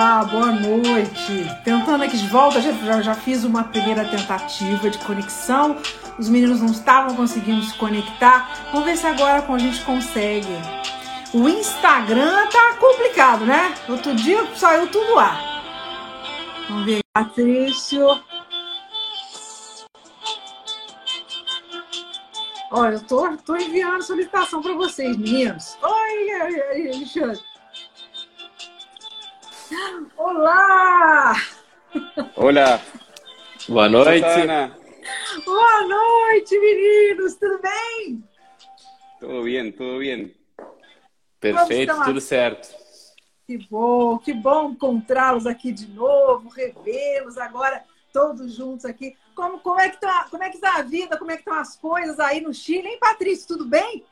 Olá, 0.00 0.24
boa 0.24 0.50
noite. 0.50 1.46
Tentando 1.62 2.02
aqui 2.02 2.16
de 2.16 2.26
volta, 2.26 2.58
já, 2.62 3.02
já 3.02 3.14
fiz 3.14 3.44
uma 3.44 3.64
primeira 3.64 4.02
tentativa 4.02 4.88
de 4.88 4.96
conexão. 4.96 5.76
Os 6.18 6.26
meninos 6.26 6.62
não 6.62 6.70
estavam 6.70 7.14
conseguindo 7.14 7.62
se 7.62 7.74
conectar. 7.74 8.50
Vamos 8.72 8.86
ver 8.86 8.96
se 8.96 9.06
agora 9.06 9.44
a 9.46 9.58
gente 9.58 9.84
consegue. 9.84 10.48
O 11.34 11.46
Instagram 11.46 12.48
tá 12.48 12.76
complicado, 12.80 13.44
né? 13.44 13.74
Outro 13.90 14.14
dia 14.14 14.42
saiu 14.56 14.86
tudo 14.86 15.14
lá. 15.14 15.38
Vamos 16.70 16.86
ver. 16.86 17.00
Patrício. 17.12 18.06
Olha, 22.70 22.94
eu 22.94 23.00
tô, 23.00 23.36
tô 23.36 23.54
enviando 23.54 24.00
solicitação 24.00 24.62
para 24.62 24.72
vocês, 24.72 25.14
meninos. 25.14 25.76
Oi, 25.82 26.90
Alexandre. 26.90 27.49
Olá! 30.16 31.32
Olá! 32.34 32.80
Boa 33.68 33.88
noite! 33.88 34.24
Boa 35.44 35.86
noite, 35.86 36.58
meninos! 36.58 37.36
Tudo 37.36 37.60
bem? 37.62 38.24
Tudo 39.20 39.42
bem, 39.44 39.70
tudo 39.70 39.98
bem. 40.00 40.34
Perfeito, 41.38 41.94
tudo 42.02 42.20
certo. 42.20 42.68
Que 43.46 43.58
bom, 43.58 44.18
que 44.18 44.34
bom 44.34 44.70
encontrá-los 44.70 45.46
aqui 45.46 45.70
de 45.70 45.86
novo, 45.88 46.48
revê-los 46.48 47.38
agora 47.38 47.84
todos 48.12 48.52
juntos 48.54 48.84
aqui. 48.84 49.16
Como, 49.36 49.60
como, 49.60 49.78
é 49.78 49.88
que 49.88 50.00
tá, 50.00 50.26
como 50.28 50.42
é 50.42 50.50
que 50.50 50.58
tá 50.58 50.78
a 50.78 50.82
vida? 50.82 51.16
Como 51.16 51.30
é 51.30 51.34
que 51.34 51.42
estão 51.42 51.54
as 51.54 51.76
coisas 51.76 52.18
aí 52.18 52.40
no 52.40 52.52
Chile, 52.52 52.88
hein, 52.88 52.98
Patrícia? 52.98 53.46
Tudo 53.46 53.66
bem? 53.66 54.04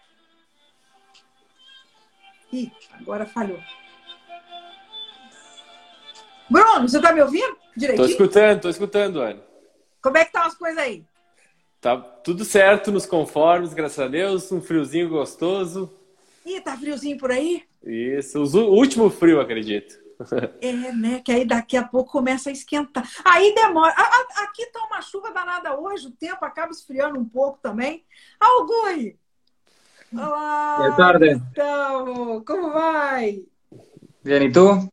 Ih, 2.53 2.71
agora 3.01 3.27
falhou. 3.27 3.61
Bruno, 6.51 6.89
você 6.89 7.01
tá 7.01 7.13
me 7.13 7.21
ouvindo 7.21 7.57
direitinho? 7.77 8.07
Tô 8.07 8.13
escutando, 8.13 8.61
tô 8.61 8.69
escutando, 8.69 9.21
Ana. 9.21 9.43
Como 10.03 10.17
é 10.17 10.21
que 10.21 10.29
estão 10.29 10.43
as 10.43 10.55
coisas 10.55 10.79
aí? 10.79 11.05
Tá 11.81 11.97
tudo 11.97 12.45
certo, 12.45 12.91
nos 12.91 13.07
conformes, 13.07 13.75
graças 13.75 13.99
a 13.99 14.09
Deus. 14.09 14.51
Um 14.51 14.61
friozinho 14.61 15.09
gostoso. 15.09 15.93
Ih, 16.45 16.61
tá 16.61 16.77
friozinho 16.77 17.19
por 17.19 17.31
aí? 17.31 17.63
Isso, 17.85 18.43
o 18.43 18.75
último 18.75 19.11
frio, 19.11 19.41
acredito. 19.41 19.97
É, 20.61 20.73
né? 20.73 21.23
Que 21.25 21.31
aí 21.31 21.45
daqui 21.45 21.77
a 21.77 21.85
pouco 21.85 22.11
começa 22.11 22.51
a 22.51 22.53
esquentar. 22.53 23.09
Aí 23.25 23.55
demora. 23.55 23.95
Aqui 24.39 24.67
tá 24.67 24.81
uma 24.87 25.01
chuva 25.01 25.31
danada 25.31 25.79
hoje, 25.79 26.09
o 26.09 26.11
tempo 26.11 26.45
acaba 26.45 26.73
esfriando 26.73 27.17
um 27.21 27.25
pouco 27.25 27.61
também. 27.63 28.05
Algui! 28.41 29.17
Olá! 30.13 30.77
Boa 30.79 30.97
tarde. 30.97 31.31
Então, 31.31 32.43
como 32.45 32.73
vai? 32.73 33.45
Bem, 34.25 34.47
e 34.47 34.53
tu? 34.53 34.91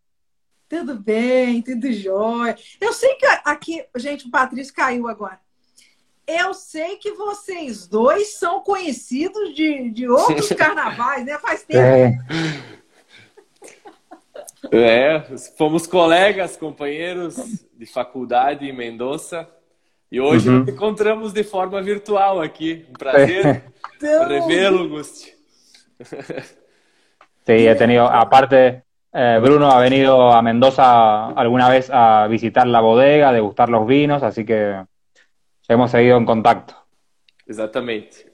Tudo 0.67 0.95
bem, 0.95 1.61
tudo 1.61 1.91
jóia. 1.91 2.57
Eu 2.81 2.91
sei 2.91 3.15
que 3.15 3.25
aqui, 3.45 3.85
gente, 3.95 4.27
o 4.27 4.31
Patrício 4.31 4.73
caiu 4.73 5.07
agora. 5.07 5.39
Eu 6.27 6.55
sei 6.55 6.97
que 6.97 7.11
vocês 7.11 7.85
dois 7.85 8.35
são 8.37 8.61
conhecidos 8.61 9.53
de, 9.53 9.91
de 9.91 10.09
outros 10.09 10.49
carnavais, 10.57 11.23
né? 11.23 11.37
Faz 11.37 11.63
tempo. 11.63 11.79
É. 14.71 15.19
é, 15.19 15.37
fomos 15.55 15.85
colegas, 15.85 16.57
companheiros 16.57 17.35
de 17.73 17.85
faculdade 17.85 18.65
em 18.65 18.73
Mendoza. 18.73 19.47
E 20.11 20.19
hoje 20.19 20.49
uhum. 20.49 20.59
nos 20.59 20.69
encontramos 20.69 21.31
de 21.31 21.43
forma 21.43 21.79
virtual 21.81 22.41
aqui. 22.41 22.87
Um 22.89 22.93
prazer 22.93 23.45
é. 23.45 23.63
então... 23.95 24.27
revê-lo, 24.27 24.89
Gusti. 24.89 25.35
Sí, 27.45 27.67
he 27.67 27.75
tenido, 27.75 28.05
aparte, 28.05 28.81
Eh, 29.17 29.39
Bruno 29.39 29.71
ha 29.71 29.79
venido 29.79 30.29
a 30.29 30.41
Mendoza 30.41 31.27
alguna 31.27 31.69
vez 31.69 31.89
a 31.89 32.27
visitar 32.27 32.67
la 32.67 32.81
bodega, 32.81 33.29
a 33.29 33.31
degustar 33.31 33.69
los 33.69 33.87
vinos, 33.87 34.21
así 34.21 34.43
que 34.43 34.73
já 35.61 35.73
hemos 35.73 35.89
seguido 35.89 36.17
em 36.17 36.25
contato. 36.25 36.75
Exatamente. 37.47 38.29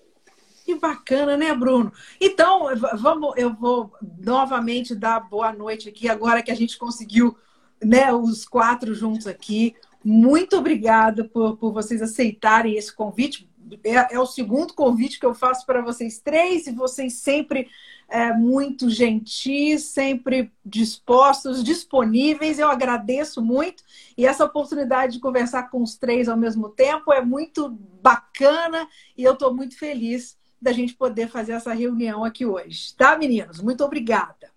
Que 0.65 0.73
bacana, 0.73 1.37
né, 1.37 1.53
Bruno? 1.53 1.93
Então, 2.19 2.69
vamos, 2.97 3.35
eu 3.37 3.53
vou 3.53 3.93
novamente 4.17 4.95
dar 4.95 5.19
boa 5.19 5.53
noite 5.53 5.87
aqui, 5.87 6.09
agora 6.09 6.41
que 6.41 6.49
a 6.49 6.55
gente 6.55 6.79
conseguiu 6.79 7.37
né, 7.79 8.11
os 8.11 8.43
quatro 8.47 8.95
juntos 8.95 9.27
aqui. 9.27 9.75
Muito 10.03 10.57
obrigada 10.57 11.25
por, 11.25 11.57
por 11.57 11.71
vocês 11.71 12.01
aceitarem 12.01 12.75
esse 12.75 12.91
convite. 12.91 13.47
É, 13.83 14.15
é 14.15 14.19
o 14.19 14.25
segundo 14.25 14.73
convite 14.73 15.19
que 15.19 15.25
eu 15.27 15.35
faço 15.35 15.63
para 15.63 15.83
vocês 15.83 16.19
três 16.19 16.65
e 16.65 16.71
vocês 16.71 17.19
sempre 17.19 17.69
é, 18.11 18.33
muito 18.33 18.89
gentis, 18.89 19.85
sempre 19.85 20.51
dispostos, 20.65 21.63
disponíveis. 21.63 22.59
Eu 22.59 22.67
agradeço 22.67 23.41
muito. 23.41 23.83
E 24.17 24.27
essa 24.27 24.43
oportunidade 24.43 25.13
de 25.13 25.19
conversar 25.19 25.69
com 25.69 25.81
os 25.81 25.95
três 25.95 26.27
ao 26.27 26.35
mesmo 26.35 26.67
tempo 26.67 27.13
é 27.13 27.21
muito 27.21 27.69
bacana 28.03 28.85
e 29.17 29.23
eu 29.23 29.33
estou 29.33 29.53
muito 29.53 29.77
feliz 29.77 30.37
da 30.61 30.73
gente 30.73 30.93
poder 30.93 31.29
fazer 31.29 31.53
essa 31.53 31.73
reunião 31.73 32.23
aqui 32.23 32.45
hoje. 32.45 32.93
Tá, 32.95 33.17
meninos? 33.17 33.61
Muito 33.61 33.83
obrigada. 33.83 34.51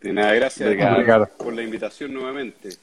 De 0.00 0.12
nada, 0.12 0.34
gracias 0.36 0.66
Obrigado. 0.66 1.26
por 1.36 1.58
a 1.58 1.62
invitação 1.62 2.06
novamente. 2.06 2.78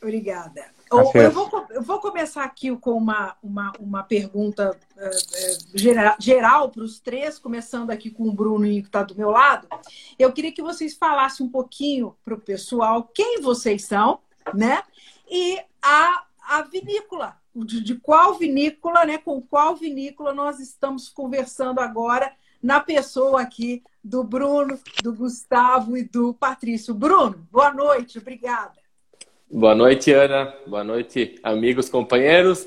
Obrigada. 0.00 0.64
Eu, 0.92 1.30
vou, 1.30 1.66
eu 1.70 1.82
vou 1.82 1.98
começar 2.00 2.44
aqui 2.44 2.74
com 2.76 2.92
uma, 2.92 3.36
uma, 3.42 3.72
uma 3.80 4.02
pergunta 4.02 4.76
uh, 4.96 5.78
geral, 5.78 6.16
geral 6.18 6.68
para 6.70 6.82
os 6.82 7.00
três, 7.00 7.38
começando 7.38 7.90
aqui 7.90 8.10
com 8.10 8.28
o 8.28 8.32
Bruno 8.32 8.64
que 8.66 8.80
está 8.80 9.02
do 9.02 9.16
meu 9.16 9.30
lado. 9.30 9.66
Eu 10.18 10.32
queria 10.32 10.52
que 10.52 10.62
vocês 10.62 10.94
falassem 10.94 11.46
um 11.46 11.48
pouquinho 11.48 12.14
para 12.24 12.34
o 12.34 12.40
pessoal 12.40 13.10
quem 13.14 13.40
vocês 13.40 13.84
são, 13.84 14.18
né? 14.54 14.82
E 15.30 15.58
a, 15.80 16.24
a 16.48 16.62
vinícola, 16.62 17.38
de, 17.54 17.82
de 17.82 17.94
qual 17.94 18.34
vinícola, 18.34 19.04
né? 19.04 19.18
Com 19.18 19.40
qual 19.40 19.74
vinícola 19.74 20.34
nós 20.34 20.60
estamos 20.60 21.08
conversando 21.08 21.80
agora 21.80 22.32
na 22.62 22.80
pessoa 22.80 23.40
aqui 23.40 23.82
do 24.04 24.22
Bruno, 24.22 24.78
do 25.02 25.14
Gustavo 25.14 25.96
e 25.96 26.04
do 26.04 26.34
Patrício. 26.34 26.94
Bruno, 26.94 27.46
boa 27.50 27.72
noite, 27.72 28.18
obrigada. 28.18 28.81
Boa 29.54 29.74
noite, 29.74 30.10
Ana. 30.10 30.54
Boa 30.66 30.82
noite, 30.82 31.38
amigos, 31.42 31.90
companheiros. 31.90 32.66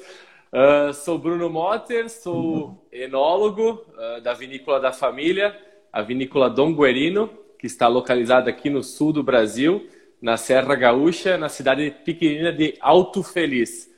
Uh, 0.54 0.94
sou 0.94 1.18
Bruno 1.18 1.50
Motter, 1.50 2.08
sou 2.12 2.88
enólogo 2.92 3.84
uh, 3.90 4.22
da 4.22 4.36
Vinícola 4.36 4.80
da 4.80 4.94
Família, 4.94 5.60
a 5.92 6.04
Vinícola 6.04 6.48
Dom 6.48 6.76
Guerino, 6.76 7.28
que 7.58 7.66
está 7.66 7.88
localizada 7.88 8.52
aqui 8.52 8.70
no 8.70 8.84
sul 8.84 9.12
do 9.12 9.24
Brasil, 9.24 9.90
na 10.22 10.38
Serra 10.38 10.76
Gaúcha, 10.76 11.40
na 11.40 11.50
cidade 11.50 11.90
pequenina 12.06 12.54
de 12.54 12.76
Alto 12.80 13.24
Feliz, 13.24 13.92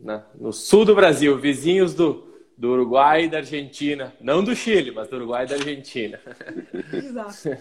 na, 0.00 0.24
no 0.38 0.52
sul 0.52 0.84
do 0.84 0.94
Brasil, 0.94 1.36
vizinhos 1.36 1.94
do, 1.94 2.28
do 2.56 2.74
Uruguai 2.74 3.24
e 3.24 3.28
da 3.28 3.38
Argentina. 3.38 4.14
Não 4.20 4.44
do 4.44 4.54
Chile, 4.54 4.92
mas 4.92 5.08
do 5.08 5.16
Uruguai 5.16 5.46
e 5.46 5.48
da 5.48 5.56
Argentina. 5.56 6.20
Exato. 6.94 7.58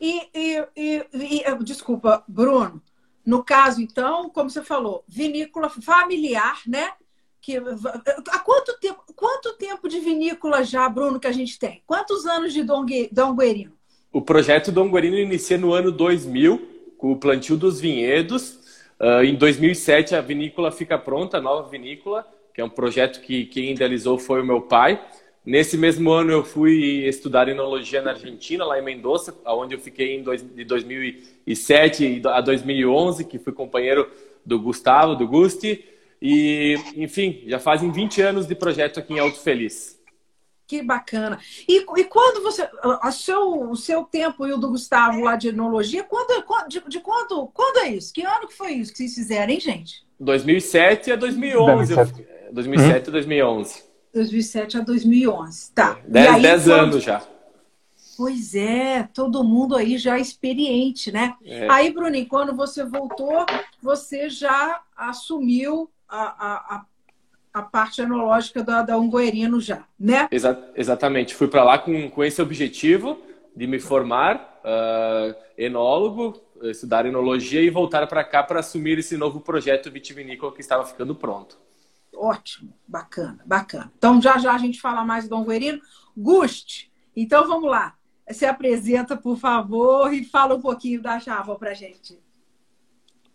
E, 0.00 0.28
e, 0.34 0.64
e, 0.76 1.06
e, 1.12 1.64
desculpa, 1.64 2.22
Bruno, 2.28 2.80
no 3.24 3.44
caso, 3.44 3.82
então, 3.82 4.30
como 4.30 4.48
você 4.48 4.62
falou, 4.62 5.04
vinícola 5.06 5.68
familiar, 5.68 6.60
né? 6.66 6.92
Que, 7.40 7.56
há 7.56 8.38
quanto 8.38 8.78
tempo, 8.80 9.02
quanto 9.14 9.52
tempo 9.54 9.88
de 9.88 10.00
vinícola 10.00 10.64
já, 10.64 10.88
Bruno, 10.88 11.20
que 11.20 11.26
a 11.26 11.32
gente 11.32 11.58
tem? 11.58 11.82
Quantos 11.86 12.26
anos 12.26 12.52
de 12.52 12.62
Dom, 12.62 12.84
Dom 13.12 13.36
Guerino? 13.36 13.72
O 14.12 14.22
projeto 14.22 14.72
Dom 14.72 14.90
Guerino 14.90 15.18
inicia 15.18 15.58
no 15.58 15.72
ano 15.72 15.92
2000, 15.92 16.94
com 16.96 17.12
o 17.12 17.16
plantio 17.16 17.56
dos 17.56 17.80
vinhedos. 17.80 18.58
Uh, 18.98 19.22
em 19.22 19.36
2007, 19.36 20.14
a 20.14 20.20
vinícola 20.20 20.72
fica 20.72 20.98
pronta, 20.98 21.38
a 21.38 21.40
nova 21.40 21.68
vinícola, 21.68 22.26
que 22.54 22.60
é 22.60 22.64
um 22.64 22.70
projeto 22.70 23.20
que 23.20 23.44
quem 23.44 23.72
idealizou 23.72 24.18
foi 24.18 24.40
o 24.40 24.44
meu 24.44 24.62
pai. 24.62 25.00
Nesse 25.48 25.78
mesmo 25.78 26.10
ano 26.12 26.30
eu 26.30 26.44
fui 26.44 27.08
estudar 27.08 27.48
enologia 27.48 28.02
na 28.02 28.10
Argentina, 28.10 28.66
lá 28.66 28.78
em 28.78 28.84
Mendoza, 28.84 29.34
onde 29.46 29.74
eu 29.74 29.80
fiquei 29.80 30.14
em 30.14 30.22
dois, 30.22 30.42
de 30.42 30.62
2007 30.62 32.20
a 32.26 32.42
2011, 32.42 33.24
que 33.24 33.38
fui 33.38 33.54
companheiro 33.54 34.10
do 34.44 34.60
Gustavo, 34.60 35.14
do 35.14 35.26
Gusti. 35.26 35.82
E, 36.20 36.74
enfim, 36.94 37.44
já 37.46 37.58
fazem 37.58 37.90
20 37.90 38.20
anos 38.20 38.46
de 38.46 38.54
projeto 38.54 39.00
aqui 39.00 39.14
em 39.14 39.20
Alto 39.20 39.40
Feliz. 39.40 39.98
Que 40.66 40.82
bacana. 40.82 41.38
E, 41.66 41.78
e 41.78 42.04
quando 42.04 42.42
você. 42.42 42.68
O 43.02 43.10
seu, 43.10 43.70
o 43.70 43.74
seu 43.74 44.04
tempo 44.04 44.46
e 44.46 44.52
o 44.52 44.58
do 44.58 44.68
Gustavo 44.68 45.22
lá 45.22 45.34
de 45.34 45.48
enologia, 45.48 46.04
quando, 46.04 46.44
de, 46.68 46.82
de 46.86 47.00
quando, 47.00 47.46
quando 47.54 47.78
é 47.78 47.88
isso? 47.88 48.12
Que 48.12 48.20
ano 48.22 48.46
que 48.46 48.54
foi 48.54 48.72
isso 48.72 48.92
que 48.92 48.98
vocês 48.98 49.14
fizeram, 49.14 49.50
hein, 49.50 49.60
gente? 49.60 50.06
2007 50.20 51.12
a 51.12 51.16
2011. 51.16 51.94
2007, 51.94 52.52
2007 52.52 53.08
a 53.08 53.12
2011. 53.12 53.87
2007 54.12 54.78
a 54.78 54.80
2011. 54.80 55.72
Tá. 55.72 55.98
10, 56.06 56.42
10 56.42 56.68
anos 56.68 57.02
já. 57.02 57.22
Pois 58.18 58.52
é, 58.56 59.08
todo 59.14 59.44
mundo 59.44 59.76
aí 59.76 59.96
já 59.96 60.18
experiente, 60.18 61.12
né? 61.12 61.36
É. 61.44 61.68
Aí, 61.70 61.92
Bruninho, 61.92 62.26
quando 62.26 62.52
você 62.52 62.84
voltou, 62.84 63.46
você 63.80 64.28
já 64.28 64.80
assumiu 64.96 65.88
a, 66.08 66.76
a, 66.76 66.84
a, 67.54 67.62
parte 67.62 68.00
enológica 68.00 68.64
da, 68.64 68.82
da 68.82 68.98
Ungoerino 68.98 69.60
já, 69.60 69.84
né? 69.96 70.26
Exa 70.32 70.58
exatamente. 70.74 71.32
Fui 71.32 71.46
para 71.46 71.62
lá 71.62 71.78
com, 71.78 72.10
com 72.10 72.24
esse 72.24 72.42
objetivo 72.42 73.18
de 73.54 73.68
me 73.68 73.78
formar 73.78 74.60
uh, 74.64 75.34
enólogo, 75.56 76.40
estudar 76.62 77.06
enologia 77.06 77.62
e 77.62 77.70
voltar 77.70 78.04
para 78.08 78.24
cá 78.24 78.42
para 78.42 78.58
assumir 78.58 78.98
esse 78.98 79.16
novo 79.16 79.40
projeto 79.40 79.92
vitivinícola 79.92 80.52
que 80.52 80.60
estava 80.60 80.84
ficando 80.84 81.14
pronto. 81.14 81.56
Ótimo, 82.20 82.74
bacana, 82.86 83.38
bacana. 83.46 83.92
Então 83.96 84.20
já 84.20 84.38
já 84.38 84.52
a 84.52 84.58
gente 84.58 84.80
fala 84.80 85.04
mais 85.04 85.28
do 85.28 85.30
Dom 85.30 85.44
Guerino. 85.44 85.78
Guste, 86.16 86.90
então 87.14 87.46
vamos 87.46 87.70
lá. 87.70 87.94
Se 88.28 88.44
apresenta, 88.44 89.16
por 89.16 89.36
favor, 89.36 90.12
e 90.12 90.24
fala 90.24 90.56
um 90.56 90.60
poquito 90.60 91.04
da 91.04 91.20
Chava 91.20 91.54
para 91.54 91.74
gente. 91.74 92.20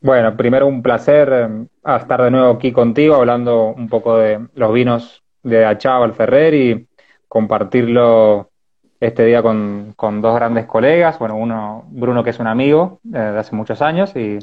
Bueno, 0.02 0.36
primero 0.36 0.68
un 0.68 0.82
placer 0.82 1.30
eh, 1.32 1.96
estar 1.96 2.24
de 2.24 2.30
nuevo 2.30 2.52
aquí 2.52 2.74
contigo 2.74 3.16
hablando 3.16 3.68
un 3.68 3.88
poco 3.88 4.18
de 4.18 4.50
los 4.54 4.74
vinos 4.74 5.24
de 5.44 5.66
Achava 5.66 6.04
al 6.04 6.14
Ferrer 6.14 6.54
y 6.54 6.88
compartirlo 7.30 8.52
este 9.00 9.24
día 9.24 9.42
con, 9.42 9.94
con, 9.96 10.22
dos 10.22 10.36
grandes 10.36 10.66
colegas. 10.66 11.18
Bueno, 11.20 11.38
uno, 11.38 11.86
Bruno, 11.88 12.22
que 12.22 12.32
es 12.32 12.40
un 12.40 12.48
amigo 12.48 13.00
eh, 13.06 13.18
de 13.18 13.40
hace 13.40 13.56
muchos 13.56 13.82
años 13.82 14.14
y, 14.18 14.40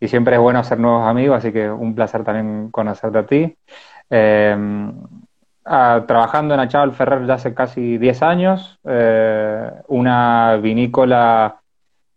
y, 0.00 0.08
siempre 0.08 0.36
es 0.36 0.40
bueno 0.40 0.58
hacer 0.58 0.78
nuevos 0.78 1.06
amigos, 1.06 1.38
así 1.38 1.52
que 1.52 1.70
un 1.70 1.94
placer 1.94 2.24
también 2.24 2.70
conocerte 2.70 3.18
a 3.18 3.26
ti. 3.26 3.56
Eh, 4.10 4.56
trabajando 6.06 6.54
en 6.54 6.60
Achával 6.60 6.92
Ferrer 6.92 7.26
ya 7.26 7.34
hace 7.34 7.52
casi 7.52 7.98
10 7.98 8.22
años, 8.22 8.78
eh, 8.84 9.68
una 9.88 10.56
vinícola 10.62 11.60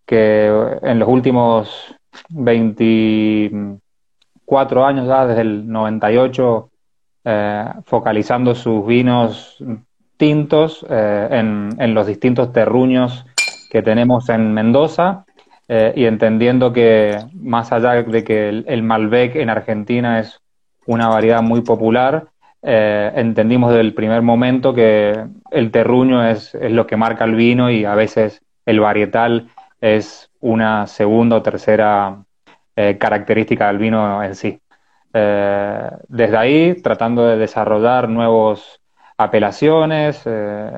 que 0.05 0.77
en 0.81 0.99
los 0.99 1.09
últimos 1.09 1.95
24 2.29 4.85
años 4.85 5.07
ya, 5.07 5.25
desde 5.25 5.41
el 5.41 5.67
98, 5.67 6.69
eh, 7.25 7.65
focalizando 7.85 8.55
sus 8.55 8.85
vinos 8.85 9.57
tintos 10.17 10.85
eh, 10.89 11.27
en, 11.31 11.69
en, 11.77 11.93
los 11.93 12.07
distintos 12.07 12.51
terruños 12.51 13.25
que 13.69 13.81
tenemos 13.81 14.27
en 14.29 14.53
Mendoza 14.53 15.25
y 15.69 16.05
entendiendo 16.05 16.73
que 16.73 17.19
más 17.35 17.71
allá 17.71 18.01
de 18.01 18.23
que 18.23 18.49
el 18.49 18.81
Malbec 18.81 19.35
en 19.35 19.51
Argentina 19.51 20.19
es 20.19 20.41
una 20.87 21.07
variedad 21.09 21.43
muy 21.43 21.61
popular, 21.61 22.29
eh, 22.61 23.11
entendimos 23.15 23.69
desde 23.69 23.81
el 23.81 23.93
primer 23.93 24.21
momento 24.21 24.73
que 24.73 25.25
el 25.51 25.71
terruño 25.71 26.27
es, 26.27 26.53
es, 26.55 26.71
lo 26.71 26.87
que 26.87 26.97
marca 26.97 27.23
el 27.23 27.35
vino 27.35 27.71
y 27.71 27.85
a 27.85 27.95
veces 27.95 28.41
el 28.65 28.81
varietal 28.81 29.49
es 29.79 30.29
una 30.41 30.85
segunda 30.87 31.37
o 31.37 31.41
tercera 31.41 32.23
eh, 32.75 32.97
característica 32.97 33.67
del 33.67 33.77
vino 33.77 34.21
en 34.23 34.35
sí. 34.35 34.59
Eh, 35.13 35.89
desde 36.07 36.37
ahí, 36.37 36.81
tratando 36.81 37.25
de 37.25 37.37
desarrollar 37.37 38.09
nuevas 38.09 38.81
apelaciones, 39.17 40.23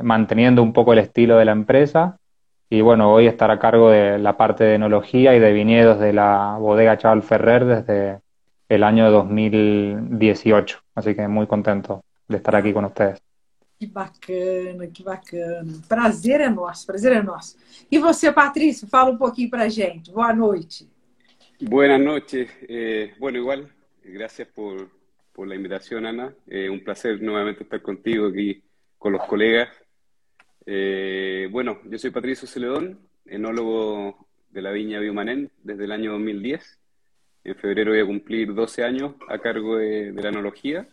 manteniendo 0.02 0.64
un 0.64 0.74
poco 0.74 0.94
el 0.94 1.00
estilo 1.00 1.38
de 1.38 1.46
la 1.46 1.52
empresa. 1.52 2.18
Y 2.74 2.80
bueno, 2.80 3.12
hoy 3.12 3.28
estar 3.28 3.52
a 3.52 3.60
cargo 3.60 3.90
de 3.90 4.18
la 4.18 4.38
parte 4.38 4.64
de 4.64 4.76
enología 4.76 5.36
y 5.36 5.42
de 5.42 5.52
viñedos 5.52 6.00
de 6.00 6.14
la 6.14 6.56
bodega 6.58 6.98
Chaval 6.98 7.22
Ferrer 7.22 7.66
desde 7.66 8.22
el 8.70 8.86
año 8.86 9.12
2018. 9.12 10.80
Así 10.96 11.14
que 11.14 11.28
muy 11.28 11.48
contento 11.48 12.06
de 12.30 12.38
estar 12.38 12.56
aqui 12.56 12.72
com 12.72 12.82
vocês. 12.84 13.22
Que 13.78 13.88
bacana, 13.88 14.88
que 14.88 15.04
bacana. 15.04 15.70
Prazer 15.90 16.40
é 16.40 16.50
nosso, 16.50 16.88
prazer 16.88 17.12
é 17.12 17.22
nosso. 17.22 17.58
E 17.92 18.00
você, 18.00 18.32
Patrício, 18.32 18.88
fala 18.88 19.12
um 19.12 19.18
pouquinho 19.18 19.50
para 19.50 19.68
gente. 19.68 20.10
Boa 20.10 20.34
noite. 20.34 20.88
Buenas 21.60 22.00
noches. 22.00 22.50
Eh, 22.70 23.12
bueno, 23.20 23.38
igual, 23.38 23.68
gracias 24.02 24.48
por, 24.48 24.90
por 25.34 25.46
la 25.46 25.56
invitación, 25.56 26.06
Ana. 26.06 26.34
Eh, 26.48 26.70
un 26.70 26.82
placer 26.82 27.22
nuevamente 27.22 27.64
estar 27.64 27.82
contigo 27.82 28.28
aquí 28.28 28.64
con 28.98 29.12
los 29.12 29.26
colegas. 29.26 29.68
Eh, 30.66 31.48
bueno, 31.52 31.80
yo 31.86 31.98
soy 31.98 32.12
Patricio 32.12 32.48
Celedón, 32.48 33.00
enólogo 33.26 34.28
de 34.50 34.62
la 34.62 34.72
viña 34.72 35.00
Biomanén 35.00 35.52
desde 35.64 35.86
el 35.86 35.92
año 35.92 36.12
2010. 36.14 36.80
En 37.44 37.56
febrero 37.56 37.92
voy 37.92 38.02
a 38.02 38.06
cumplir 38.06 38.54
12 38.54 38.84
años 38.84 39.16
a 39.28 39.40
cargo 39.40 39.78
de, 39.78 40.12
la 40.14 40.30
enología. 40.30 40.88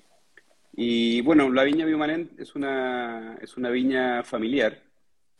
Y 0.73 1.21
bueno, 1.23 1.51
la 1.51 1.65
viña 1.65 1.85
Biomanén 1.85 2.31
es 2.39 2.55
una, 2.55 3.37
es 3.43 3.57
una 3.57 3.71
viña 3.71 4.23
familiar 4.25 4.83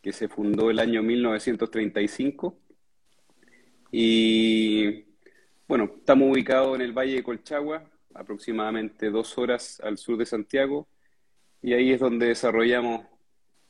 que 0.01 0.13
se 0.13 0.27
fundó 0.27 0.69
el 0.69 0.79
año 0.79 1.01
1935. 1.01 2.57
Y 3.91 5.05
bueno, 5.67 5.85
estamos 5.97 6.31
ubicados 6.31 6.75
en 6.75 6.81
el 6.81 6.93
Valle 6.93 7.15
de 7.15 7.23
Colchagua, 7.23 7.83
aproximadamente 8.13 9.09
dos 9.09 9.37
horas 9.37 9.81
al 9.83 9.97
sur 9.97 10.17
de 10.17 10.25
Santiago. 10.25 10.87
Y 11.61 11.73
ahí 11.73 11.91
es 11.91 11.99
donde 11.99 12.27
desarrollamos 12.27 13.05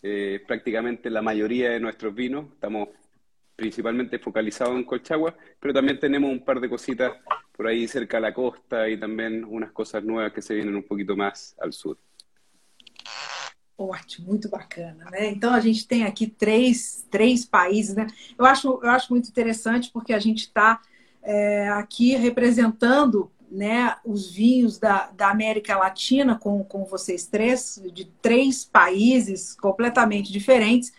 eh, 0.01 0.44
prácticamente 0.48 1.10
la 1.10 1.22
mayoría 1.22 1.72
de 1.72 1.80
nuestros 1.80 2.13
vinos. 2.13 2.46
Estamos 2.54 2.90
principalmente 3.56 4.19
focalizado 4.19 4.75
en 4.75 4.86
Colchagua, 4.86 5.36
pero 5.60 5.74
también 5.74 6.00
tenemos 6.00 6.31
un 6.31 6.44
par 6.44 6.60
de 6.60 6.69
cositas 6.69 7.12
por 7.51 7.68
ahí 7.68 7.88
cerca 7.88 8.18
de 8.18 8.22
la 8.22 8.34
costa 8.34 8.88
y 8.88 8.98
también 8.98 9.44
unas 9.44 9.72
cosas 9.72 10.01
nuevas 10.04 10.31
que 10.31 10.42
se 10.42 10.56
vienen 10.56 10.75
um 10.75 10.81
pouquinho 10.81 11.16
mais 11.18 11.56
ao 11.60 11.72
sul. 11.74 11.98
Ótimo, 13.78 14.28
muito 14.28 14.50
bacana, 14.50 15.06
né? 15.10 15.30
Então 15.30 15.54
a 15.54 15.60
gente 15.60 15.88
tem 15.88 16.04
aqui 16.04 16.28
três, 16.28 17.06
três 17.10 17.45
países, 17.45 17.95
né? 17.95 18.07
Eu 18.38 18.45
acho, 18.45 18.80
eu 18.84 18.90
acho 18.90 19.12
muito 19.12 19.30
interessante 19.30 19.90
porque 19.92 20.13
a 20.13 20.19
gente 20.19 20.40
está 20.40 20.81
é, 21.22 21.69
aqui 21.69 22.16
representando 22.16 23.31
né, 23.51 23.96
os 24.06 24.31
vinhos 24.31 24.78
da, 24.78 25.10
da 25.12 25.30
América 25.30 25.78
Latina 25.78 26.38
com, 26.38 26.63
com 26.63 26.86
vocês 26.86 27.25
três, 27.25 27.81
de 27.94 28.06
três 28.22 28.63
países 28.63 29.56
completamente 29.56 30.31
diferentes, 30.31 30.92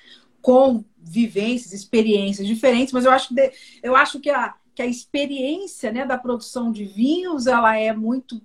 com 0.43 0.85
vivências, 0.99 1.73
experiências 1.73 2.47
diferentes, 2.47 2.93
mas 2.93 3.05
eu 3.05 3.13
acho 3.13 3.35
que, 3.35 3.53
eu 3.83 3.95
acho 3.95 4.21
que, 4.21 4.31
a, 4.31 4.55
que 4.75 4.83
a 4.83 4.87
experiência 4.87 5.93
né, 5.93 6.05
da 6.05 6.19
produção 6.19 6.73
de 6.73 6.85
vinhos 6.85 7.47
ela 7.47 7.77
é 7.77 7.93
muito 7.93 8.41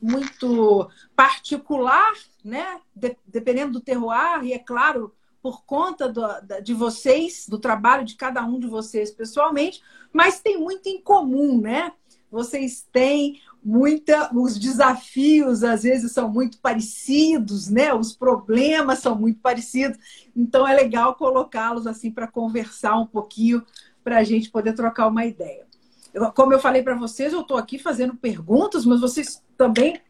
muito 0.00 0.88
particular, 1.14 2.14
né? 2.42 2.80
De, 2.94 3.16
dependendo 3.26 3.72
do 3.72 3.80
terroir, 3.80 4.42
e 4.42 4.52
é 4.52 4.58
claro, 4.58 5.14
por 5.42 5.64
conta 5.64 6.08
do, 6.08 6.22
de 6.62 6.72
vocês, 6.72 7.46
do 7.46 7.58
trabalho 7.58 8.04
de 8.04 8.16
cada 8.16 8.42
um 8.44 8.58
de 8.58 8.66
vocês 8.66 9.10
pessoalmente, 9.10 9.82
mas 10.12 10.40
tem 10.40 10.58
muito 10.58 10.88
em 10.88 11.00
comum, 11.00 11.60
né? 11.60 11.92
Vocês 12.30 12.86
têm 12.92 13.40
muita, 13.62 14.30
os 14.34 14.58
desafios 14.58 15.62
às 15.62 15.82
vezes 15.82 16.12
são 16.12 16.28
muito 16.28 16.58
parecidos, 16.58 17.68
né? 17.68 17.92
Os 17.92 18.14
problemas 18.14 19.00
são 19.00 19.14
muito 19.14 19.40
parecidos. 19.40 19.98
Então 20.34 20.66
é 20.66 20.74
legal 20.74 21.14
colocá-los 21.14 21.86
assim 21.86 22.10
para 22.10 22.26
conversar 22.26 22.96
um 22.96 23.06
pouquinho, 23.06 23.64
para 24.02 24.18
a 24.18 24.24
gente 24.24 24.50
poder 24.50 24.72
trocar 24.72 25.08
uma 25.08 25.26
ideia. 25.26 25.66
Eu, 26.12 26.32
como 26.32 26.52
eu 26.52 26.58
falei 26.58 26.82
para 26.82 26.96
vocês, 26.96 27.32
eu 27.32 27.42
estou 27.42 27.56
aqui 27.56 27.78
fazendo 27.78 28.16
perguntas, 28.16 28.84
mas 28.84 29.00
vocês 29.00 29.42
também 29.56 30.00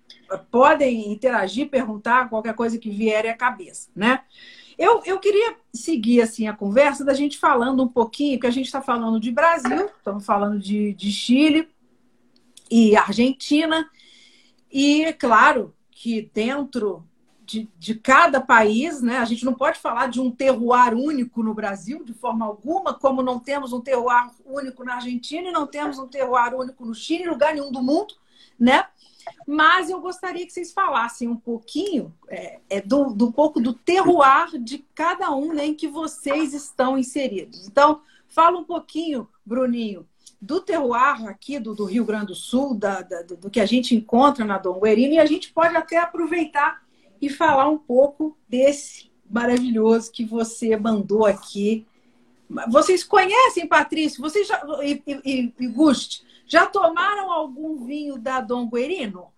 podem 0.51 1.13
interagir, 1.13 1.69
perguntar 1.69 2.29
qualquer 2.29 2.55
coisa 2.55 2.79
que 2.79 2.91
vier 2.91 3.27
à 3.27 3.35
cabeça, 3.35 3.91
né? 3.95 4.21
Eu, 4.79 5.03
eu 5.05 5.19
queria 5.19 5.57
seguir 5.75 6.23
assim 6.23 6.49
a 6.49 6.57
conversa 6.57 7.05
da 7.05 7.13
gente 7.13 7.37
falando 7.37 7.83
um 7.83 7.89
pouquinho, 7.89 8.39
porque 8.39 8.47
a 8.47 8.53
gente 8.53 8.67
está 8.67 8.81
falando 8.81 9.21
de 9.21 9.31
Brasil, 9.31 9.91
estamos 9.99 10.25
falando 10.25 10.59
de, 10.59 10.95
de 10.95 11.13
Chile, 11.13 11.69
e 12.71 12.97
Argentina. 12.97 13.89
E, 14.71 15.13
claro, 15.15 15.75
que 15.91 16.31
dentro 16.33 17.05
de, 17.51 17.69
de, 17.77 17.97
cada 17.97 18.41
país, 18.41 19.03
né? 19.03 19.19
A 19.19 19.25
gente 19.25 19.45
não 19.45 19.55
pode 19.55 19.81
falar 19.81 20.07
de 20.07 20.21
um 20.21 20.31
terroir 20.31 20.95
único 20.95 21.43
no 21.43 21.53
Brasil, 21.53 22.05
de 22.05 22.15
forma 22.15 22.47
alguma, 22.47 22.95
como 22.95 23.23
não 23.23 23.41
temos 23.41 23.73
um 23.73 23.81
terroir 23.81 24.31
único 24.47 24.85
na 24.85 24.95
Argentina 24.95 25.49
e 25.49 25.53
não 25.53 25.67
temos 25.67 25.99
um 25.99 26.07
terroir 26.07 26.55
único 26.55 26.87
no 26.87 26.95
Chile, 26.95 27.25
em 27.25 27.29
lugar 27.29 27.53
nenhum 27.53 27.73
do 27.73 27.83
mundo, 27.83 28.15
né? 28.57 28.87
Mas 29.47 29.91
eu 29.91 30.01
gostaria 30.01 30.47
que 30.47 30.53
vocês 30.53 30.73
falassem 30.73 31.27
um 31.27 31.37
pouquinho 31.37 32.15
é, 32.29 32.61
é 32.71 32.81
do, 32.81 33.13
do 33.13 33.33
pouco 33.33 33.61
do 33.61 33.73
terroir 33.73 34.57
de 34.59 34.79
cada 34.95 35.31
um 35.35 35.53
né, 35.53 35.67
em 35.67 35.75
que 35.75 35.89
vocês 35.89 36.55
estão 36.55 36.97
inseridos. 36.97 37.67
Então, 37.67 38.01
fala 38.29 38.59
um 38.59 38.65
pouquinho, 38.65 39.29
Bruninho, 39.45 40.07
do 40.41 40.61
terroir 40.61 41.27
aqui 41.29 41.59
do, 41.59 41.75
do 41.75 41.85
Rio 41.85 42.05
Grande 42.05 42.27
do 42.27 42.35
Sul, 42.35 42.75
da, 42.75 43.03
da, 43.03 43.23
do 43.23 43.51
que 43.51 43.61
a 43.61 43.67
gente 43.67 43.95
encontra 43.95 44.45
na 44.45 44.57
Dom 44.57 44.81
Guerino, 44.81 45.15
e 45.15 45.19
a 45.19 45.27
gente 45.27 45.53
pode 45.53 45.77
até 45.77 45.99
aproveitar 45.99 46.83
e 47.21 47.29
falar 47.29 47.69
um 47.69 47.77
pouco 47.77 48.37
desse 48.49 49.11
maravilhoso 49.29 50.11
que 50.11 50.25
você 50.25 50.77
mandou 50.77 51.27
aqui. 51.27 51.87
Vocês 52.69 53.05
conhecem, 53.05 53.67
Patrício? 53.67 54.21
Vocês 54.23 54.49
já, 54.49 54.61
e, 54.83 55.03
e, 55.07 55.53
e 55.59 55.69
Guste, 55.69 56.25
já 56.47 56.67
tomaram 56.67 57.31
algum 57.31 57.85
vinho 57.85 58.19
da 58.19 58.41
Dom 58.41 58.69
Guerino? 58.69 59.29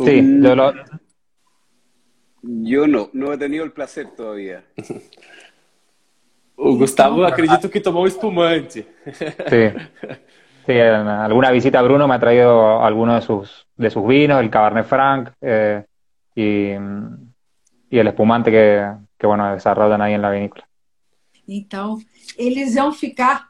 Sim, 0.00 0.44
eu 0.44 0.56
não. 0.56 1.02
Yo 2.44 2.88
no, 2.88 3.08
no 3.12 3.32
he 3.32 3.38
tenido 3.38 3.64
el 3.64 3.70
placer 3.70 4.10
todavía. 4.16 4.64
O 6.56 6.76
Gustavo 6.76 7.24
acredito 7.24 7.68
que 7.70 7.80
tomó 7.80 8.06
espumante. 8.06 8.86
Sí. 9.48 10.16
Sí, 10.64 10.72
en 10.72 11.08
alguna 11.08 11.50
visita 11.50 11.80
a 11.80 11.82
Bruno 11.82 12.06
me 12.06 12.14
ha 12.14 12.20
traído 12.20 12.80
algunos 12.82 13.16
de 13.16 13.26
sus, 13.26 13.66
de 13.76 13.90
sus 13.90 14.06
vinos, 14.06 14.40
el 14.40 14.48
Cabernet 14.48 14.86
Franc, 14.86 15.30
eh, 15.40 15.84
y, 16.36 16.70
y 17.90 17.98
el 17.98 18.06
espumante 18.06 18.52
que, 18.52 18.92
que, 19.18 19.26
bueno, 19.26 19.52
desarrollan 19.52 20.00
ahí 20.00 20.14
en 20.14 20.22
la 20.22 20.30
vinícola. 20.30 20.64
Então, 21.48 21.98
eles 22.38 22.76
vão 22.76 22.92
ficar 22.92 23.48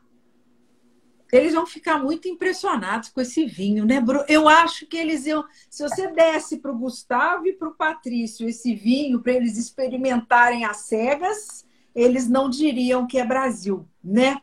eles 1.31 1.55
vão 1.55 1.67
ficar 1.67 1.99
muito 1.99 2.29
impressionados 2.29 3.09
com 3.09 3.19
esse 3.19 3.47
vinho, 3.47 3.87
né, 3.87 4.01
Bruno? 4.01 4.23
Eu 4.29 4.47
acho 4.47 4.87
que 4.87 4.99
eles 4.99 5.25
iam. 5.25 5.43
Se 5.71 5.83
você 5.83 6.09
desse 6.09 6.59
para 6.59 6.71
o 6.71 6.79
Gustavo 6.79 7.47
e 7.47 7.55
para 7.55 7.69
o 7.69 7.75
Patrício 7.75 8.47
esse 8.47 8.75
vinho 8.75 9.21
para 9.21 9.33
eles 9.33 9.57
experimentarem 9.57 10.67
as 10.67 10.79
cegas, 10.83 11.67
eles 11.95 12.29
não 12.29 12.49
diriam 12.49 13.07
que 13.07 13.19
é 13.19 13.25
Brasil, 13.25 13.87
né? 14.03 14.41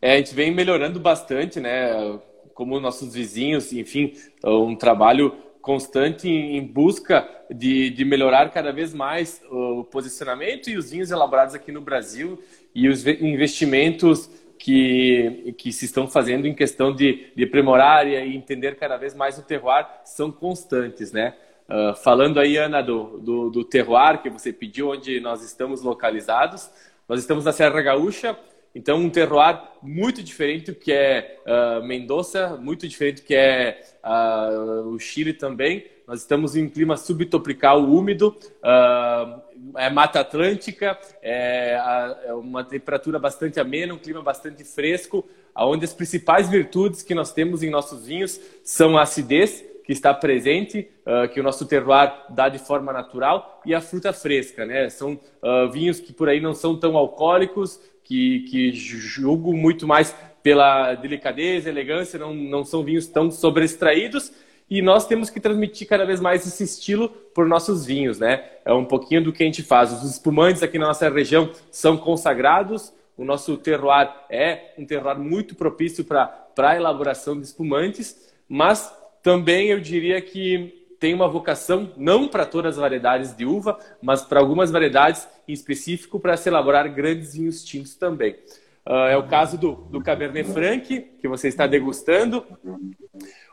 É, 0.00 0.14
a 0.14 0.16
gente 0.16 0.34
vem 0.34 0.52
melhorando 0.52 0.98
bastante, 0.98 1.60
né? 1.60 2.18
Como 2.54 2.80
nossos 2.80 3.14
vizinhos, 3.14 3.72
enfim, 3.72 4.12
um 4.44 4.74
trabalho 4.74 5.34
constante 5.60 6.28
em 6.28 6.66
busca 6.66 7.26
de, 7.48 7.88
de 7.90 8.04
melhorar 8.04 8.50
cada 8.50 8.72
vez 8.72 8.92
mais 8.92 9.40
o 9.48 9.84
posicionamento 9.84 10.68
e 10.68 10.76
os 10.76 10.90
vinhos 10.90 11.10
elaborados 11.10 11.54
aqui 11.54 11.70
no 11.70 11.80
Brasil 11.80 12.42
e 12.74 12.88
os 12.88 13.06
investimentos 13.06 14.28
que, 14.58 15.54
que 15.56 15.72
se 15.72 15.84
estão 15.86 16.08
fazendo 16.08 16.46
em 16.46 16.54
questão 16.54 16.94
de, 16.94 17.32
de 17.34 17.44
aprimorar 17.44 18.06
e 18.06 18.36
entender 18.36 18.76
cada 18.76 18.96
vez 18.96 19.14
mais 19.14 19.38
o 19.38 19.42
terroir 19.42 19.86
são 20.04 20.30
constantes, 20.30 21.12
né? 21.12 21.34
Uh, 21.68 21.94
falando 21.96 22.38
aí, 22.38 22.56
Ana, 22.56 22.82
do, 22.82 23.18
do, 23.18 23.50
do 23.50 23.64
terroir 23.64 24.20
que 24.20 24.28
você 24.28 24.52
pediu, 24.52 24.90
onde 24.90 25.20
nós 25.20 25.42
estamos 25.44 25.82
localizados, 25.82 26.70
nós 27.08 27.20
estamos 27.20 27.44
na 27.44 27.52
Serra 27.52 27.80
Gaúcha, 27.80 28.38
então 28.74 28.98
um 28.98 29.10
terroir 29.10 29.60
muito 29.82 30.22
diferente 30.22 30.72
do 30.72 30.74
que 30.74 30.92
é 30.92 31.38
uh, 31.46 31.84
Mendoza, 31.84 32.56
muito 32.56 32.88
diferente 32.88 33.22
do 33.22 33.26
que 33.26 33.34
é 33.34 33.80
uh, 34.04 34.88
o 34.88 34.98
Chile 34.98 35.32
também. 35.32 35.86
Nós 36.06 36.20
estamos 36.20 36.56
em 36.56 36.64
um 36.64 36.68
clima 36.68 36.96
subtropical 36.96 37.84
úmido, 37.84 38.36
é 39.76 39.88
Mata 39.88 40.20
Atlântica, 40.20 40.98
é, 41.22 41.78
é, 42.26 42.34
uma 42.34 42.64
temperatura 42.64 43.18
bastante 43.18 43.60
amena, 43.60 43.94
um 43.94 43.98
clima 43.98 44.20
bastante 44.20 44.64
fresco, 44.64 45.24
onde 45.56 45.84
as 45.84 45.94
principais 45.94 46.48
virtudes 46.48 47.02
que 47.02 47.14
nós 47.14 47.32
temos 47.32 47.62
em 47.62 47.70
nossos 47.70 48.06
vinhos 48.06 48.40
são 48.64 48.98
a 48.98 49.02
acidez, 49.02 49.64
que 49.84 49.92
está 49.92 50.14
presente, 50.14 50.88
uh, 51.06 51.28
que 51.28 51.40
o 51.40 51.42
nosso 51.42 51.66
terroir 51.66 52.12
dá 52.30 52.48
de 52.48 52.58
forma 52.58 52.92
natural, 52.92 53.60
e 53.66 53.74
a 53.74 53.80
fruta 53.80 54.12
fresca. 54.12 54.64
Né? 54.64 54.88
São 54.88 55.12
uh, 55.14 55.70
vinhos 55.70 56.00
que 56.00 56.12
por 56.12 56.28
aí 56.28 56.40
não 56.40 56.54
são 56.54 56.78
tão 56.78 56.96
alcoólicos, 56.96 57.80
que, 58.04 58.40
que 58.50 58.72
julgo 58.72 59.54
muito 59.54 59.86
mais 59.86 60.14
pela 60.42 60.94
delicadeza, 60.94 61.68
elegância, 61.68 62.18
não, 62.18 62.34
não 62.34 62.64
são 62.64 62.82
vinhos 62.82 63.06
tão 63.06 63.30
sobreextraídos, 63.30 64.32
e 64.68 64.80
nós 64.80 65.06
temos 65.06 65.28
que 65.28 65.38
transmitir 65.38 65.86
cada 65.86 66.04
vez 66.04 66.20
mais 66.20 66.46
esse 66.46 66.64
estilo 66.64 67.08
por 67.08 67.46
nossos 67.46 67.84
vinhos, 67.84 68.18
né? 68.18 68.42
É 68.64 68.72
um 68.72 68.84
pouquinho 68.84 69.22
do 69.22 69.32
que 69.32 69.42
a 69.42 69.46
gente 69.46 69.62
faz. 69.62 69.92
Os 69.92 70.10
espumantes 70.10 70.62
aqui 70.62 70.78
na 70.78 70.86
nossa 70.86 71.08
região 71.10 71.50
são 71.70 71.96
consagrados, 71.96 72.92
o 73.16 73.24
nosso 73.24 73.56
terroir 73.58 74.10
é 74.30 74.72
um 74.78 74.86
terroir 74.86 75.18
muito 75.18 75.54
propício 75.54 76.04
para 76.04 76.48
a 76.56 76.76
elaboração 76.76 77.38
de 77.38 77.46
espumantes, 77.46 78.32
mas 78.48 78.90
também 79.22 79.68
eu 79.68 79.80
diria 79.80 80.20
que 80.20 80.82
tem 80.98 81.14
uma 81.14 81.28
vocação 81.28 81.92
não 81.96 82.28
para 82.28 82.46
todas 82.46 82.74
as 82.74 82.80
variedades 82.80 83.34
de 83.34 83.44
uva, 83.44 83.78
mas 84.00 84.22
para 84.22 84.38
algumas 84.38 84.70
variedades 84.70 85.26
em 85.48 85.52
específico 85.52 86.20
para 86.20 86.36
se 86.36 86.48
elaborar 86.48 86.88
grandes 86.92 87.34
vinhos 87.34 87.64
tintos 87.64 87.96
também. 87.96 88.36
Uh, 88.86 89.08
é 89.10 89.16
o 89.16 89.26
caso 89.26 89.58
do, 89.58 89.72
do 89.90 90.00
Cabernet 90.00 90.52
Franc, 90.52 91.00
que 91.20 91.28
você 91.28 91.48
está 91.48 91.66
degustando. 91.66 92.44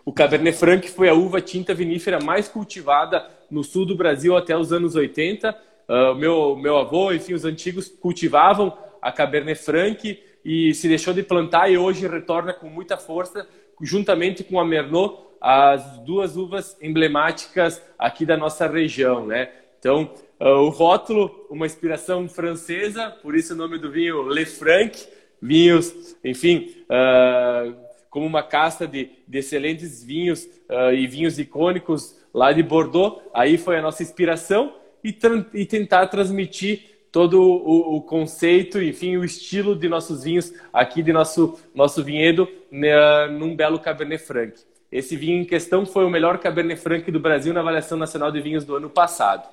O 0.03 0.11
Cabernet 0.11 0.57
Franc 0.57 0.87
foi 0.89 1.09
a 1.09 1.13
uva 1.13 1.39
tinta 1.41 1.73
vinífera 1.73 2.19
mais 2.19 2.47
cultivada 2.47 3.27
no 3.49 3.63
sul 3.63 3.85
do 3.85 3.95
Brasil 3.95 4.35
até 4.35 4.57
os 4.57 4.73
anos 4.73 4.95
80. 4.95 5.49
Uh, 5.49 5.55
ah, 5.87 6.15
meu, 6.15 6.55
meu 6.55 6.77
avô, 6.77 7.11
enfim, 7.11 7.33
os 7.33 7.45
antigos 7.45 7.89
cultivavam 7.89 8.75
a 9.01 9.11
Cabernet 9.11 9.59
Franc 9.59 10.19
e 10.43 10.73
se 10.73 10.87
deixou 10.87 11.13
de 11.13 11.23
plantar 11.23 11.71
e 11.71 11.77
hoje 11.77 12.07
retorna 12.07 12.53
com 12.53 12.69
muita 12.69 12.97
força, 12.97 13.47
juntamente 13.81 14.43
com 14.43 14.59
a 14.59 14.65
Merlot, 14.65 15.29
as 15.41 15.99
duas 15.99 16.35
uvas 16.35 16.77
emblemáticas 16.81 17.81
aqui 17.97 18.25
da 18.25 18.35
nossa 18.35 18.67
região, 18.67 19.25
né? 19.25 19.49
Então, 19.79 20.13
uh, 20.39 20.45
o 20.45 20.69
rótulo, 20.69 21.47
uma 21.49 21.65
inspiração 21.65 22.27
francesa, 22.27 23.09
por 23.09 23.35
isso 23.35 23.53
o 23.53 23.57
nome 23.57 23.77
do 23.77 23.89
vinho 23.89 24.27
Le 24.27 24.45
Franc, 24.45 25.07
vinhos, 25.41 26.17
enfim, 26.23 26.75
uh, 26.83 27.73
como 28.09 28.25
uma 28.25 28.43
casta 28.43 28.85
de, 28.85 29.09
de 29.25 29.37
excelentes 29.37 30.03
vinhos 30.03 30.43
uh, 30.69 30.93
e 30.93 31.07
vinhos 31.07 31.39
icônicos 31.39 32.17
lá 32.33 32.51
de 32.51 32.61
Bordeaux. 32.61 33.21
Aí 33.33 33.57
foi 33.57 33.77
a 33.77 33.81
nossa 33.81 34.03
inspiração 34.03 34.75
e, 35.03 35.15
e 35.53 35.65
tentar 35.65 36.07
transmitir 36.07 36.88
todo 37.11 37.41
o, 37.41 37.95
o, 37.95 38.01
conceito, 38.01 38.81
enfim, 38.81 39.17
o 39.17 39.23
estilo 39.23 39.75
de 39.75 39.89
nossos 39.89 40.23
vinhos 40.23 40.53
aqui 40.71 41.01
de 41.01 41.11
nosso, 41.11 41.59
nosso 41.73 42.03
vinhedo 42.03 42.47
né, 42.71 43.27
num 43.27 43.55
belo 43.55 43.79
Cabernet 43.79 44.23
Franc. 44.23 44.53
Esse 44.91 45.15
vinho 45.15 45.41
em 45.41 45.45
questão 45.45 45.85
foi 45.85 46.05
o 46.05 46.09
melhor 46.09 46.39
Cabernet 46.39 46.79
Franc 46.79 47.09
do 47.11 47.19
Brasil 47.19 47.53
na 47.53 47.61
avaliação 47.61 47.97
nacional 47.97 48.31
de 48.31 48.41
vinhos 48.41 48.65
do 48.65 48.75
ano 48.75 48.89
passado. 48.89 49.47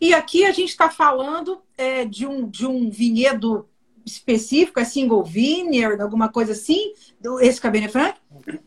E 0.00 0.12
aqui 0.12 0.44
a 0.44 0.52
gente 0.52 0.70
está 0.70 0.90
falando 0.90 1.62
é, 1.76 2.04
de, 2.04 2.26
um, 2.26 2.48
de 2.48 2.66
um 2.66 2.90
vinhedo 2.90 3.68
específico, 4.06 4.78
é 4.78 4.84
single 4.84 5.24
vineyard, 5.24 6.00
alguma 6.00 6.28
coisa 6.28 6.52
assim, 6.52 6.92
do, 7.20 7.40
esse 7.40 7.60
Cabernet 7.60 7.92
Franc? 7.92 8.16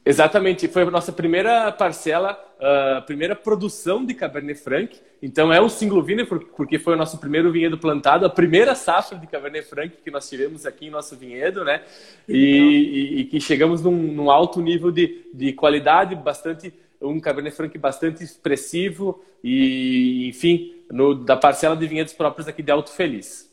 Exatamente, 0.05 0.67
foi 0.67 0.83
a 0.83 0.91
nossa 0.91 1.13
primeira 1.13 1.71
parcela, 1.71 2.37
a 2.59 2.99
uh, 2.99 3.05
primeira 3.05 3.35
produção 3.35 4.05
de 4.05 4.13
Cabernet 4.13 4.59
Franc. 4.59 4.99
Então 5.21 5.51
é 5.51 5.61
um 5.61 5.69
single 5.69 6.03
vineyard 6.03 6.45
porque 6.57 6.77
foi 6.77 6.93
o 6.93 6.97
nosso 6.97 7.17
primeiro 7.17 7.51
vinhedo 7.51 7.77
plantado, 7.77 8.25
a 8.25 8.29
primeira 8.29 8.75
safra 8.75 9.17
de 9.17 9.27
Cabernet 9.27 9.65
Franc 9.65 9.95
que 10.03 10.11
nós 10.11 10.27
tivemos 10.27 10.65
aqui 10.65 10.87
em 10.87 10.89
nosso 10.89 11.15
vinhedo, 11.15 11.63
né? 11.63 11.83
E, 12.27 12.35
e, 12.35 13.19
e 13.21 13.23
que 13.25 13.39
chegamos 13.39 13.81
num, 13.81 13.95
num, 13.95 14.29
alto 14.29 14.61
nível 14.61 14.91
de, 14.91 15.25
de 15.33 15.53
qualidade, 15.53 16.15
bastante 16.15 16.73
um 17.01 17.17
Cabernet 17.19 17.55
Franc 17.55 17.77
bastante 17.77 18.23
expressivo 18.23 19.23
e, 19.41 20.27
enfim, 20.27 20.75
no, 20.91 21.15
da 21.15 21.37
parcela 21.37 21.77
de 21.77 21.87
vinhedos 21.87 22.11
próprios 22.11 22.47
aqui 22.47 22.61
de 22.61 22.71
Alto 22.71 22.91
Feliz. 22.91 23.48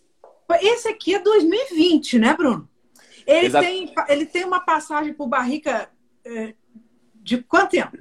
Esse 0.60 0.88
aqui 0.88 1.14
é 1.14 1.18
2020, 1.18 2.18
né, 2.18 2.34
Bruno? 2.36 2.68
Ele, 3.26 3.50
tem, 3.50 3.94
ele 4.08 4.26
tem 4.26 4.44
uma 4.44 4.60
passagem 4.60 5.12
por 5.12 5.26
barrica 5.26 5.88
é, 6.24 6.54
de 7.14 7.38
quanto 7.38 7.70
tempo? 7.70 7.98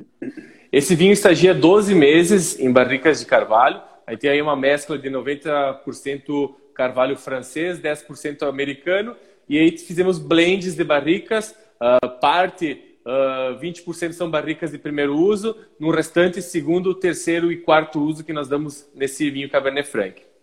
Esse 0.71 0.95
vinho 0.95 1.11
estagia 1.11 1.53
12 1.53 1.95
meses 1.95 2.59
em 2.59 2.71
barricas 2.71 3.19
de 3.19 3.25
carvalho. 3.25 3.81
Aí 4.05 4.15
tem 4.15 4.29
aí 4.29 4.41
uma 4.41 4.55
mescla 4.55 4.99
de 4.99 5.09
90% 5.09 6.53
carvalho 6.75 7.17
francês, 7.17 7.79
10% 7.79 8.47
americano. 8.47 9.15
E 9.49 9.57
aí 9.57 9.75
fizemos 9.77 10.19
blends 10.19 10.75
de 10.75 10.83
barricas, 10.83 11.55
uh, 11.81 12.19
parte 12.19 12.97
uh, 13.05 13.55
ah, 13.55 13.59
20% 13.61 14.11
são 14.13 14.29
barricas 14.29 14.71
de 14.71 14.77
primeiro 14.77 15.15
uso, 15.15 15.55
no 15.79 15.91
restante 15.91 16.41
segundo, 16.41 16.93
terceiro 16.93 17.51
e 17.51 17.57
quarto 17.57 17.99
uso 17.99 18.23
que 18.23 18.33
nós 18.33 18.47
damos 18.47 18.87
nesse 18.93 19.29
vinho 19.29 19.49
Cabernet 19.49 19.87
Franc 19.87 20.34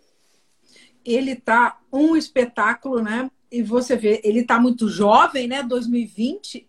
ele 1.05 1.37
tá 1.37 1.79
um 1.93 2.17
espetáculo, 2.17 3.03
né? 3.03 3.31
E 3.51 3.63
você 3.63 3.97
vê, 3.97 4.21
ele 4.25 4.45
tá 4.45 4.59
muito 4.59 4.89
jovem, 4.89 5.47
né? 5.47 5.63
2020, 5.63 6.69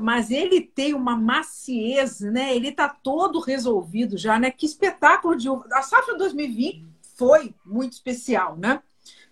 mas 0.00 0.30
ele 0.30 0.60
tem 0.60 0.94
uma 0.94 1.16
maciez, 1.16 2.20
né? 2.20 2.54
Ele 2.54 2.72
tá 2.72 2.88
todo 2.88 3.40
resolvido 3.40 4.16
já, 4.16 4.38
né? 4.38 4.50
Que 4.50 4.66
espetáculo 4.66 5.36
de. 5.36 5.48
A 5.72 5.82
safra 5.82 6.16
2020 6.16 6.86
foi 7.16 7.54
muito 7.64 7.92
especial, 7.92 8.56
né? 8.56 8.80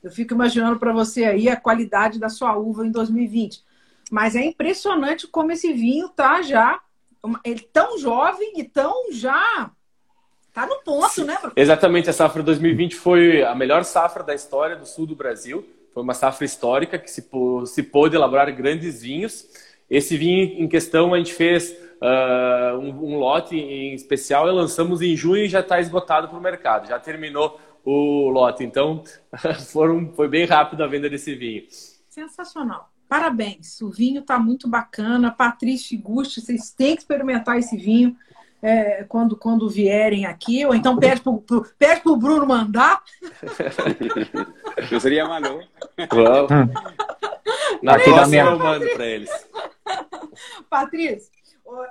Eu 0.02 0.10
fico 0.10 0.34
imaginando 0.34 0.78
para 0.78 0.92
você 0.92 1.24
aí 1.24 1.48
a 1.48 1.56
qualidade 1.56 2.18
da 2.18 2.28
sua 2.28 2.56
uva 2.56 2.86
em 2.86 2.90
2020. 2.90 3.64
Mas 4.10 4.36
é 4.36 4.44
impressionante 4.44 5.26
como 5.26 5.50
esse 5.50 5.72
vinho 5.72 6.08
tá 6.08 6.42
já 6.42 6.80
ele 7.44 7.60
tão 7.72 7.98
jovem 7.98 8.52
e 8.56 8.64
tão 8.64 9.12
já 9.12 9.70
Tá 10.56 10.66
no 10.66 10.76
ponto, 10.76 11.10
Sim. 11.10 11.24
né? 11.24 11.36
Exatamente, 11.54 12.08
a 12.08 12.14
safra 12.14 12.42
2020 12.42 12.96
foi 12.96 13.42
a 13.42 13.54
melhor 13.54 13.84
safra 13.84 14.24
da 14.24 14.34
história 14.34 14.74
do 14.74 14.86
sul 14.86 15.04
do 15.04 15.14
Brasil. 15.14 15.68
Foi 15.92 16.02
uma 16.02 16.14
safra 16.14 16.46
histórica 16.46 16.98
que 16.98 17.10
se, 17.10 17.28
se 17.66 17.82
pôde 17.82 18.16
elaborar 18.16 18.50
grandes 18.56 19.02
vinhos. 19.02 19.46
Esse 19.90 20.16
vinho 20.16 20.58
em 20.58 20.66
questão 20.66 21.12
a 21.12 21.18
gente 21.18 21.34
fez 21.34 21.76
uh, 22.00 22.78
um, 22.78 22.88
um, 22.88 23.18
lote 23.18 23.54
em 23.54 23.92
especial 23.92 24.48
e 24.48 24.50
lançamos 24.50 25.02
em 25.02 25.14
junho 25.14 25.44
e 25.44 25.48
já 25.50 25.60
está 25.60 25.78
esgotado 25.78 26.26
para 26.26 26.38
o 26.38 26.40
mercado. 26.40 26.88
Já 26.88 26.98
terminou 26.98 27.60
o 27.84 28.30
lote. 28.30 28.64
Então, 28.64 29.04
foram, 29.70 30.10
foi 30.14 30.26
bem 30.26 30.46
rápido 30.46 30.82
a 30.82 30.86
venda 30.86 31.10
desse 31.10 31.34
vinho. 31.34 31.64
Sensacional. 32.08 32.88
Parabéns. 33.06 33.82
O 33.82 33.90
vinho 33.90 34.22
está 34.22 34.38
muito 34.38 34.66
bacana. 34.66 35.30
Patrícia 35.30 35.94
e 35.94 35.98
Gusti, 35.98 36.40
vocês 36.40 36.70
têm 36.70 36.96
que 36.96 37.02
experimentar 37.02 37.58
esse 37.58 37.76
vinho 37.76 38.16
é, 38.62 39.04
quando, 39.04 39.36
quando 39.36 39.68
vierem 39.68 40.26
aqui, 40.26 40.64
ou 40.64 40.74
então 40.74 40.96
pede 40.96 41.20
para 41.20 41.32
pede 41.78 42.02
o 42.06 42.16
Bruno 42.16 42.46
mandar. 42.46 43.02
Não 44.90 45.00
seria 45.00 45.26
Manu. 45.26 45.60
Claro. 46.08 46.48
Na 47.82 47.94
Aqui 47.94 48.04
próxima 48.04 48.36
eu 48.36 48.58
mando 48.58 48.86
para 48.90 49.06
eles. 49.06 49.30
Patrícia, 50.68 51.30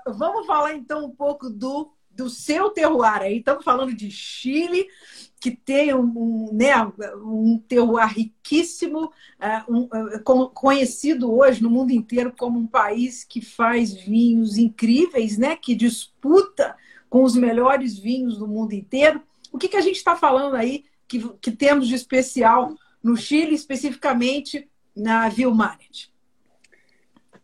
vamos 0.07 0.45
falar 0.45 0.73
então 0.73 1.05
um 1.05 1.11
pouco 1.11 1.49
do 1.49 1.91
do 2.15 2.29
seu 2.29 2.69
terroir. 2.69 3.21
Aí 3.21 3.37
estamos 3.39 3.63
falando 3.63 3.93
de 3.93 4.09
Chile, 4.09 4.87
que 5.45 5.51
tem 5.51 5.93
um, 5.93 6.01
um, 6.01 6.49
né, 6.51 6.73
um 7.23 7.59
terroir 7.67 8.07
riquíssimo, 8.07 9.11
uh, 9.39 9.71
um, 9.71 9.83
uh, 9.83 10.49
conhecido 10.49 11.31
hoje 11.31 11.61
no 11.61 11.69
mundo 11.69 11.91
inteiro 11.91 12.33
como 12.35 12.57
um 12.57 12.65
país 12.65 13.23
que 13.23 13.41
faz 13.41 13.93
vinhos 13.93 14.57
incríveis, 14.57 15.37
né, 15.37 15.55
que 15.55 15.75
disputa 15.75 16.75
com 17.07 17.21
os 17.21 17.35
melhores 17.35 17.95
vinhos 17.95 18.39
do 18.39 18.47
mundo 18.47 18.73
inteiro. 18.73 19.21
O 19.51 19.59
que, 19.59 19.67
que 19.67 19.77
a 19.77 19.81
gente 19.81 19.97
está 19.97 20.15
falando 20.15 20.55
aí 20.55 20.85
que, 21.07 21.19
que 21.39 21.51
temos 21.51 21.87
de 21.87 21.93
especial 21.93 22.75
no 23.03 23.15
Chile, 23.15 23.53
especificamente 23.53 24.67
na 24.95 25.29
Vilmanet? 25.29 26.09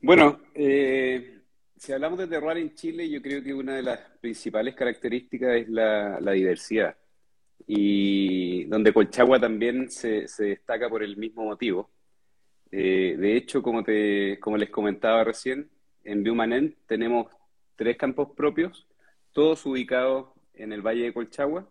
Bueno, 0.02 0.40
eh, 0.56 1.36
si 1.78 1.94
hablamos 1.94 2.18
de 2.18 2.26
terroir 2.26 2.58
en 2.58 2.74
Chile, 2.74 3.08
yo 3.08 3.22
creo 3.22 3.44
que 3.44 3.54
una 3.54 3.76
de 3.76 3.84
las 3.84 4.00
principales 4.20 4.74
características 4.74 5.58
es 5.58 5.70
la, 5.70 6.20
la 6.20 6.32
diversidad. 6.32 6.96
Y 7.68 8.66
donde 8.66 8.94
Colchagua 8.94 9.40
también 9.40 9.90
se, 9.90 10.28
se 10.28 10.46
destaca 10.46 10.90
por 10.90 11.04
el 11.04 11.18
mismo 11.18 11.44
motivo. 11.44 11.90
Eh, 12.72 13.16
de 13.18 13.36
hecho, 13.36 13.62
como, 13.62 13.84
te, 13.84 14.40
como 14.40 14.58
les 14.58 14.70
comentaba 14.70 15.24
recién, 15.24 15.70
en 16.04 16.24
Biumanén 16.24 16.78
tenemos 16.88 17.28
tres 17.76 17.98
campos 17.98 18.30
propios, 18.36 18.88
todos 19.34 19.66
ubicados 19.66 20.30
en 20.54 20.72
el 20.72 20.82
Valle 20.82 21.04
de 21.04 21.14
Colchagua, 21.14 21.70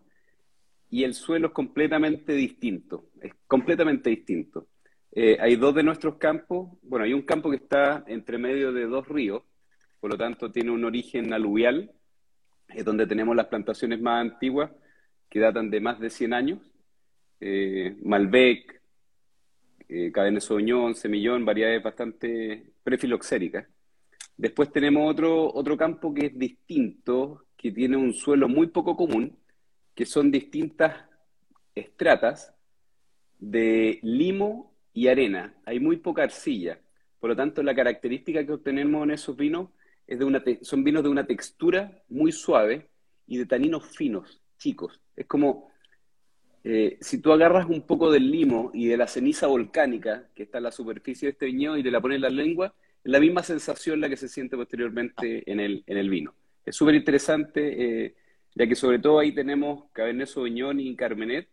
y 0.89 1.03
el 1.03 1.13
suelo 1.13 1.47
es 1.47 1.53
completamente 1.53 2.33
distinto, 2.33 3.09
es 3.21 3.33
completamente 3.47 4.09
distinto. 4.09 4.67
Eh, 5.13 5.37
hay 5.39 5.55
dos 5.55 5.73
de 5.73 5.83
nuestros 5.83 6.17
campos, 6.17 6.77
bueno, 6.83 7.05
hay 7.05 7.13
un 7.13 7.23
campo 7.23 7.49
que 7.49 7.57
está 7.57 8.03
entre 8.07 8.37
medio 8.37 8.71
de 8.71 8.85
dos 8.85 9.07
ríos, 9.07 9.43
por 9.99 10.11
lo 10.11 10.17
tanto 10.17 10.51
tiene 10.51 10.71
un 10.71 10.83
origen 10.83 11.33
aluvial, 11.33 11.91
es 12.69 12.85
donde 12.85 13.07
tenemos 13.07 13.35
las 13.35 13.47
plantaciones 13.47 14.01
más 14.01 14.21
antiguas, 14.21 14.71
que 15.31 15.39
datan 15.39 15.71
de 15.71 15.79
más 15.79 15.97
de 16.01 16.09
100 16.09 16.33
años, 16.33 16.59
eh, 17.39 17.95
Malbec, 18.03 18.81
eh, 19.87 20.11
Cabernet 20.11 20.43
Sauvignon, 20.43 20.93
Semillón, 20.93 21.45
variedades 21.45 21.81
bastante 21.81 22.73
prefiloxéricas. 22.83 23.65
Después 24.35 24.73
tenemos 24.73 25.09
otro, 25.09 25.53
otro 25.53 25.77
campo 25.77 26.13
que 26.13 26.25
es 26.25 26.37
distinto, 26.37 27.45
que 27.55 27.71
tiene 27.71 27.95
un 27.95 28.13
suelo 28.13 28.49
muy 28.49 28.67
poco 28.67 28.97
común, 28.97 29.37
que 29.95 30.05
son 30.05 30.31
distintas 30.31 31.05
estratas 31.75 32.53
de 33.39 33.99
limo 34.03 34.73
y 34.93 35.07
arena. 35.07 35.55
Hay 35.63 35.79
muy 35.79 35.95
poca 35.95 36.23
arcilla. 36.23 36.77
Por 37.21 37.29
lo 37.29 37.35
tanto, 37.37 37.63
la 37.63 37.73
característica 37.73 38.45
que 38.45 38.51
obtenemos 38.51 39.03
en 39.03 39.11
esos 39.11 39.37
vinos 39.37 39.69
es 40.07 40.19
de 40.19 40.25
una 40.25 40.43
son 40.61 40.83
vinos 40.83 41.03
de 41.03 41.09
una 41.09 41.25
textura 41.25 42.03
muy 42.09 42.33
suave 42.33 42.89
y 43.27 43.37
de 43.37 43.45
taninos 43.45 43.85
finos, 43.95 44.40
chicos. 44.61 45.01
Es 45.15 45.25
como 45.25 45.71
eh, 46.63 46.97
si 47.01 47.19
tú 47.19 47.31
agarras 47.31 47.65
un 47.67 47.81
poco 47.81 48.11
del 48.11 48.29
limo 48.29 48.69
y 48.73 48.87
de 48.87 48.97
la 48.97 49.07
ceniza 49.07 49.47
volcánica 49.47 50.29
que 50.35 50.43
está 50.43 50.59
en 50.59 50.65
la 50.65 50.71
superficie 50.71 51.27
de 51.27 51.31
este 51.31 51.47
viñedo 51.47 51.77
y 51.77 51.83
te 51.83 51.91
la 51.91 51.99
pones 51.99 52.17
en 52.17 52.21
la 52.21 52.29
lengua, 52.29 52.73
es 53.03 53.11
la 53.11 53.19
misma 53.19 53.41
sensación 53.41 53.99
la 53.99 54.09
que 54.09 54.17
se 54.17 54.27
siente 54.27 54.55
posteriormente 54.55 55.49
en 55.51 55.59
el, 55.59 55.83
en 55.87 55.97
el 55.97 56.09
vino. 56.09 56.35
Es 56.63 56.75
súper 56.75 56.93
interesante, 56.93 58.05
eh, 58.05 58.15
ya 58.53 58.67
que 58.67 58.75
sobre 58.75 58.99
todo 58.99 59.17
ahí 59.17 59.33
tenemos 59.33 59.85
Cabernet 59.91 60.27
Sauvignon 60.27 60.79
y 60.79 60.95
Carmenet, 60.95 61.49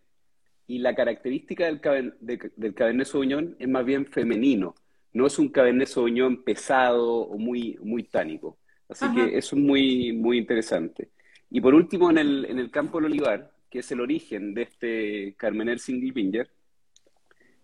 y 0.67 0.81
la 0.81 0.95
característica 0.95 1.65
del, 1.65 2.15
del 2.21 2.75
Cabernet 2.75 3.07
Sauvignon 3.07 3.57
es 3.59 3.69
más 3.69 3.87
bien 3.87 4.05
femenino, 4.05 4.75
no 5.15 5.27
es 5.27 5.39
un 5.39 5.49
Cabernet 5.49 5.89
Sauvignon 5.89 6.45
pesado 6.45 7.21
o 7.21 7.39
muy, 7.39 7.79
muy 7.83 8.03
tánico. 8.03 8.59
Así 8.87 9.07
que 9.15 9.39
eso 9.39 9.57
es 9.57 9.63
muy, 9.63 10.13
muy 10.13 10.39
interesante. 10.39 11.11
Y 11.51 11.61
por 11.61 11.75
último, 11.75 12.11
en 12.11 12.19
el, 12.19 12.45
en 12.45 12.59
el 12.59 12.71
campo 12.71 12.99
del 12.99 13.07
olivar, 13.13 13.53
que 13.71 13.81
es 13.81 13.91
el 13.93 14.01
origen 14.01 14.55
de 14.55 14.63
este 14.63 15.35
Carmener 15.37 15.79
Single 15.79 16.13
Vinger, 16.13 16.51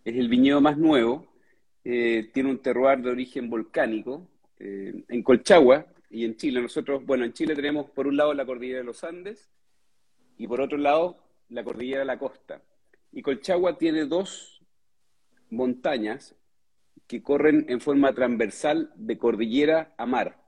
es 0.05 0.17
el 0.17 0.29
viñedo 0.29 0.61
más 0.61 0.77
nuevo, 0.77 1.35
eh, 1.85 2.31
tiene 2.33 2.51
un 2.51 2.59
terroir 2.59 3.01
de 3.01 3.11
origen 3.11 3.51
volcánico. 3.51 4.27
Eh, 4.59 5.05
en 5.09 5.23
Colchagua 5.23 5.87
y 6.11 6.25
en 6.25 6.37
Chile, 6.37 6.63
nosotros, 6.63 7.05
bueno, 7.05 7.25
en 7.25 7.33
Chile 7.33 7.55
tenemos 7.55 7.91
por 7.91 8.07
un 8.07 8.17
lado 8.17 8.33
la 8.33 8.47
cordillera 8.47 8.79
de 8.79 8.85
los 8.85 9.05
Andes 9.05 9.51
y 10.39 10.47
por 10.47 10.61
otro 10.61 10.79
lado 10.79 11.19
la 11.49 11.65
cordillera 11.65 12.01
de 12.01 12.07
la 12.07 12.19
costa. 12.19 12.63
Y 13.13 13.23
Colchagua 13.23 13.77
tiene 13.77 14.07
dos 14.07 14.63
montañas 15.51 16.35
que 17.07 17.23
corren 17.23 17.67
en 17.69 17.81
forma 17.81 18.15
transversal 18.15 18.93
de 18.97 19.19
cordillera 19.19 19.95
a 19.99 20.07
mar. 20.07 20.43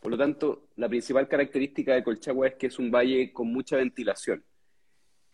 Por 0.00 0.12
lo 0.12 0.18
tanto, 0.18 0.68
la 0.80 0.88
principal 0.88 1.28
característica 1.28 1.94
de 1.94 2.02
Colchagua 2.02 2.48
es 2.48 2.54
que 2.54 2.68
es 2.68 2.78
un 2.78 2.90
valle 2.90 3.34
con 3.34 3.52
mucha 3.52 3.76
ventilación. 3.76 4.42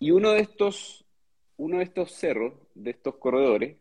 Y 0.01 0.11
uno 0.11 0.33
de 0.33 0.41
estos, 0.41 1.05
uno 1.57 1.79
de 1.79 1.85
estos 1.85 2.11
cerros, 2.11 2.55
de 2.75 2.91
estos 2.91 3.15
corredores, 3.15 3.77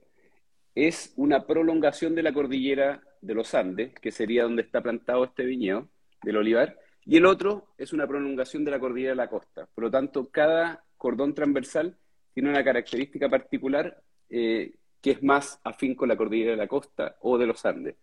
es 0.76 1.12
una 1.16 1.48
prolongación 1.48 2.14
de 2.14 2.22
la 2.22 2.34
cordillera 2.34 3.02
de 3.20 3.34
los 3.34 3.56
Andes, 3.56 3.96
que 3.96 4.12
sería 4.12 4.44
donde 4.44 4.62
está 4.62 4.84
plantado 4.84 5.24
este 5.24 5.44
viñedo 5.44 5.90
del 6.22 6.38
olivar, 6.38 6.78
y 7.04 7.18
el 7.18 7.26
otro 7.26 7.74
es 7.80 7.94
una 7.94 8.06
prolongación 8.06 8.64
de 8.64 8.70
la 8.70 8.80
cordillera 8.80 9.14
de 9.14 9.18
la 9.18 9.30
costa. 9.30 9.68
Por 9.74 9.86
lo 9.86 9.90
tanto, 9.90 10.30
cada 10.30 10.84
cordón 10.98 11.34
transversal 11.34 11.98
tiene 12.32 12.50
una 12.50 12.64
característica 12.64 13.28
particular 13.28 14.04
eh, 14.30 14.76
que 15.02 15.12
es 15.12 15.24
más 15.24 15.60
afín 15.64 15.96
con 15.96 16.10
la 16.10 16.16
cordillera 16.16 16.52
de 16.52 16.58
la 16.58 16.68
costa 16.68 17.16
o 17.22 17.40
de 17.40 17.48
los 17.48 17.66
Andes. 17.66 17.96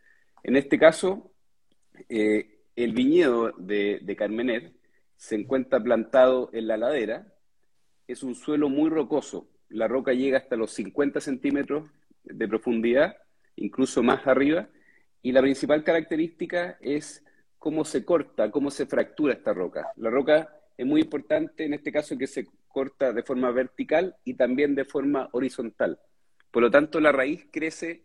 En 0.42 0.56
este 0.56 0.80
caso, 0.80 1.32
eh, 2.08 2.61
el 2.76 2.92
viñedo 2.92 3.52
de, 3.58 4.00
de 4.02 4.16
Carmenet 4.16 4.74
se 5.16 5.36
encuentra 5.36 5.82
plantado 5.82 6.50
en 6.52 6.66
la 6.66 6.76
ladera, 6.76 7.32
es 8.08 8.22
un 8.22 8.34
suelo 8.34 8.68
muy 8.68 8.90
rocoso, 8.90 9.48
la 9.72 9.88
roca 9.88 10.12
llega 10.12 10.38
hasta 10.38 10.56
los 10.56 10.72
50 10.72 11.20
centímetros 11.20 11.90
de 12.24 12.48
profundidad, 12.48 13.16
incluso 13.56 14.02
más 14.02 14.26
arriba, 14.26 14.68
y 15.22 15.32
la 15.32 15.40
principal 15.40 15.84
característica 15.84 16.78
es 16.80 17.24
cómo 17.58 17.84
se 17.84 18.04
corta, 18.04 18.50
cómo 18.50 18.70
se 18.70 18.86
fractura 18.86 19.34
esta 19.34 19.52
roca. 19.54 19.92
La 19.96 20.10
roca 20.10 20.56
es 20.76 20.84
muy 20.84 21.00
importante 21.00 21.64
en 21.64 21.74
este 21.74 21.92
caso 21.92 22.18
que 22.18 22.26
se 22.26 22.46
corta 22.68 23.12
de 23.12 23.22
forma 23.22 23.50
vertical 23.50 24.16
y 24.24 24.34
también 24.34 24.74
de 24.74 24.84
forma 24.84 25.28
horizontal. 25.32 25.98
Por 26.50 26.62
lo 26.62 26.70
tanto, 26.70 27.00
la 27.00 27.12
raíz 27.12 27.46
crece 27.50 28.04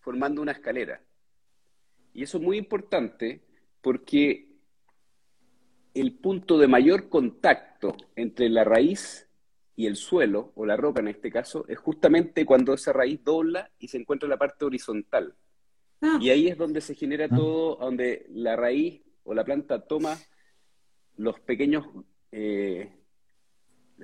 formando 0.00 0.42
una 0.42 0.52
escalera. 0.52 1.00
Y 2.12 2.22
eso 2.22 2.38
es 2.38 2.44
muy 2.44 2.58
importante 2.58 3.42
porque 3.84 4.48
el 5.92 6.14
punto 6.14 6.56
de 6.56 6.66
mayor 6.66 7.10
contacto 7.10 7.94
entre 8.16 8.48
la 8.48 8.64
raíz 8.64 9.28
y 9.76 9.86
el 9.86 9.96
suelo, 9.96 10.52
o 10.54 10.64
la 10.64 10.76
roca 10.76 11.00
en 11.00 11.08
este 11.08 11.30
caso, 11.30 11.66
es 11.68 11.78
justamente 11.78 12.46
cuando 12.46 12.72
esa 12.72 12.94
raíz 12.94 13.22
dobla 13.22 13.70
y 13.78 13.88
se 13.88 13.98
encuentra 13.98 14.26
en 14.26 14.30
la 14.30 14.38
parte 14.38 14.64
horizontal. 14.64 15.34
Ah. 16.00 16.18
Y 16.18 16.30
ahí 16.30 16.48
es 16.48 16.56
donde 16.56 16.80
se 16.80 16.94
genera 16.94 17.26
ah. 17.26 17.36
todo, 17.36 17.76
donde 17.76 18.24
la 18.30 18.56
raíz 18.56 19.02
o 19.22 19.34
la 19.34 19.44
planta 19.44 19.84
toma 19.84 20.16
los 21.16 21.38
pequeños, 21.40 21.84
eh, 22.32 22.90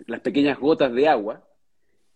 las 0.06 0.20
pequeñas 0.20 0.58
gotas 0.58 0.92
de 0.92 1.08
agua, 1.08 1.48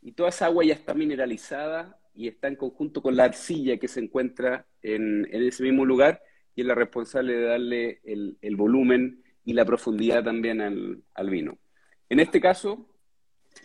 y 0.03 0.13
toda 0.13 0.29
esa 0.29 0.47
agua 0.47 0.65
ya 0.65 0.75
está 0.75 0.93
mineralizada 0.93 1.99
y 2.15 2.29
está 2.29 2.49
en 2.49 2.57
conjunto 2.57 3.01
con 3.01 3.17
la 3.17 3.25
arcilla 3.25 3.79
que 3.79 3.89
se 3.89 4.01
encuentra 4.01 4.67
en, 4.83 5.27
en 5.33 5.43
ese 5.45 5.63
mismo 5.63 5.87
lugar, 5.87 6.21
y 6.55 6.61
es 6.61 6.67
la 6.67 6.75
responsable 6.75 7.35
de 7.35 7.45
darle 7.45 8.01
el, 8.05 8.57
volumen 8.57 9.23
y 9.45 9.53
la 9.53 9.65
profundidad 9.65 10.23
también 10.23 10.61
al, 10.61 11.31
vino. 11.31 11.59
En 12.09 12.21
este 12.21 12.41
caso, 12.41 12.89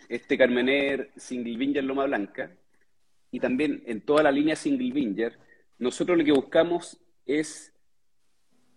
este 0.08 0.36
Carmener 0.36 1.10
Single 1.16 1.56
Vinger 1.56 1.84
Loma 1.84 2.06
Blanca, 2.06 2.52
y 3.30 3.38
también 3.38 3.82
en 3.86 4.00
toda 4.00 4.24
la 4.24 4.32
línea 4.32 4.56
Single 4.56 4.92
Vinger, 4.92 5.38
nosotros 5.78 6.18
lo 6.18 6.24
que 6.24 6.32
buscamos 6.32 7.00
es 7.26 7.72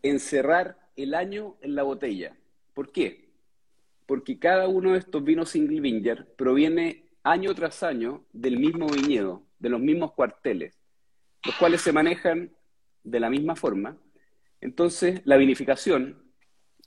encerrar 0.04 0.78
el 0.96 1.16
año 1.16 1.56
en 1.62 1.76
la 1.76 1.84
botella. 1.84 2.38
¿Por 2.74 2.92
qué? 2.92 3.30
Porque 4.06 4.38
cada 4.38 4.68
uno 4.68 4.94
de 4.94 5.00
estos 5.00 5.24
vinos 5.24 5.50
Single 5.50 5.82
Vinger 5.82 6.28
proviene 6.36 7.06
año 7.24 7.56
tras 7.56 7.82
año 7.82 8.26
del 8.32 8.60
mismo 8.60 8.88
viñedo, 8.88 9.44
de 9.58 9.70
los 9.70 9.80
mismos 9.80 10.12
cuarteles, 10.12 10.78
los 11.44 11.56
cuales 11.56 11.82
se 11.82 11.94
manejan 11.94 12.52
de 13.04 13.20
la 13.20 13.30
misma 13.30 13.56
forma. 13.56 13.98
Entonces, 14.62 15.22
la 15.26 15.38
vinificación 15.38 16.24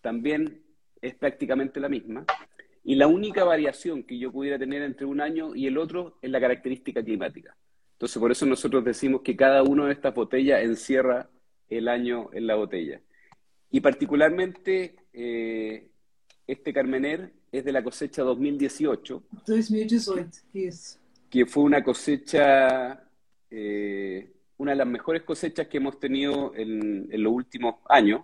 también 0.01 0.63
es 1.01 1.15
prácticamente 1.15 1.81
la 1.81 1.89
misma. 1.89 2.25
Y 2.85 2.95
la 2.95 3.09
única 3.09 3.45
variación 3.45 4.05
que 4.05 4.19
yo 4.19 4.31
pudiera 4.31 4.59
tener 4.59 4.83
entre 4.83 5.07
un 5.07 5.21
año 5.21 5.55
y 5.55 5.67
el 5.67 5.77
otro 5.77 6.19
es 6.23 6.31
la 6.31 6.41
característica 6.41 7.03
climática. 7.03 7.57
Entonces, 7.93 8.19
por 8.19 8.31
eso 8.31 8.47
nosotros 8.47 8.85
decimos 8.85 9.23
que 9.23 9.37
cada 9.37 9.63
una 9.63 9.87
de 9.87 9.93
estas 9.93 10.15
botellas 10.15 10.63
encierra 10.63 11.29
el 11.69 11.89
año 11.89 12.31
en 12.33 12.47
la 12.47 12.55
botella. 12.55 13.01
Y 13.71 13.81
particularmente, 13.81 14.97
eh, 15.13 15.89
este 16.47 16.73
Carmener 16.73 17.33
es 17.51 17.65
de 17.65 17.73
la 17.73 17.83
cosecha 17.83 18.23
2018. 18.23 19.23
2018, 19.47 20.31
Que 21.29 21.47
fue 21.47 21.65
una 21.65 21.83
cosecha 21.83 23.03
eh, 23.51 24.36
una 24.59 24.73
de 24.73 24.77
las 24.77 24.87
mejores 24.87 25.23
cosechas 25.23 25.67
que 25.69 25.77
hemos 25.79 25.99
tenido 26.01 26.53
en, 26.55 27.09
los 27.11 27.33
últimos 27.33 27.77
años, 27.89 28.23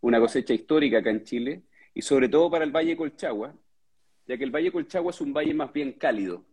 una 0.00 0.20
cosecha 0.20 0.54
histórica 0.54 0.98
acá 0.98 1.10
en 1.10 1.24
Chile, 1.24 1.62
y 1.94 2.02
sobre 2.02 2.28
todo 2.28 2.50
para 2.50 2.64
el 2.64 2.70
Valle 2.70 2.96
Colchagua, 2.96 3.54
ya 4.26 4.36
que 4.38 4.44
el 4.44 4.50
Valle 4.50 4.72
Colchagua 4.72 5.10
es 5.10 5.20
un 5.20 5.32
valle 5.32 5.54
más 5.54 5.72
bien 5.72 5.92
cálido. 5.92 6.44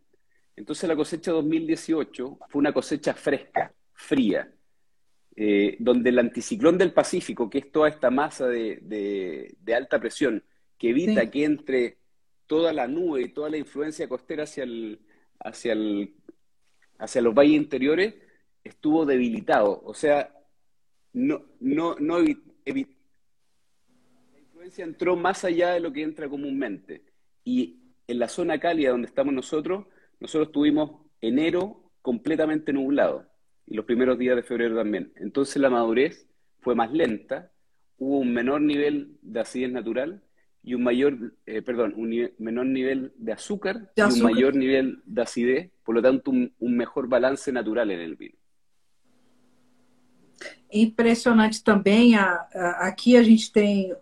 Entonces 0.56 0.89
la 0.89 0.96
cosecha 0.96 1.32
2018 1.32 2.39
fue 2.50 2.60
una 2.60 2.74
cosecha 2.74 3.13
fresca, 3.13 3.74
fría, 3.94 4.52
eh, 5.36 5.78
donde 5.80 6.10
el 6.10 6.20
anticiclón 6.20 6.78
del 6.78 6.92
Pacífico, 6.92 7.50
que 7.50 7.60
es 7.60 7.72
toda 7.72 7.88
esta 7.88 8.10
masa 8.10 8.48
de, 8.48 9.56
alta 9.74 10.00
presión, 10.00 10.44
que 10.78 10.89
evita 10.89 11.30
que 11.30 11.46
entre 11.46 11.98
toda 12.48 12.74
la 12.74 12.88
nube 12.88 13.22
y 13.22 13.30
toda 13.30 13.50
la 13.50 13.58
influencia 13.58 14.10
costera 14.10 14.44
hacia, 14.44 14.63
el, 14.63 15.00
hacia, 15.39 15.74
el, 15.74 16.15
hacia 16.98 17.22
los 17.22 17.34
valles 17.34 17.54
interiores, 17.54 18.15
estuvo 18.69 19.05
debilitado. 19.05 19.82
O 19.84 19.93
sea, 19.93 20.34
no, 21.13 21.43
no, 21.60 21.95
no 21.99 22.19
la 22.19 22.29
influencia 24.39 24.84
entró 24.84 25.15
más 25.15 25.43
allá 25.43 25.71
de 25.71 25.79
lo 25.79 25.91
que 25.91 26.03
entra 26.03 26.29
comúnmente. 26.29 27.03
Y 27.43 27.79
en 28.08 28.19
la 28.19 28.27
zona 28.27 28.60
cálida 28.60 28.91
donde 28.91 29.08
estamos 29.08 29.34
nosotros, 29.34 29.86
nosotros 30.19 30.51
tuvimos 30.51 31.01
enero 31.21 31.91
completamente 32.01 32.73
nublado 32.73 33.25
y 33.65 33.75
los 33.75 33.86
primeros 33.86 34.17
días 34.17 34.36
de 34.36 34.43
febrero 34.43 34.75
también. 34.75 35.13
Entonces 35.17 35.58
la 35.58 35.69
madurez 35.69 36.27
fue 36.60 36.75
más 36.75 36.91
lenta, 36.91 37.51
hubo 37.97 38.17
un 38.19 38.34
menor 38.34 38.62
nivel 38.62 39.17
de 39.21 39.39
acidez 39.39 39.71
natural 39.71 40.23
y 40.63 40.73
un 40.73 40.84
mayor, 40.84 41.36
eh, 41.45 41.62
perdón, 41.62 41.93
un 41.95 42.32
menor 42.38 42.65
nivel 42.65 43.13
de 43.15 43.32
azúcar, 43.32 43.91
y 43.95 44.01
un 44.01 44.21
mayor 44.21 44.55
nivel 44.55 45.01
de 45.05 45.21
acidez, 45.21 45.71
por 45.84 45.95
lo 45.95 46.01
tanto 46.01 46.32
un, 46.32 46.53
mejor 46.60 47.08
balance 47.08 47.51
natural 47.51 47.91
en 47.91 47.99
el 47.99 48.15
vino. 48.15 48.38
Impressionante 50.71 51.63
também, 51.63 52.15
a, 52.15 52.45
a, 52.54 52.88
aqui 52.88 53.17
a 53.17 53.23
gente 53.23 53.52
tem, 53.52 53.95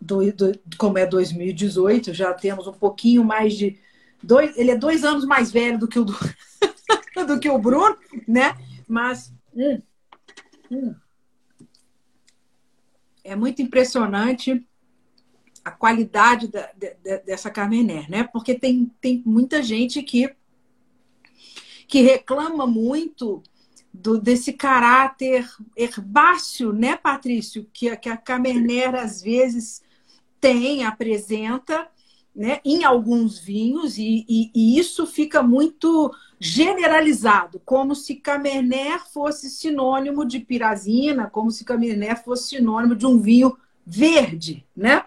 do, 0.00 0.32
do, 0.32 0.58
como 0.78 0.98
é 0.98 1.06
2018, 1.06 2.14
já 2.14 2.32
temos 2.32 2.66
um 2.66 2.72
pouquinho 2.72 3.24
mais 3.24 3.54
de, 3.54 3.78
dois, 4.22 4.56
ele 4.56 4.70
é 4.70 4.76
dois 4.76 5.04
anos 5.04 5.24
mais 5.24 5.50
velho 5.50 5.78
do 5.78 5.88
que 5.88 5.98
o 5.98 6.04
do, 6.04 6.14
do 7.26 7.40
que 7.40 7.48
o 7.48 7.58
Bruno, 7.58 7.96
né? 8.26 8.56
Mas 8.88 9.32
hum, 9.54 9.82
hum, 10.70 10.94
é 13.24 13.34
muito 13.34 13.60
impressionante 13.60 14.64
a 15.64 15.70
qualidade 15.72 16.46
da, 16.46 16.70
de, 16.76 16.94
dessa 17.24 17.50
Carmener, 17.50 18.08
né? 18.08 18.24
Porque 18.24 18.54
tem, 18.54 18.90
tem 19.00 19.22
muita 19.26 19.62
gente 19.62 20.00
que, 20.02 20.32
que 21.88 22.02
reclama 22.02 22.66
muito 22.66 23.42
do, 24.00 24.18
desse 24.18 24.52
caráter 24.52 25.48
herbáceo, 25.76 26.72
né, 26.72 26.96
Patrício? 26.96 27.68
Que, 27.72 27.96
que 27.96 28.08
a 28.08 28.16
Cabernet 28.16 28.96
às 28.96 29.22
vezes 29.22 29.82
tem, 30.40 30.84
apresenta, 30.84 31.88
né, 32.34 32.60
em 32.64 32.84
alguns 32.84 33.38
vinhos, 33.38 33.96
e, 33.96 34.26
e, 34.28 34.50
e 34.54 34.78
isso 34.78 35.06
fica 35.06 35.42
muito 35.42 36.14
generalizado, 36.38 37.60
como 37.64 37.94
se 37.94 38.16
Cabernet 38.16 39.02
fosse 39.12 39.48
sinônimo 39.48 40.24
de 40.24 40.40
pirazina, 40.40 41.30
como 41.30 41.50
se 41.50 41.64
Cabernet 41.64 42.22
fosse 42.22 42.56
sinônimo 42.56 42.94
de 42.94 43.06
um 43.06 43.18
vinho 43.18 43.56
verde, 43.86 44.66
né? 44.76 45.04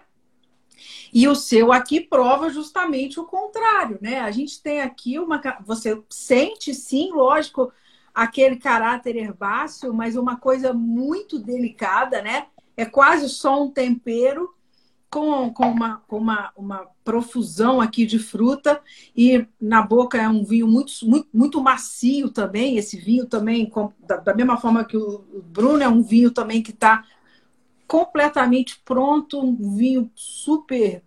E 1.12 1.26
o 1.28 1.34
seu 1.34 1.72
aqui 1.72 2.00
prova 2.00 2.50
justamente 2.50 3.18
o 3.18 3.24
contrário, 3.24 3.98
né? 4.00 4.20
A 4.20 4.30
gente 4.30 4.62
tem 4.62 4.80
aqui 4.80 5.18
uma. 5.18 5.40
Você 5.64 6.00
sente, 6.08 6.72
sim, 6.72 7.10
lógico, 7.12 7.72
aquele 8.14 8.56
caráter 8.56 9.16
herbáceo, 9.16 9.92
mas 9.92 10.16
uma 10.16 10.36
coisa 10.36 10.72
muito 10.72 11.38
delicada, 11.38 12.22
né? 12.22 12.46
É 12.76 12.84
quase 12.84 13.28
só 13.28 13.62
um 13.62 13.70
tempero 13.70 14.54
com, 15.10 15.52
com, 15.52 15.68
uma, 15.68 15.96
com 16.06 16.18
uma, 16.18 16.52
uma 16.56 16.86
profusão 17.04 17.80
aqui 17.80 18.06
de 18.06 18.18
fruta 18.18 18.80
e 19.16 19.44
na 19.60 19.82
boca 19.82 20.16
é 20.16 20.28
um 20.28 20.44
vinho 20.44 20.68
muito, 20.68 20.92
muito, 21.02 21.28
muito 21.34 21.60
macio 21.60 22.30
também. 22.30 22.76
Esse 22.76 22.96
vinho 22.96 23.26
também, 23.26 23.70
da, 24.06 24.16
da 24.16 24.34
mesma 24.34 24.56
forma 24.56 24.84
que 24.84 24.96
o 24.96 25.24
Bruno, 25.44 25.82
é 25.82 25.88
um 25.88 26.02
vinho 26.02 26.30
também 26.30 26.62
que 26.62 26.70
está 26.70 27.04
completamente 27.88 28.80
pronto, 28.84 29.40
um 29.40 29.76
vinho 29.76 30.08
super, 30.14 31.02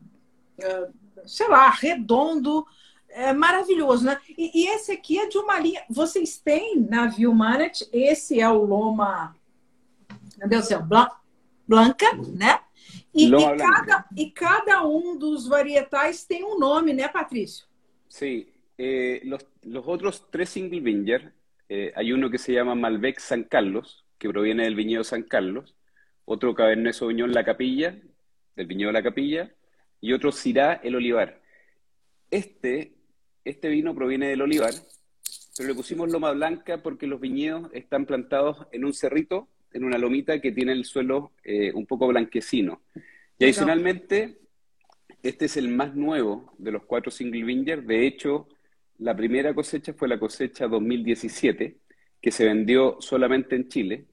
é, 0.59 0.89
sei 1.25 1.47
lá, 1.47 1.69
redondo, 1.69 2.67
é 3.13 3.33
maravilhoso, 3.33 4.05
né? 4.05 4.19
E, 4.37 4.63
e, 4.63 4.67
esse 4.67 4.91
aqui 4.91 5.19
é 5.19 5.27
de 5.27 5.37
uma 5.37 5.59
linha. 5.59 5.83
Vocês 5.89 6.37
têm 6.37 6.79
na 6.79 7.07
Vilmanet, 7.07 7.87
esse 7.91 8.39
é 8.39 8.49
o 8.49 8.63
Loma. 8.63 9.35
Meu 10.37 10.49
Deus 10.49 10.63
do 10.63 10.67
céu, 10.67 10.87
Blanca, 11.67 12.05
né? 12.35 12.59
E, 13.13 13.27
e, 13.27 13.57
cada, 13.57 14.05
e 14.17 14.31
cada 14.31 14.85
um 14.85 15.17
dos 15.17 15.47
varietais 15.47 16.25
tem 16.25 16.43
um 16.43 16.57
nome, 16.57 16.93
né, 16.93 17.07
Patrício? 17.07 17.65
Sí. 18.09 18.47
Eh, 18.77 19.21
los, 19.23 19.45
los, 19.61 19.83
otros 19.87 20.29
tres 20.31 20.49
single 20.49 20.81
vinger, 20.81 21.33
eh, 21.69 21.93
hay 21.95 22.11
uno 22.11 22.29
que 22.29 22.39
se 22.39 22.53
llama 22.53 22.73
Malbec 22.73 23.19
San 23.19 23.43
Carlos, 23.43 24.03
que 24.17 24.29
proviene 24.29 24.63
del 24.63 24.75
viñedo 24.75 25.03
San 25.03 25.23
Carlos, 25.23 25.75
otro 26.25 26.55
Cabernet 26.55 26.93
Sauvignon 26.93 27.31
La 27.31 27.45
Capilla, 27.45 28.01
del 28.55 28.67
viñedo 28.67 28.91
La 28.91 29.03
Capilla, 29.03 29.53
y 30.01 30.13
otro 30.13 30.31
Syrah 30.31 30.81
El 30.83 30.95
Olivar. 30.95 31.41
Este, 32.31 32.95
este 33.45 33.69
vino 33.69 33.93
proviene 33.95 34.27
del 34.27 34.41
olivar, 34.41 34.73
pero 35.57 35.69
le 35.69 35.75
pusimos 35.75 36.11
loma 36.11 36.31
blanca 36.31 36.81
porque 36.81 37.07
los 37.07 37.19
viñedos 37.19 37.69
están 37.73 38.05
plantados 38.05 38.67
en 38.71 38.85
un 38.85 38.93
cerrito 38.93 39.47
en 39.73 39.83
una 39.83 39.97
lomita 39.97 40.39
que 40.39 40.51
tiene 40.51 40.71
el 40.71 40.85
suelo 40.85 41.31
eh, 41.43 41.71
un 41.73 41.85
poco 41.85 42.07
blanquecino. 42.07 42.81
Y 43.37 43.45
adicionalmente, 43.45 44.37
este 45.21 45.45
es 45.45 45.57
el 45.57 45.67
más 45.67 45.95
nuevo 45.95 46.53
de 46.57 46.71
los 46.71 46.83
cuatro 46.85 47.11
single 47.11 47.43
vineyard. 47.43 47.83
De 47.83 48.05
hecho, 48.05 48.47
la 48.99 49.15
primera 49.15 49.53
cosecha 49.53 49.93
fue 49.93 50.07
la 50.07 50.19
cosecha 50.19 50.67
2017, 50.67 51.77
que 52.21 52.31
se 52.31 52.45
vendió 52.45 52.97
solamente 52.99 53.55
en 53.55 53.67
Chile. 53.67 54.05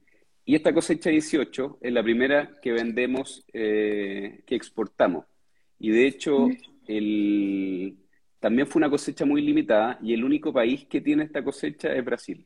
Y 0.43 0.55
esta 0.55 0.73
cosecha 0.73 1.11
18 1.11 1.77
es 1.81 1.93
la 1.93 2.03
primera 2.03 2.59
que 2.61 2.71
vendemos, 2.71 3.45
eh, 3.53 4.41
que 4.45 4.55
exportamos. 4.55 5.25
Y 5.79 5.91
de 5.91 6.07
hecho, 6.07 6.49
el, 6.87 7.97
también 8.41 8.67
fue 8.67 8.79
una 8.79 8.89
cosecha 8.89 9.23
muy 9.23 9.41
limitada 9.41 9.99
y 10.01 10.13
el 10.13 10.25
único 10.25 10.51
país 10.51 10.87
que 10.87 10.99
tiene 10.99 11.23
esta 11.25 11.43
cosecha 11.43 11.93
es 11.93 12.03
Brasil. 12.03 12.43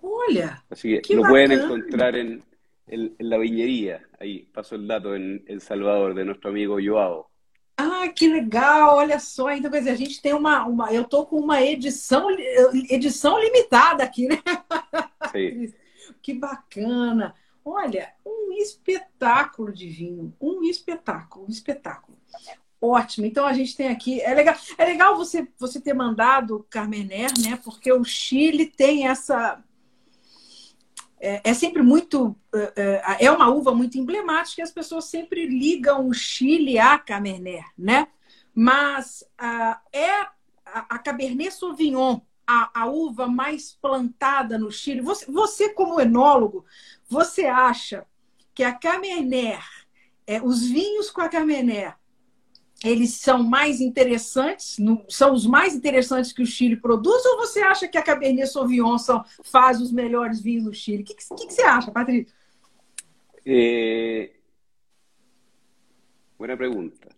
Olha! 0.00 0.64
Así 0.70 1.00
que 1.00 1.14
lo 1.16 1.24
pueden 1.24 1.50
encontrar 1.50 2.14
en, 2.14 2.44
en, 2.86 3.16
en, 3.18 3.28
la 3.28 3.36
viñería. 3.36 4.06
Aí 4.20 4.46
passo 4.52 4.76
o 4.76 4.78
dado 4.78 5.16
em 5.16 5.42
El 5.48 5.60
Salvador, 5.60 6.14
de 6.14 6.24
nosso 6.24 6.46
amigo 6.46 6.78
Joao. 6.80 7.28
Ah, 7.76 8.08
que 8.14 8.28
legal! 8.28 8.98
Olha 8.98 9.18
só, 9.18 9.50
então 9.50 9.68
quer 9.68 9.80
dizer, 9.80 9.90
a 9.90 9.96
gente 9.96 10.22
tem 10.22 10.32
uma, 10.32 10.64
uma 10.64 10.92
eu 10.92 11.04
tô 11.04 11.26
com 11.26 11.40
uma 11.40 11.60
edição 11.60 12.30
edição 12.88 13.40
limitada 13.40 14.04
aqui, 14.04 14.28
né? 14.28 14.40
Sim. 15.32 15.74
que 16.22 16.34
bacana! 16.34 17.34
Olha, 17.64 18.12
um 18.24 18.52
espetáculo 18.52 19.72
de 19.72 19.88
vinho, 19.88 20.32
um 20.40 20.62
espetáculo, 20.62 21.46
um 21.46 21.50
espetáculo. 21.50 22.16
Ótimo. 22.80 23.26
Então 23.26 23.46
a 23.46 23.52
gente 23.52 23.76
tem 23.76 23.88
aqui. 23.88 24.20
É 24.20 24.34
legal, 24.34 24.56
é 24.78 24.84
legal 24.84 25.16
você, 25.16 25.46
você 25.58 25.80
ter 25.80 25.94
mandado 25.94 26.66
Carmener, 26.70 27.30
né? 27.38 27.58
Porque 27.62 27.92
o 27.92 28.04
Chile 28.04 28.66
tem 28.66 29.06
essa 29.06 29.62
é, 31.20 31.42
é 31.44 31.54
sempre 31.54 31.82
muito. 31.82 32.34
É, 32.52 32.72
é, 32.76 33.24
é 33.26 33.30
uma 33.30 33.50
uva 33.50 33.74
muito 33.74 33.98
emblemática 33.98 34.62
e 34.62 34.64
as 34.64 34.72
pessoas 34.72 35.04
sempre 35.04 35.46
ligam 35.46 36.08
o 36.08 36.14
Chile 36.14 36.78
a 36.78 36.98
Cabernet, 36.98 37.66
né? 37.76 38.08
Mas 38.54 39.22
é 39.92 40.26
a, 40.64 40.98
Cabernet 40.98 41.52
Sauvignon 41.52 42.20
a, 42.46 42.82
a, 42.82 42.86
uva 42.86 43.28
mais 43.28 43.72
plantada 43.80 44.58
no 44.58 44.72
Chile. 44.72 45.02
Você, 45.02 45.30
você, 45.30 45.68
como 45.68 46.00
enólogo, 46.00 46.64
você 47.08 47.44
acha 47.44 48.06
que 48.54 48.64
a 48.64 48.72
Cabernet, 48.72 49.62
é, 50.26 50.42
os 50.42 50.66
vinhos 50.66 51.10
com 51.10 51.20
a 51.20 51.28
Cabernet, 51.28 51.94
eles 52.82 53.14
são 53.14 53.42
mais 53.42 53.80
interessantes, 53.80 54.76
são 55.08 55.32
os 55.34 55.46
mais 55.46 55.74
interessantes 55.74 56.32
que 56.32 56.42
o 56.42 56.46
Chile 56.46 56.76
produz, 56.76 57.24
ou 57.26 57.36
você 57.36 57.60
acha 57.60 57.86
que 57.86 57.98
a 57.98 58.02
Cabernet 58.02 58.46
Sauvignon 58.46 58.96
são, 58.96 59.22
faz 59.44 59.80
os 59.80 59.92
melhores 59.92 60.40
vinhos 60.40 60.64
do 60.64 60.72
Chile? 60.72 61.02
O 61.02 61.04
que, 61.04 61.14
que, 61.14 61.46
que 61.46 61.52
você 61.52 61.62
acha, 61.62 61.90
Patrícia? 61.90 62.34
Eh, 63.44 64.32
buena 66.38 66.56
pregunta. 66.56 67.08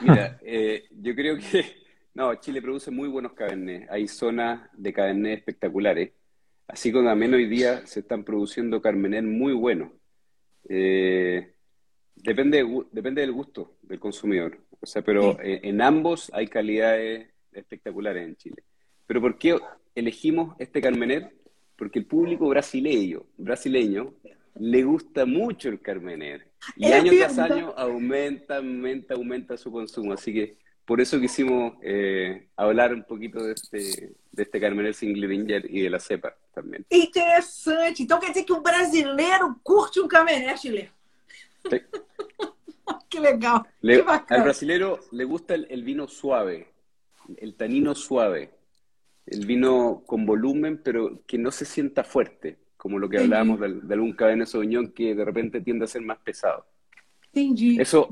Mira, 0.00 0.38
eh, 0.42 0.84
yo 0.90 1.14
creo 1.14 1.36
que 1.36 1.84
no, 2.14 2.34
Chile 2.40 2.62
produce 2.62 2.90
muy 2.90 3.08
buenos 3.08 3.32
cabernet. 3.32 3.86
Hay 3.90 4.08
zonas 4.08 4.60
de 4.72 4.92
cabernet 4.92 5.38
espectaculares. 5.38 6.12
Así 6.66 6.90
como 6.90 7.08
también 7.08 7.34
hoy 7.34 7.46
día 7.46 7.86
se 7.86 8.00
están 8.00 8.24
produciendo 8.24 8.80
cabernet 8.80 9.24
muy 9.24 9.52
buenos. 9.52 9.92
Eh, 10.68 11.53
Depende, 12.16 12.64
depende 12.92 13.20
del 13.20 13.32
gusto 13.32 13.76
del 13.82 13.98
consumidor. 13.98 14.58
O 14.80 14.86
sea, 14.86 15.02
pero 15.02 15.38
eh, 15.40 15.60
en 15.62 15.80
ambos 15.82 16.30
hay 16.34 16.46
calidades 16.46 17.28
espectaculares 17.52 18.24
en 18.26 18.36
Chile. 18.36 18.62
Pero 19.06 19.20
¿por 19.20 19.38
qué 19.38 19.58
elegimos 19.94 20.56
este 20.58 20.80
Carmener? 20.80 21.34
Porque 21.76 21.98
el 21.98 22.06
público 22.06 22.48
brasileño, 22.48 23.24
brasileño 23.36 24.14
le 24.56 24.82
gusta 24.84 25.26
mucho 25.26 25.68
el 25.68 25.80
Carmener. 25.80 26.48
Y 26.76 26.86
año 26.86 27.12
tras 27.12 27.38
año 27.38 27.74
aumenta, 27.76 28.58
aumenta, 28.58 29.14
aumenta 29.14 29.56
su 29.56 29.70
consumo. 29.70 30.12
Así 30.12 30.32
que 30.32 30.56
por 30.84 31.00
eso 31.00 31.18
quisimos 31.20 31.74
eh, 31.82 32.48
hablar 32.56 32.92
un 32.94 33.04
poquito 33.04 33.42
de 33.42 33.52
este, 33.52 34.12
de 34.30 34.42
este 34.42 34.60
Carmener 34.60 34.94
Single 34.94 35.26
Vinger 35.26 35.66
y 35.68 35.82
de 35.82 35.90
la 35.90 35.98
cepa 35.98 36.36
también. 36.54 36.86
Interessante. 36.90 38.02
Então 38.02 38.20
quer 38.20 38.28
dizer 38.28 38.44
que 38.44 38.52
o 38.52 38.60
brasileiro 38.60 39.58
curte 39.62 40.00
um 40.00 40.08
Carmener, 40.08 40.56
Chile. 40.58 40.90
Sí. 41.70 41.80
Qué 43.08 43.20
legal. 43.20 43.62
Le, 43.80 44.04
Qué 44.04 44.34
al 44.34 44.42
brasilero 44.42 45.00
le 45.12 45.24
gusta 45.24 45.54
el, 45.54 45.66
el, 45.70 45.84
vino 45.84 46.08
suave, 46.08 46.68
el 47.36 47.54
tanino 47.54 47.94
suave, 47.94 48.50
el 49.26 49.46
vino 49.46 50.02
con 50.06 50.26
volumen, 50.26 50.80
pero 50.82 51.22
que 51.26 51.38
no 51.38 51.50
se 51.50 51.64
sienta 51.64 52.04
fuerte, 52.04 52.58
como 52.76 52.98
lo 52.98 53.08
que 53.08 53.18
hablábamos 53.18 53.60
de, 53.60 53.80
de 53.80 53.94
algún 53.94 54.12
Cabernet 54.12 54.48
Sauvignon 54.48 54.92
que 54.92 55.14
de 55.14 55.24
repente 55.24 55.60
tiende 55.60 55.84
a 55.84 55.88
ser 55.88 56.02
más 56.02 56.18
pesado. 56.18 56.66
Entendi. 57.32 57.80
Eso, 57.80 58.08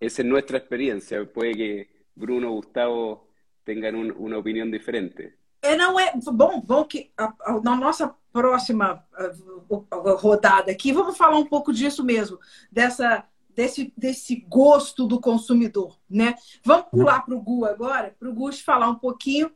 esa 0.00 0.22
es 0.22 0.28
nuestra 0.28 0.58
experiencia. 0.58 1.24
Puede 1.30 1.54
que 1.54 1.92
Bruno, 2.14 2.50
Gustavo 2.52 3.28
tengan 3.64 3.94
un, 3.94 4.12
uma 4.12 4.38
opinião 4.38 4.70
diferente. 4.70 5.34
É, 5.62 5.76
não 5.76 5.98
é 5.98 6.12
bom, 6.32 6.60
bom 6.60 6.84
que 6.84 7.10
a, 7.16 7.32
a, 7.42 7.60
na 7.60 7.76
nossa 7.76 8.14
próxima 8.32 9.06
a, 9.14 10.10
rodada 10.18 10.72
aqui 10.72 10.92
vamos 10.92 11.16
falar 11.16 11.38
um 11.38 11.46
pouco 11.46 11.72
disso 11.72 12.04
mesmo, 12.04 12.38
dessa 12.70 13.24
desse, 13.54 13.92
desse 13.96 14.36
gosto 14.48 15.06
do 15.06 15.20
consumidor, 15.20 15.98
né? 16.08 16.34
Vamos 16.64 16.86
pular 16.86 17.24
para 17.24 17.34
o 17.34 17.40
Gu 17.40 17.66
agora, 17.66 18.16
para 18.18 18.28
o 18.28 18.34
Gu 18.34 18.52
falar 18.54 18.88
um 18.88 18.94
pouquinho 18.94 19.50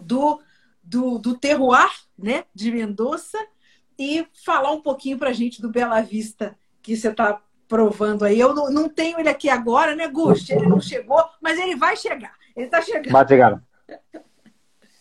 do, 0.00 0.40
do, 0.82 1.18
do 1.18 1.36
terroir, 1.36 1.90
né, 2.16 2.44
de 2.54 2.70
Mendoza 2.70 3.38
e 3.98 4.26
falar 4.44 4.72
um 4.72 4.80
pouquinho 4.80 5.18
para 5.18 5.30
a 5.30 5.32
gente 5.32 5.60
do 5.60 5.70
Bela 5.70 6.00
Vista 6.00 6.56
que 6.82 6.96
você 6.96 7.08
está 7.08 7.40
provando 7.66 8.24
aí. 8.24 8.38
Eu 8.38 8.54
não, 8.54 8.70
não, 8.70 8.88
tenho 8.88 9.18
ele 9.18 9.28
aqui 9.28 9.48
agora, 9.48 9.94
né, 9.94 10.08
Gusti? 10.08 10.52
Ele 10.52 10.66
não 10.66 10.80
chegou, 10.80 11.22
mas 11.40 11.58
ele 11.58 11.76
vai 11.76 11.96
chegar. 11.96 12.34
Ele 12.56 12.66
está 12.66 12.80
chegando. 12.80 13.12
Va 13.12 13.20
a 13.20 13.26
llegar. 13.28 13.62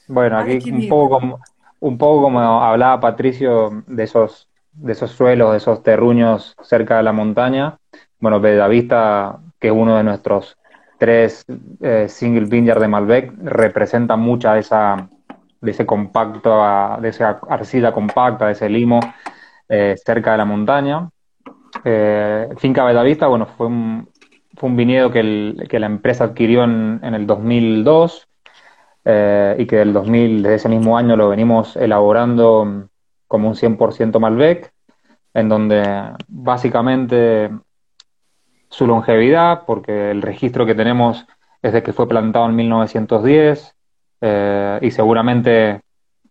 Bueno, 0.07 0.37
aquí 0.37 0.71
un 0.71 0.87
poco, 0.87 1.19
como, 1.19 1.39
un 1.79 1.97
poco 1.97 2.23
como 2.23 2.39
hablaba 2.39 2.99
Patricio 2.99 3.83
de 3.87 4.03
esos, 4.03 4.47
de 4.71 4.93
esos 4.93 5.11
suelos, 5.11 5.51
de 5.51 5.57
esos 5.57 5.83
terruños 5.83 6.55
cerca 6.61 6.97
de 6.97 7.03
la 7.03 7.11
montaña. 7.11 7.77
Bueno, 8.19 8.39
Vista, 8.39 9.39
que 9.59 9.67
es 9.67 9.73
uno 9.73 9.97
de 9.97 10.03
nuestros 10.03 10.57
tres 10.97 11.45
eh, 11.81 12.07
single 12.09 12.45
vineyard 12.45 12.81
de 12.81 12.87
Malbec, 12.87 13.33
representa 13.43 14.15
mucha 14.15 14.53
de 14.53 14.61
esa 14.61 15.09
de 15.61 15.71
ese 15.71 15.85
compacto, 15.85 16.61
de 17.01 17.09
esa 17.09 17.39
arcilla 17.49 17.91
compacta, 17.91 18.45
de 18.45 18.51
ese 18.53 18.69
limo 18.69 18.99
eh, 19.67 19.95
cerca 20.03 20.31
de 20.31 20.37
la 20.37 20.45
montaña. 20.45 21.09
Eh, 21.83 22.49
Finca 22.57 22.85
Bellavista, 22.85 23.27
bueno, 23.27 23.45
fue 23.45 23.67
un, 23.67 24.09
fue 24.55 24.69
un 24.69 24.75
viñedo 24.77 25.11
que, 25.11 25.19
el, 25.19 25.67
que 25.69 25.79
la 25.79 25.87
empresa 25.87 26.25
adquirió 26.25 26.63
en, 26.63 26.99
en 27.03 27.13
el 27.13 27.27
2002 27.27 28.26
eh, 29.09 29.55
y 29.57 29.65
que 29.65 29.77
del 29.77 29.93
2000, 29.93 30.43
desde 30.43 30.55
ese 30.55 30.67
mismo 30.67 30.97
año 30.97 31.15
lo 31.15 31.29
venimos 31.29 31.77
elaborando 31.77 32.89
como 33.25 33.47
un 33.47 33.55
100% 33.55 34.19
Malbec, 34.19 34.73
en 35.33 35.47
donde 35.47 35.81
básicamente 36.27 37.49
su 38.67 38.85
longevidad, 38.85 39.63
porque 39.65 40.11
el 40.11 40.21
registro 40.21 40.65
que 40.65 40.75
tenemos 40.75 41.25
es 41.61 41.71
de 41.71 41.83
que 41.83 41.93
fue 41.93 42.09
plantado 42.09 42.47
en 42.47 42.55
1910 42.57 43.75
eh, 44.19 44.79
y 44.81 44.91
seguramente 44.91 45.79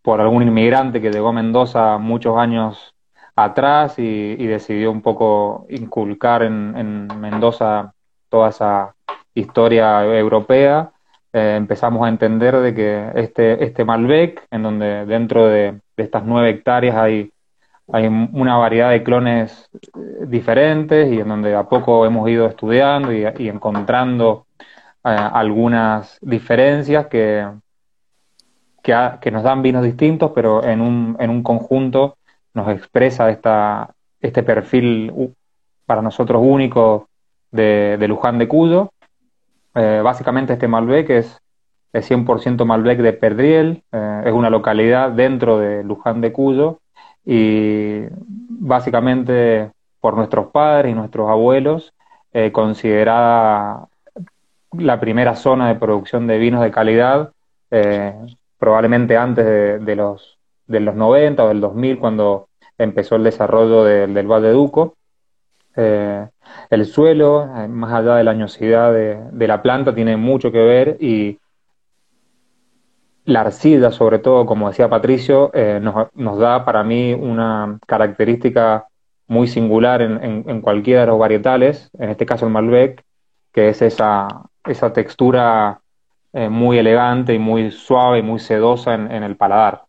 por 0.02 0.20
algún 0.20 0.42
inmigrante 0.42 1.00
que 1.00 1.10
llegó 1.10 1.28
a 1.28 1.32
Mendoza 1.32 1.96
muchos 1.96 2.36
años 2.36 2.94
atrás 3.34 3.98
y, 3.98 4.46
decidió 4.46 4.90
un 4.90 5.00
poco 5.00 5.64
inculcar 5.70 6.42
en, 6.42 7.06
Mendoza 7.18 7.94
toda 8.28 8.50
esa 8.50 8.94
historia 9.32 10.04
europea, 10.04 10.92
eh, 11.36 11.54
empezamos 11.54 12.02
a 12.06 12.08
entender 12.08 12.56
de 12.60 12.72
que 12.72 13.10
este, 13.14 13.62
este 13.62 13.84
Malbec, 13.84 14.46
en 14.50 14.62
donde 14.62 15.04
dentro 15.04 15.46
de, 15.46 15.82
estas 15.94 16.24
nueve 16.24 16.48
hectáreas 16.48 16.96
hay, 16.96 17.30
hay 17.92 18.06
una 18.06 18.56
variedad 18.56 18.88
de 18.88 19.02
clones 19.02 19.68
eh, 19.74 20.24
diferentes 20.28 21.12
y 21.12 21.20
en 21.20 21.28
donde 21.28 21.54
a 21.54 21.64
poco 21.64 22.06
hemos 22.06 22.26
ido 22.30 22.46
estudiando 22.46 23.12
y, 23.12 23.26
encontrando 23.50 24.46
eh, 25.04 25.10
algunas 25.10 26.16
diferencias 26.22 27.08
que, 27.08 27.46
que, 28.82 29.30
nos 29.30 29.42
dan 29.42 29.60
vinos 29.60 29.84
distintos, 29.84 30.32
pero 30.34 30.64
en 30.64 30.80
un, 30.80 31.18
en 31.20 31.28
un 31.28 31.42
conjunto 31.42 32.16
nos 32.54 32.70
expresa 32.70 33.28
esta, 33.28 33.90
este 34.22 34.42
perfil 34.42 35.34
para 35.84 36.00
nosotros 36.00 36.40
único 36.42 37.10
de 37.50 38.02
Luján 38.08 38.38
de 38.38 38.48
Cuyo. 38.48 38.90
Eh, 39.76 40.00
básicamente 40.02 40.54
este 40.54 40.68
Malbec 40.68 41.10
es, 41.10 41.38
es 41.92 42.10
100% 42.10 42.64
Malbec 42.64 42.98
de 43.00 43.12
Perdriel, 43.12 43.82
eh, 43.92 44.22
es 44.24 44.32
una 44.32 44.48
localidad 44.48 45.10
dentro 45.10 45.58
de 45.58 45.84
Luján 45.84 46.22
de 46.22 46.32
Cuyo 46.32 46.80
y 47.26 48.04
básicamente 48.48 49.70
por 50.00 50.16
nuestros 50.16 50.46
padres 50.46 50.92
y 50.92 50.94
nuestros 50.94 51.28
abuelos 51.28 51.92
eh, 52.32 52.52
considerada 52.52 53.88
la 54.72 54.98
primera 54.98 55.36
zona 55.36 55.68
de 55.68 55.74
producción 55.74 56.26
de 56.26 56.38
vinos 56.38 56.62
de 56.62 56.70
calidad, 56.70 57.32
probablemente 58.58 59.16
antes 59.16 59.44
de, 59.44 59.78
de 59.78 59.96
los 59.96 60.38
de 60.66 60.80
los 60.80 60.94
90 60.94 61.44
o 61.44 61.48
del 61.48 61.60
2000, 61.60 61.98
cuando 61.98 62.48
empezó 62.78 63.16
el 63.16 63.24
desarrollo 63.24 63.84
del, 63.84 64.14
del 64.14 64.26
Valle 64.26 64.48
de 64.48 64.52
Duco. 64.52 64.96
El 66.70 66.86
suelo, 66.86 67.48
eh, 67.56 67.68
más 67.68 67.92
allá 67.92 68.16
de 68.16 68.24
la 68.24 68.32
añosidad 68.32 68.92
de, 68.92 69.18
de, 69.32 69.46
la 69.46 69.62
planta, 69.62 69.94
tiene 69.94 70.16
mucho 70.16 70.50
que 70.52 70.58
ver 70.58 70.96
y 71.00 71.38
la 73.24 73.40
arcilla, 73.42 73.90
sobre 73.90 74.18
todo, 74.20 74.46
como 74.46 74.68
decía 74.68 74.88
Patricio, 74.88 75.50
eh, 75.52 75.80
nos, 75.80 76.38
da 76.38 76.64
para 76.64 76.84
mí 76.84 77.12
una 77.12 77.78
característica 77.86 78.86
muy 79.26 79.48
singular 79.48 80.02
en, 80.02 80.22
en, 80.22 80.44
en, 80.48 80.60
cualquiera 80.60 81.00
de 81.00 81.08
los 81.08 81.18
varietales, 81.18 81.90
en 81.98 82.10
este 82.10 82.24
caso 82.24 82.46
el 82.46 82.52
Malbec, 82.52 83.04
que 83.52 83.68
es 83.70 83.82
esa, 83.82 84.28
esa 84.64 84.92
textura 84.92 85.80
eh, 86.32 86.50
muy 86.50 86.76
elegante 86.76 87.32
y 87.32 87.38
muy 87.38 87.70
suave 87.70 88.18
y 88.18 88.22
muy 88.22 88.38
sedosa 88.38 88.92
en, 88.92 89.22
el 89.22 89.36
paladar. 89.36 89.84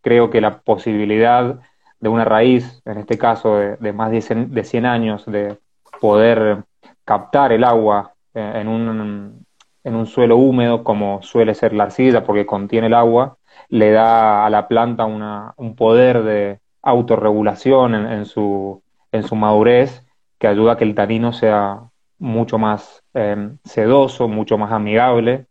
Creo 0.00 0.30
que 0.30 0.40
la 0.40 0.60
posibilidad 0.60 1.60
de 2.00 2.08
una 2.08 2.24
raíz, 2.24 2.80
en 2.86 2.96
este 2.96 3.18
caso 3.18 3.56
de, 3.56 3.76
de 3.76 3.92
más 3.92 4.10
de 4.10 4.22
100, 4.64 4.86
años, 4.86 5.26
de 5.26 5.58
poder 6.02 6.64
captar 7.04 7.52
el 7.52 7.62
agua 7.62 8.12
eh, 8.34 8.52
en, 8.56 8.66
un, 8.66 9.46
en 9.84 9.94
un 9.94 10.06
suelo 10.06 10.36
húmedo, 10.36 10.82
como 10.82 11.22
suele 11.22 11.54
ser 11.54 11.72
la 11.72 11.84
arcilla, 11.84 12.24
porque 12.24 12.44
contiene 12.44 12.88
el 12.88 12.94
agua, 12.94 13.36
le 13.68 13.92
da 13.92 14.44
a 14.44 14.50
la 14.50 14.66
planta 14.66 15.04
una, 15.04 15.54
un 15.56 15.76
poder 15.76 16.24
de 16.24 16.58
autorregulación 16.82 17.94
en, 17.94 18.06
en, 18.06 18.26
su, 18.26 18.82
en 19.12 19.22
su 19.22 19.36
madurez 19.36 20.04
que 20.40 20.48
ayuda 20.48 20.72
a 20.72 20.76
que 20.76 20.82
el 20.82 20.96
tanino 20.96 21.32
sea 21.32 21.82
mucho 22.18 22.58
más 22.58 23.04
eh, 23.14 23.50
sedoso, 23.62 24.26
mucho 24.26 24.58
más 24.58 24.72
amigable 24.72 25.46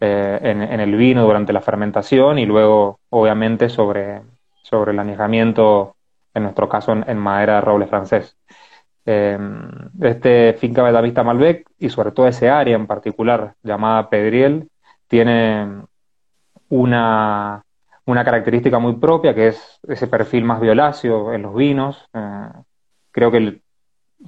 eh, 0.00 0.38
en, 0.42 0.80
el 0.80 0.96
vino 0.96 1.24
durante 1.24 1.52
la 1.52 1.60
fermentación 1.60 2.38
y 2.38 2.46
luego, 2.46 3.00
obviamente, 3.10 3.68
sobre, 3.68 4.22
sobre 4.62 4.92
el 4.92 4.98
añejamiento, 4.98 5.94
en 6.32 6.44
nuestro 6.44 6.70
caso, 6.70 6.92
en 6.92 7.18
madera 7.18 7.56
de 7.56 7.60
roble 7.60 7.86
francés. 7.86 8.38
Eh, 9.06 9.38
este 10.02 10.54
finca 10.54 10.82
Bellavista 10.82 11.22
Malbec 11.22 11.66
y 11.78 11.88
sobre 11.88 12.12
todo 12.12 12.28
ese 12.28 12.50
área 12.50 12.76
en 12.76 12.86
particular 12.86 13.54
llamada 13.62 14.10
Pedriel 14.10 14.68
tiene 15.08 15.82
una, 16.68 17.64
una 18.04 18.24
característica 18.24 18.78
muy 18.78 18.94
propia 18.96 19.34
que 19.34 19.48
es 19.48 19.80
ese 19.88 20.06
perfil 20.06 20.44
más 20.44 20.60
violáceo 20.60 21.32
en 21.32 21.42
los 21.42 21.54
vinos. 21.54 22.08
Eh, 22.12 22.48
creo 23.10 23.30
que 23.30 23.38
el, 23.38 23.62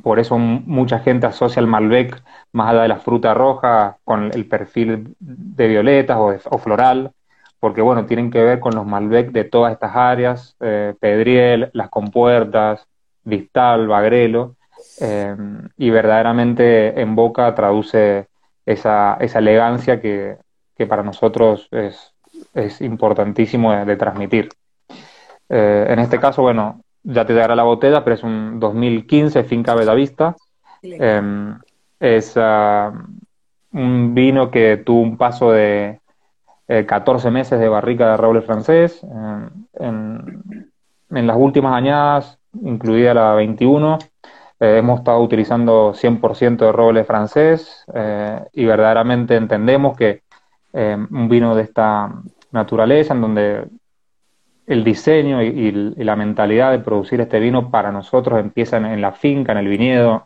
por 0.03 0.19
eso 0.19 0.39
mucha 0.39 1.01
gente 1.01 1.27
asocia 1.27 1.61
el 1.61 1.67
Malbec 1.67 2.23
más 2.53 2.71
allá 2.71 2.83
de 2.83 2.89
la 2.89 2.97
fruta 2.99 3.35
roja 3.35 3.99
con 4.05 4.31
el 4.33 4.47
perfil 4.47 5.15
de 5.19 5.69
violetas 5.69 6.17
o, 6.19 6.31
de, 6.31 6.41
o 6.51 6.59
floral, 6.59 7.13
porque 7.61 7.83
bueno, 7.83 8.07
tienen 8.07 8.31
que 8.31 8.43
ver 8.43 8.59
con 8.59 8.75
los 8.75 8.87
Malbec 8.87 9.31
de 9.33 9.45
todas 9.45 9.73
estas 9.73 9.95
áreas, 9.95 10.57
eh, 10.61 10.95
Pedriel, 10.99 11.71
Las 11.75 11.91
Compuertas, 11.91 12.87
Vistal, 13.25 13.87
Bagrelo, 13.87 14.57
eh, 15.01 15.37
y 15.77 15.91
verdaderamente 15.91 17.01
en 17.01 17.15
boca 17.15 17.55
traduce 17.55 18.29
esa, 18.67 19.17
esa 19.21 19.39
elegancia 19.39 20.01
que, 20.01 20.37
que, 20.77 20.87
para 20.87 21.03
nosotros 21.03 21.69
es, 21.71 22.13
es 22.55 22.81
importantísimo 22.81 23.73
de, 23.73 23.85
de 23.85 23.97
transmitir. 23.97 24.49
Eh, 25.49 25.87
en 25.89 25.99
este 25.99 26.19
caso, 26.19 26.43
bueno, 26.43 26.83
ya 27.03 27.27
te 27.27 27.35
dará 27.35 27.55
la 27.55 27.65
botella, 27.65 28.05
pero 28.05 28.15
es 28.15 28.23
un 28.23 28.61
2015 28.61 29.45
Finca 29.45 29.75
Bellavista. 29.75 30.37
Eh, 30.83 31.55
es 32.01 32.37
uh, 32.37 32.93
un 33.73 34.15
vino 34.15 34.51
que 34.51 34.77
tuvo 34.79 35.01
un 35.01 35.17
paso 35.17 35.53
de 35.53 36.01
eh, 36.69 36.85
14 36.85 37.31
meses 37.31 37.61
de 37.61 37.69
barrica 37.69 38.11
de 38.11 38.17
roble 38.17 38.43
francés. 38.43 39.03
Eh, 39.05 39.49
en, 39.75 40.71
en, 41.11 41.27
las 41.27 41.37
últimas 41.37 41.75
añadas 41.75 42.39
incluida 42.61 43.15
la 43.15 43.35
21. 43.35 43.99
Eh, 44.63 44.79
hemos 44.79 45.01
estado 45.01 45.21
utilizando 45.21 45.93
100% 45.93 46.67
de 46.67 46.71
roble 46.71 47.03
francés 47.03 47.85
eh, 47.93 48.41
y 48.53 48.65
verdaderamente 48.65 49.35
entendemos 49.35 49.97
que 49.97 50.23
eh, 50.73 50.97
un 51.11 51.29
vino 51.29 51.57
de 51.57 51.63
esta 51.63 52.13
naturaleza, 52.53 53.13
en 53.13 53.21
donde 53.23 53.65
el 54.69 54.85
diseño 54.85 55.43
y, 55.43 55.73
la 55.97 56.15
mentalidad 56.15 56.71
de 56.71 56.79
producir 56.79 57.21
este 57.21 57.41
vino 57.41 57.73
para 57.73 57.91
nosotros 57.91 58.39
empieza 58.39 58.77
en, 58.77 59.01
la 59.01 59.11
finca, 59.11 59.51
en 59.51 59.59
el 59.59 59.67
viñedo, 59.67 60.23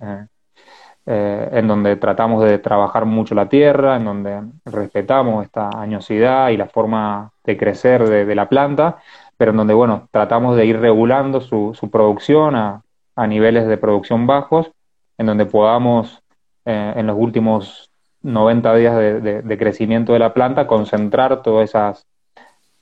en 1.06 1.66
donde 1.66 1.96
tratamos 1.96 2.44
de 2.44 2.58
trabajar 2.58 3.06
mucho 3.06 3.34
la 3.34 3.48
tierra, 3.48 3.96
en 3.96 4.04
donde 4.04 4.42
respetamos 4.66 5.46
esta 5.46 5.70
añosidad 5.70 6.50
y 6.50 6.58
la 6.58 6.66
forma 6.66 7.30
de 7.42 7.56
crecer 7.56 8.06
de 8.06 8.34
la 8.34 8.48
planta 8.50 8.98
pero 9.38 9.50
en 9.50 9.58
donde, 9.58 9.74
bueno, 9.74 10.08
tratamos 10.10 10.56
de 10.56 10.64
ir 10.64 10.80
regulando 10.80 11.42
su, 11.42 11.74
su 11.74 11.90
producción 11.90 12.56
a, 12.56 12.82
a, 13.16 13.26
niveles 13.26 13.66
de 13.66 13.76
producción 13.76 14.26
bajos, 14.26 14.70
en 15.18 15.26
donde 15.26 15.46
podamos, 15.46 16.22
eh, 16.64 16.92
en 16.96 17.06
los 17.06 17.16
últimos 17.18 17.90
90 18.22 18.74
días 18.74 18.96
de, 18.96 19.56
crecimiento 19.58 20.12
de 20.12 20.18
la 20.18 20.34
planta, 20.34 20.66
concentrar 20.66 21.42
todo 21.42 21.62
esas, 21.62 22.06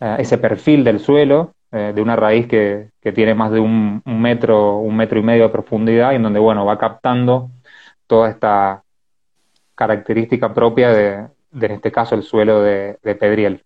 eh, 0.01 0.17
ese 0.19 0.39
perfil 0.39 0.85
del 0.85 1.01
suelo, 1.01 1.55
eh, 1.71 1.93
de 1.95 2.03
una 2.03 2.17
raíz 2.17 2.47
que, 2.47 2.91
que 3.01 3.13
tiene 3.13 3.35
más 3.35 3.51
de 3.51 3.61
un, 3.61 4.03
metro, 4.05 4.79
un 4.79 4.97
metro 4.97 5.19
y 5.19 5.23
medio 5.23 5.45
de 5.45 5.49
profundidad, 5.51 6.13
y 6.13 6.17
en 6.17 6.23
donde, 6.23 6.41
bueno, 6.41 6.65
va 6.65 6.79
captando 6.79 7.51
toda 8.07 8.31
esta 8.31 8.83
característica 9.75 10.53
propia 10.55 10.91
de, 10.91 11.27
en 11.53 11.71
este 11.73 11.91
caso, 11.91 12.15
el 12.15 12.23
suelo 12.23 12.63
de, 12.63 12.99
Pedriel. 13.03 13.63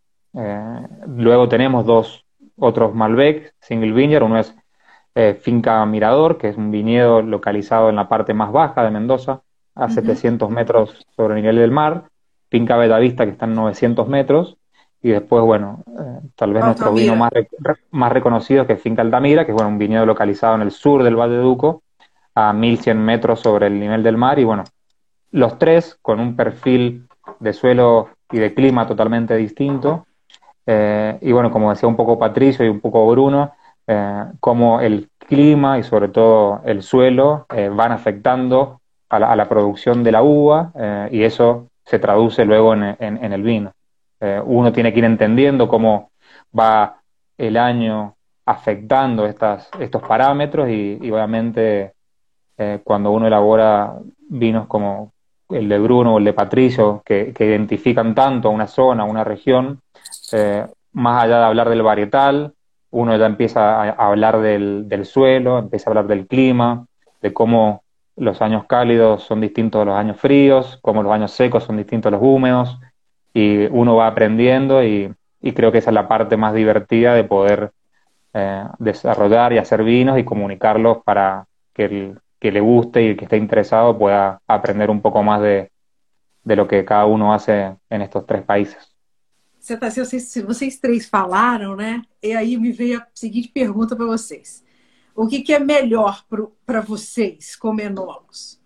luego 1.07 1.49
tenemos 1.49 1.85
dos, 1.85 2.25
otros 2.59 2.95
Malbec, 2.95 3.55
Single 3.61 3.93
Vineyard, 3.93 4.25
uno 4.25 4.39
es 4.39 4.55
eh, 5.19 5.35
Finca 5.35 5.85
Mirador, 5.85 6.39
que 6.39 6.49
es 6.49 6.57
un 6.57 6.71
viñedo 6.71 7.23
localizado 7.23 7.91
en 7.91 7.97
la 7.97 8.09
parte 8.09 8.35
más 8.35 8.53
baja 8.53 8.85
de 8.85 8.93
Mendoza, 8.93 9.43
a 9.75 9.89
700 9.89 10.49
metros 10.49 11.05
sobre 11.17 11.35
el 11.35 11.41
nivel 11.41 11.57
del 11.57 11.73
mar, 11.73 12.05
Finca 12.49 12.77
Betavista, 12.77 13.25
que 13.25 13.33
está 13.33 13.47
en 13.47 13.55
900 13.55 14.07
metros, 14.07 14.59
y 15.03 15.11
después, 15.11 15.43
bueno, 15.43 15.83
eh, 15.89 16.21
tal 16.37 16.53
vez 16.53 16.65
nuestro 16.65 16.93
vino 16.93 17.17
más, 17.17 17.33
más 17.91 18.13
reconocido 18.13 18.65
que 18.65 18.75
es 18.75 18.81
Finca 18.81 19.03
Altamira, 19.03 19.45
que 19.45 19.51
es 19.51 19.57
bueno, 19.57 19.71
un 19.71 19.79
viñedo 19.79 20.07
localizado 20.07 20.55
en 20.55 20.63
el 20.63 20.71
sur 20.71 21.03
del 21.03 21.17
Valle 21.17 21.35
de 21.35 21.43
Duco, 21.43 21.83
a 22.37 22.53
1100 22.53 23.05
metros 23.05 23.41
sobre 23.41 23.67
el 23.67 23.81
nivel 23.81 24.05
del 24.05 24.17
mar, 24.17 24.39
y 24.39 24.45
bueno, 24.45 24.63
los 25.33 25.59
tres 25.59 25.99
con 26.01 26.21
un 26.21 26.37
perfil 26.37 27.09
de 27.41 27.53
suelo 27.55 28.11
y 28.31 28.39
de 28.39 28.55
clima 28.55 28.87
totalmente 28.87 29.35
distinto, 29.37 30.07
eh, 30.65 31.19
y 31.23 31.33
bueno, 31.33 31.51
como 31.51 31.71
decía 31.71 31.89
un 31.89 31.97
poco 31.97 32.21
Patricio 32.21 32.65
y 32.65 32.69
un 32.69 32.79
poco 32.79 33.05
Bruno, 33.11 33.53
eh, 33.91 34.25
cómo 34.39 34.83
el 34.83 35.09
clima 35.17 35.79
y 35.79 35.83
sobre 35.83 36.09
todo 36.09 36.61
el 36.67 36.83
suelo 36.83 37.47
eh, 37.49 37.71
van 37.71 37.91
afectando 37.91 38.83
a 39.09 39.19
la, 39.19 39.49
producción 39.49 40.05
de 40.05 40.13
la 40.13 40.23
uva 40.23 40.73
eh, 40.75 41.09
y 41.11 41.23
eso 41.23 41.69
se 41.87 41.99
traduce 41.99 42.45
luego 42.45 42.75
en, 42.75 43.33
el 43.33 43.43
vino. 43.43 43.73
uno 44.45 44.71
tiene 44.73 44.93
que 44.93 44.99
ir 44.99 45.07
entendiendo 45.07 45.69
cómo 45.69 46.11
va 46.53 47.01
el 47.39 47.57
año 47.57 48.15
afectando 48.45 49.25
estos 49.25 50.03
parámetros 50.07 50.69
y, 50.69 51.11
obviamente 51.11 51.95
cuando 52.85 53.11
uno 53.13 53.27
elabora 53.27 53.95
vinos 54.29 54.67
como 54.67 55.13
el 55.49 55.67
de 55.67 55.79
Bruno 55.79 56.15
o 56.15 56.19
el 56.19 56.25
de 56.25 56.35
Patricio, 56.35 57.01
que, 57.07 57.33
que 57.33 57.47
identifican 57.47 58.15
tanto 58.15 58.49
a 58.49 58.51
una 58.51 58.67
zona, 58.67 59.05
a 59.05 59.07
una 59.07 59.25
región, 59.25 59.81
más 60.93 61.25
allá 61.25 61.39
de 61.39 61.45
hablar 61.45 61.71
del 61.71 61.83
varietal, 61.83 62.53
uno 62.91 63.17
ya 63.17 63.27
empieza 63.27 63.83
a 63.83 64.07
hablar 64.09 64.41
del, 64.41 64.89
del, 64.89 65.05
suelo, 65.05 65.59
empieza 65.59 65.89
a 65.89 65.91
hablar 65.91 66.07
del 66.07 66.27
clima, 66.27 66.87
de 67.21 67.33
cómo 67.33 67.83
los 68.17 68.43
años 68.43 68.65
cálidos 68.67 69.23
son 69.23 69.41
distintos 69.41 69.83
a 69.83 69.85
los 69.85 69.97
años 69.97 70.19
fríos, 70.19 70.79
cómo 70.83 71.03
los 71.03 71.13
años 71.13 71.33
secos 71.33 71.65
son 71.65 71.77
distintos 71.77 72.11
a 72.11 72.17
los 72.17 72.23
húmedos, 72.23 72.79
y 73.33 73.67
uno 73.67 73.97
va 73.97 74.07
aprendiendo 74.09 74.83
y, 74.83 75.15
creo 75.55 75.73
que 75.73 75.79
esa 75.79 75.91
es 75.91 75.95
la 75.95 76.09
parte 76.09 76.37
más 76.37 76.55
divertida 76.55 77.15
de 77.15 77.25
poder 77.25 77.73
eh, 78.35 78.65
desarrollar 78.79 79.53
y 79.53 79.59
hacer 79.59 79.83
vinos 79.83 80.19
y 80.19 80.25
comunicarlos 80.25 80.99
para 81.05 81.47
que 81.73 81.85
el 81.85 82.19
que 82.39 82.53
le 82.53 82.61
guste 82.61 83.03
y 83.03 83.09
el 83.09 83.17
que 83.17 83.25
esté 83.25 83.37
interesado 83.37 83.99
pueda 83.99 84.41
aprender 84.47 84.91
un 84.91 85.01
poco 85.01 85.23
más 85.23 85.41
de, 85.41 85.71
de 86.45 86.57
lo 86.57 86.69
que 86.69 86.85
cada 86.85 87.07
uno 87.07 87.35
hace 87.35 87.77
en 87.91 88.03
estos 88.03 88.27
tres 88.27 88.43
países. 88.43 88.88
Você 89.69 89.77
tá, 89.77 89.91
vocês, 89.91 90.23
se 90.23 90.41
vocês 90.41 90.79
três 90.79 91.07
falaram, 91.07 91.77
né? 91.77 92.03
E 92.23 92.33
aí 92.33 92.57
me 92.57 92.73
veio 92.73 93.01
a 93.01 93.07
seguinte 93.15 93.49
pergunta 93.49 93.95
para 93.95 94.07
vocês: 94.07 94.65
o 95.15 95.29
que, 95.29 95.43
que 95.43 95.53
é 95.53 95.59
melhor 95.59 96.25
para 96.65 96.81
vocês 96.81 97.55
como 97.55 97.79
enólogos? 97.79 98.59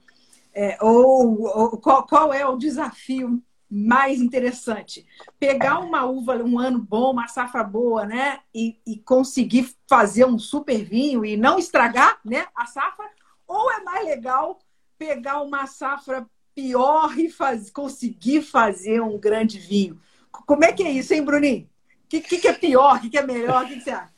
É, 0.55 0.79
ou, 0.81 1.43
ou 1.43 1.77
qual, 1.79 2.07
qual, 2.07 2.33
é 2.33 2.47
o 2.47 2.57
desafio 2.57 3.43
mais 3.69 4.21
interessante? 4.21 5.05
Pegar 5.41 5.81
uma 5.81 6.05
uva, 6.05 6.37
um 6.37 6.57
ano 6.57 6.79
bom, 6.79 7.11
uma 7.11 7.27
safra 7.27 7.65
boa, 7.65 8.07
né? 8.07 8.38
E, 8.55 8.79
e 8.87 8.97
conseguir 8.99 9.75
fazer 9.88 10.25
um 10.25 10.38
super 10.38 10.85
vinho 10.85 11.25
e 11.25 11.37
não 11.37 11.59
estragar, 11.59 12.21
né? 12.25 12.47
A 12.55 12.65
safra? 12.67 13.11
Ou 13.49 13.73
é 13.73 13.83
mais 13.83 14.07
legal 14.07 14.61
pegar 14.97 15.43
uma 15.43 15.67
safra 15.67 16.25
pior 16.55 17.19
e 17.19 17.29
faz, 17.29 17.71
conseguir 17.71 18.41
fazer 18.43 19.03
um 19.03 19.19
grande 19.19 19.59
vinho? 19.59 20.01
Como 20.47 20.65
é 20.65 20.73
que 20.73 20.83
é 20.83 20.91
isso, 20.91 21.15
hein, 21.15 21.25
Bruninho? 21.25 21.63
O 22.05 22.09
que, 22.09 22.21
que, 22.21 22.39
que, 22.39 22.49
é 22.49 22.53
pior? 22.53 22.97
O 22.97 23.01
que, 23.01 23.11
que 23.11 23.19
é 23.19 23.27
melhor? 23.27 23.65
O 23.65 23.69
que, 23.69 23.77
que 23.77 23.81
você 23.81 23.91
acha? 23.91 24.13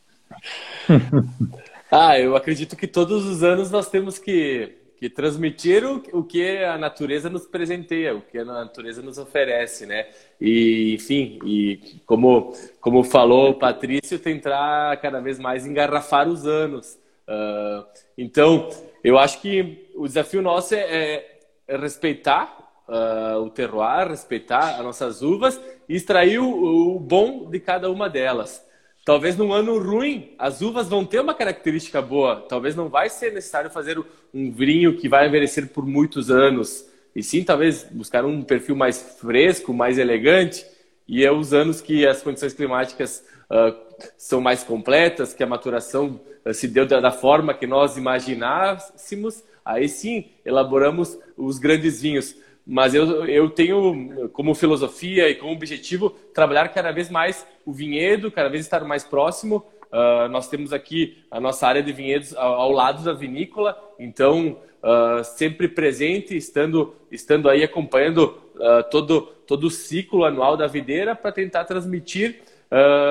ah, 1.91 2.19
eu 2.19 2.35
acredito 2.37 2.77
que 2.77 2.87
todos 2.87 3.25
os 3.25 3.43
anos 3.43 3.71
nós 3.71 3.89
temos 3.89 4.19
que, 4.19 4.77
que 4.99 5.09
transmitir 5.09 5.85
o, 5.85 6.03
o 6.13 6.25
que 6.25 6.59
a 6.65 6.77
natureza 6.77 7.31
nos 7.31 7.47
presenteia, 7.47 8.15
o 8.15 8.23
que 8.23 8.39
a 8.39 8.45
natureza 8.45 9.03
nos 9.03 9.19
oferece, 9.19 9.87
né? 9.87 10.09
E, 10.41 10.95
enfim, 10.95 11.39
e 11.45 12.01
como, 12.07 12.53
como 12.81 13.05
falou 13.05 13.51
o 13.51 13.59
Patrício, 13.59 14.19
tentar 14.19 14.97
cada 14.97 15.21
vez 15.21 15.39
mais 15.39 15.67
engarrafar 15.67 16.29
os 16.29 16.47
anos. 16.47 16.99
Uh, 17.29 17.85
então, 18.19 18.69
eu 19.03 19.19
acho 19.19 19.41
que 19.41 19.89
o 19.95 20.07
desafio 20.07 20.43
nosso 20.43 20.75
é, 20.75 21.25
é 21.69 21.77
respeitar 21.77 22.64
uh, 22.89 23.39
o 23.39 23.51
terroir, 23.51 24.09
respeitar 24.09 24.77
as 24.77 24.85
nossas 24.85 25.23
uvas 25.23 25.61
e 25.89 25.95
extrair 25.95 26.39
o, 26.39 26.97
o 26.97 27.01
bom 27.01 27.51
de 27.51 27.61
cada 27.61 27.91
uma 27.91 28.09
delas. 28.09 28.65
Talvez 29.05 29.37
num 29.37 29.53
ano 29.53 29.79
ruim, 29.79 30.35
as 30.39 30.63
uvas 30.63 30.89
vão 30.89 31.05
ter 31.05 31.21
uma 31.21 31.35
característica 31.35 32.01
boa. 32.01 32.37
Talvez 32.49 32.75
não 32.75 32.89
vai 32.89 33.11
ser 33.11 33.33
necessário 33.35 33.71
fazer 33.71 34.03
um 34.33 34.51
vinho 34.51 34.97
que 34.97 35.11
vai 35.11 35.29
envelhecer 35.29 35.69
por 35.69 35.85
muitos 35.85 36.31
anos. 36.31 36.87
E 37.15 37.23
sim, 37.23 37.45
talvez 37.45 37.87
buscar 37.91 38.25
um 38.25 38.43
perfil 38.43 38.75
mais 38.75 39.19
fresco, 39.21 39.75
mais 39.75 39.99
elegante. 39.99 40.65
E 41.07 41.23
é 41.23 41.31
os 41.31 41.53
anos 41.53 41.83
que 41.83 42.07
as 42.07 42.23
condições 42.23 42.55
climáticas 42.55 43.23
uh, 43.51 43.77
são 44.17 44.41
mais 44.41 44.65
completas, 44.65 45.35
que 45.35 45.43
a 45.43 45.47
maturação 45.47 46.19
uh, 46.43 46.55
se 46.55 46.67
deu 46.67 46.87
da, 46.87 46.99
da, 46.99 47.11
forma 47.11 47.53
que 47.53 47.67
nós 47.67 47.99
imaginássemos. 47.99 49.45
Aí 49.63 49.87
sim, 49.87 50.31
elaboramos 50.47 51.19
os 51.37 51.59
grandes 51.59 52.01
vinhos 52.01 52.35
mas 52.67 52.95
eu, 52.95 53.27
eu 53.27 53.51
tenho 53.51 54.29
como 54.33 54.55
filosofia 54.55 55.29
e 55.29 55.35
como 55.35 55.53
objetivo 55.53 56.11
trabalhar 56.33 56.69
cada 56.69 56.91
vez 56.93 57.11
mais 57.11 57.47
o 57.65 57.73
vinhedo, 57.73 58.31
cada 58.31 58.49
vez 58.49 58.65
estar 58.65 58.83
mais 58.85 59.05
próximo. 59.05 59.65
Uh, 59.93 60.29
nós 60.29 60.49
temos 60.49 60.73
aqui 60.73 61.25
a 61.31 61.39
nossa 61.39 61.69
área 61.69 61.83
de 61.83 61.93
vinhedos 61.93 62.35
ao, 62.35 62.55
ao 62.55 62.73
lado 62.73 63.05
da 63.05 63.13
vinícola, 63.13 63.79
então 63.99 64.59
uh, 64.83 65.23
sempre 65.23 65.69
presente, 65.69 66.37
estando, 66.37 66.97
estando 67.13 67.49
aí 67.49 67.63
acompanhando 67.63 68.37
uh, 68.57 68.83
todo, 68.91 69.21
todo 69.47 69.69
o 69.69 69.71
ciclo 69.71 70.25
anual 70.25 70.57
da 70.57 70.67
videira 70.67 71.15
para 71.15 71.31
tentar 71.31 71.65
transmitir 71.65 72.43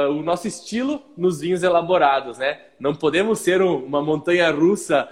o 0.10 0.22
nosso 0.24 0.46
estilo 0.46 1.02
nos 1.16 1.40
vinhos 1.40 1.64
elaborados. 1.64 2.38
Né? 2.38 2.60
Não 2.78 2.94
podemos 2.94 3.40
ser 3.40 3.62
uma 3.62 4.02
montanha 4.02 4.52
russa 4.52 5.08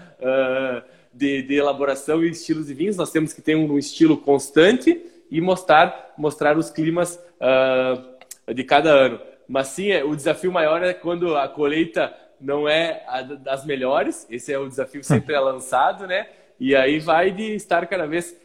de, 1.13 1.41
de 1.41 1.55
elaboração 1.55 2.23
e 2.23 2.29
estilos 2.29 2.67
de 2.67 2.73
vinhos, 2.73 2.97
nós 2.97 3.11
temos 3.11 3.33
que 3.33 3.41
ter 3.41 3.55
um, 3.55 3.77
estilo 3.77 4.17
constante 4.17 5.01
e 5.29 5.41
mostrar, 5.41 6.13
mostrar 6.17 6.57
os 6.57 6.69
climas 6.69 7.19
uh, 7.39 8.53
de 8.53 8.63
cada 8.63 8.91
ano. 8.91 9.19
Mas 9.47 9.67
sim, 9.69 9.91
é, 9.91 10.03
o 10.03 10.15
desafio 10.15 10.51
maior 10.51 10.81
é 10.83 10.93
quando 10.93 11.35
a 11.35 11.47
colheita 11.47 12.15
não 12.39 12.67
é 12.67 13.03
a 13.07 13.21
das 13.21 13.65
melhores, 13.65 14.25
esse 14.29 14.51
é 14.51 14.57
o 14.57 14.67
desafio 14.67 15.03
sempre 15.03 15.35
é 15.35 15.39
lançado, 15.39 16.07
né? 16.07 16.27
E 16.59 16.75
aí 16.75 16.99
vai 16.99 17.31
de 17.31 17.55
estar 17.55 17.85
cada 17.87 18.05
vez, 18.07 18.35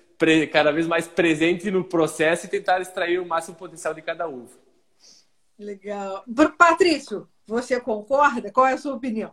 cada 0.52 0.72
vez 0.72 0.86
mais 0.86 1.06
presente 1.06 1.70
no 1.70 1.84
processo 1.84 2.46
e 2.46 2.48
tentar 2.48 2.80
extrair 2.80 3.20
o 3.20 3.26
máximo 3.26 3.56
potencial 3.56 3.94
de 3.94 4.02
cada 4.02 4.26
uva. 4.26 4.58
Legal. 5.58 6.24
Patrício, 6.58 7.28
você 7.46 7.80
concorda? 7.80 8.50
Qual 8.50 8.66
é 8.66 8.72
a 8.72 8.78
sua 8.78 8.94
opinião? 8.94 9.32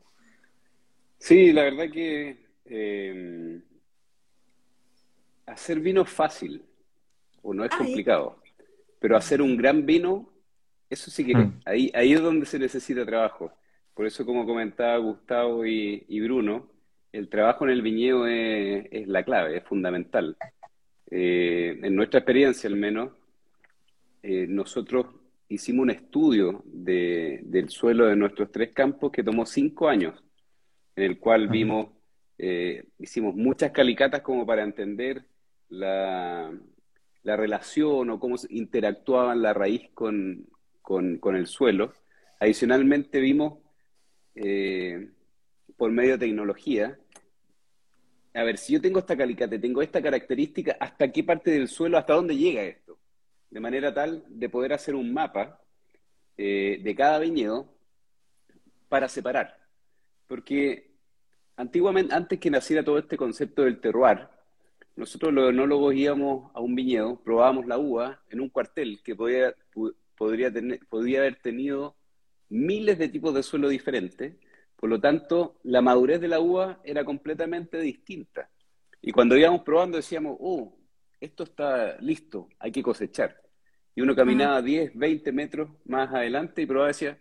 Sí, 1.20 1.54
la 1.54 1.64
verdad 1.64 1.90
que 1.90 2.43
eh, 2.66 3.62
hacer 5.46 5.80
vino 5.80 6.02
es 6.02 6.10
fácil, 6.10 6.64
o 7.42 7.54
no 7.54 7.66
es 7.66 7.72
complicado, 7.72 8.38
pero 9.00 9.18
hacer 9.18 9.42
un 9.42 9.58
gran 9.58 9.86
vino, 9.86 10.30
eso 10.90 11.12
sí 11.12 11.26
que 11.26 11.36
mm. 11.36 11.62
ahí, 11.66 11.92
ahí 11.94 12.14
es 12.14 12.22
donde 12.22 12.46
se 12.46 12.60
necesita 12.60 13.06
trabajo. 13.06 13.52
Por 13.94 14.08
eso, 14.08 14.26
como 14.26 14.46
comentaba 14.46 14.98
Gustavo 14.98 15.66
y, 15.66 16.20
Bruno, 16.22 16.68
el 17.12 17.30
trabajo 17.30 17.66
en 17.66 17.72
el 17.72 17.82
viñedo 17.84 18.26
es, 18.28 19.08
la 19.08 19.24
clave, 19.24 19.58
es 19.58 19.64
fundamental. 19.64 20.36
Eh, 21.12 21.80
en 21.84 21.96
nuestra 21.96 22.22
experiencia, 22.22 22.68
al 22.68 22.76
menos, 22.76 23.12
eh, 24.24 24.48
nosotros 24.50 25.08
hicimos 25.48 25.84
un 25.84 25.92
estudio 25.92 26.64
del 26.66 27.70
suelo 27.70 28.08
de 28.08 28.16
nuestros 28.16 28.52
tres 28.52 28.72
campos 28.74 29.12
que 29.12 29.24
tomó 29.24 29.46
cinco 29.46 29.88
años, 29.88 30.24
en 30.96 31.04
el 31.04 31.20
cual 31.20 31.48
vimos, 31.48 31.90
eh, 32.46 32.86
hicimos 33.00 33.36
muchas 33.36 33.72
calicatas 33.72 34.22
como 34.22 34.46
para 34.46 34.64
entender 34.64 35.26
la, 35.70 36.52
relación 37.24 38.10
o 38.10 38.20
cómo 38.20 38.36
interactuaban 38.50 39.42
la 39.42 39.54
raíz 39.54 39.90
con, 39.94 40.48
el 40.90 41.48
suelo. 41.48 41.94
Adicionalmente 42.40 43.20
vimos, 43.20 43.60
por 45.78 45.92
medio 45.92 46.18
de 46.18 46.26
tecnología, 46.26 46.98
a 48.34 48.44
ver, 48.44 48.58
si 48.58 48.74
yo 48.74 48.82
tengo 48.82 49.00
esta 49.00 49.16
calicate, 49.16 49.60
tengo 49.60 49.82
esta 49.82 50.02
característica, 50.02 50.76
¿hasta 50.80 51.12
qué 51.12 51.24
parte 51.24 51.52
del 51.52 51.68
suelo, 51.68 51.98
hasta 51.98 52.14
dónde 52.14 52.36
llega 52.36 52.64
esto? 52.64 52.98
De 53.50 53.60
manera 53.60 53.94
tal 53.94 54.24
de 54.28 54.50
poder 54.50 54.74
hacer 54.74 54.96
un 54.96 55.14
mapa 55.14 55.62
eh, 56.38 56.80
de 56.82 56.96
cada 56.96 57.20
viñedo 57.20 57.72
para 58.90 59.08
separar. 59.08 59.60
Porque 60.28 60.93
antiguamente, 61.56 62.14
antes 62.14 62.40
que 62.40 62.50
naciera 62.50 62.84
todo 62.84 62.98
este 62.98 63.18
concepto 63.18 63.64
del 63.64 63.80
terroir, 63.80 64.28
nosotros 64.96 65.34
los 65.34 65.50
enólogos 65.50 65.96
íbamos 65.96 66.52
a 66.54 66.60
un 66.60 66.76
viñedo, 66.76 67.20
probábamos 67.24 67.66
la 67.66 67.78
uva 67.78 68.22
en 68.30 68.42
un 68.42 68.50
cuartel 68.50 69.02
que 69.04 69.16
podía, 69.16 69.56
podría, 70.16 70.52
tener, 70.52 70.80
podría 70.88 71.20
haber 71.20 71.42
tenido 71.42 71.96
miles 72.50 73.00
de 73.00 73.10
tipos 73.10 73.34
de 73.34 73.44
suelo 73.44 73.70
diferentes 73.70 74.36
por 74.84 74.90
lo 74.90 75.00
tanto, 75.00 75.62
la 75.64 75.82
madurez 75.82 76.20
de 76.20 76.28
la 76.28 76.42
uva 76.42 76.82
era 76.84 77.06
completamente 77.06 77.80
distinta. 77.80 78.50
Y 79.02 79.14
cuando 79.14 79.38
íbamos 79.38 79.62
probando 79.62 79.96
decíamos, 79.96 80.36
oh, 80.42 80.78
esto 81.22 81.44
está 81.44 81.98
listo, 82.02 82.50
hay 82.60 82.74
que 82.74 82.84
cosechar. 82.84 83.42
Y 83.96 84.02
uno 84.02 84.14
caminaba 84.14 84.62
10, 84.62 84.92
20 84.94 85.32
metros 85.32 85.70
más 85.86 86.14
adelante 86.14 86.62
y 86.62 86.66
probaba 86.66 86.90
y 86.90 86.92
decía, 86.92 87.18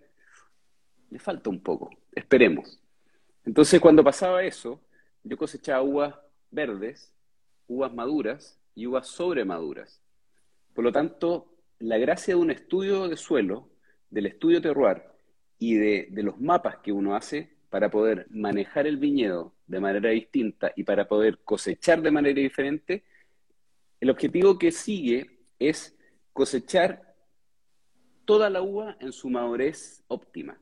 le 1.08 1.20
falta 1.20 1.50
un 1.50 1.62
poco, 1.62 1.88
esperemos. 2.10 2.81
Entonces, 3.44 3.80
cuando 3.80 4.04
pasaba 4.04 4.44
eso, 4.44 4.80
yo 5.24 5.36
cosechaba 5.36 5.82
uvas 5.82 6.14
verdes, 6.50 7.12
uvas 7.66 7.92
maduras 7.92 8.60
y 8.74 8.86
uvas 8.86 9.08
sobremaduras. 9.08 10.00
Por 10.74 10.84
lo 10.84 10.92
tanto, 10.92 11.54
la 11.78 11.98
gracia 11.98 12.34
de 12.34 12.40
un 12.40 12.50
estudio 12.50 13.08
de 13.08 13.16
suelo, 13.16 13.68
del 14.10 14.26
estudio 14.26 14.60
terroir 14.60 15.02
y 15.58 15.74
de, 15.74 16.08
de 16.10 16.22
los 16.22 16.40
mapas 16.40 16.76
que 16.78 16.92
uno 16.92 17.14
hace, 17.14 17.56
para 17.72 17.90
poder 17.90 18.26
manejar 18.28 18.86
el 18.86 18.98
viñedo 18.98 19.54
de 19.66 19.80
manera 19.80 20.10
distinta 20.10 20.72
y 20.76 20.84
para 20.84 21.08
poder 21.08 21.38
cosechar 21.38 22.02
de 22.02 22.10
manera 22.10 22.38
diferente, 22.38 23.02
el 23.98 24.10
objetivo 24.10 24.58
que 24.58 24.70
sigue 24.70 25.38
es 25.58 25.96
cosechar 26.32 27.14
toda 28.24 28.50
la 28.50 28.62
uva 28.62 28.96
en 29.00 29.12
su 29.12 29.30
madurez 29.30 30.02
óptima. 30.08 30.60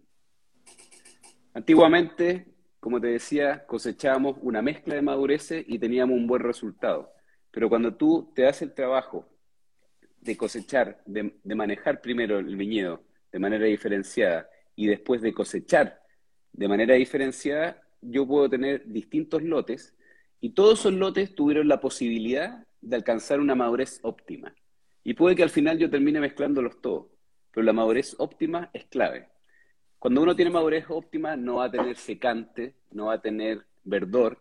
Antiguamente, 1.53 2.47
como 2.81 3.01
te 3.01 3.09
decía, 3.09 3.67
cosechábamos 3.67 4.39
una 4.41 4.63
mezcla 4.63 4.95
de 4.95 5.03
madureces 5.03 5.65
y 5.69 5.79
teníamos 5.79 6.17
un 6.17 6.27
buen 6.27 6.43
resultado. 6.43 7.13
Pero 7.51 7.69
cuando 7.69 7.95
tú 7.95 8.33
te 8.35 8.43
das 8.43 8.63
el 8.63 8.73
trabajo 8.73 9.29
de 10.21 10.37
cosechar, 10.37 11.03
de, 11.07 11.39
de 11.43 11.55
manejar 11.55 12.01
primero 12.01 12.39
el 12.39 12.57
viñedo 12.57 13.03
de 13.31 13.39
manera 13.39 13.67
diferenciada 13.67 14.49
y 14.75 14.87
después 14.87 15.21
de 15.21 15.33
cosechar 15.33 16.01
de 16.53 16.69
manera 16.69 16.95
diferenciada, 16.95 17.83
yo 18.01 18.27
puedo 18.27 18.49
tener 18.49 18.87
distintos 18.87 19.43
lotes 19.43 19.95
y 20.41 20.51
todos 20.51 20.81
esos 20.81 20.95
lotes 20.95 21.35
tuvieron 21.35 21.69
la 21.69 21.81
posibilidad 21.81 22.67
de 22.81 22.97
alcanzar 22.97 23.41
una 23.41 23.55
madurez 23.55 24.01
óptima. 24.03 24.55
Y 25.05 25.15
puede 25.15 25.37
que 25.37 25.43
al 25.43 25.51
final 25.51 25.79
yo 25.79 25.91
termine 25.91 26.21
mezclándolos 26.21 26.81
todos, 26.81 27.07
pero 27.51 27.65
la 27.65 27.73
madurez 27.73 28.17
óptima 28.19 28.71
es 28.73 28.87
clave. 28.87 29.29
Cuando 30.01 30.23
uno 30.23 30.35
tiene 30.35 30.51
madurez 30.51 30.87
óptima 30.89 31.37
no 31.37 31.57
va 31.57 31.67
a 31.67 31.71
tener 31.71 31.95
secante, 31.95 32.75
no 32.91 33.07
va 33.07 33.15
a 33.15 33.21
tener 33.21 33.67
verdor. 33.85 34.39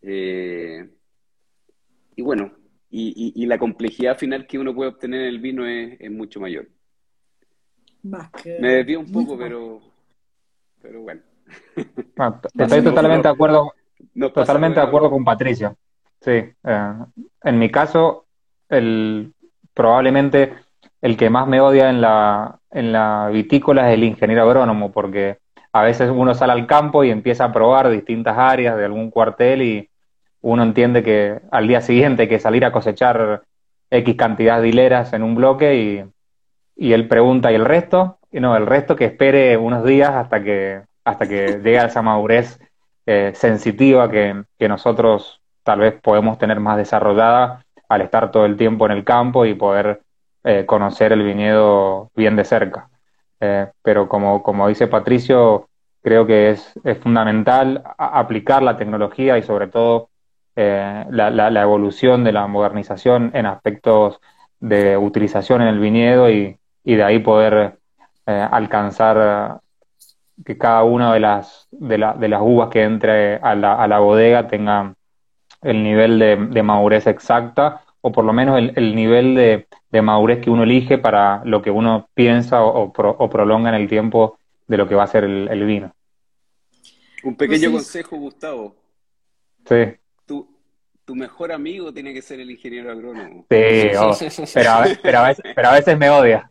Eh, 0.00 0.88
y 2.16 2.22
bueno, 2.22 2.52
y, 2.90 3.44
la 3.44 3.58
complejidad 3.58 4.16
final 4.16 4.46
que 4.46 4.58
uno 4.58 4.74
puede 4.74 4.88
obtener 4.88 5.20
en 5.20 5.26
el 5.26 5.38
vino 5.38 5.66
es, 5.66 6.10
mucho 6.10 6.40
mayor. 6.40 6.66
Me 8.02 8.76
desvío 8.76 9.00
un 9.00 9.12
poco, 9.12 9.36
pero, 9.36 9.82
pero 10.80 11.02
bueno. 11.02 11.20
Ah, 12.16 12.40
estoy 12.58 12.82
totalmente 12.82 13.28
de 13.28 13.34
acuerdo, 13.34 13.74
totalmente 14.32 14.80
de 14.80 14.86
acuerdo 14.86 15.10
con 15.10 15.26
Patricio. 15.26 15.76
Sí, 16.22 16.30
eh, 16.30 16.92
en 17.42 17.58
mi 17.58 17.70
caso, 17.70 18.24
el, 18.70 19.34
probablemente 19.74 20.54
el 21.02 21.18
que 21.18 21.28
más 21.28 21.46
me 21.46 21.60
odia 21.60 21.90
en 21.90 22.00
la, 22.00 22.58
en 22.76 22.92
la 22.92 23.28
vitícola 23.32 23.88
es 23.88 23.94
el 23.94 24.04
ingeniero 24.04 24.42
agrónomo, 24.42 24.92
porque 24.92 25.38
a 25.72 25.82
veces 25.82 26.10
uno 26.10 26.34
sale 26.34 26.52
al 26.52 26.66
campo 26.66 27.04
y 27.04 27.10
empieza 27.10 27.44
a 27.46 27.52
probar 27.52 27.88
distintas 27.90 28.36
áreas 28.38 28.76
de 28.76 28.84
algún 28.84 29.10
cuartel 29.10 29.62
y 29.62 29.90
uno 30.42 30.62
entiende 30.62 31.02
que 31.02 31.40
al 31.50 31.66
día 31.66 31.80
siguiente 31.80 32.22
hay 32.22 32.28
que 32.28 32.38
salir 32.38 32.64
a 32.64 32.72
cosechar 32.72 33.42
X 33.90 34.16
cantidad 34.16 34.60
de 34.60 34.68
hileras 34.68 35.12
en 35.12 35.22
un 35.22 35.34
bloque 35.34 35.74
y, 35.76 36.04
y 36.76 36.92
él 36.92 37.08
pregunta, 37.08 37.50
¿y 37.50 37.54
el 37.54 37.64
resto? 37.64 38.18
Y 38.30 38.40
no, 38.40 38.56
el 38.56 38.66
resto 38.66 38.94
que 38.94 39.06
espere 39.06 39.56
unos 39.56 39.84
días 39.84 40.10
hasta 40.10 40.42
que 40.42 40.82
hasta 41.06 41.28
que 41.28 41.60
llegue 41.62 41.78
a 41.78 41.86
esa 41.86 42.02
madurez 42.02 42.60
eh, 43.06 43.30
sensitiva 43.34 44.10
que, 44.10 44.44
nosotros 44.68 45.40
tal 45.62 45.78
vez 45.78 45.94
podemos 46.02 46.36
tener 46.36 46.58
más 46.58 46.76
desarrollada 46.76 47.64
al 47.88 48.00
estar 48.02 48.32
todo 48.32 48.44
el 48.44 48.56
tiempo 48.56 48.86
en 48.86 48.92
el 48.92 49.04
campo 49.04 49.46
y 49.46 49.54
poder 49.54 50.02
eh, 50.46 50.64
conocer 50.64 51.12
el 51.12 51.22
viñedo 51.22 52.10
bien 52.16 52.36
de 52.36 52.44
cerca. 52.44 52.88
Eh, 53.40 53.66
pero 53.82 54.08
como, 54.08 54.42
como 54.42 54.68
dice 54.68 54.86
Patricio, 54.86 55.68
creo 56.02 56.26
que 56.26 56.50
es, 56.50 56.72
es 56.84 56.98
fundamental 56.98 57.82
aplicar 57.98 58.62
la 58.62 58.78
tecnología 58.78 59.36
y 59.38 59.42
sobre 59.42 59.68
todo 59.68 60.08
la, 60.54 61.30
la, 61.30 61.62
evolución 61.62 62.24
de 62.24 62.32
la 62.32 62.46
modernización 62.46 63.30
en 63.34 63.44
aspectos 63.44 64.18
de 64.58 64.96
utilización 64.96 65.60
en 65.60 65.68
el 65.68 65.78
viñedo 65.78 66.30
y, 66.30 66.58
y 66.82 66.94
de 66.94 67.02
ahí 67.02 67.18
poder 67.18 67.78
alcanzar 68.24 69.60
que 70.44 70.58
cada 70.58 70.82
una 70.84 71.12
de 71.12 71.20
las, 71.20 71.68
de, 71.70 72.14
de 72.18 72.28
las 72.28 72.40
uvas 72.42 72.70
que 72.70 72.84
entre 72.84 73.36
a 73.36 73.54
la, 73.54 73.74
a 73.74 73.86
la 73.86 73.98
bodega 73.98 74.48
tenga 74.48 74.94
el 75.62 75.82
nivel 75.82 76.18
de, 76.18 76.62
madurez 76.62 77.06
exacta 77.06 77.82
o 78.06 78.12
por 78.12 78.24
lo 78.24 78.32
menos 78.32 78.56
el, 78.56 78.94
nivel 78.94 79.34
de, 79.34 79.66
madurez 80.00 80.40
que 80.40 80.48
uno 80.48 80.62
elige 80.62 80.96
para 80.96 81.42
lo 81.44 81.60
que 81.60 81.72
uno 81.72 82.08
piensa 82.14 82.62
o, 82.62 82.92
prolonga 82.92 83.70
en 83.70 83.74
el 83.74 83.88
tiempo 83.88 84.38
de 84.68 84.76
lo 84.76 84.86
que 84.86 84.94
va 84.94 85.02
a 85.02 85.08
ser 85.08 85.24
el, 85.24 85.66
vino. 85.66 85.92
Un 87.24 87.34
pequeño 87.34 87.72
consejo, 87.72 88.16
Gustavo. 88.16 88.76
Sí. 89.68 89.96
Tu, 90.24 90.48
tu 91.04 91.16
mejor 91.16 91.50
amigo 91.50 91.92
tiene 91.92 92.14
que 92.14 92.22
ser 92.22 92.38
el 92.38 92.48
ingeniero 92.48 92.92
agrónomo. 92.92 93.44
Sí, 93.50 93.88
oh, 93.98 94.16
pero, 94.54 94.70
pero, 95.02 95.18
a 95.18 95.26
veces, 95.26 95.44
pero 95.52 95.68
a 95.68 95.72
veces 95.72 95.98
me 95.98 96.08
odia. 96.08 96.48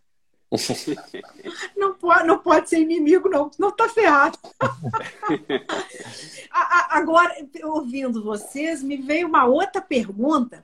Não 1.77 1.93
pode, 1.95 2.27
não 2.27 2.37
pode 2.37 2.69
ser 2.69 2.79
inimigo, 2.79 3.27
não. 3.27 3.49
Não 3.57 3.69
está 3.69 3.89
ferrado. 3.89 4.37
Agora, 6.89 7.33
ouvindo 7.63 8.23
vocês, 8.23 8.83
me 8.83 8.97
veio 8.97 9.27
uma 9.27 9.45
outra 9.45 9.81
pergunta. 9.81 10.63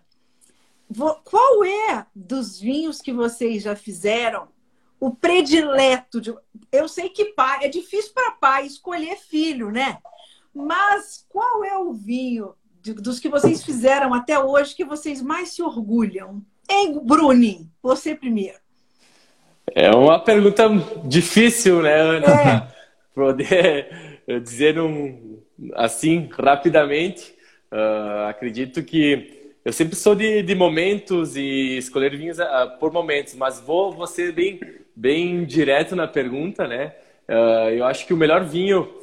Qual 1.24 1.64
é 1.64 2.06
dos 2.16 2.60
vinhos 2.60 3.02
que 3.02 3.14
vocês 3.14 3.64
já 3.64 3.76
fizeram 3.76 4.48
o 5.00 5.12
predileto? 5.12 6.20
De... 6.20 6.34
Eu 6.72 6.88
sei 6.88 7.10
que 7.10 7.26
pai, 7.26 7.66
é 7.66 7.68
difícil 7.68 8.14
para 8.14 8.32
pai 8.32 8.66
escolher 8.66 9.18
filho, 9.18 9.72
né? 9.72 10.00
Mas 10.54 11.26
qual 11.30 11.64
é 11.64 11.78
o 11.78 11.94
vinho 11.94 12.54
de, 12.82 12.94
dos 12.94 13.20
que 13.20 13.30
vocês 13.30 13.64
fizeram 13.64 14.14
até 14.14 14.38
hoje 14.40 14.76
que 14.76 14.84
vocês 14.84 15.22
mais 15.22 15.50
se 15.50 15.62
orgulham? 15.62 16.42
Hein, 16.70 17.00
Bruni? 17.04 17.70
Você 17.82 18.16
primeiro. 18.16 18.60
É 19.74 19.90
uma 19.92 20.20
pergunta 20.20 20.68
difícil, 21.06 21.82
né, 21.82 22.00
Ana? 22.00 22.28
É. 22.28 22.72
Poder 23.16 24.22
dizer 24.44 24.80
um, 24.80 25.42
assim 25.76 26.30
rapidamente. 26.32 27.36
Uh, 27.72 28.28
acredito 28.28 28.84
que 28.84 29.41
eu 29.64 29.74
sempre 29.74 29.96
sou 29.96 30.16
de, 30.16 30.42
de 30.42 30.56
momentos 30.56 31.36
e 31.36 31.78
escolher 31.78 32.18
vinhos 32.18 32.40
uh, 32.40 32.78
por 32.80 32.92
momentos, 32.92 33.36
mas 33.36 33.60
vou, 33.60 33.92
vou 33.92 34.08
ser 34.08 34.32
bem, 34.32 34.60
bem 34.96 35.46
direto 35.46 35.96
na 35.96 36.08
pergunta, 36.08 36.68
né? 36.68 36.94
Uh, 37.30 37.70
eu 37.70 37.86
acho 37.86 38.06
que 38.06 38.14
o 38.14 38.18
melhor 38.18 38.44
vinho 38.44 39.00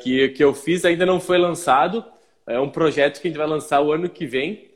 que, 0.00 0.28
que 0.28 0.44
eu 0.44 0.52
fiz 0.52 0.84
ainda 0.84 1.06
não 1.06 1.18
foi 1.18 1.38
lançado. 1.38 2.04
É 2.46 2.60
um 2.60 2.68
projeto 2.68 3.18
que 3.18 3.28
a 3.28 3.30
gente 3.30 3.38
vai 3.38 3.46
lançar 3.46 3.80
o 3.80 3.90
ano 3.90 4.10
que 4.10 4.26
vem 4.26 4.68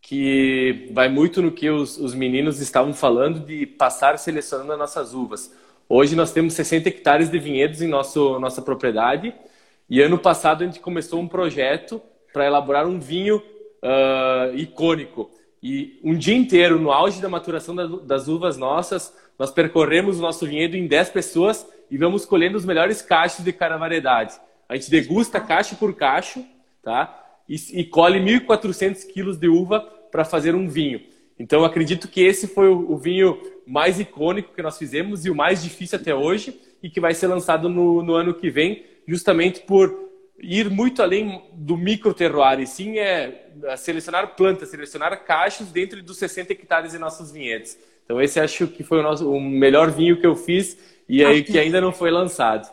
que 0.00 0.88
vai 0.92 1.08
muito 1.08 1.42
no 1.42 1.52
que 1.52 1.68
os, 1.68 1.98
os 1.98 2.14
meninos 2.14 2.60
estavam 2.60 2.92
falando 2.92 3.40
de 3.40 3.66
passar 3.66 4.18
selecionando 4.18 4.72
as 4.72 4.78
nossas 4.78 5.14
uvas. 5.14 5.54
Hoje 5.88 6.16
nós 6.16 6.32
temos 6.32 6.54
60 6.54 6.88
hectares 6.88 7.28
de 7.28 7.38
vinhedos 7.38 7.82
em 7.82 7.88
nosso, 7.88 8.38
nossa 8.38 8.62
propriedade 8.62 9.34
e 9.88 10.00
ano 10.00 10.18
passado 10.18 10.62
a 10.62 10.66
gente 10.66 10.80
começou 10.80 11.20
um 11.20 11.28
projeto 11.28 12.00
para 12.32 12.46
elaborar 12.46 12.86
um 12.86 12.98
vinho 12.98 13.42
uh, 13.82 14.56
icônico. 14.56 15.30
E 15.62 16.00
um 16.02 16.14
dia 16.16 16.34
inteiro, 16.34 16.78
no 16.78 16.90
auge 16.90 17.20
da 17.20 17.28
maturação 17.28 17.74
das 17.74 18.28
uvas 18.28 18.56
nossas, 18.56 19.14
nós 19.38 19.50
percorremos 19.50 20.18
o 20.18 20.22
nosso 20.22 20.46
vinhedo 20.46 20.76
em 20.76 20.86
10 20.86 21.10
pessoas 21.10 21.66
e 21.90 21.98
vamos 21.98 22.24
colhendo 22.24 22.56
os 22.56 22.64
melhores 22.64 23.02
cachos 23.02 23.44
de 23.44 23.52
cada 23.52 23.76
variedade. 23.76 24.34
A 24.68 24.76
gente 24.76 24.90
degusta 24.90 25.40
cacho 25.40 25.76
por 25.76 25.94
cacho, 25.94 26.44
tá? 26.82 27.26
E, 27.48 27.56
e 27.80 27.84
colhe 27.84 28.20
1.400 28.20 29.06
quilos 29.12 29.36
de 29.36 29.48
uva 29.48 29.80
para 30.10 30.24
fazer 30.24 30.54
um 30.54 30.68
vinho. 30.68 31.00
Então, 31.38 31.64
acredito 31.64 32.06
que 32.06 32.20
esse 32.20 32.46
foi 32.46 32.68
o, 32.68 32.92
o, 32.92 32.98
vinho 32.98 33.40
mais 33.66 33.98
icônico 33.98 34.54
que 34.54 34.62
nós 34.62 34.76
fizemos 34.76 35.24
e 35.24 35.30
o 35.30 35.34
mais 35.34 35.62
difícil 35.62 35.98
até 35.98 36.14
hoje 36.14 36.60
e 36.82 36.90
que 36.90 37.00
vai 37.00 37.14
ser 37.14 37.28
lançado 37.28 37.68
no, 37.68 38.02
no 38.02 38.14
ano 38.14 38.34
que 38.34 38.50
vem, 38.50 38.84
justamente 39.06 39.60
por 39.60 40.09
ir 40.42 40.70
muito 40.70 41.02
além 41.02 41.42
do 41.52 41.76
micro 41.76 42.14
terroir, 42.14 42.60
e 42.60 42.66
sim 42.66 42.98
é, 42.98 43.48
é 43.64 43.76
selecionar 43.76 44.34
plantas, 44.34 44.70
selecionar 44.70 45.24
cachos 45.24 45.68
dentro 45.68 46.02
dos 46.02 46.18
60 46.18 46.52
hectares 46.52 46.92
de 46.92 46.98
nossos 46.98 47.30
vinhedos. 47.30 47.76
Então 48.04 48.20
esse 48.20 48.40
acho 48.40 48.66
que 48.66 48.82
foi 48.82 49.00
o, 49.00 49.02
nosso, 49.02 49.30
o 49.30 49.40
melhor 49.40 49.90
vinho 49.90 50.18
que 50.20 50.26
eu 50.26 50.34
fiz 50.34 50.76
e 51.08 51.24
aí 51.24 51.44
que 51.44 51.58
ainda 51.58 51.80
não 51.80 51.92
foi 51.92 52.10
lançado. 52.10 52.68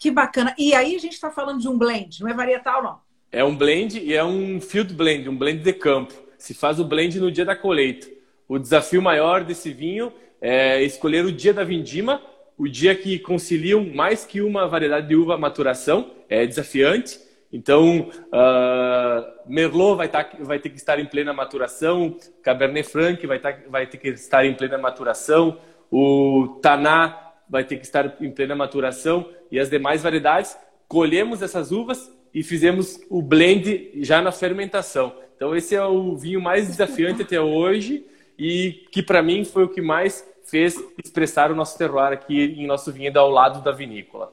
Que 0.00 0.10
bacana. 0.10 0.54
E 0.58 0.74
aí 0.74 0.96
a 0.96 0.98
gente 0.98 1.12
está 1.12 1.30
falando 1.30 1.60
de 1.60 1.68
um 1.68 1.76
blend, 1.76 2.20
não 2.20 2.28
é 2.28 2.34
varietal 2.34 2.82
não? 2.82 2.98
É 3.30 3.44
um 3.44 3.54
blend 3.54 4.00
e 4.00 4.14
é 4.14 4.24
um 4.24 4.60
field 4.60 4.92
blend, 4.94 5.28
um 5.28 5.36
blend 5.36 5.62
de 5.62 5.72
campo. 5.72 6.14
Se 6.38 6.54
faz 6.54 6.80
o 6.80 6.84
blend 6.84 7.20
no 7.20 7.30
dia 7.30 7.44
da 7.44 7.54
colheita. 7.54 8.08
O 8.48 8.58
desafio 8.58 9.00
maior 9.00 9.44
desse 9.44 9.72
vinho 9.72 10.12
é 10.40 10.82
escolher 10.82 11.24
o 11.24 11.30
dia 11.30 11.54
da 11.54 11.62
vindima 11.62 12.20
o 12.60 12.68
dia 12.68 12.94
que 12.94 13.18
conciliam 13.18 13.82
mais 13.82 14.26
que 14.26 14.42
uma 14.42 14.68
variedade 14.68 15.08
de 15.08 15.16
uva 15.16 15.38
maturação, 15.38 16.10
é 16.28 16.46
desafiante. 16.46 17.18
Então, 17.50 18.10
uh, 18.26 19.50
Merlot 19.50 19.96
vai, 19.96 20.08
tá, 20.08 20.28
vai, 20.40 20.58
ter 20.58 20.68
que 20.68 20.76
estar 20.76 20.98
em 20.98 21.06
plena 21.06 21.32
maturação, 21.32 22.14
Cabernet 22.42 22.86
Franc 22.86 23.26
vai, 23.26 23.38
tá, 23.38 23.56
vai 23.66 23.86
ter 23.86 23.96
que 23.96 24.08
estar 24.08 24.44
em 24.44 24.52
plena 24.52 24.76
maturação, 24.76 25.56
o 25.90 26.58
Taná 26.60 27.32
vai 27.48 27.64
ter 27.64 27.76
que 27.76 27.86
estar 27.86 28.14
em 28.20 28.30
plena 28.30 28.54
maturação 28.54 29.26
e 29.50 29.58
as 29.58 29.70
demais 29.70 30.02
variedades. 30.02 30.54
Colhemos 30.86 31.40
essas 31.40 31.72
uvas 31.72 32.14
e 32.34 32.42
fizemos 32.42 33.00
o 33.08 33.22
blend 33.22 33.90
já 34.02 34.20
na 34.20 34.32
fermentação. 34.32 35.14
Então, 35.34 35.56
esse 35.56 35.74
é 35.74 35.82
o 35.82 36.14
vinho 36.14 36.42
mais 36.42 36.66
desafiante 36.68 37.22
até 37.22 37.40
hoje 37.40 38.04
e 38.38 38.86
que, 38.92 39.02
para 39.02 39.22
mim, 39.22 39.46
foi 39.46 39.64
o 39.64 39.68
que 39.70 39.80
mais 39.80 40.29
fez 40.44 40.76
expressar 41.02 41.50
o 41.50 41.54
nosso 41.54 41.76
terroir 41.76 42.12
aqui 42.12 42.40
em 42.40 42.66
nosso 42.66 42.92
vinhedo 42.92 43.18
ao 43.18 43.30
lado 43.30 43.62
da 43.62 43.72
vinícola. 43.72 44.32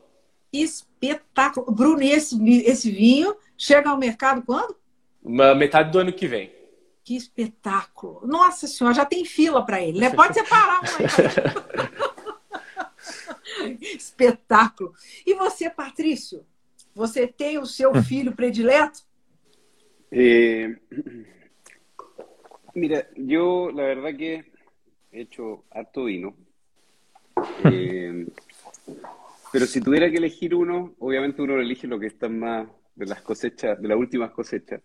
Espetáculo. 0.52 1.72
Bruno, 1.72 2.02
e 2.02 2.12
esse, 2.12 2.38
esse 2.62 2.92
vinho 2.92 3.36
chega 3.58 3.90
ao 3.90 3.98
mercado 3.98 4.42
quando? 4.44 4.76
Uma 5.24 5.54
metade 5.54 5.92
do 5.92 6.00
ano 6.00 6.14
que 6.14 6.28
vem. 6.28 6.52
Que 7.04 7.16
espetáculo. 7.16 8.22
Nossa 8.26 8.68
senhora, 8.68 8.96
já 8.96 9.06
tem 9.06 9.26
fila 9.26 9.66
para 9.66 9.82
ele, 9.82 10.00
né? 10.00 10.10
Pode 10.10 10.34
separar 10.34 10.82
um 10.82 10.86
aí. 10.86 11.06
espetáculo. 13.96 14.94
E 15.26 15.34
você, 15.34 15.70
Patrício? 15.70 16.46
Você 16.96 17.28
tem 17.28 17.58
o 17.58 17.66
seu 17.66 17.94
filho 18.04 18.36
predileto? 18.36 19.02
Eh, 20.12 20.76
mira, 22.76 23.10
yo 23.16 23.70
la 23.72 23.84
verdad 23.84 24.16
que 24.16 24.46
hecho 25.22 25.66
harto 25.72 26.06
vino. 26.06 26.36
Eh, 27.66 28.26
pero 29.52 29.66
si 29.66 29.82
tuviera 29.82 30.10
que 30.10 30.18
elegir 30.18 30.56
uno, 30.56 30.96
obviamente 31.00 31.42
uno 31.42 31.60
elige 31.60 31.88
lo 31.88 32.00
que 32.00 32.08
está 32.08 32.30
más 32.30 32.68
de 32.96 33.06
las 33.06 33.22
cosechas, 33.22 33.82
de 33.82 33.88
las 33.88 33.98
últimas 33.98 34.32
cosechas. 34.32 34.82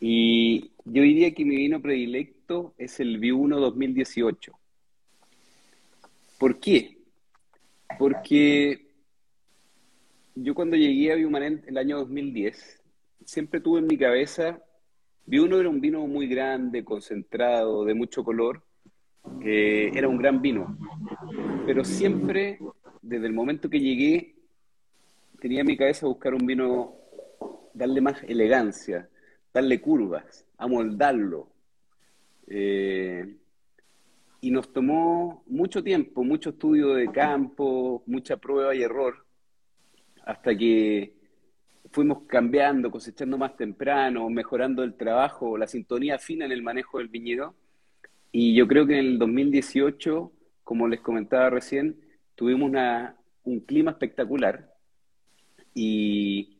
Y 0.00 0.72
yo 0.84 1.02
diría 1.02 1.32
que 1.34 1.44
mi 1.44 1.56
vino 1.56 1.80
predilecto 1.80 2.74
es 2.78 3.00
el 3.00 3.20
V1 3.20 3.58
2018. 3.58 4.52
¿Por 6.38 6.58
qué? 6.60 6.98
Porque 7.98 8.88
yo 10.34 10.54
cuando 10.54 10.76
llegué 10.76 11.12
a 11.12 11.14
Viumanent 11.14 11.66
el 11.68 11.78
año 11.78 11.98
2010, 11.98 12.82
siempre 13.24 13.60
tuve 13.60 13.78
en 13.78 13.86
mi 13.86 13.96
cabeza, 13.96 14.60
V1 15.26 15.60
era 15.60 15.68
un 15.68 15.80
vino 15.80 16.06
muy 16.06 16.26
grande, 16.26 16.84
concentrado, 16.84 17.84
de 17.84 17.94
mucho 17.94 18.24
color, 18.24 18.63
era 19.42 20.08
un 20.08 20.18
gran 20.18 20.40
vino. 20.40 20.76
Pero 21.66 21.84
siempre, 21.84 22.58
desde 23.02 23.26
el 23.26 23.32
momento 23.32 23.68
que 23.68 23.80
llegué, 23.80 24.34
tenía 25.40 25.60
en 25.60 25.66
mi 25.66 25.76
cabeza 25.76 26.06
buscar 26.06 26.34
un 26.34 26.46
vino, 26.46 26.94
darle 27.72 28.00
más 28.00 28.22
elegancia, 28.24 29.08
darle 29.52 29.80
curvas, 29.80 30.46
amoldarlo. 30.58 31.48
Eh, 32.46 33.36
y 34.40 34.50
nos 34.50 34.72
tomó 34.72 35.42
mucho 35.46 35.82
tiempo, 35.82 36.22
mucho 36.22 36.50
estudio 36.50 36.94
de 36.94 37.10
campo, 37.10 38.02
mucha 38.06 38.36
prueba 38.36 38.74
y 38.74 38.82
error, 38.82 39.24
hasta 40.26 40.54
que 40.56 41.14
fuimos 41.90 42.24
cambiando, 42.26 42.90
cosechando 42.90 43.38
más 43.38 43.56
temprano, 43.56 44.28
mejorando 44.28 44.82
el 44.82 44.94
trabajo, 44.94 45.56
la 45.56 45.66
sintonía 45.66 46.18
fina 46.18 46.44
en 46.44 46.52
el 46.52 46.62
manejo 46.62 46.98
del 46.98 47.08
viñedo 47.08 47.54
y 48.36 48.52
yo 48.52 48.66
creo 48.66 48.84
que 48.84 48.98
en 48.98 49.06
el 49.06 49.18
2018, 49.20 50.32
como 50.64 50.88
les 50.88 51.00
comentaba 51.00 51.50
recién, 51.50 52.00
tuvimos 52.34 52.68
una, 52.68 53.16
un 53.44 53.60
clima 53.60 53.92
espectacular 53.92 54.74
y 55.72 56.58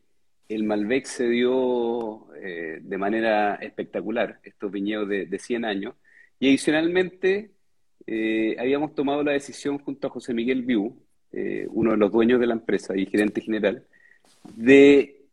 el 0.48 0.62
Malbec 0.62 1.04
se 1.04 1.28
dio 1.28 2.32
eh, 2.36 2.78
de 2.80 2.96
manera 2.96 3.56
espectacular, 3.56 4.38
estos 4.44 4.70
viñedos 4.70 5.08
de, 5.08 5.26
de 5.26 5.38
100 5.40 5.64
años. 5.64 5.96
Y 6.38 6.46
adicionalmente, 6.46 7.50
eh, 8.06 8.54
habíamos 8.60 8.94
tomado 8.94 9.24
la 9.24 9.32
decisión 9.32 9.78
junto 9.78 10.06
a 10.06 10.10
José 10.10 10.32
Miguel 10.32 10.62
Viu, 10.62 10.96
eh, 11.32 11.66
uno 11.70 11.90
de 11.90 11.96
los 11.96 12.12
dueños 12.12 12.38
de 12.38 12.46
la 12.46 12.54
empresa 12.54 12.96
y 12.96 13.06
gerente 13.06 13.40
general, 13.40 13.84
de 14.54 15.24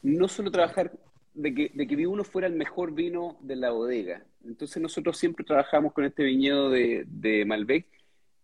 no 0.00 0.28
solo 0.28 0.52
trabajar 0.52 0.92
de 1.34 1.54
que, 1.54 1.70
de 1.74 1.86
que 1.86 2.06
uno 2.06 2.24
fuera 2.24 2.46
el 2.46 2.54
mejor 2.54 2.92
vino 2.92 3.38
de 3.40 3.56
la 3.56 3.70
bodega. 3.70 4.24
Entonces 4.44 4.82
nosotros 4.82 5.16
siempre 5.16 5.44
trabajamos 5.44 5.92
con 5.92 6.04
este 6.04 6.24
viñedo 6.24 6.70
de, 6.70 7.04
de 7.06 7.44
Malbec 7.44 7.86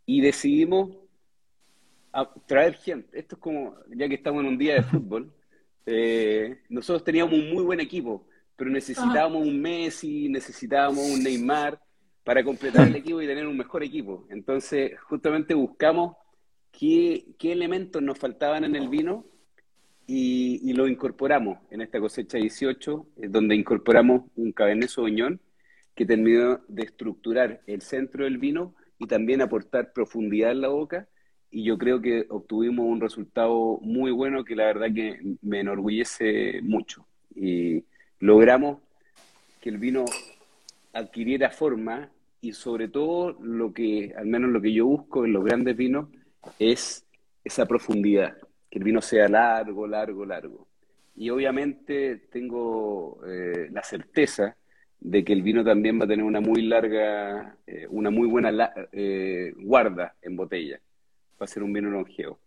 y 0.06 0.20
decidimos 0.20 0.90
traer 2.46 2.74
gente. 2.74 3.18
Esto 3.18 3.36
es 3.36 3.40
como, 3.40 3.76
ya 3.94 4.08
que 4.08 4.14
estamos 4.14 4.40
en 4.42 4.48
un 4.48 4.58
día 4.58 4.74
de 4.74 4.82
fútbol, 4.84 5.32
eh, 5.86 6.58
nosotros 6.68 7.04
teníamos 7.04 7.34
un 7.34 7.50
muy 7.52 7.62
buen 7.62 7.80
equipo, 7.80 8.26
pero 8.56 8.70
necesitábamos 8.70 9.46
un 9.46 9.60
Messi, 9.60 10.28
necesitábamos 10.28 11.04
un 11.04 11.22
Neymar 11.22 11.80
para 12.24 12.44
completar 12.44 12.88
el 12.88 12.96
equipo 12.96 13.22
y 13.22 13.26
tener 13.26 13.46
un 13.46 13.56
mejor 13.56 13.82
equipo. 13.82 14.26
Entonces, 14.30 14.98
justamente 15.02 15.54
buscamos 15.54 16.16
qué, 16.72 17.34
qué 17.38 17.52
elementos 17.52 18.02
nos 18.02 18.18
faltaban 18.18 18.64
en 18.64 18.76
el 18.76 18.88
vino 18.88 19.24
y, 20.10 20.72
lo 20.72 20.88
incorporamos 20.88 21.58
en 21.70 21.82
esta 21.82 22.00
cosecha 22.00 22.38
18, 22.38 23.06
eh, 23.18 23.28
donde 23.28 23.54
incorporamos 23.54 24.22
un 24.36 24.52
Cabernet 24.52 24.88
Sauvignon 24.88 25.38
que 25.94 26.06
terminó 26.06 26.60
de 26.66 26.84
estructurar 26.84 27.60
el 27.66 27.82
centro 27.82 28.24
del 28.24 28.38
vino 28.38 28.74
y 28.98 29.06
también 29.06 29.42
aportar 29.42 29.92
profundidad 29.92 30.52
en 30.52 30.62
la 30.62 30.68
boca. 30.68 31.08
Y 31.50 31.62
yo 31.62 31.76
creo 31.76 32.00
que 32.00 32.24
obtuvimos 32.30 32.86
un 32.86 33.02
resultado 33.02 33.80
muy 33.82 34.10
bueno 34.10 34.44
que 34.44 34.56
la 34.56 34.64
verdad 34.64 34.94
que 34.94 35.20
me 35.42 35.60
enorgullece 35.60 36.62
mucho. 36.62 37.06
Y 37.34 37.84
logramos 38.18 38.78
que 39.60 39.68
el 39.68 39.76
vino 39.76 40.06
adquiriera 40.94 41.50
forma 41.50 42.10
y 42.40 42.54
sobre 42.54 42.88
todo 42.88 43.36
lo 43.42 43.74
que, 43.74 44.14
al 44.16 44.26
menos 44.26 44.50
lo 44.52 44.62
que 44.62 44.72
yo 44.72 44.86
busco 44.86 45.26
en 45.26 45.34
los 45.34 45.44
grandes 45.44 45.76
vinos, 45.76 46.08
es 46.58 47.04
esa 47.44 47.66
profundidad 47.66 48.38
que 48.70 48.78
el 48.78 48.84
vino 48.84 49.00
sea 49.00 49.28
largo, 49.28 49.86
largo, 49.86 50.24
largo. 50.24 50.68
Y 51.16 51.30
obviamente 51.30 52.28
tengo 52.30 53.20
eh, 53.26 53.68
la 53.72 53.82
certeza 53.82 54.56
de 55.00 55.24
que 55.24 55.32
el 55.32 55.42
vino 55.42 55.64
también 55.64 55.98
va 56.00 56.04
a 56.04 56.08
tener 56.08 56.24
una 56.24 56.40
muy 56.40 56.62
larga, 56.62 57.56
eh, 57.66 57.86
una 57.90 58.10
muy 58.10 58.28
buena 58.28 58.72
eh, 58.92 59.52
guarda 59.56 60.14
en 60.22 60.36
botella. 60.36 60.80
Va 61.40 61.44
a 61.44 61.48
ser 61.48 61.62
un 61.62 61.72
vino 61.72 61.90
longevo. 61.90 62.38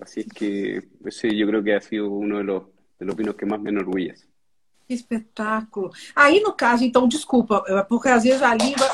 Así 0.00 0.20
es 0.20 0.28
que 0.28 0.82
ese 1.04 1.36
yo 1.36 1.46
creo 1.46 1.62
que 1.62 1.74
ha 1.74 1.80
sido 1.80 2.10
uno 2.10 2.38
de 2.38 2.44
los, 2.44 3.16
vinos 3.16 3.34
que 3.34 3.46
más 3.46 3.60
me 3.60 3.70
enorgullece. 3.70 4.26
Que 4.88 4.94
espetáculo. 4.94 5.90
Aí, 6.14 6.40
no 6.40 6.56
caso, 6.56 6.84
então, 6.84 7.06
desculpa, 7.06 7.62
porque 7.88 8.08
às 8.08 8.24
vezes 8.24 8.42
a 8.42 8.54
língua 8.54 8.86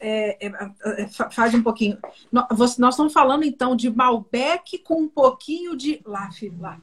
é, 0.00 0.46
é, 0.46 0.52
é, 1.02 1.08
faz 1.30 1.54
um 1.54 1.62
pouquinho. 1.62 1.98
Nós, 2.30 2.78
nós 2.78 2.94
estamos 2.94 3.12
falando 3.12 3.44
então 3.44 3.74
de 3.74 3.90
Malbec 3.90 4.78
com 4.78 5.02
um 5.02 5.08
pouquinho 5.08 5.76
de. 5.76 6.00
Lá, 6.04 6.30
filho, 6.30 6.56
lá. 6.60 6.80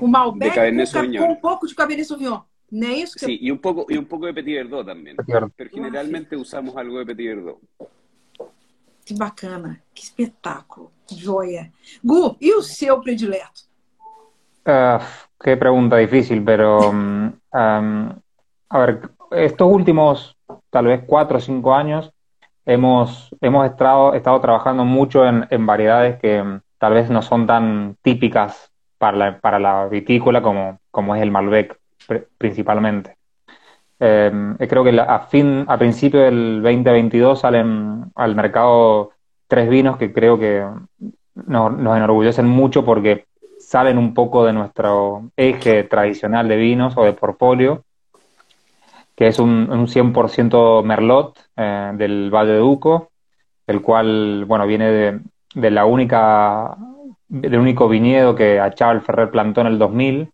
O 0.00 0.06
Malbec 0.06 0.54
com, 0.54 1.18
com, 1.18 1.32
um 1.32 1.36
pouco 1.36 1.66
de 1.66 1.74
Cabernet 1.74 2.06
Sauvignon. 2.06 2.40
Não 2.70 2.88
é 2.88 2.92
isso? 2.92 3.14
Que... 3.14 3.24
Sí, 3.24 3.38
y 3.40 3.50
un 3.50 3.58
poco, 3.58 3.86
y 3.88 3.96
un 3.96 4.04
poco 4.04 4.26
de 4.26 4.34
Petit 4.34 4.56
Verdot 4.56 4.84
también. 4.84 5.16
Pero 5.26 5.50
generalmente 5.70 6.36
usamos 6.36 6.76
algo 6.76 6.98
de 6.98 7.06
Petit 7.06 7.28
Verdot. 7.28 7.58
Que 9.04 9.14
bacana, 9.14 9.82
que 9.94 10.02
espetáculo, 10.02 10.92
joia. 11.10 11.72
Gu, 12.04 12.36
e 12.38 12.52
o 12.52 12.62
seu 12.62 13.00
predileto? 13.00 13.66
Uh, 14.66 15.02
qué 15.42 15.56
pregunta 15.56 15.96
difícil, 15.96 16.44
pero 16.44 16.90
um, 16.90 17.32
um, 17.54 18.12
a 18.68 18.78
ver, 18.78 19.10
estos 19.30 19.66
últimos 19.66 20.36
tal 20.68 20.84
vez 20.84 21.04
cuatro 21.06 21.38
o 21.38 21.40
cinco 21.40 21.74
años 21.74 22.12
hemos, 22.68 23.34
hemos 23.40 23.66
estado, 23.66 24.12
estado 24.14 24.40
trabajando 24.40 24.84
mucho 24.84 25.26
en, 25.26 25.46
en 25.50 25.66
variedades 25.66 26.20
que 26.20 26.40
um, 26.40 26.60
tal 26.76 26.92
vez 26.92 27.10
no 27.10 27.22
son 27.22 27.46
tan 27.46 27.96
típicas 28.02 28.70
para 28.98 29.16
la, 29.16 29.38
para 29.40 29.58
la 29.58 29.86
vitícola 29.86 30.42
como, 30.42 30.78
como 30.90 31.16
es 31.16 31.22
el 31.22 31.30
Malbec 31.30 31.78
principalmente. 32.36 33.16
Eh, 34.00 34.30
creo 34.68 34.84
que 34.84 35.00
a 35.00 35.18
fin, 35.20 35.64
a 35.66 35.78
principio 35.78 36.20
del 36.20 36.62
2022 36.62 37.40
salen 37.40 38.04
al 38.14 38.36
mercado 38.36 39.12
tres 39.48 39.68
vinos 39.68 39.96
que 39.96 40.12
creo 40.12 40.38
que 40.38 40.64
nos, 41.34 41.72
nos 41.72 41.96
enorgullecen 41.96 42.46
mucho 42.46 42.84
porque 42.84 43.24
salen 43.58 43.98
un 43.98 44.14
poco 44.14 44.44
de 44.44 44.52
nuestro 44.52 45.30
eje 45.36 45.84
tradicional 45.84 46.48
de 46.48 46.56
vinos 46.56 46.96
o 46.96 47.04
de 47.04 47.12
portfolio, 47.14 47.84
que 49.18 49.26
es 49.26 49.40
un, 49.40 49.68
un 49.68 49.88
100% 49.88 50.84
Merlot 50.84 51.36
eh, 51.56 51.90
del 51.94 52.30
Valle 52.32 52.52
de 52.52 52.58
Duco, 52.58 53.10
el 53.66 53.82
cual, 53.82 54.44
bueno, 54.44 54.64
viene 54.64 55.20
de, 55.54 55.70
la 55.72 55.86
única, 55.86 56.76
del 57.26 57.58
único 57.58 57.88
viñedo 57.88 58.36
que 58.36 58.60
Achával 58.60 59.00
Ferrer 59.00 59.32
plantó 59.32 59.62
en 59.62 59.66
el 59.66 59.78
2000, 59.80 60.30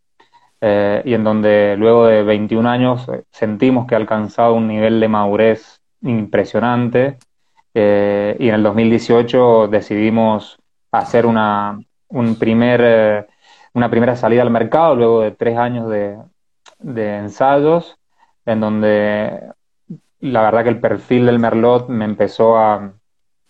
eh, 0.60 1.02
y 1.02 1.14
en 1.14 1.24
donde 1.24 1.76
luego 1.78 2.04
de 2.04 2.24
21 2.24 2.68
años 2.68 3.08
eh, 3.08 3.22
sentimos 3.30 3.86
que 3.86 3.94
ha 3.94 3.98
alcanzado 3.98 4.52
un 4.52 4.68
nivel 4.68 5.00
de 5.00 5.08
madurez 5.08 5.80
impresionante, 6.02 7.16
y 7.72 8.48
en 8.48 8.54
el 8.54 8.62
2018 8.62 9.68
decidimos 9.68 10.58
hacer 10.92 11.24
una, 11.24 11.80
un 12.08 12.36
primer, 12.36 13.28
una 13.72 13.90
primera 13.90 14.14
salida 14.14 14.42
al 14.42 14.50
mercado 14.50 14.94
luego 14.94 15.22
de 15.22 15.30
tres 15.30 15.56
años 15.56 15.88
de, 15.88 17.16
ensayos, 17.16 17.98
en 18.46 18.60
donde 18.60 19.40
la 20.20 20.42
verdad 20.42 20.64
que 20.64 20.70
el 20.70 20.80
perfil 20.80 21.26
del 21.26 21.38
Merlot 21.38 21.88
me 21.88 22.04
empezó 22.04 22.56
a 22.58 22.92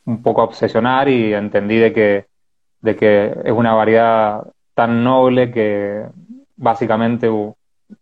un 0.06 0.22
poco 0.22 0.40
a 0.40 0.44
obsesionar 0.44 1.08
y 1.08 1.32
entendí 1.34 1.78
de 1.78 1.92
que, 1.92 2.26
de 2.80 2.96
que 2.96 3.34
es 3.44 3.52
una 3.52 3.74
variedad 3.74 4.46
tan 4.74 5.04
noble 5.04 5.50
que 5.50 6.04
básicamente 6.56 7.30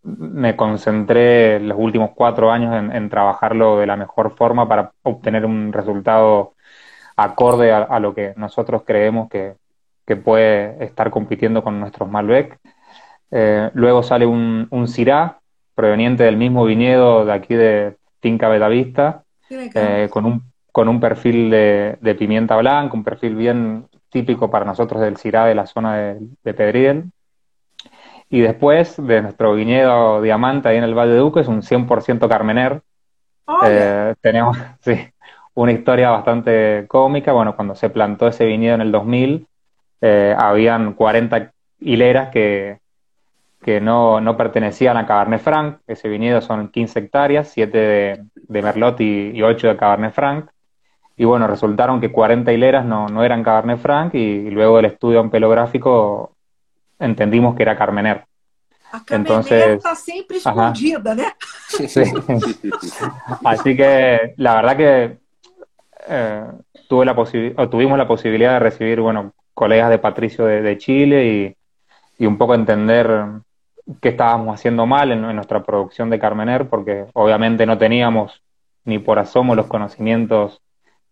me 0.03 0.55
concentré 0.55 1.59
los 1.59 1.77
últimos 1.79 2.11
cuatro 2.15 2.51
años 2.51 2.73
en, 2.93 3.09
trabajarlo 3.09 3.77
de 3.77 3.87
la 3.87 3.95
mejor 3.95 4.31
forma 4.31 4.67
para 4.67 4.91
obtener 5.03 5.45
un 5.45 5.71
resultado 5.71 6.53
acorde 7.15 7.71
a, 7.71 7.83
a 7.83 7.99
lo 7.99 8.13
que 8.13 8.33
nosotros 8.37 8.83
creemos 8.85 9.29
que, 9.29 9.55
que, 10.05 10.15
puede 10.15 10.83
estar 10.83 11.11
compitiendo 11.11 11.63
con 11.63 11.79
nuestros 11.79 12.09
Malbec. 12.09 12.59
Eh, 13.31 13.69
luego 13.73 14.03
sale 14.03 14.25
un, 14.25 14.67
un 14.71 14.87
Syrah 14.87 15.39
proveniente 15.75 16.23
del 16.23 16.37
mismo 16.37 16.65
viñedo 16.65 17.25
de 17.25 17.33
aquí 17.33 17.55
de 17.55 17.95
Finca 18.21 18.47
Betavista, 18.47 19.23
eh, 19.49 20.07
con, 20.09 20.25
un, 20.25 20.43
con 20.71 20.87
un 20.87 20.99
perfil 20.99 21.49
de, 21.49 21.97
de, 21.99 22.15
pimienta 22.15 22.55
blanca, 22.57 22.95
un 22.95 23.03
perfil 23.03 23.35
bien 23.35 23.87
típico 24.09 24.49
para 24.49 24.65
nosotros 24.65 25.01
del 25.01 25.17
Syrah 25.17 25.45
de 25.45 25.55
la 25.55 25.65
zona 25.65 25.97
de, 25.97 26.19
de 26.43 26.53
Pedriel. 26.53 27.05
Y 28.29 28.41
después 28.41 28.95
de 28.97 29.21
nuestro 29.21 29.53
viñedo 29.53 30.21
Diamante 30.21 30.69
ahí 30.69 30.77
en 30.77 30.83
el 30.83 30.95
Valle 30.95 31.11
de 31.11 31.17
Duque 31.17 31.41
es 31.41 31.47
un 31.47 31.61
100% 31.61 32.27
Carmener. 32.27 32.81
Oh, 33.45 33.59
eh, 33.65 34.15
tenemos 34.21 34.57
sí, 34.81 34.97
una 35.53 35.71
historia 35.71 36.09
bastante 36.09 36.85
cómica. 36.87 37.33
Bueno, 37.33 37.55
cuando 37.55 37.75
se 37.75 37.89
plantó 37.89 38.27
ese 38.27 38.45
viñedo 38.45 38.75
en 38.75 38.81
el 38.81 38.91
2000, 38.91 39.47
eh, 40.01 40.35
habían 40.37 40.93
40 40.93 41.51
hileras 41.79 42.29
que, 42.29 42.79
que 43.63 43.81
no, 43.81 44.21
no, 44.21 44.37
pertenecían 44.37 44.97
a 44.97 45.07
Cabernet 45.07 45.41
Franc. 45.41 45.79
Ese 45.87 46.09
viñedo 46.09 46.41
son 46.41 46.69
15 46.69 46.99
hectáreas, 46.99 47.49
7 47.49 47.77
de, 47.77 48.23
de 48.35 48.61
Merlot 48.61 49.01
y, 49.01 49.31
y, 49.33 49.41
8 49.41 49.69
de 49.69 49.77
Cabernet 49.77 50.13
Franc. 50.13 50.49
Y 51.17 51.25
bueno, 51.25 51.47
resultaron 51.47 51.99
que 51.99 52.11
40 52.11 52.51
hileras 52.53 52.85
no, 52.85 53.07
no 53.07 53.23
eran 53.23 53.43
Cabernet 53.43 53.79
Franc 53.79 54.13
y, 54.13 54.19
y 54.19 54.49
luego 54.51 54.77
del 54.77 54.85
estudio 54.85 55.19
ampelográfico 55.19 56.33
entendimos 56.99 57.55
que 57.55 57.63
era 57.63 57.77
Carmener. 57.77 58.25
A 58.91 59.01
Entonces, 59.09 59.77
está 59.77 59.95
siempre 59.95 60.37
escondida, 60.37 61.15
¿no? 61.15 61.23
Sí. 61.67 61.85
Así 63.43 63.75
que 63.75 64.33
la 64.37 64.55
verdad 64.55 64.77
que 64.77 65.17
eh, 66.07 66.43
tuve 66.87 67.05
la 67.05 67.15
tuvimos 67.69 67.97
la 67.97 68.07
posibilidad 68.07 68.53
de 68.53 68.59
recibir, 68.59 69.01
bueno, 69.01 69.33
colegas 69.53 69.89
de 69.89 69.97
Patricio 69.97 70.45
de, 70.45 70.61
de 70.61 70.77
Chile 70.77 71.25
y, 71.25 72.23
y, 72.23 72.27
un 72.27 72.37
poco 72.37 72.53
entender 72.53 73.09
qué 74.01 74.09
estábamos 74.09 74.53
haciendo 74.55 74.85
mal 74.85 75.11
en, 75.11 75.21
nuestra 75.21 75.63
producción 75.63 76.09
de 76.09 76.19
Carmener, 76.19 76.69
porque 76.69 77.05
obviamente 77.13 77.65
no 77.65 77.77
teníamos 77.77 78.41
ni 78.85 78.99
por 78.99 79.19
asomo 79.19 79.55
los 79.55 79.67
conocimientos 79.67 80.61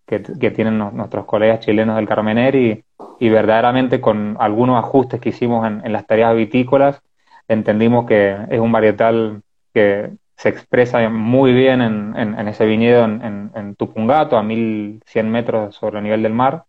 que, 0.06 0.20
tienen 0.20 0.78
nuestros 0.78 1.26
colegas 1.26 1.62
chilenos 1.62 1.96
del 1.96 2.08
Carmener 2.08 2.56
y, 2.56 2.84
y 3.20 3.30
verdaderamente 3.30 4.02
con 4.02 4.36
algunos 4.40 4.78
ajustes 4.78 5.22
que 5.22 5.30
hicimos 5.30 5.66
en, 5.66 5.86
en, 5.86 5.94
las 5.94 6.06
tareas 6.06 6.36
vitícolas, 6.36 7.02
entendimos 7.48 8.06
que 8.06 8.36
es 8.50 8.60
un 8.60 8.74
varietal 8.74 9.42
que 9.74 10.12
se 10.42 10.50
expresa 10.50 11.08
muy 11.08 11.54
bien 11.54 11.82
en, 11.82 12.16
en 12.18 12.48
ese 12.48 12.66
viñedo 12.66 13.06
en, 13.06 13.76
Tupungato, 13.78 14.38
a 14.38 14.44
1100 14.44 15.30
metros 15.30 15.76
sobre 15.76 16.00
el 16.00 16.04
nivel 16.04 16.24
del 16.24 16.34
mar. 16.34 16.66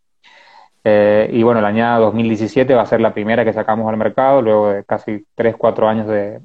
Eh, 0.85 1.31
y 1.33 1.43
bueno, 1.43 1.61
la 1.61 1.69
añada 1.69 1.99
2017 1.99 2.75
va 2.75 2.83
a 2.83 2.87
ser 2.87 3.01
la 3.01 3.15
primera 3.15 3.45
que 3.45 3.53
sacamos 3.53 3.89
al 3.89 3.97
mercado, 3.97 4.43
luego 4.43 4.71
de 4.71 4.85
casi 4.85 5.25
3-4 5.37 5.89
años 5.89 6.07
de, 6.09 6.41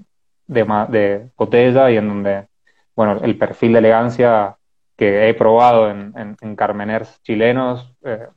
de, 0.45 0.63
de, 0.89 1.29
botella 1.35 1.89
y 1.89 1.97
en 1.97 2.07
donde, 2.07 2.47
bueno, 2.95 3.19
el 3.23 3.37
perfil 3.37 3.73
de 3.73 3.79
elegancia 3.79 4.55
que 4.95 5.29
he 5.29 5.33
probado 5.33 5.89
en, 5.89 6.13
en, 6.17 6.37
en 6.41 6.55
Carmeners 6.55 7.21
chilenos 7.23 7.93
eh, 8.03 8.27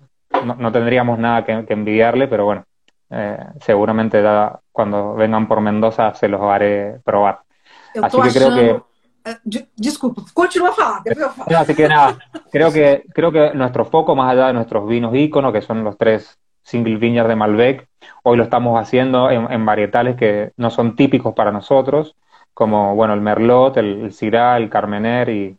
no, 0.44 0.54
no, 0.54 0.72
tendríamos 0.72 1.18
nada 1.18 1.44
que, 1.44 1.64
que, 1.66 1.72
envidiarle, 1.72 2.28
pero 2.28 2.44
bueno, 2.44 2.64
eh, 3.10 3.38
seguramente 3.60 4.22
da, 4.22 4.60
cuando 4.72 5.14
vengan 5.14 5.48
por 5.48 5.60
Mendoza 5.60 6.14
se 6.14 6.28
los 6.28 6.40
haré 6.40 7.00
probar. 7.04 7.40
Así 8.02 8.20
que 8.20 8.30
creo 8.30 8.54
que 8.54 8.82
Disculpa, 9.76 10.22
continúa 10.32 10.70
a 10.70 10.72
falar, 10.72 11.32
falo. 11.34 11.58
Así 11.58 11.74
que 11.74 11.88
nada, 11.88 12.18
creo 12.50 12.72
que, 12.72 13.04
creo 13.12 13.30
que 13.30 13.52
nuestro 13.54 13.84
foco, 13.84 14.16
más 14.16 14.32
allá 14.32 14.48
de 14.48 14.52
nuestros 14.54 14.88
vinos 14.88 15.14
íconos, 15.14 15.52
que 15.52 15.62
son 15.62 15.84
los 15.84 15.98
tres 15.98 16.38
single 16.62 16.96
vineyard 16.96 17.28
de 17.28 17.36
Malbec, 17.36 17.88
hoy 18.22 18.36
lo 18.36 18.44
estamos 18.44 18.80
haciendo 18.80 19.30
en, 19.30 19.50
en, 19.50 19.64
varietales 19.66 20.16
que 20.16 20.52
no 20.56 20.70
son 20.70 20.96
típicos 20.96 21.34
para 21.34 21.52
nosotros, 21.52 22.16
como 22.54 22.94
bueno 22.94 23.14
el 23.14 23.20
Merlot, 23.20 23.76
el, 23.76 24.02
el 24.02 24.12
Syrah, 24.12 24.56
el 24.56 24.70
Carmener 24.70 25.28
y, 25.28 25.58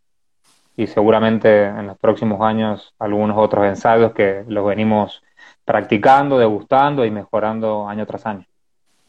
y 0.76 0.88
seguramente 0.88 1.66
en 1.66 1.88
los 1.88 1.98
próximos 1.98 2.42
años 2.42 2.94
algunos 2.98 3.38
otros 3.38 3.66
ensayos 3.66 4.14
que 4.14 4.44
los 4.48 4.66
venimos 4.66 5.22
practicando, 5.66 6.38
degustando 6.38 7.06
y 7.06 7.12
mejorando 7.12 7.88
año 7.88 8.06
tras 8.06 8.26
año. 8.26 8.46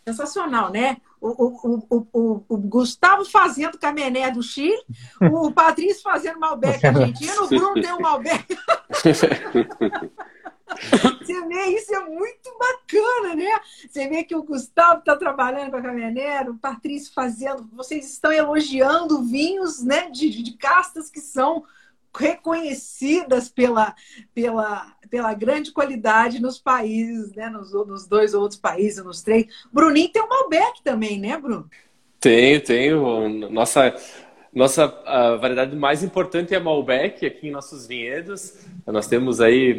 Sensacional, 0.05 0.71
né? 0.71 0.97
O, 1.21 1.29
o, 1.29 2.07
o, 2.13 2.45
o, 2.49 2.57
Gustavo 2.59 3.25
fazendo 3.25 3.79
Camené 3.79 4.29
do 4.33 4.43
Chile, 4.43 4.83
o 5.21 5.51
Patrício 5.55 6.03
fazendo 6.03 6.41
Malbec 6.41 6.85
argentino, 6.85 7.45
o 7.45 7.49
Bruno 7.49 7.75
tem 7.75 7.93
um 7.93 8.01
Malbec. 8.01 8.59
Você 11.21 11.47
vê, 11.47 11.67
isso 11.67 11.95
é 11.95 12.01
muito 12.01 12.51
bacana, 12.59 13.35
né? 13.35 13.61
Você 13.89 14.09
vê 14.09 14.25
que 14.25 14.35
o 14.35 14.43
Gustavo 14.43 15.01
está 15.01 15.17
trabalhando 15.17 15.71
com 15.71 15.77
a 15.77 15.83
Caminera, 15.83 16.51
o 16.51 16.59
Patrício 16.59 17.13
fazendo. 17.13 17.69
Vocês 17.73 18.11
estão 18.11 18.33
elogiando 18.33 19.23
vinhos 19.23 19.83
né, 19.83 20.09
de, 20.11 20.31
de 20.31 20.57
castas 20.57 21.11
que 21.11 21.21
são 21.21 21.65
reconhecidas 22.15 23.49
pela, 23.49 23.95
pela, 24.35 24.95
pela 25.13 25.35
grande 25.35 25.73
qualidade 25.73 26.41
nos 26.41 26.59
países, 26.59 27.35
né? 27.35 27.51
Nos, 27.51 27.71
nos 27.87 28.07
dois 28.07 28.33
outros 28.33 28.59
países, 28.59 29.05
nos 29.05 29.21
três. 29.21 29.47
Bruninho 29.71 30.09
tem 30.09 30.23
um 30.23 30.27
Malbec 30.27 30.83
também, 30.83 31.21
né, 31.21 31.37
Bruno? 31.37 31.69
Tenho, 32.19 32.59
tenho. 32.63 33.51
Nossa, 33.51 33.95
nossa 34.55 34.87
variedade 35.39 35.77
mais 35.77 36.03
importante 36.03 36.55
é 36.55 36.59
Malbec 36.59 37.27
aqui 37.27 37.49
em 37.49 37.51
nossos 37.51 37.87
vinhedos. 37.87 38.55
Nós 38.87 39.07
temos 39.07 39.39
aí 39.43 39.75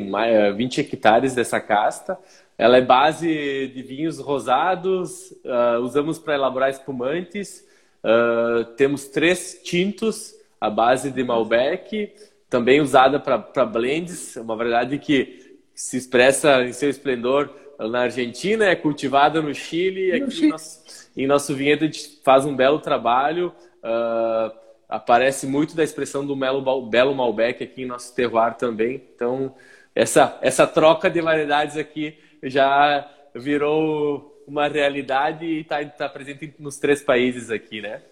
20 0.55 0.81
hectares 0.81 1.33
dessa 1.33 1.59
casta. 1.59 2.15
Ela 2.55 2.77
é 2.77 2.81
base 2.81 3.71
de 3.73 3.81
vinhos 3.81 4.19
rosados, 4.19 5.31
uh, 5.43 5.79
usamos 5.81 6.19
para 6.19 6.35
elaborar 6.35 6.69
espumantes. 6.69 7.65
Uh, 8.03 8.65
temos 8.75 9.05
três 9.07 9.59
tintos 9.63 10.35
a 10.61 10.69
base 10.69 11.09
de 11.11 11.23
Malbec, 11.23 12.13
também 12.53 12.81
usada 12.81 13.19
para 13.19 13.65
blends, 13.65 14.35
uma 14.35 14.55
variedade 14.55 14.99
que 14.99 15.57
se 15.73 15.97
expressa 15.97 16.63
em 16.63 16.71
seu 16.71 16.87
esplendor 16.87 17.49
na 17.79 18.01
Argentina, 18.01 18.65
é 18.65 18.75
cultivada 18.75 19.41
no 19.41 19.55
Chile, 19.55 20.11
no 20.11 20.25
aqui 20.25 20.35
Chile. 20.35 20.45
Em, 20.45 20.49
nosso, 20.51 21.09
em 21.17 21.25
nosso 21.25 21.55
vinhedo 21.55 21.83
a 21.83 21.87
gente 21.87 22.21
faz 22.23 22.45
um 22.45 22.55
belo 22.55 22.77
trabalho, 22.77 23.51
uh, 23.83 24.55
aparece 24.87 25.47
muito 25.47 25.75
da 25.75 25.83
expressão 25.83 26.23
do 26.23 26.35
Melo, 26.35 26.85
belo 26.85 27.15
Malbec 27.15 27.63
aqui 27.63 27.81
em 27.81 27.87
nosso 27.87 28.13
terroir 28.13 28.53
também, 28.53 29.01
então 29.15 29.55
essa, 29.95 30.37
essa 30.39 30.67
troca 30.67 31.09
de 31.09 31.21
variedades 31.21 31.75
aqui 31.75 32.19
já 32.43 33.09
virou 33.33 34.31
uma 34.47 34.67
realidade 34.67 35.43
e 35.43 35.61
está 35.61 35.83
tá 35.85 36.07
presente 36.07 36.53
nos 36.59 36.77
três 36.77 37.01
países 37.01 37.49
aqui, 37.49 37.81
né? 37.81 38.03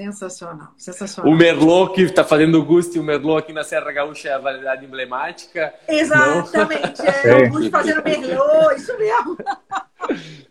Sensacional, 0.00 0.72
sensacional. 0.78 1.30
O 1.30 1.36
Merlot 1.36 1.92
que 1.92 2.00
está 2.00 2.24
fazendo 2.24 2.58
o 2.58 2.64
Gusto 2.64 2.96
e 2.96 2.98
o 2.98 3.02
Merlot 3.02 3.40
aqui 3.40 3.52
na 3.52 3.62
Serra 3.62 3.92
Gaúcha 3.92 4.30
é 4.30 4.32
a 4.32 4.38
variedade 4.38 4.86
emblemática. 4.86 5.74
Exatamente, 5.86 7.02
é, 7.02 7.44
o 7.44 7.50
Gusto 7.50 7.70
fazendo 7.70 8.02
Merlot, 8.02 8.76
isso 8.76 8.96
mesmo. 8.96 9.36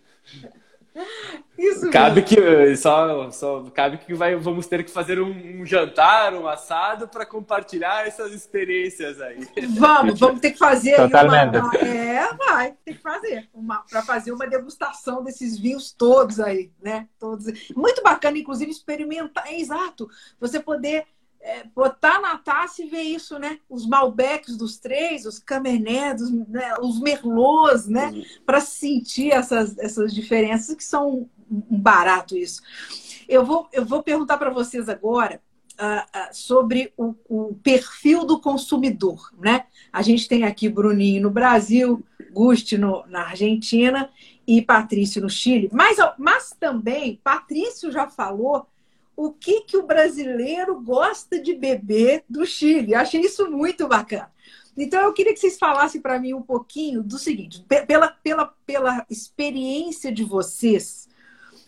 Isso 1.57 1.89
cabe 1.91 2.21
mesmo. 2.21 2.27
que 2.27 2.75
só, 2.77 3.29
só 3.31 3.63
cabe 3.73 3.97
que 3.97 4.13
vai, 4.13 4.35
vamos 4.35 4.65
ter 4.67 4.83
que 4.83 4.91
fazer 4.91 5.19
um, 5.19 5.61
um 5.61 5.65
jantar, 5.65 6.33
um 6.33 6.47
assado 6.47 7.07
para 7.07 7.25
compartilhar 7.25 8.07
essas 8.07 8.33
experiências 8.33 9.19
aí. 9.21 9.47
Vamos, 9.77 10.19
vamos 10.19 10.39
ter 10.39 10.51
que 10.51 10.57
fazer 10.57 10.95
Totalmente. 10.95 11.57
Uma, 11.57 11.75
é, 11.75 12.33
vai, 12.33 12.75
ter 12.85 12.93
que 12.93 13.01
fazer 13.01 13.49
uma 13.53 13.83
para 13.89 14.01
fazer 14.01 14.31
uma 14.31 14.47
degustação 14.47 15.23
desses 15.23 15.59
vinhos 15.59 15.91
todos 15.91 16.39
aí, 16.39 16.71
né? 16.81 17.07
Todos. 17.19 17.45
Muito 17.75 18.01
bacana, 18.01 18.37
inclusive 18.37 18.71
experimentar, 18.71 19.47
é 19.47 19.59
exato. 19.59 20.09
Você 20.39 20.59
poder 20.59 21.05
é, 21.41 21.63
botar 21.73 22.19
na 22.21 22.37
taça 22.37 22.83
e 22.83 22.87
ver 22.87 23.01
isso, 23.01 23.39
né? 23.39 23.59
Os 23.69 23.87
Malbecs 23.87 24.57
dos 24.57 24.77
três, 24.77 25.25
os 25.25 25.39
Cabernet, 25.39 26.21
né? 26.47 26.73
os 26.81 26.99
Merlots, 26.99 27.87
né? 27.87 28.07
Uhum. 28.07 28.23
Para 28.45 28.59
sentir 28.59 29.31
essas, 29.31 29.77
essas 29.77 30.13
diferenças 30.13 30.75
que 30.75 30.83
são 30.83 31.29
um 31.49 31.79
barato 31.79 32.37
isso. 32.37 32.61
Eu 33.27 33.45
vou, 33.45 33.67
eu 33.71 33.85
vou 33.85 34.03
perguntar 34.03 34.37
para 34.37 34.49
vocês 34.49 34.89
agora 34.89 35.41
uh, 35.79 36.19
uh, 36.19 36.33
sobre 36.33 36.93
o, 36.97 37.15
o, 37.27 37.55
perfil 37.63 38.25
do 38.25 38.39
consumidor, 38.39 39.31
né? 39.39 39.65
A 39.91 40.01
gente 40.01 40.27
tem 40.27 40.43
aqui 40.43 40.67
Bruninho 40.67 41.23
no 41.23 41.31
Brasil, 41.31 42.03
Gusti 42.31 42.77
no, 42.77 43.05
na 43.07 43.27
Argentina 43.29 44.09
e 44.45 44.61
Patrício 44.61 45.21
no 45.21 45.29
Chile. 45.29 45.69
Mas, 45.71 45.97
mas 46.17 46.55
também, 46.59 47.19
Patrício 47.23 47.91
já 47.91 48.07
falou 48.07 48.67
o 49.21 49.33
que, 49.33 49.61
que 49.61 49.75
o 49.75 49.85
brasileiro 49.85 50.79
gosta 50.79 51.41
de 51.41 51.53
beber 51.53 52.23
do 52.29 52.45
Chile. 52.45 52.93
Eu 52.93 52.99
achei 52.99 53.19
isso 53.19 53.51
muito 53.51 53.85
bacana. 53.85 54.31
Então, 54.77 55.01
eu 55.01 55.11
queria 55.11 55.33
que 55.33 55.39
vocês 55.41 55.57
falassem 55.57 55.99
para 55.99 56.17
mim 56.17 56.33
um 56.33 56.41
pouquinho 56.41 57.03
do 57.03 57.19
seguinte: 57.19 57.65
pela, 57.85 58.07
pela, 58.07 58.45
pela 58.65 59.05
experiência 59.09 60.09
de 60.09 60.23
vocês, 60.23 61.09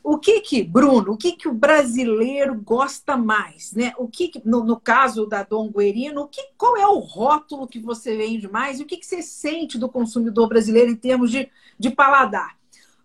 o 0.02 0.18
que 0.18 0.40
que, 0.40 0.64
Bruno, 0.64 1.12
o 1.12 1.18
que 1.18 1.34
que 1.34 1.50
o 1.50 1.54
brasileiro 1.54 2.56
gosta 2.56 3.18
mais, 3.18 3.74
né? 3.74 3.94
O 3.98 4.08
que, 4.08 4.30
que 4.30 4.42
no, 4.46 4.64
no, 4.64 4.80
caso 4.80 5.26
da 5.26 5.44
Dom 5.44 5.70
Guerino, 5.70 6.22
o 6.22 6.28
que, 6.30 6.42
qual 6.58 6.78
é 6.78 6.88
o 6.88 7.00
rótulo 7.00 7.68
que 7.68 7.80
você 7.80 8.16
vende 8.16 8.50
mais? 8.50 8.80
O 8.80 8.86
que, 8.86 8.96
que 8.96 9.06
você 9.06 9.22
sente 9.22 9.78
do 9.78 9.90
consumidor 9.90 10.48
brasileiro 10.48 10.90
em 10.90 10.96
termos 10.96 11.30
de, 11.30 11.52
de 11.78 11.90
paladar? 11.90 12.61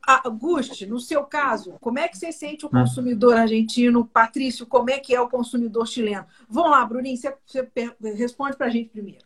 Auguste, 0.07 0.87
no 0.87 1.01
seu 1.01 1.25
caso, 1.25 1.75
como 1.81 1.99
é 1.99 2.07
que 2.07 2.17
você 2.17 2.31
sente 2.31 2.65
o 2.65 2.69
hum. 2.69 2.73
consumidor 2.73 3.37
argentino? 3.37 4.07
Patrício, 4.07 4.65
como 4.65 4.91
é 4.91 4.99
que 4.99 5.15
é 5.15 5.21
o 5.21 5.29
consumidor 5.29 5.87
chileno? 5.87 6.25
Vamos 6.49 6.71
lá, 6.71 6.85
Bruninho, 6.85 7.17
você, 7.17 7.37
você 7.45 8.15
responde 8.15 8.57
para 8.57 8.67
a 8.67 8.71
gente 8.71 8.91
primeiro. 8.91 9.25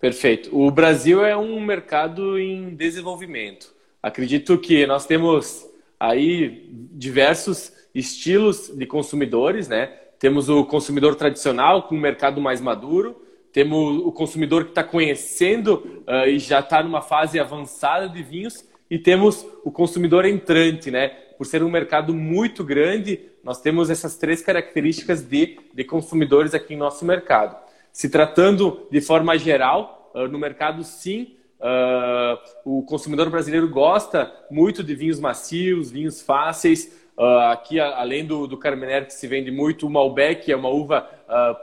Perfeito. 0.00 0.56
O 0.56 0.70
Brasil 0.70 1.24
é 1.24 1.36
um 1.36 1.60
mercado 1.60 2.38
em 2.38 2.74
desenvolvimento. 2.74 3.74
Acredito 4.02 4.58
que 4.58 4.86
nós 4.86 5.06
temos 5.06 5.64
aí 5.98 6.68
diversos 6.92 7.72
estilos 7.94 8.68
de 8.68 8.86
consumidores, 8.86 9.68
né? 9.68 9.86
Temos 10.18 10.48
o 10.48 10.64
consumidor 10.64 11.14
tradicional 11.14 11.84
com 11.84 11.94
um 11.94 12.00
mercado 12.00 12.40
mais 12.40 12.60
maduro, 12.60 13.22
temos 13.52 13.98
o 13.98 14.10
consumidor 14.10 14.64
que 14.64 14.70
está 14.70 14.82
conhecendo 14.82 16.02
uh, 16.08 16.26
e 16.26 16.38
já 16.38 16.60
está 16.60 16.82
numa 16.82 17.02
fase 17.02 17.38
avançada 17.38 18.08
de 18.08 18.22
vinhos 18.22 18.64
e 18.92 18.98
temos 18.98 19.46
o 19.64 19.72
consumidor 19.72 20.26
entrante, 20.26 20.90
né? 20.90 21.08
Por 21.38 21.46
ser 21.46 21.62
um 21.62 21.70
mercado 21.70 22.12
muito 22.12 22.62
grande, 22.62 23.20
nós 23.42 23.58
temos 23.58 23.88
essas 23.88 24.18
três 24.18 24.42
características 24.42 25.22
de, 25.22 25.58
de 25.72 25.82
consumidores 25.82 26.52
aqui 26.52 26.74
em 26.74 26.76
nosso 26.76 27.02
mercado. 27.02 27.56
Se 27.90 28.10
tratando 28.10 28.86
de 28.90 29.00
forma 29.00 29.38
geral, 29.38 30.12
uh, 30.14 30.28
no 30.28 30.38
mercado, 30.38 30.84
sim, 30.84 31.36
uh, 31.58 32.38
o 32.66 32.82
consumidor 32.82 33.30
brasileiro 33.30 33.66
gosta 33.66 34.30
muito 34.50 34.84
de 34.84 34.94
vinhos 34.94 35.18
macios, 35.18 35.90
vinhos 35.90 36.20
fáceis. 36.20 36.92
Uh, 37.16 37.48
aqui, 37.50 37.80
além 37.80 38.26
do, 38.26 38.46
do 38.46 38.58
Carmener, 38.58 39.06
que 39.06 39.14
se 39.14 39.26
vende 39.26 39.50
muito, 39.50 39.86
o 39.86 39.90
Malbec 39.90 40.52
é 40.52 40.56
uma 40.56 40.68
uva 40.68 41.08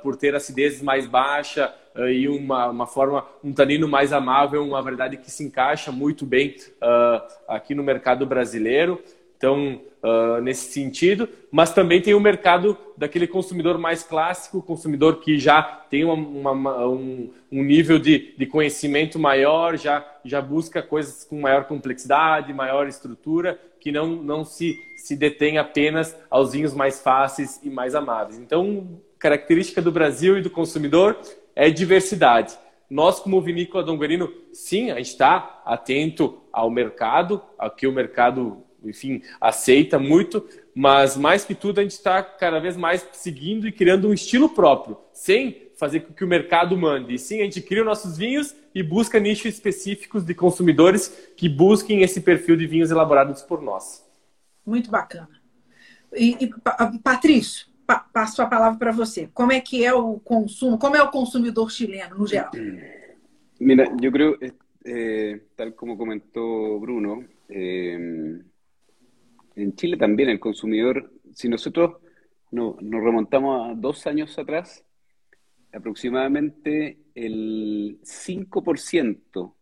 por 0.01 0.15
ter 0.15 0.33
acidez 0.33 0.81
mais 0.81 1.05
baixa, 1.05 1.71
e 1.97 2.27
uma, 2.27 2.67
uma 2.67 2.87
forma, 2.87 3.25
um 3.43 3.51
tanino 3.51 3.87
mais 3.87 4.13
amável, 4.13 4.63
uma 4.63 4.81
variedade 4.81 5.17
que 5.17 5.31
se 5.31 5.43
encaixa 5.43 5.91
muito 5.91 6.25
bem 6.25 6.55
uh, 6.81 7.21
aqui 7.47 7.73
no 7.73 7.83
mercado 7.83 8.25
brasileiro. 8.25 9.01
Então, 9.39 9.81
uh, 10.03 10.41
nesse 10.41 10.71
sentido, 10.73 11.27
mas 11.49 11.73
também 11.73 12.01
tem 12.01 12.13
o 12.13 12.19
mercado 12.19 12.77
daquele 12.97 13.25
consumidor 13.25 13.77
mais 13.77 14.03
clássico, 14.03 14.61
consumidor 14.61 15.21
que 15.21 15.39
já 15.39 15.63
tem 15.63 16.03
uma, 16.03 16.51
uma, 16.51 16.87
um, 16.87 17.31
um, 17.49 17.63
nível 17.63 17.97
de, 17.97 18.33
de 18.37 18.45
conhecimento 18.45 19.17
maior, 19.17 19.77
já, 19.77 20.05
já 20.25 20.41
busca 20.41 20.81
coisas 20.81 21.23
com 21.23 21.39
maior 21.39 21.63
complexidade, 21.63 22.53
maior 22.53 22.85
estrutura, 22.85 23.57
que 23.79 23.93
não, 23.93 24.07
não 24.07 24.43
se, 24.43 24.77
se 24.97 25.15
detém 25.15 25.57
apenas 25.57 26.13
aos 26.29 26.51
vinhos 26.51 26.73
mais 26.73 27.01
fáceis 27.01 27.61
e 27.63 27.69
mais 27.69 27.95
amáveis. 27.95 28.37
Então, 28.37 28.99
característica 29.17 29.81
do 29.81 29.91
Brasil 29.91 30.37
e 30.37 30.41
do 30.41 30.49
consumidor 30.49 31.17
é 31.59 31.69
diversidade. 31.69 32.57
Nós, 32.89 33.19
como 33.19 33.41
vinícola 33.41 33.83
Dom 33.83 33.97
Guarino, 33.97 34.31
sim, 34.53 34.91
a 34.91 34.95
gente 34.95 35.09
está 35.09 35.61
atento 35.65 36.41
ao 36.53 36.71
mercado, 36.71 37.41
ao 37.57 37.69
que 37.69 37.85
o 37.85 37.91
mercado, 37.91 38.63
enfim, 38.81 39.21
aceita 39.41 39.99
muito, 39.99 40.47
mas 40.73 41.17
mais 41.17 41.43
que 41.43 41.53
tudo 41.53 41.79
a 41.79 41.83
gente 41.83 41.91
está 41.91 42.23
cada 42.23 42.59
vez 42.59 42.77
mais 42.77 43.05
seguindo 43.11 43.67
e 43.67 43.73
criando 43.73 44.07
um 44.07 44.13
estilo 44.13 44.47
próprio, 44.47 44.97
sem 45.11 45.69
fazer 45.77 45.99
com 45.99 46.13
que 46.13 46.23
o 46.23 46.27
mercado 46.27 46.77
mande. 46.77 47.15
E 47.15 47.19
sim, 47.19 47.41
a 47.41 47.43
gente 47.43 47.61
cria 47.61 47.81
os 47.81 47.87
nossos 47.87 48.17
vinhos 48.17 48.55
e 48.73 48.81
busca 48.81 49.19
nichos 49.19 49.53
específicos 49.53 50.23
de 50.23 50.33
consumidores 50.33 51.09
que 51.35 51.49
busquem 51.49 52.03
esse 52.03 52.21
perfil 52.21 52.55
de 52.55 52.65
vinhos 52.65 52.89
elaborados 52.89 53.41
por 53.41 53.61
nós. 53.61 54.09
Muito 54.65 54.89
bacana. 54.89 55.41
E, 56.15 56.37
e 56.39 56.99
Patrício, 56.99 57.68
passo 57.97 58.41
a 58.41 58.47
palavra 58.47 58.77
para 58.77 58.91
você. 58.91 59.29
Como 59.33 59.51
é 59.51 59.59
que 59.59 59.83
é 59.83 59.93
o 59.93 60.19
consumo? 60.19 60.77
Como 60.77 60.95
é 60.95 61.01
o 61.01 61.09
consumidor 61.09 61.71
chileno 61.71 62.17
no 62.17 62.27
geral? 62.27 62.51
Mira, 63.59 63.91
yo 63.99 64.11
creo, 64.11 64.37
eh, 64.85 65.41
tal 65.55 65.73
como 65.73 65.97
comentó 65.97 66.79
Bruno, 66.79 67.25
eh, 67.49 68.41
en 69.55 69.75
Chile 69.75 69.97
también 69.97 70.29
el 70.29 70.39
consumidor, 70.39 71.11
si 71.33 71.49
nosotros 71.49 71.97
no, 72.51 72.77
nos 72.79 73.03
remontamos 73.03 73.69
a 73.69 73.73
dos 73.75 74.07
años 74.07 74.37
atrás, 74.39 74.85
aproximadamente 75.73 76.99
el 77.15 77.99
5% 78.03 79.55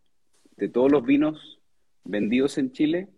de 0.56 0.68
todos 0.68 0.90
los 0.90 1.04
vinos 1.04 1.60
vendidos 2.04 2.56
en 2.58 2.72
Chile 2.72 3.08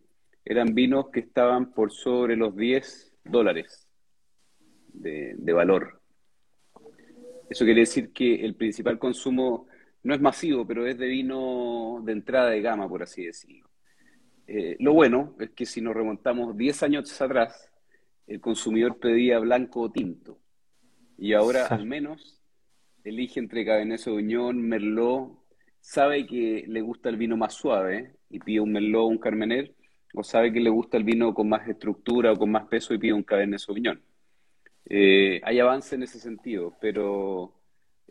eran 0.44 0.74
vinos 0.74 1.10
que 1.10 1.20
estaban 1.20 1.72
por 1.72 1.92
sobre 1.92 2.36
los 2.36 2.56
10 2.56 3.12
dólares 3.24 3.89
de, 4.92 5.52
valor. 5.52 6.00
Eso 7.48 7.64
quiere 7.64 7.80
decir 7.80 8.12
que 8.12 8.44
el 8.44 8.54
principal 8.54 8.98
consumo 8.98 9.66
no 10.02 10.14
es 10.14 10.20
masivo, 10.20 10.66
pero 10.66 10.86
es 10.86 10.96
de 10.98 11.06
vino 11.06 12.00
de 12.04 12.12
entrada 12.12 12.50
de 12.50 12.60
gama, 12.60 12.88
por 12.88 13.02
así 13.02 13.24
decirlo. 13.24 13.68
Eh, 14.46 14.76
lo 14.80 14.92
bueno 14.92 15.34
es 15.38 15.50
que 15.50 15.66
si 15.66 15.80
nos 15.80 15.94
remontamos 15.94 16.56
10 16.56 16.82
años 16.82 17.20
atrás, 17.20 17.70
el 18.26 18.40
consumidor 18.40 18.98
pedía 18.98 19.38
blanco 19.38 19.80
o 19.82 19.90
tinto. 19.90 20.38
Y 21.18 21.34
ahora 21.34 21.66
al 21.66 21.86
menos 21.86 22.40
elige 23.04 23.40
entre 23.40 23.64
Cabernet 23.64 23.98
Sauvignon, 23.98 24.60
Merlot, 24.60 25.38
sabe 25.80 26.26
que 26.26 26.64
le 26.66 26.80
gusta 26.80 27.08
el 27.08 27.16
vino 27.16 27.36
más 27.36 27.54
suave 27.54 28.14
y 28.28 28.38
pide 28.38 28.60
un 28.60 28.72
Merlot 28.72 29.02
o 29.02 29.06
un 29.06 29.18
Carmener, 29.18 29.74
o 30.14 30.22
sabe 30.22 30.52
que 30.52 30.60
le 30.60 30.70
gusta 30.70 30.96
el 30.96 31.04
vino 31.04 31.34
con 31.34 31.48
más 31.48 31.68
estructura 31.68 32.32
o 32.32 32.36
con 32.36 32.50
más 32.50 32.66
peso 32.66 32.94
y 32.94 32.98
pide 32.98 33.12
un 33.12 33.22
Cabernet 33.22 33.58
Sauvignon. 33.58 34.00
Eh, 34.92 35.40
hay 35.44 35.60
avance 35.60 35.94
en 35.94 36.02
ese 36.02 36.18
sentido, 36.18 36.76
pero 36.80 37.54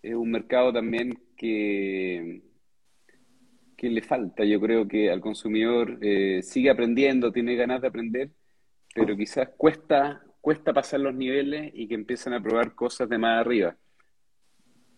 es 0.02 0.16
un 0.16 0.32
mercado 0.32 0.72
también 0.72 1.22
que, 1.36 2.42
le 3.82 4.02
falta. 4.02 4.46
Yo 4.46 4.62
creo 4.62 4.88
que 4.88 5.12
al 5.12 5.20
consumidor 5.20 6.00
eh, 6.02 6.42
sigue 6.42 6.70
aprendiendo, 6.70 7.34
tiene 7.34 7.56
ganas 7.56 7.82
de 7.82 7.88
aprender, 7.88 8.32
pero 8.96 9.16
quizás 9.18 9.50
cuesta, 9.58 10.24
cuesta 10.40 10.74
pasar 10.74 11.02
los 11.02 11.14
niveles 11.14 11.72
y 11.74 11.88
que 11.88 11.96
empiezan 11.96 12.34
a 12.34 12.42
probar 12.42 12.76
cosas 12.76 13.10
de 13.10 13.18
más 13.18 13.42
arriba. 13.42 13.76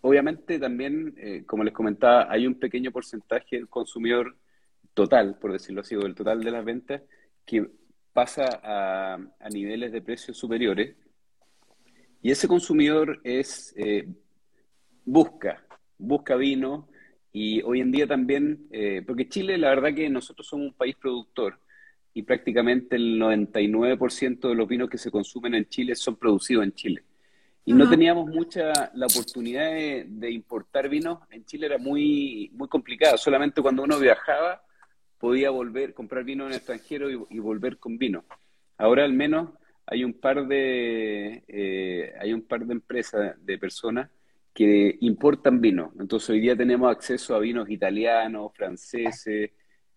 Obviamente 0.02 0.60
también, 0.60 1.16
eh, 1.18 1.44
como 1.48 1.64
les 1.64 1.74
comentaba, 1.74 2.32
hay 2.32 2.46
un 2.46 2.60
pequeño 2.60 2.92
porcentaje 2.92 3.56
del 3.56 3.70
consumidor 3.70 4.38
total, 4.94 5.40
por 5.40 5.52
decirlo 5.52 5.82
así, 5.82 5.96
o 5.96 6.02
del 6.02 6.16
total 6.16 6.44
de 6.44 6.52
las 6.52 6.66
ventas, 6.66 7.02
que 7.46 7.68
pasa 8.14 8.44
a 8.64 9.50
niveles 9.50 9.92
de 9.92 10.02
precios 10.02 10.38
superiores 10.38 10.96
y 12.22 12.32
ese 12.32 12.48
consumidor 12.48 13.20
es, 13.24 13.74
eh, 13.78 14.08
busca, 15.06 15.64
busca 15.98 16.36
vino 16.36 16.90
y 17.32 17.62
hoy 17.62 17.82
en 17.82 17.92
día 17.92 18.08
también, 18.08 18.68
eh, 18.72 19.04
porque 19.06 19.30
Chile 19.30 19.58
la 19.58 19.70
verdad 19.70 19.94
que 19.94 20.10
nosotros 20.10 20.48
somos 20.48 20.68
un 20.68 20.74
país 20.74 20.96
productor, 20.96 21.60
y 22.14 22.24
prácticamente 22.24 22.96
el 22.96 23.20
99% 23.20 24.50
de 24.50 24.56
los 24.56 24.68
vinos 24.68 24.90
que 24.90 24.98
se 24.98 25.12
consumen 25.12 25.56
en 25.56 25.68
Chile 25.70 25.96
son 25.96 26.18
producidos 26.18 26.64
en 26.64 26.74
Chile. 26.74 27.04
Y 27.64 27.74
no 27.74 27.88
teníamos 27.88 28.28
mucha 28.28 28.92
la 28.96 29.06
oportunidad 29.06 29.72
de, 29.72 30.32
importar 30.32 30.90
vinos. 30.90 31.20
En 31.30 31.46
Chile 31.46 31.68
era 31.68 31.78
muy, 31.78 32.50
muy 32.54 32.68
complicado. 32.68 33.18
Solamente 33.18 33.62
cuando 33.62 33.84
uno 33.84 34.00
viajaba 34.00 34.64
podía 35.20 35.52
volver, 35.52 35.94
comprar 35.94 36.24
vino 36.24 36.48
en 36.48 36.54
extranjero 36.54 37.08
y, 37.30 37.40
volver 37.40 37.78
con 37.78 38.00
vino. 38.00 38.26
Ahora 38.78 39.06
al 39.06 39.14
menos 39.14 39.52
hay 39.92 40.06
un 40.06 40.14
par 40.14 40.48
de 40.48 41.44
eh, 41.50 42.14
hay 42.18 42.32
un 42.34 42.44
par 42.44 42.66
de 42.66 42.74
empresas 42.74 43.36
de 43.46 43.58
personas 43.58 44.10
que 44.54 44.98
importan 45.02 45.60
vino. 45.60 45.94
Entonces 46.00 46.30
hoy 46.30 46.40
día 46.40 46.56
tenemos 46.56 46.90
acceso 46.90 47.36
a 47.36 47.40
vinos 47.40 47.70
italianos, 47.70 48.54
franceses, 48.56 49.52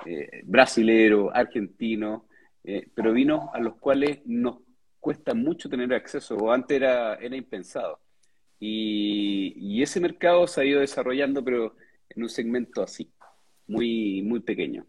eh, 0.05 0.43
brasileros, 0.45 1.31
argentinos, 1.33 2.23
eh, 2.65 2.89
pero 2.93 3.13
vinos 3.13 3.49
a 3.53 3.61
los 3.61 3.77
cuales 3.77 4.19
nos 4.27 4.59
cuesta 4.99 5.33
mucho 5.33 5.69
tener 5.69 5.93
acceso, 5.95 6.37
o 6.39 6.51
antes 6.51 6.77
era, 6.77 7.15
era 7.17 7.37
impensado. 7.37 8.01
Y, 8.59 9.83
ese 9.83 10.01
mercado 10.01 10.47
se 10.47 10.61
ha 10.63 10.65
ido 10.65 10.81
desarrollando, 10.81 11.45
pero 11.45 11.77
en 12.09 12.23
un 12.23 12.29
segmento 12.29 12.83
así, 12.83 13.13
muy, 13.67 14.23
muy 14.23 14.41
pequeño. 14.41 14.87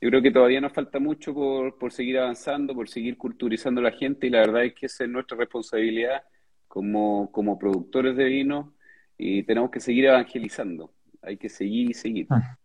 Yo 0.00 0.08
creo 0.08 0.22
que 0.22 0.30
todavía 0.30 0.62
nos 0.62 0.72
falta 0.72 0.98
mucho 0.98 1.34
por, 1.34 1.76
por 1.76 1.92
seguir 1.92 2.18
avanzando, 2.18 2.74
por 2.74 2.88
seguir 2.88 3.18
culturizando 3.18 3.80
a 3.80 3.84
la 3.84 3.92
gente, 3.92 4.26
y 4.26 4.30
la 4.30 4.40
verdad 4.40 4.64
es 4.64 4.74
que 4.74 4.86
esa 4.86 5.04
es 5.04 5.10
nuestra 5.10 5.36
responsabilidad 5.36 6.22
como, 6.68 7.30
como 7.30 7.58
productores 7.58 8.16
de 8.16 8.24
vino, 8.24 8.72
y 9.18 9.42
tenemos 9.42 9.70
que 9.70 9.80
seguir 9.80 10.06
evangelizando. 10.06 10.90
Hay 11.20 11.36
que 11.36 11.50
seguir 11.50 11.90
y 11.90 11.94
seguir. 11.94 12.26
Ah. 12.30 12.56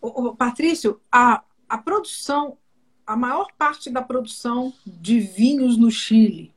O, 0.00 0.34
Patrício, 0.34 1.00
a, 1.12 1.44
a 1.68 1.78
produção, 1.78 2.58
a 3.06 3.14
maior 3.14 3.46
parte 3.56 3.90
da 3.90 4.02
produção 4.02 4.72
de 4.84 5.20
vinhos 5.20 5.76
no 5.76 5.90
Chile, 5.90 6.52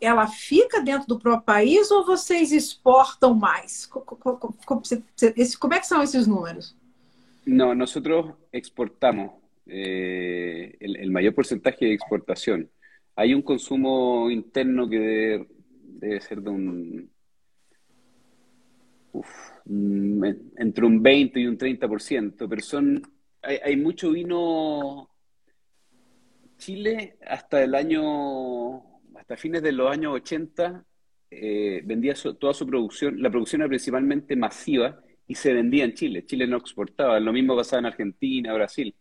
ela 0.00 0.28
fica 0.28 0.80
dentro 0.80 1.08
do 1.08 1.18
próprio 1.18 1.44
país 1.44 1.90
ou 1.90 2.04
vocês 2.04 2.52
exportam 2.52 3.34
mais? 3.34 3.86
Como 3.86 5.74
é 5.74 5.80
que 5.80 5.86
são 5.86 6.02
esses 6.02 6.26
números? 6.26 6.76
No, 7.46 7.74
nosotros 7.74 8.34
exportamos 8.52 9.32
eh, 9.66 10.76
el, 10.80 11.10
mayor 11.10 11.34
porcentaje 11.34 11.86
de 11.86 11.94
exportación. 11.94 12.70
Hay 13.16 13.34
un 13.34 13.42
consumo 13.42 14.30
interno 14.30 14.88
que 14.88 15.46
debe, 16.00 16.20
ser 16.20 16.40
de 16.40 16.50
un 16.50 17.10
Mm, 19.64 20.24
entre 20.56 20.84
un 20.86 21.02
20 21.02 21.40
y 21.40 21.46
un 21.46 21.56
30%, 21.58 22.48
pero 22.48 22.62
son, 22.62 23.02
hay, 23.42 23.58
hay 23.64 23.76
mucho 23.76 24.10
vino. 24.10 25.08
Chile 26.58 27.16
hasta 27.26 27.62
el 27.62 27.74
año, 27.74 28.78
hasta 29.16 29.36
fines 29.36 29.62
de 29.62 29.72
los 29.72 29.90
años 29.90 30.14
80, 30.14 30.84
eh, 31.30 31.82
vendía 31.84 32.14
toda 32.38 32.54
su 32.54 32.66
producción, 32.66 33.20
la 33.20 33.30
producción 33.30 33.62
era 33.62 33.68
principalmente 33.68 34.36
masiva 34.36 35.02
y 35.26 35.34
se 35.34 35.52
vendía 35.52 35.84
en 35.84 35.94
Chile. 35.94 36.24
Chile 36.26 36.46
no 36.46 36.56
exportaba, 36.56 37.18
lo 37.20 37.32
mismo 37.32 37.56
pasaba 37.56 37.80
en 37.80 37.86
Argentina, 37.86 38.52
Brasil. 38.52 38.94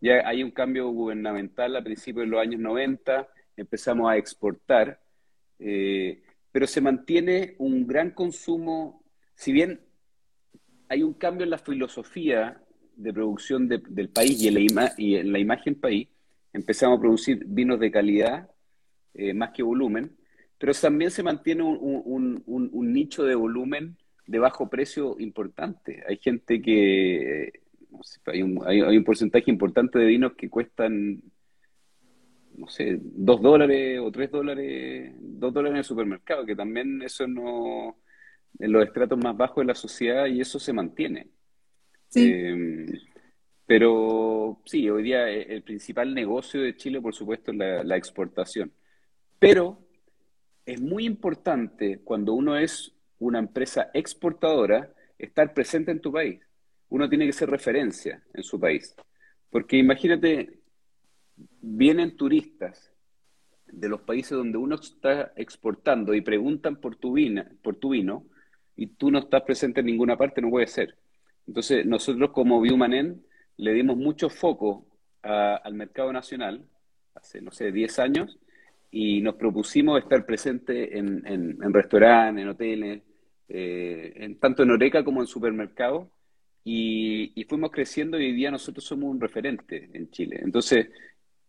Ya 0.00 0.26
hay 0.26 0.42
un 0.42 0.50
cambio 0.50 0.88
gubernamental 0.88 1.76
a 1.76 1.84
principios 1.84 2.26
de 2.26 2.30
los 2.30 2.40
años 2.40 2.60
90, 2.60 3.28
empezamos 3.56 4.10
a 4.10 4.16
exportar, 4.16 5.00
eh, 5.58 6.22
pero 6.50 6.66
se 6.66 6.80
mantiene 6.80 7.54
un 7.58 7.86
gran 7.86 8.10
consumo, 8.10 9.04
si 9.34 9.52
bien 9.52 9.80
hay 10.88 11.02
un 11.02 11.14
cambio 11.14 11.44
en 11.44 11.50
la 11.50 11.58
filosofía 11.58 12.60
de 12.96 13.12
producción 13.12 13.68
del 13.68 14.08
país 14.10 14.42
y 14.42 14.48
en, 14.48 14.74
la 14.74 14.92
y 14.96 15.16
en 15.16 15.32
la 15.32 15.38
imagen 15.38 15.74
país. 15.74 16.08
Empezamos 16.52 16.98
a 16.98 17.00
producir 17.00 17.44
vinos 17.46 17.80
de 17.80 17.90
calidad 17.90 18.50
eh, 19.14 19.32
más 19.32 19.52
que 19.52 19.62
volumen, 19.62 20.16
pero 20.58 20.72
también 20.74 21.10
se 21.10 21.22
mantiene 21.22 21.62
un, 21.62 22.92
nicho 22.92 23.24
de 23.24 23.34
volumen 23.34 23.96
de 24.32 24.38
bajo 24.38 24.70
precio 24.70 25.16
importante. 25.18 26.02
Hay 26.08 26.16
gente 26.16 26.62
que, 26.62 27.52
hay, 28.24 28.42
un, 28.42 28.66
hay, 28.66 28.96
un 28.96 29.04
porcentaje 29.04 29.50
importante 29.50 29.98
de 29.98 30.06
vinos 30.06 30.32
que 30.38 30.48
cuestan, 30.48 31.22
no 32.56 32.66
sé, 32.66 32.98
dos 33.02 33.42
dólares 33.42 34.00
o 34.00 34.10
tres 34.10 34.30
dólares, 34.30 35.14
dos 35.20 35.52
dólares 35.52 35.74
en 35.74 35.78
el 35.78 35.84
supermercado, 35.84 36.46
que 36.46 36.56
también 36.56 37.02
eso 37.02 37.28
no, 37.28 37.98
en 38.58 38.72
los 38.72 38.82
estratos 38.86 39.18
más 39.22 39.36
bajos 39.36 39.58
de 39.58 39.66
la 39.66 39.74
sociedad 39.74 40.24
y 40.24 40.40
eso 40.40 40.58
se 40.58 40.72
mantiene. 40.72 41.28
Eh, 42.14 42.86
pero 43.66 44.62
sí, 44.64 44.88
hoy 44.88 45.02
día 45.02 45.28
e, 45.28 45.42
el 45.42 45.62
principal 45.62 46.14
negocio 46.14 46.62
de 46.62 46.74
Chile, 46.74 47.02
por 47.02 47.14
supuesto, 47.14 47.52
es 47.52 47.58
la, 47.84 47.96
exportación. 47.98 48.72
Pero 49.38 49.78
es 50.64 50.80
muy 50.80 51.04
importante 51.04 52.00
cuando 52.02 52.32
uno 52.32 52.56
es 52.56 52.94
una 53.26 53.38
empresa 53.38 53.90
exportadora 53.94 54.92
estar 55.18 55.54
presente 55.54 55.90
en 55.90 56.00
tu 56.00 56.12
país. 56.12 56.40
Uno 56.88 57.08
tiene 57.08 57.26
que 57.26 57.32
ser 57.32 57.48
referencia 57.48 58.22
en 58.34 58.42
su 58.42 58.58
país. 58.58 58.94
Porque 59.50 59.76
imagínate, 59.76 60.58
vienen 61.60 62.16
turistas 62.16 62.92
de 63.66 63.88
los 63.88 64.02
países 64.02 64.32
donde 64.32 64.58
uno 64.58 64.74
está 64.74 65.32
exportando 65.36 66.14
y 66.14 66.20
preguntan 66.20 66.76
por 66.76 66.96
tu, 66.96 67.12
vino, 67.12 67.44
por 67.62 67.76
tu 67.76 67.90
vino, 67.90 68.26
y 68.76 68.88
tú 68.88 69.10
no 69.10 69.20
estás 69.20 69.42
presente 69.42 69.80
en 69.80 69.86
ninguna 69.86 70.16
parte, 70.16 70.42
no 70.42 70.50
puede 70.50 70.66
ser. 70.66 70.96
Entonces, 71.46 71.86
nosotros 71.86 72.30
como 72.30 72.60
Biumanen 72.60 73.24
le 73.56 73.72
dimos 73.72 73.96
mucho 73.96 74.28
foco 74.28 74.86
al 75.22 75.74
mercado 75.74 76.12
nacional 76.12 76.66
hace, 77.14 77.40
no 77.40 77.52
sé, 77.52 77.70
10 77.70 77.98
años 78.00 78.38
y 78.90 79.20
nos 79.22 79.36
propusimos 79.36 79.98
estar 80.00 80.26
presentes 80.26 80.90
en, 80.92 81.26
en, 81.26 81.72
restaurantes, 81.72 82.42
en 82.42 82.48
hoteles, 82.48 83.02
eh, 83.54 84.12
en, 84.16 84.38
tanto 84.38 84.62
en 84.62 84.70
Oreca 84.70 85.04
como 85.04 85.20
en 85.20 85.26
supermercados. 85.26 86.08
Y, 86.64 87.32
y, 87.34 87.44
fuimos 87.44 87.72
creciendo 87.72 88.20
y 88.20 88.26
hoy 88.26 88.32
día 88.32 88.50
nosotros 88.50 88.84
somos 88.84 89.10
un 89.10 89.20
referente 89.20 89.90
en 89.92 90.10
Chile. 90.10 90.40
Entonces, 90.42 90.88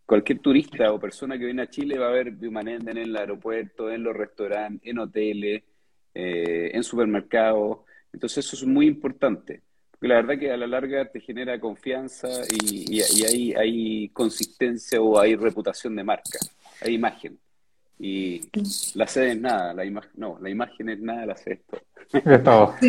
cualquier 0.06 0.40
turista 0.40 0.92
o 0.92 1.00
persona 1.00 1.38
que 1.38 1.46
viene 1.46 1.62
a 1.62 1.70
Chile 1.70 1.98
va 1.98 2.08
a 2.08 2.12
ver 2.12 2.32
Biumanen 2.32 2.88
en 2.90 2.98
el 2.98 3.16
aeropuerto, 3.16 3.90
en 3.90 4.04
los 4.04 4.16
restaurantes, 4.16 4.90
en 4.90 5.00
hoteles, 5.00 5.64
eh, 6.14 6.72
en 6.74 6.84
supermercados. 6.84 7.80
Entonces 8.12 8.46
eso 8.46 8.56
es 8.56 8.66
muy 8.66 8.88
importante, 8.88 9.62
porque 9.90 10.08
la 10.08 10.16
verdad 10.16 10.38
que 10.38 10.52
a 10.52 10.58
la 10.58 10.68
larga 10.68 11.10
te 11.10 11.20
genera 11.20 11.60
confianza 11.60 12.28
y, 12.62 13.02
hay, 13.02 13.54
hay, 13.54 14.10
consistencia 14.10 15.02
o 15.02 15.20
hay 15.20 15.36
reputación 15.36 15.96
de 15.96 16.04
marca, 16.04 16.40
hay 16.82 16.94
imagen. 16.94 17.40
Y 18.00 18.42
la 18.96 19.08
sede 19.08 19.32
es 19.32 19.40
nada, 19.40 19.74
la 19.74 19.86
imagen, 19.86 20.12
no, 20.16 20.38
la 20.42 20.50
imagen 20.50 20.90
es 20.90 21.00
nada, 21.00 21.28
la 21.28 21.36
sede 21.36 21.62
es 22.12 22.44
todo. 22.44 22.74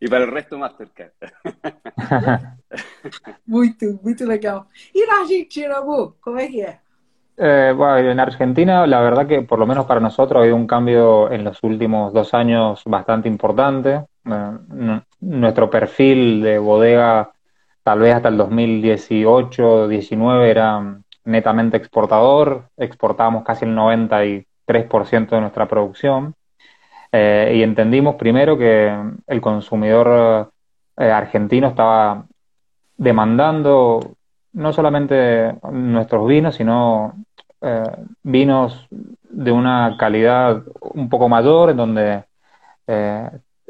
y 0.00 0.08
para 0.08 0.24
el 0.24 0.30
resto 0.30 0.58
Mastercard. 0.58 1.12
muy 3.46 3.76
muy 4.02 4.14
legal. 4.14 4.62
¿Y 4.92 5.00
la 5.00 5.22
Argentina, 5.22 5.76
¿Cómo 6.20 6.38
es 6.38 6.50
que 6.50 6.78
Eh, 7.36 7.72
bueno, 7.76 8.10
en 8.10 8.20
Argentina, 8.20 8.86
la 8.86 9.00
verdad 9.00 9.26
que 9.26 9.42
por 9.42 9.58
lo 9.58 9.66
menos 9.66 9.86
para 9.86 10.00
nosotros 10.00 10.38
ha 10.38 10.42
habido 10.42 10.56
un 10.56 10.66
cambio 10.66 11.30
en 11.30 11.44
los 11.44 11.62
últimos 11.62 12.12
dos 12.12 12.34
años 12.34 12.82
bastante 12.84 13.28
importante. 13.28 14.04
Eh, 14.24 15.00
nuestro 15.20 15.68
perfil 15.68 16.42
de 16.42 16.58
bodega, 16.58 17.32
tal 17.82 17.98
vez 18.00 18.14
hasta 18.14 18.28
el 18.28 18.38
2018-19, 18.38 20.46
era 20.46 21.00
netamente 21.28 21.76
exportador. 21.76 22.68
Exportábamos 22.76 23.44
casi 23.44 23.64
el 23.64 23.76
93% 23.76 25.30
de 25.30 25.40
nuestra 25.40 25.66
producción. 25.66 26.34
Eh, 27.12 27.54
y 27.56 27.62
entendimos 27.62 28.16
primero 28.16 28.58
que 28.58 28.94
el 29.26 29.40
consumidor 29.40 30.52
argentino 30.96 31.68
estaba 31.68 32.26
demandando 32.96 34.00
no 34.52 34.72
solamente 34.72 35.54
nuestros 35.70 36.26
vinos, 36.26 36.56
sino 36.56 37.14
eh, 37.60 37.84
vinos 38.22 38.86
de 38.90 39.52
una 39.52 39.96
calidad 39.98 40.62
un 40.80 41.08
poco 41.08 41.28
mayor, 41.28 41.70
en 41.70 41.76
donde 41.76 42.24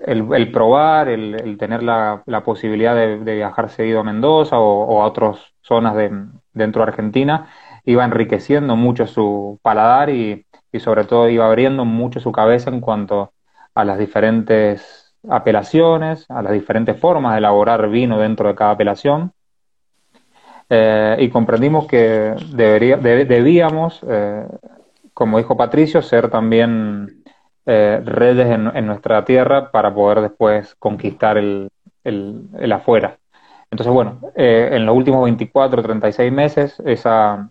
el, 0.07 0.53
probar, 0.53 1.09
el, 1.09 1.57
tener 1.59 1.82
la, 1.82 2.22
posibilidad 2.44 2.94
de, 2.94 3.16
viajar 3.16 3.70
seguido 3.70 4.01
a 4.01 4.05
Mendoza 4.05 4.59
o, 4.59 5.03
a 5.03 5.07
otras 5.07 5.38
zonas 5.62 5.94
de, 5.96 6.11
dentro 6.53 6.82
de 6.82 6.88
Argentina, 6.88 7.49
iba 7.84 8.05
enriqueciendo 8.05 8.76
mucho 8.76 9.07
su 9.07 9.59
paladar 9.62 10.11
y, 10.11 10.46
y 10.72 10.80
sobre 10.80 11.05
todo 11.05 11.28
iba 11.28 11.46
abriendo 11.46 11.84
mucho 11.84 12.20
su 12.20 12.32
cabeza 12.32 12.70
en 12.70 12.80
cuanto 12.80 13.32
a 13.74 13.84
las 13.84 13.99
diferentes 13.99 15.14
apelaciones, 15.28 16.26
a 16.30 16.42
las 16.42 16.53
diferentes 16.53 16.99
formas 16.99 17.32
de 17.32 17.38
elaborar 17.38 17.88
vino 17.88 18.18
dentro 18.18 18.49
de 18.49 18.55
cada 18.55 18.72
apelación. 18.72 19.32
Eh, 20.70 21.16
y 21.20 21.28
comprendimos 21.30 21.86
que 21.86 22.34
debería, 22.53 22.96
debíamos, 22.99 24.01
eh, 24.07 24.46
como 25.14 25.38
dijo 25.38 25.57
Patricio, 25.57 26.03
ser 26.03 26.28
también 26.28 27.18
eh, 27.71 28.01
redes 28.03 28.47
en, 28.51 28.87
nuestra 28.87 29.27
tierra 29.27 29.71
para 29.71 29.93
poder 29.93 30.23
después 30.23 30.75
conquistar 30.77 31.37
el, 31.37 31.69
el, 32.03 32.73
afuera. 32.73 33.19
Entonces, 33.71 33.93
bueno, 33.93 34.21
eh, 34.35 34.71
en 34.73 34.87
los 34.87 34.97
últimos 34.97 35.23
24 35.25 35.81
o 35.81 35.85
36 35.85 36.33
meses 36.33 36.81
esa, 36.87 37.51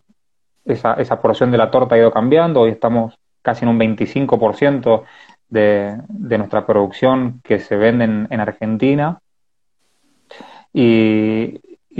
esa, 0.65 0.93
esa 0.95 1.21
porción 1.21 1.51
de 1.51 1.59
la 1.59 1.69
torta 1.69 1.93
ha 1.93 1.99
ido 1.99 2.11
cambiando. 2.11 2.61
Hoy 2.61 2.71
estamos 2.71 3.19
casi 3.43 3.63
en 3.63 3.69
un 3.69 3.79
25% 3.79 5.03
de, 5.49 5.97
de 6.09 6.37
nuestra 6.39 6.65
producción 6.65 7.39
que 7.43 7.59
se 7.59 7.75
vende 7.75 8.05
en, 8.05 8.39
Argentina. 8.39 9.19
Y, 10.73 11.59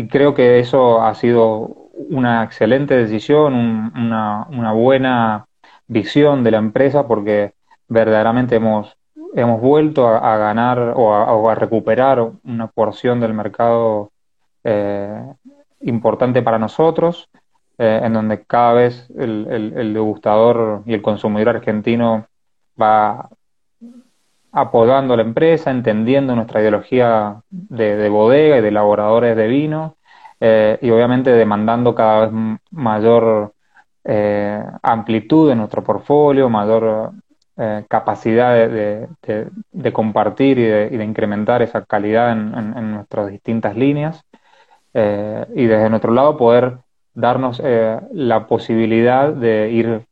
creo 0.10 0.34
que 0.34 0.58
eso 0.58 1.04
ha 1.04 1.14
sido 1.14 1.90
una 2.10 2.44
excelente 2.44 2.96
decisión, 2.96 3.54
una, 3.54 4.48
una, 4.50 4.72
buena 4.72 5.46
visión 5.88 6.44
de 6.44 6.52
la 6.52 6.58
empresa 6.58 7.08
porque 7.08 7.54
verdaderamente 7.88 8.56
hemos, 8.56 8.98
hemos 9.34 9.62
vuelto 9.62 10.08
a, 10.08 10.38
ganar 10.38 10.94
o 10.96 11.50
a, 11.50 11.56
recuperar 11.56 12.32
una 12.44 12.68
porción 12.68 13.20
del 13.20 13.34
mercado 13.34 14.12
eh, 14.64 15.24
importante 15.82 16.42
para 16.42 16.60
nosotros, 16.60 17.30
eh, 17.78 18.02
en 18.04 18.14
donde 18.14 18.44
cada 18.44 18.74
vez 18.74 19.10
el, 19.18 19.48
el, 19.76 19.94
degustador 19.94 20.84
y 20.86 20.94
el 20.94 21.02
consumidor 21.02 21.58
argentino 21.58 22.26
va, 22.80 23.30
apodando 24.52 25.14
a 25.14 25.18
la 25.18 25.24
empresa, 25.24 25.72
entendiendo 25.72 26.36
nuestra 26.36 26.62
ideología 26.62 27.42
de, 27.50 28.10
bodega 28.10 28.58
y 28.58 28.62
de 28.62 28.70
elaboradores 28.70 29.38
de 29.38 29.48
vino 29.48 29.98
eh, 30.40 30.80
y 30.82 30.90
obviamente 30.90 31.32
demandando 31.32 31.94
cada 31.94 32.28
vez 32.28 32.60
mayor 32.72 33.54
amplitud 34.84 35.52
en 35.52 35.58
nuestro 35.58 35.84
portfolio, 35.84 36.48
mayor 36.50 37.12
eh, 37.58 37.86
capacidad 37.90 38.54
de, 38.70 39.94
compartir 39.94 40.60
y 40.60 40.64
de, 40.64 41.04
incrementar 41.04 41.62
esa 41.62 41.86
calidad 41.86 42.32
en, 42.32 42.92
nuestras 42.92 43.30
distintas 43.30 43.76
líneas 43.76 44.24
y 44.94 45.66
desde 45.66 45.90
nuestro 45.90 46.12
lado 46.12 46.38
poder 46.38 46.80
darnos 47.14 47.62
la 48.12 48.48
posibilidad 48.48 49.32
de 49.32 49.70
ir 49.70 50.06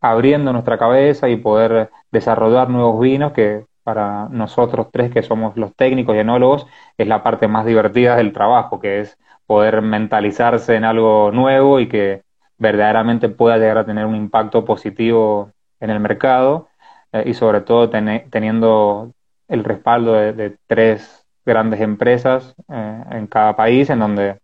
abriendo 0.00 0.52
nuestra 0.52 0.78
cabeza 0.78 1.28
y 1.28 1.36
poder 1.36 1.90
desarrollar 2.12 2.70
nuevos 2.70 3.00
vinos 3.00 3.32
que 3.32 3.64
para 3.88 4.28
nosotros 4.28 4.88
tres 4.92 5.10
que 5.10 5.22
somos 5.22 5.56
los 5.56 5.74
técnicos 5.74 6.14
y 6.14 6.18
enólogos 6.18 6.66
es 6.98 7.08
la 7.08 7.22
parte 7.22 7.48
más 7.48 7.64
divertida 7.64 8.16
del 8.16 8.34
trabajo, 8.34 8.80
que 8.80 9.00
es 9.00 9.18
poder 9.46 9.80
mentalizarse 9.80 10.74
en 10.76 10.84
algo 10.84 11.30
nuevo 11.32 11.80
y 11.80 11.88
que 11.88 12.22
verdaderamente 12.58 13.30
pueda 13.30 13.56
llegar 13.56 13.78
a 13.78 13.86
tener 13.86 14.04
un 14.04 14.14
impacto 14.14 14.64
positivo 14.66 15.52
en 15.80 15.90
el 15.90 16.00
mercado 16.00 16.68
eh, 17.12 17.24
y 17.26 17.34
sobre 17.34 17.62
todo 17.62 17.88
teniendo 17.90 19.12
el 19.48 19.64
respaldo 19.64 20.12
de, 20.14 20.56
tres 20.66 21.26
grandes 21.44 21.80
empresas 21.80 22.54
eh, 22.68 23.04
en 23.10 23.26
cada 23.26 23.56
país 23.56 23.88
en 23.90 24.00
donde 24.00 24.40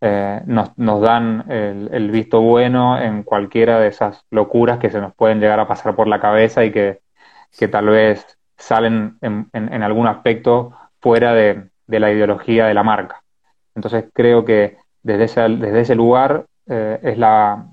eh, 0.00 0.40
nos, 0.46 0.76
nos, 0.78 1.00
dan 1.02 1.44
el, 1.48 2.10
visto 2.10 2.40
bueno 2.40 2.98
en 2.98 3.24
cualquiera 3.24 3.80
de 3.80 3.88
esas 3.88 4.24
locuras 4.30 4.78
que 4.78 4.90
se 4.90 5.00
nos 5.00 5.14
pueden 5.14 5.40
llegar 5.40 5.60
a 5.60 5.68
pasar 5.68 5.94
por 5.96 6.06
la 6.06 6.20
cabeza 6.20 6.64
y 6.64 6.72
que, 6.72 7.00
tal 7.70 7.86
vez 7.86 8.38
salen 8.56 9.18
en, 9.20 9.48
en, 9.52 9.82
algún 9.82 10.06
aspecto 10.06 10.72
fuera 11.00 11.34
de, 11.34 11.68
la 11.86 12.12
ideología 12.12 12.66
de 12.66 12.74
la 12.74 12.82
marca. 12.82 13.22
Entonces 13.74 14.04
creo 14.12 14.44
que 14.44 14.78
desde 15.02 15.24
ese, 15.24 15.40
desde 15.42 15.80
ese 15.80 15.94
lugar 15.94 16.46
es, 16.66 17.18
la, 17.18 17.66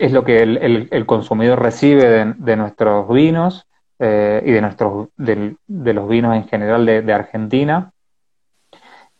es 0.00 0.12
lo 0.12 0.24
que 0.24 0.42
el, 0.42 0.88
el, 0.90 1.06
consumidor 1.06 1.60
recibe 1.60 2.34
de, 2.34 2.56
nuestros 2.56 3.06
vinos 3.10 3.66
eh, 3.98 4.42
y 4.46 4.50
de, 4.50 4.60
nuestros, 4.62 5.08
de, 5.18 5.56
los 5.68 6.08
vinos 6.08 6.34
en 6.34 6.48
general 6.48 6.86
de, 6.86 7.12
Argentina, 7.12 7.92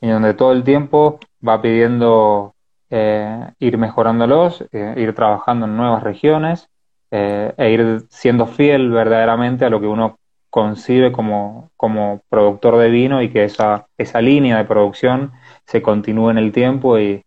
y 0.01 0.09
donde 0.09 0.33
todo 0.33 0.53
el 0.53 0.65
tiempo 0.65 1.21
va 1.47 1.61
pidiendo 1.61 2.55
eh, 2.89 3.51
ir 3.59 3.77
mejorándolos, 3.77 4.65
eh, 4.73 4.95
ir 4.97 5.15
trabajando 5.15 5.67
en 5.67 5.77
nuevas 5.77 6.03
regiones 6.03 6.67
e 7.13 7.71
ir 7.73 8.05
siendo 8.09 8.47
fiel 8.47 8.91
verdaderamente 8.91 9.65
a 9.65 9.69
lo 9.69 9.81
que 9.81 9.87
uno 9.89 10.17
concibe 10.49 11.11
como, 11.13 11.71
como 11.77 12.23
productor 12.31 12.79
de 12.79 12.89
vino 12.89 13.21
y 13.21 13.31
que 13.31 13.45
esa, 13.45 13.89
esa 13.99 14.23
línea 14.23 14.57
de 14.57 14.65
producción 14.65 15.33
se 15.67 15.83
continúe 15.83 16.31
en 16.31 16.39
el 16.39 16.53
tiempo 16.53 16.99
y, 16.99 17.23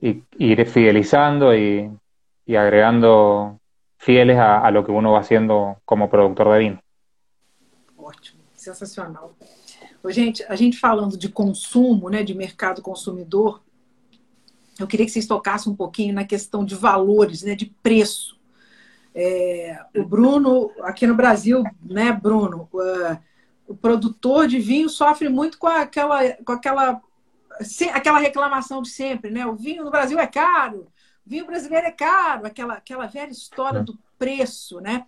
ir 0.00 0.66
fidelizando 0.66 1.54
y, 1.54 1.90
agregando 2.48 3.58
fieles 3.98 4.38
a, 4.38 4.70
lo 4.70 4.84
que 4.84 4.90
uno 4.90 5.12
va 5.12 5.20
haciendo 5.20 5.76
como 5.84 6.08
productor 6.08 6.52
de 6.52 6.58
vino. 6.58 6.78
Ótimo, 7.96 8.42
sensacional. 8.54 9.34
Gente, 10.08 10.44
a 10.44 10.54
gente 10.54 10.78
falando 10.78 11.16
de 11.16 11.30
consumo, 11.30 12.10
né, 12.10 12.22
de 12.22 12.34
mercado 12.34 12.82
consumidor, 12.82 13.62
eu 14.78 14.86
queria 14.86 15.06
que 15.06 15.12
vocês 15.12 15.26
tocassem 15.26 15.72
um 15.72 15.76
pouquinho 15.76 16.14
na 16.14 16.24
questão 16.24 16.64
de 16.64 16.74
valores, 16.74 17.42
né, 17.42 17.54
de 17.54 17.66
preço. 17.82 18.38
É, 19.14 19.80
o 19.96 20.04
Bruno, 20.04 20.70
aqui 20.82 21.06
no 21.06 21.14
Brasil, 21.14 21.62
né, 21.82 22.12
Bruno, 22.12 22.68
uh, 22.74 23.18
o 23.66 23.74
produtor 23.74 24.46
de 24.46 24.58
vinho 24.58 24.88
sofre 24.88 25.28
muito 25.28 25.58
com 25.58 25.66
aquela, 25.66 26.32
com 26.44 26.52
aquela, 26.52 27.00
aquela 27.92 28.18
reclamação 28.18 28.82
de 28.82 28.90
sempre, 28.90 29.30
né? 29.30 29.46
O 29.46 29.54
vinho 29.54 29.84
no 29.84 29.90
Brasil 29.90 30.18
é 30.18 30.26
caro, 30.26 30.86
vinho 31.26 31.46
brasileiro 31.46 31.86
é 31.86 31.90
caro, 31.90 32.46
aquela, 32.46 32.74
aquela 32.74 33.06
velha 33.06 33.30
história 33.30 33.78
é. 33.78 33.82
do 33.82 33.98
preço, 34.18 34.80
né? 34.80 35.06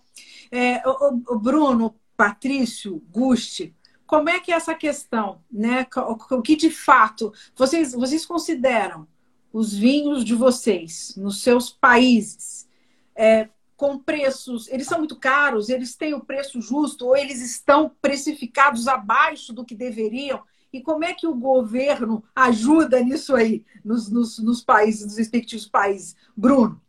É, 0.51 0.81
o, 0.87 1.35
o 1.35 1.39
Bruno, 1.39 1.95
Patrício, 2.15 3.01
Gusti, 3.11 3.75
como 4.05 4.29
é 4.29 4.39
que 4.39 4.51
é 4.51 4.55
essa 4.55 4.73
questão, 4.73 5.41
né? 5.51 5.85
O 6.31 6.41
que 6.41 6.55
de 6.55 6.71
fato 6.71 7.33
vocês, 7.55 7.93
vocês 7.93 8.25
consideram 8.25 9.07
os 9.51 9.73
vinhos 9.73 10.23
de 10.23 10.33
vocês 10.33 11.13
nos 11.17 11.41
seus 11.41 11.69
países 11.69 12.67
é, 13.15 13.49
com 13.75 13.99
preços, 13.99 14.67
eles 14.69 14.87
são 14.87 14.97
muito 14.97 15.15
caros, 15.15 15.69
eles 15.69 15.95
têm 15.95 16.13
o 16.13 16.23
preço 16.23 16.61
justo 16.61 17.07
ou 17.07 17.17
eles 17.17 17.41
estão 17.41 17.91
precificados 18.01 18.87
abaixo 18.87 19.53
do 19.53 19.65
que 19.65 19.75
deveriam? 19.75 20.41
E 20.71 20.81
como 20.81 21.05
é 21.05 21.13
que 21.13 21.25
o 21.27 21.33
governo 21.33 22.23
ajuda 22.35 22.99
nisso 22.99 23.35
aí, 23.35 23.63
nos, 23.83 24.11
nos, 24.11 24.39
nos 24.39 24.61
países, 24.61 25.05
nos 25.05 25.17
respectivos 25.17 25.67
países? 25.67 26.15
Bruno. 26.35 26.81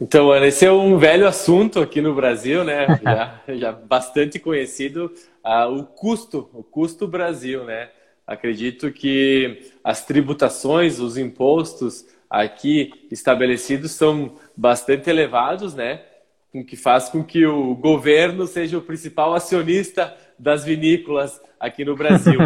Então, 0.00 0.32
Ana, 0.32 0.48
esse 0.48 0.66
é 0.66 0.72
um 0.72 0.98
velho 0.98 1.26
assunto 1.26 1.80
aqui 1.80 2.00
no 2.00 2.14
Brasil, 2.14 2.64
né? 2.64 2.86
Já, 3.02 3.40
já 3.48 3.72
bastante 3.72 4.38
conhecido, 4.38 5.12
uh, 5.44 5.72
o 5.72 5.84
custo, 5.84 6.50
o 6.52 6.62
custo 6.62 7.06
Brasil, 7.06 7.64
né? 7.64 7.90
Acredito 8.26 8.90
que 8.90 9.70
as 9.84 10.04
tributações, 10.04 10.98
os 10.98 11.16
impostos 11.16 12.06
aqui 12.28 13.06
estabelecidos 13.10 13.92
são 13.92 14.36
bastante 14.56 15.08
elevados, 15.08 15.74
né? 15.74 16.02
O 16.52 16.64
que 16.64 16.76
faz 16.76 17.08
com 17.08 17.22
que 17.22 17.46
o 17.46 17.74
governo 17.74 18.46
seja 18.46 18.78
o 18.78 18.82
principal 18.82 19.34
acionista 19.34 20.16
das 20.38 20.64
vinícolas 20.64 21.40
aqui 21.64 21.84
no 21.84 21.96
Brasil. 21.96 22.38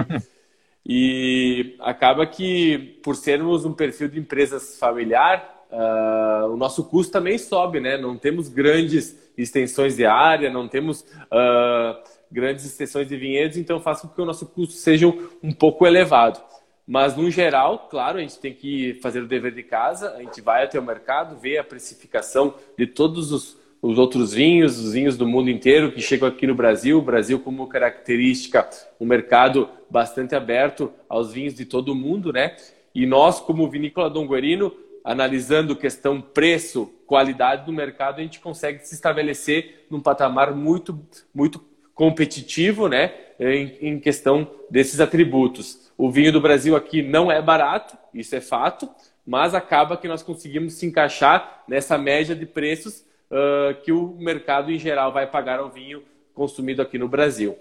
e 0.87 1.77
acaba 1.81 2.27
que, 2.27 2.99
por 3.03 3.17
sermos 3.17 3.65
um 3.65 3.73
perfil 3.73 4.09
de 4.09 4.19
empresas 4.19 4.79
familiar, 4.79 5.67
uh, 5.71 6.53
o 6.53 6.57
nosso 6.57 6.85
custo 6.85 7.13
também 7.13 7.37
sobe, 7.37 7.81
né? 7.81 7.99
Não 7.99 8.17
temos 8.17 8.49
grandes 8.49 9.17
extensões 9.37 9.97
de 9.97 10.07
área, 10.07 10.51
não 10.51 10.67
temos 10.67 11.03
uh, 11.03 12.03
grandes 12.31 12.65
extensões 12.65 13.09
de 13.09 13.17
vinhedos, 13.17 13.57
então 13.57 13.81
faz 13.81 14.01
com 14.01 14.09
que 14.09 14.21
o 14.21 14.25
nosso 14.25 14.47
custo 14.47 14.75
seja 14.75 15.07
um 15.43 15.53
pouco 15.53 15.87
elevado. 15.87 16.41
Mas, 16.87 17.15
no 17.15 17.31
geral, 17.31 17.87
claro, 17.91 18.17
a 18.17 18.23
gente 18.23 18.39
tem 18.39 18.55
que 18.55 18.95
fazer 19.03 19.23
o 19.23 19.29
dever 19.29 19.53
de 19.53 19.63
casa, 19.63 20.15
a 20.15 20.23
gente 20.23 20.41
vai 20.41 20.65
até 20.65 20.79
o 20.79 20.83
mercado, 20.83 21.39
vê 21.39 21.59
a 21.59 21.65
precificação 21.65 22.55
de 22.79 22.87
todos 22.87 23.31
os, 23.31 23.58
os 23.81 23.99
outros 23.99 24.33
vinhos, 24.33 24.79
os 24.79 24.93
vinhos 24.93 25.17
do 25.17 25.27
mundo 25.27 25.51
inteiro 25.51 25.93
que 25.93 26.01
chegam 26.01 26.29
aqui 26.29 26.47
no 26.47 26.55
Brasil. 26.55 26.99
O 26.99 27.03
Brasil, 27.03 27.39
como 27.39 27.67
característica, 27.67 28.69
um 29.01 29.07
mercado 29.07 29.69
bastante 29.89 30.35
aberto 30.35 30.93
aos 31.09 31.33
vinhos 31.33 31.55
de 31.55 31.65
todo 31.65 31.93
o 31.93 31.95
mundo, 31.95 32.33
né? 32.33 32.57
E 32.95 33.07
nós, 33.07 33.41
como 33.41 33.69
Vinícola 33.71 34.11
Dom 34.11 34.27
Guerino, 34.27 34.73
analisando 35.05 35.77
questão 35.77 36.21
preço, 36.21 36.93
qualidade 37.07 37.65
do 37.65 37.73
mercado, 37.73 38.19
a 38.19 38.23
gente 38.23 38.41
consegue 38.41 38.85
se 38.87 38.95
estabelecer 38.95 39.87
num 39.91 40.01
patamar 40.01 40.55
muito, 40.55 41.01
muito 41.35 41.65
competitivo, 41.95 42.89
né, 42.89 43.13
em, 43.41 43.77
em 43.81 43.99
questão 43.99 44.51
desses 44.71 45.01
atributos. 45.01 45.91
O 45.97 46.11
vinho 46.11 46.31
do 46.31 46.41
Brasil 46.41 46.77
aqui 46.77 47.03
não 47.03 47.33
é 47.33 47.41
barato, 47.41 47.97
isso 48.13 48.37
é 48.37 48.41
fato, 48.41 48.89
mas 49.27 49.55
acaba 49.55 49.97
que 49.97 50.07
nós 50.07 50.23
conseguimos 50.23 50.75
se 50.75 50.87
encaixar 50.87 51.65
nessa 51.67 51.97
média 51.97 52.37
de 52.37 52.47
preços 52.47 53.05
uh, 53.31 53.81
que 53.83 53.93
o 53.93 54.17
mercado 54.17 54.71
em 54.71 54.79
geral 54.79 55.13
vai 55.13 55.31
pagar 55.31 55.59
ao 55.59 55.71
vinho 55.71 56.03
consumido 56.35 56.83
aqui 56.83 56.99
no 56.99 57.09
Brasil. 57.09 57.59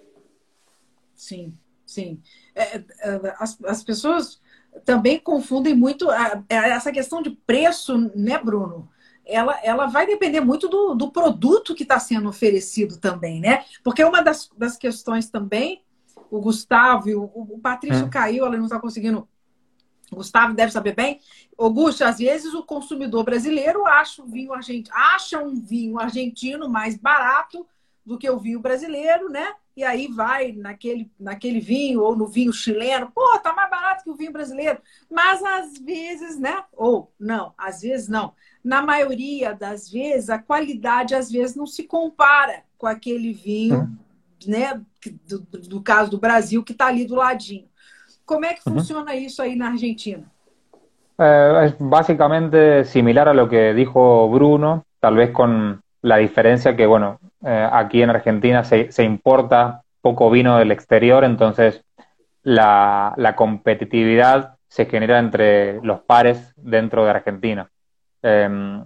Sim, 1.15 1.57
sim. 1.85 2.21
É, 2.53 2.77
é 2.77 3.35
as, 3.39 3.57
as 3.63 3.83
pessoas 3.83 4.41
também 4.85 5.19
confundem 5.19 5.75
muito 5.75 6.09
a, 6.09 6.43
a, 6.49 6.67
essa 6.67 6.91
questão 6.91 7.21
de 7.21 7.31
preço, 7.31 8.11
né, 8.15 8.37
Bruno? 8.37 8.89
Ela, 9.25 9.59
ela 9.61 9.87
vai 9.87 10.05
depender 10.05 10.39
muito 10.39 10.69
do, 10.69 10.95
do 10.95 11.11
produto 11.11 11.75
que 11.75 11.83
está 11.83 11.99
sendo 11.99 12.29
oferecido 12.29 12.97
também, 12.97 13.41
né? 13.41 13.65
Porque 13.83 14.03
uma 14.03 14.21
das, 14.21 14.49
das 14.57 14.77
questões 14.77 15.29
também 15.29 15.83
o 16.29 16.39
Gustavo, 16.39 17.09
o, 17.09 17.55
o 17.55 17.59
Patrício 17.59 18.05
hum. 18.05 18.09
caiu, 18.09 18.45
ela 18.45 18.57
não 18.57 18.65
está 18.65 18.79
conseguindo. 18.79 19.27
Gustavo 20.11 20.53
deve 20.53 20.71
saber 20.71 20.95
bem. 20.95 21.19
Augusto, 21.57 22.03
às 22.03 22.17
vezes 22.17 22.53
o 22.53 22.63
consumidor 22.63 23.23
brasileiro 23.23 23.85
acha 23.85 24.21
um 24.21 24.27
vinho 24.27 24.53
argentino, 24.53 24.95
acha 24.95 25.39
um 25.39 25.55
vinho 25.59 25.99
argentino 25.99 26.69
mais 26.69 26.95
barato 26.97 27.67
do 28.05 28.17
que 28.17 28.29
o 28.29 28.39
vinho 28.39 28.61
brasileiro, 28.61 29.29
né? 29.29 29.53
E 29.75 29.83
aí 29.83 30.07
vai 30.07 30.53
naquele, 30.53 31.11
naquele 31.19 31.59
vinho 31.59 32.01
ou 32.01 32.15
no 32.15 32.25
vinho 32.25 32.53
chileno, 32.53 33.11
pô, 33.13 33.37
tá 33.39 33.53
mais 33.53 33.69
barato 33.69 34.03
que 34.03 34.09
o 34.09 34.15
vinho 34.15 34.31
brasileiro. 34.31 34.79
Mas 35.11 35.43
às 35.43 35.77
vezes, 35.77 36.39
né? 36.39 36.63
Ou 36.71 37.11
não, 37.19 37.53
às 37.57 37.81
vezes 37.81 38.07
não. 38.07 38.33
Na 38.63 38.81
maioria 38.81 39.53
das 39.53 39.89
vezes, 39.89 40.29
a 40.29 40.39
qualidade 40.39 41.13
às 41.13 41.29
vezes 41.29 41.55
não 41.55 41.67
se 41.67 41.83
compara 41.83 42.63
com 42.77 42.87
aquele 42.87 43.33
vinho, 43.33 43.81
uhum. 43.81 43.97
né? 44.47 44.81
Do, 45.27 45.39
do, 45.39 45.81
caso 45.81 46.09
do 46.09 46.17
Brasil, 46.17 46.63
que 46.63 46.71
está 46.71 46.87
ali 46.87 47.05
do 47.05 47.15
ladinho. 47.15 47.69
Como 48.27 48.45
é 48.45 48.53
que 48.53 48.61
uhum. 48.67 48.75
funciona 48.75 49.15
isso 49.15 49.41
aí 49.41 49.55
na 49.55 49.69
Argentina? 49.69 50.29
Eh, 51.17 51.65
es 51.65 51.75
básicamente 51.79 52.83
similar 52.83 53.29
a 53.29 53.33
lo 53.33 53.47
que 53.47 53.73
dijo 53.73 54.29
Bruno, 54.29 54.85
tal 54.99 55.15
vez 55.15 55.31
con 55.31 55.81
la 56.01 56.17
diferencia 56.17 56.75
que, 56.75 56.85
bueno, 56.85 57.19
eh, 57.43 57.69
aquí 57.71 58.01
en 58.01 58.09
Argentina 58.09 58.65
se, 58.65 58.91
se, 58.91 59.03
importa 59.03 59.81
poco 60.01 60.29
vino 60.29 60.57
del 60.57 60.71
exterior, 60.71 61.23
entonces 61.23 61.83
la, 62.43 63.13
la, 63.15 63.35
competitividad 63.35 64.57
se 64.67 64.85
genera 64.85 65.19
entre 65.19 65.81
los 65.81 66.01
pares 66.01 66.53
dentro 66.57 67.05
de 67.05 67.09
Argentina. 67.09 67.69
Eh, 68.21 68.81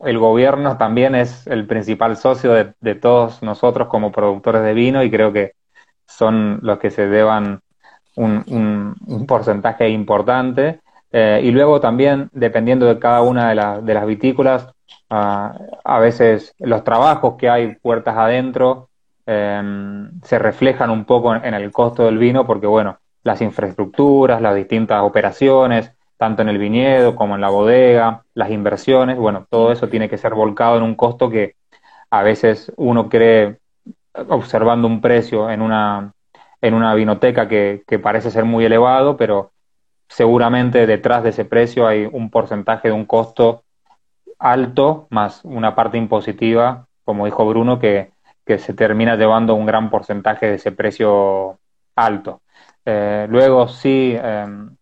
el 0.00 0.18
gobierno 0.18 0.76
también 0.76 1.14
es 1.14 1.46
el 1.46 1.66
principal 1.66 2.18
socio 2.18 2.52
de, 2.52 2.74
de, 2.80 2.94
todos 2.94 3.42
nosotros 3.42 3.88
como 3.88 4.12
productores 4.12 4.62
de 4.62 4.74
vino 4.74 5.02
y 5.02 5.10
creo 5.10 5.32
que 5.32 5.52
son 6.06 6.58
los 6.62 6.78
que 6.78 6.90
se 6.90 7.08
deban 7.08 7.60
un, 8.16 8.96
un, 9.06 9.26
porcentaje 9.26 9.88
importante. 9.88 10.80
Eh, 11.12 11.40
y 11.44 11.50
luego 11.50 11.80
también, 11.80 12.28
dependiendo 12.32 12.86
de 12.86 12.98
cada 12.98 13.22
una 13.22 13.50
de, 13.50 13.82
de 13.82 13.94
las 13.94 14.06
vitícolas, 14.06 14.68
a 15.08 15.98
veces 16.00 16.54
los 16.58 16.84
trabajos 16.84 17.36
que 17.36 17.48
hay 17.48 17.76
puertas 17.76 18.16
adentro 18.16 18.88
em, 19.24 20.10
se 20.22 20.38
reflejan 20.38 20.90
un 20.90 21.04
poco 21.04 21.34
en, 21.34 21.54
el 21.54 21.70
costo 21.72 22.04
del 22.04 22.18
vino 22.18 22.46
porque, 22.46 22.66
bueno, 22.66 22.98
las 23.22 23.40
infraestructuras, 23.40 24.40
las 24.40 24.54
distintas 24.54 25.02
operaciones, 25.02 25.92
tanto 26.16 26.42
en 26.42 26.48
el 26.48 26.58
viñedo 26.58 27.14
como 27.14 27.34
en 27.34 27.40
la 27.40 27.50
bodega, 27.50 28.24
las 28.34 28.50
inversiones, 28.50 29.16
bueno, 29.18 29.46
todo 29.50 29.72
eso 29.72 29.88
tiene 29.88 30.08
que 30.08 30.18
ser 30.18 30.34
volcado 30.34 30.76
en 30.76 30.82
un 30.82 30.94
costo 30.94 31.30
que 31.30 31.54
a 32.10 32.22
veces 32.22 32.72
uno 32.76 33.08
cree, 33.08 33.58
observando 34.28 34.86
un 34.88 35.00
precio 35.00 35.50
en 35.50 35.60
una, 35.60 36.12
en 36.60 36.74
una 36.74 36.94
vinoteca 36.94 37.48
que, 37.48 37.82
que 37.86 37.98
parece 37.98 38.30
ser 38.30 38.44
muy 38.44 38.64
elevado, 38.64 39.16
pero 39.16 39.52
seguramente 40.08 40.86
detrás 40.86 41.22
de 41.22 41.30
ese 41.30 41.44
precio 41.44 41.86
hay 41.86 42.08
un 42.10 42.30
porcentaje 42.30 42.88
de 42.88 42.94
un 42.94 43.04
costo 43.04 43.64
alto 44.38 45.06
más 45.10 45.44
una 45.44 45.74
parte 45.74 45.96
impositiva, 45.98 46.86
como 47.04 47.24
dijo 47.24 47.46
Bruno, 47.46 47.78
que, 47.78 48.10
que 48.44 48.58
se 48.58 48.74
termina 48.74 49.16
llevando 49.16 49.54
un 49.54 49.66
gran 49.66 49.90
porcentaje 49.90 50.46
de 50.46 50.54
ese 50.56 50.72
precio 50.72 51.58
alto. 51.94 52.42
Eh, 52.84 53.26
luego 53.28 53.68
sí, 53.68 54.16
em, 54.20 54.76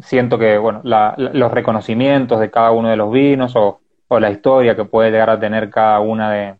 siento 0.00 0.38
que 0.38 0.58
bueno, 0.58 0.80
la, 0.84 1.14
los 1.16 1.50
reconocimientos 1.50 2.40
de 2.40 2.50
cada 2.50 2.70
uno 2.70 2.88
de 2.88 2.96
los 2.96 3.10
vinos 3.10 3.54
o, 3.56 3.80
o, 4.08 4.20
la 4.20 4.30
historia 4.30 4.76
que 4.76 4.84
puede 4.84 5.10
llegar 5.10 5.30
a 5.30 5.40
tener 5.40 5.70
cada 5.70 6.00
una 6.00 6.30
de 6.30 6.54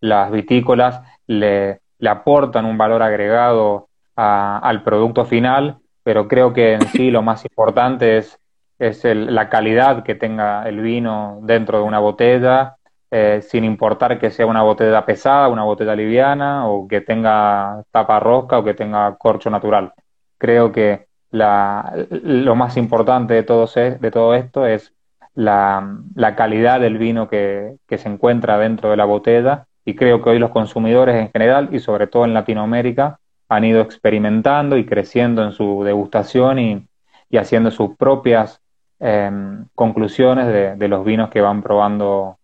las 0.00 0.30
vitícolas 0.30 1.02
le, 1.26 1.80
le 1.98 2.08
aportan 2.10 2.64
un 2.64 2.78
valor 2.78 3.02
agregado 3.02 3.88
a, 4.16 4.58
al 4.58 4.82
producto 4.82 5.24
final, 5.24 5.78
pero 6.02 6.28
creo 6.28 6.52
que 6.52 6.74
en 6.74 6.82
sí 6.88 7.10
lo 7.10 7.22
más 7.22 7.44
importante 7.44 8.18
es 8.18 8.38
es 8.78 9.04
el, 9.04 9.34
la 9.34 9.48
calidad 9.48 10.04
que 10.04 10.14
tenga 10.14 10.68
el 10.68 10.80
vino 10.80 11.40
dentro 11.42 11.78
de 11.78 11.84
una 11.84 11.98
botella, 11.98 12.76
eh, 13.10 13.40
sin 13.42 13.64
importar 13.64 14.18
que 14.18 14.30
sea 14.30 14.46
una 14.46 14.62
botella 14.62 15.04
pesada, 15.04 15.48
una 15.48 15.64
botella 15.64 15.96
liviana, 15.96 16.68
o 16.68 16.86
que 16.86 17.00
tenga 17.00 17.82
tapa 17.90 18.20
rosca 18.20 18.58
o 18.58 18.64
que 18.64 18.74
tenga 18.74 19.16
corcho 19.16 19.50
natural. 19.50 19.92
Creo 20.38 20.72
que 20.72 21.08
la, 21.30 21.92
lo 22.10 22.54
más 22.54 22.76
importante 22.76 23.34
de 23.34 23.42
todo, 23.42 23.66
de 23.66 24.10
todo 24.10 24.34
esto 24.34 24.66
es 24.66 24.94
la, 25.34 25.98
la 26.14 26.36
calidad 26.36 26.80
del 26.80 26.98
vino 26.98 27.28
que, 27.28 27.76
que, 27.86 27.98
se 27.98 28.08
encuentra 28.08 28.58
dentro 28.58 28.90
de 28.90 28.96
la 28.96 29.04
botella 29.04 29.66
y 29.88 29.94
creo 29.94 30.20
que 30.20 30.28
hoy 30.28 30.38
los 30.38 30.50
consumidores 30.50 31.16
en 31.16 31.30
general 31.32 31.70
y 31.72 31.78
sobre 31.78 32.08
todo 32.08 32.26
en 32.26 32.34
Latinoamérica 32.34 33.18
han 33.48 33.64
ido 33.64 33.80
experimentando 33.80 34.76
y 34.76 34.84
creciendo 34.84 35.42
en 35.42 35.52
su 35.52 35.82
degustación 35.82 36.58
y, 36.58 36.86
y 37.30 37.38
haciendo 37.38 37.70
sus 37.70 37.96
propias 37.96 38.60
eh, 39.00 39.30
conclusiones 39.74 40.46
de, 40.48 40.76
de, 40.76 40.88
los 40.88 41.06
vinos 41.06 41.30
que 41.30 41.40
van 41.40 41.62
probando 41.62 42.38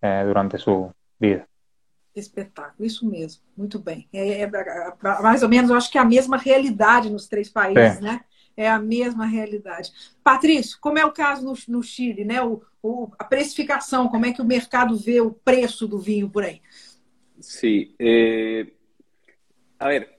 eh, 0.00 0.22
durante 0.26 0.56
su 0.56 0.90
vida. 1.18 1.46
Espetáculo, 2.14 2.86
isso 2.86 3.04
mesmo, 3.04 3.42
muito 3.54 3.78
bem. 3.78 4.08
É, 4.10 4.40
é, 4.44 4.50
mais 5.20 5.42
ou 5.42 5.50
menos, 5.50 5.70
eu 5.70 5.76
acho 5.76 5.92
que 5.92 5.98
é 5.98 6.00
a 6.00 6.04
mesma 6.04 6.38
realidade 6.38 7.10
nos 7.10 7.28
três 7.28 7.50
países, 7.50 7.98
é. 7.98 8.00
né? 8.00 8.20
É 8.56 8.70
a 8.70 8.78
mesma 8.78 9.26
realidade. 9.26 9.92
Patrício, 10.24 10.78
como 10.80 10.98
é 10.98 11.04
o 11.04 11.12
caso 11.12 11.44
no, 11.44 11.52
no 11.68 11.82
Chile, 11.82 12.24
né? 12.24 12.42
O, 12.42 12.62
o, 12.82 13.10
a 13.18 13.24
precificação, 13.24 14.08
como 14.08 14.24
é 14.24 14.32
que 14.32 14.40
o 14.40 14.46
mercado 14.46 14.96
vê 14.96 15.20
o 15.20 15.30
preço 15.30 15.86
do 15.86 15.98
vinho 15.98 16.30
por 16.30 16.42
aí? 16.42 16.62
Sí, 17.46 17.94
eh, 18.00 18.74
a 19.78 19.86
ver, 19.86 20.18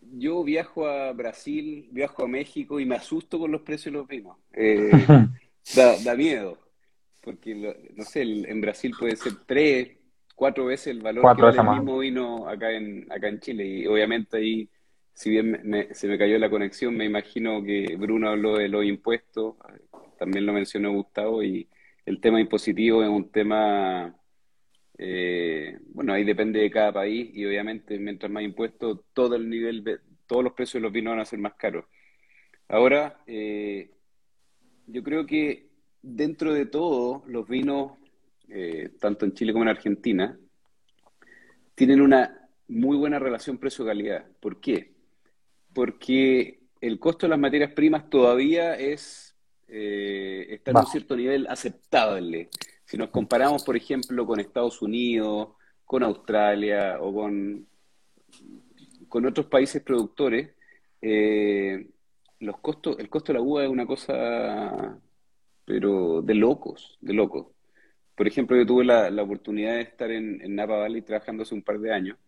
yo 0.00 0.42
viajo 0.42 0.88
a 0.88 1.12
Brasil, 1.12 1.88
viajo 1.92 2.24
a 2.24 2.26
México 2.26 2.80
y 2.80 2.86
me 2.86 2.96
asusto 2.96 3.38
con 3.38 3.52
los 3.52 3.60
precios 3.60 3.92
de 3.92 3.98
los 3.98 4.08
vinos. 4.08 4.38
Eh, 4.54 4.90
da, 5.76 6.14
miedo, 6.16 6.56
porque 7.20 7.54
no 7.94 8.02
sé, 8.04 8.22
en 8.22 8.60
Brasil 8.62 8.94
puede 8.98 9.14
ser 9.14 9.34
tres, 9.46 9.98
cuatro 10.34 10.64
veces 10.64 10.86
el 10.86 11.02
valor 11.02 11.36
que 11.36 11.42
vale 11.42 11.58
el 11.60 11.68
mismo 11.68 11.98
vino 11.98 12.48
acá 12.48 12.72
en, 12.72 13.06
acá 13.12 13.28
en 13.28 13.40
Chile. 13.40 13.66
Y 13.66 13.86
obviamente 13.86 14.38
ahí, 14.38 14.70
si 15.12 15.28
bien 15.28 15.86
se 15.92 16.08
me 16.08 16.16
cayó 16.16 16.38
la 16.38 16.48
conexión, 16.48 16.96
me 16.96 17.04
imagino 17.04 17.62
que 17.62 17.94
Bruno 17.98 18.30
habló 18.30 18.56
de 18.56 18.68
los 18.68 18.86
impuestos, 18.86 19.56
también 20.18 20.46
lo 20.46 20.54
mencionó 20.54 20.94
Gustavo, 20.94 21.42
y 21.42 21.68
el 22.06 22.22
tema 22.22 22.40
impositivo 22.40 23.02
es 23.02 23.10
un 23.10 23.30
tema 23.30 24.16
eh, 25.02 25.78
bueno, 25.94 26.12
ahí 26.12 26.24
depende 26.24 26.60
de 26.60 26.70
cada 26.70 26.92
país 26.92 27.30
y 27.32 27.46
obviamente 27.46 27.98
mientras 27.98 28.30
más 28.30 28.42
impuestos, 28.42 29.00
todo 29.14 29.34
el 29.34 29.48
nivel, 29.48 29.98
todos 30.26 30.44
los 30.44 30.52
precios 30.52 30.74
de 30.74 30.82
los 30.82 30.92
vinos 30.92 31.12
van 31.12 31.20
a 31.20 31.24
ser 31.24 31.38
más 31.38 31.54
caros. 31.54 31.86
Ahora, 32.68 33.18
eh, 33.26 33.92
yo 34.86 35.02
creo 35.02 35.24
que 35.24 35.70
dentro 36.02 36.52
de 36.52 36.66
todo, 36.66 37.24
los 37.26 37.48
vinos, 37.48 37.92
eh, 38.50 38.90
tanto 39.00 39.24
en 39.24 39.32
Chile 39.32 39.54
como 39.54 39.64
en 39.64 39.70
Argentina, 39.70 40.38
tienen 41.74 42.02
una 42.02 42.50
muy 42.68 42.98
buena 42.98 43.18
relación 43.18 43.56
precio-calidad. 43.56 44.26
¿Por 44.38 44.60
qué? 44.60 44.92
Porque 45.72 46.60
el 46.78 46.98
costo 46.98 47.24
de 47.24 47.30
las 47.30 47.38
materias 47.38 47.72
primas 47.72 48.10
todavía 48.10 48.74
es 48.74 49.28
está 49.66 50.72
en 50.72 50.76
un 50.78 50.86
cierto 50.86 51.16
nivel 51.16 51.46
aceptable. 51.48 52.50
Si 52.90 52.96
nos 52.98 53.10
comparamos, 53.10 53.62
por 53.62 53.76
ejemplo, 53.76 54.26
con 54.26 54.40
Estados 54.40 54.82
Unidos, 54.82 55.50
con 55.84 56.02
Australia 56.02 56.98
o 57.00 57.14
con, 57.14 57.68
con 59.08 59.26
otros 59.26 59.46
países 59.46 59.80
productores, 59.80 60.50
eh, 61.00 61.86
los 62.40 62.58
costos, 62.58 62.98
el 62.98 63.08
costo 63.08 63.32
de 63.32 63.38
la 63.38 63.44
uva 63.44 63.62
es 63.62 63.70
una 63.70 63.86
cosa, 63.86 64.98
pero 65.64 66.20
de 66.20 66.34
locos, 66.34 66.98
de 67.00 67.14
locos. 67.14 67.46
Por 68.16 68.26
ejemplo, 68.26 68.56
yo 68.56 68.66
tuve 68.66 68.84
la, 68.84 69.22
oportunidad 69.22 69.74
de 69.74 69.82
estar 69.82 70.10
en, 70.10 70.40
Napa 70.52 70.78
Valley 70.78 71.02
trabajando 71.02 71.44
hace 71.44 71.54
un 71.54 71.62
par 71.62 71.78
de 71.78 71.94
años 71.94 72.18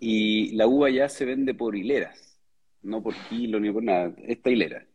y 0.00 0.52
la 0.56 0.66
uva 0.66 0.88
ya 0.88 1.10
se 1.10 1.26
vende 1.26 1.52
por 1.52 1.76
hileras, 1.76 2.40
no 2.80 3.02
por 3.02 3.14
kilo 3.28 3.60
ni 3.60 3.70
por 3.70 3.82
nada, 3.82 4.14
esta 4.28 4.48
hilera. 4.48 4.86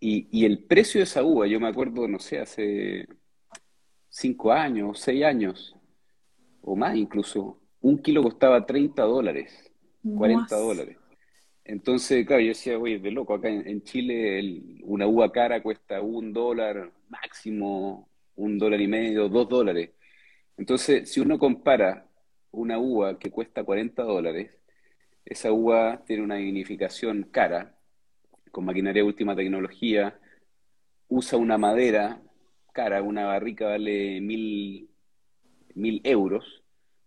Y, 0.00 0.26
y 0.32 0.46
el 0.46 0.64
precio 0.64 0.98
de 0.98 1.04
esa 1.04 1.22
uva, 1.22 1.46
yo 1.46 1.60
me 1.60 1.68
acuerdo, 1.68 2.08
no 2.08 2.18
sé, 2.18 2.40
hace 2.40 3.06
cinco 4.16 4.50
años, 4.50 4.98
seis 4.98 5.24
años, 5.24 5.76
o 6.62 6.74
más 6.74 6.96
incluso, 6.96 7.60
un 7.82 7.98
kilo 7.98 8.22
costaba 8.22 8.64
30 8.64 9.02
dólares, 9.02 9.70
40 10.02 10.56
dólares. 10.56 10.96
Entonces, 11.64 12.26
claro, 12.26 12.40
yo 12.40 12.48
decía, 12.48 12.78
oye, 12.78 12.98
de 12.98 13.10
loco, 13.10 13.34
acá 13.34 13.50
en, 13.50 13.82
Chile 13.82 14.62
una 14.84 15.06
uva 15.06 15.30
cara 15.30 15.62
cuesta 15.62 16.00
un 16.00 16.32
dólar, 16.32 16.90
máximo 17.08 18.08
un 18.36 18.56
dólar 18.58 18.80
y 18.80 18.88
medio, 18.88 19.28
dos 19.28 19.48
dólares. 19.48 19.90
Entonces, 20.56 21.10
si 21.10 21.20
uno 21.20 21.38
compara 21.38 22.06
una 22.52 22.78
uva 22.78 23.18
que 23.18 23.30
cuesta 23.30 23.64
40 23.64 24.02
dólares, 24.02 24.50
esa 25.26 25.52
uva 25.52 26.02
tiene 26.06 26.22
una 26.22 26.36
vinificación 26.36 27.24
cara, 27.24 27.76
con 28.50 28.64
maquinaria 28.64 29.02
de 29.02 29.08
última 29.08 29.36
tecnología, 29.36 30.18
usa 31.08 31.38
una 31.38 31.58
madera 31.58 32.22
cara, 32.76 33.00
una 33.00 33.24
barrica 33.24 33.68
vale 33.68 34.20
mil, 34.20 34.90
mil 35.74 36.02
euros, 36.04 36.62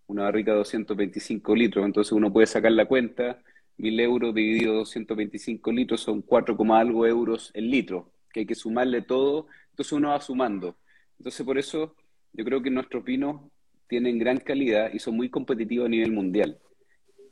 una 0.08 0.24
barrica 0.24 0.52
de 0.52 0.58
225 0.58 1.56
litros, 1.56 1.86
entonces 1.86 2.12
uno 2.12 2.34
puede 2.34 2.48
sacar 2.48 2.72
la 2.72 2.88
cuenta 2.88 3.44
1000 3.78 4.00
euros 4.00 4.34
dividido 4.34 4.74
225 4.74 5.72
litros 5.72 6.02
son 6.02 6.24
4, 6.24 6.58
algo 6.74 7.06
euros 7.06 7.52
el 7.54 7.70
litro, 7.70 8.12
que 8.34 8.40
hay 8.40 8.46
que 8.48 8.56
sumarle 8.56 9.04
todo, 9.04 9.46
entonces 9.70 9.94
uno 9.94 10.10
va 10.10 10.20
sumando. 10.20 10.76
Entonces 11.20 11.46
por 11.46 11.60
eso 11.60 11.96
yo 12.34 12.44
creo 12.44 12.64
que 12.64 12.72
nuestros 12.72 13.04
vinos 13.04 13.40
tienen 13.88 14.18
gran 14.18 14.40
calidad 14.40 14.92
y 14.92 14.98
son 14.98 15.16
muy 15.16 15.30
competitivos 15.30 15.86
a 15.86 15.90
nivel 15.90 16.12
mundial. 16.12 16.58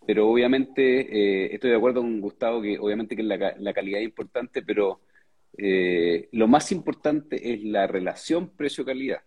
Pero 0.06 0.30
obviamente 0.30 0.84
eh, 1.10 1.56
estoy 1.56 1.72
de 1.72 1.78
acuerdo 1.78 2.02
con 2.02 2.22
Gustavo 2.22 2.62
que 2.62 2.78
obviamente 2.78 3.16
que 3.16 3.24
la 3.24 3.74
calidad 3.74 4.00
es 4.00 4.06
importante, 4.06 4.62
pero 4.62 5.02
eh, 5.58 6.30
lo 6.32 6.48
más 6.48 6.72
importante 6.72 7.54
es 7.54 7.64
la 7.64 7.88
relación 7.88 8.50
precio-calidad. 8.50 9.22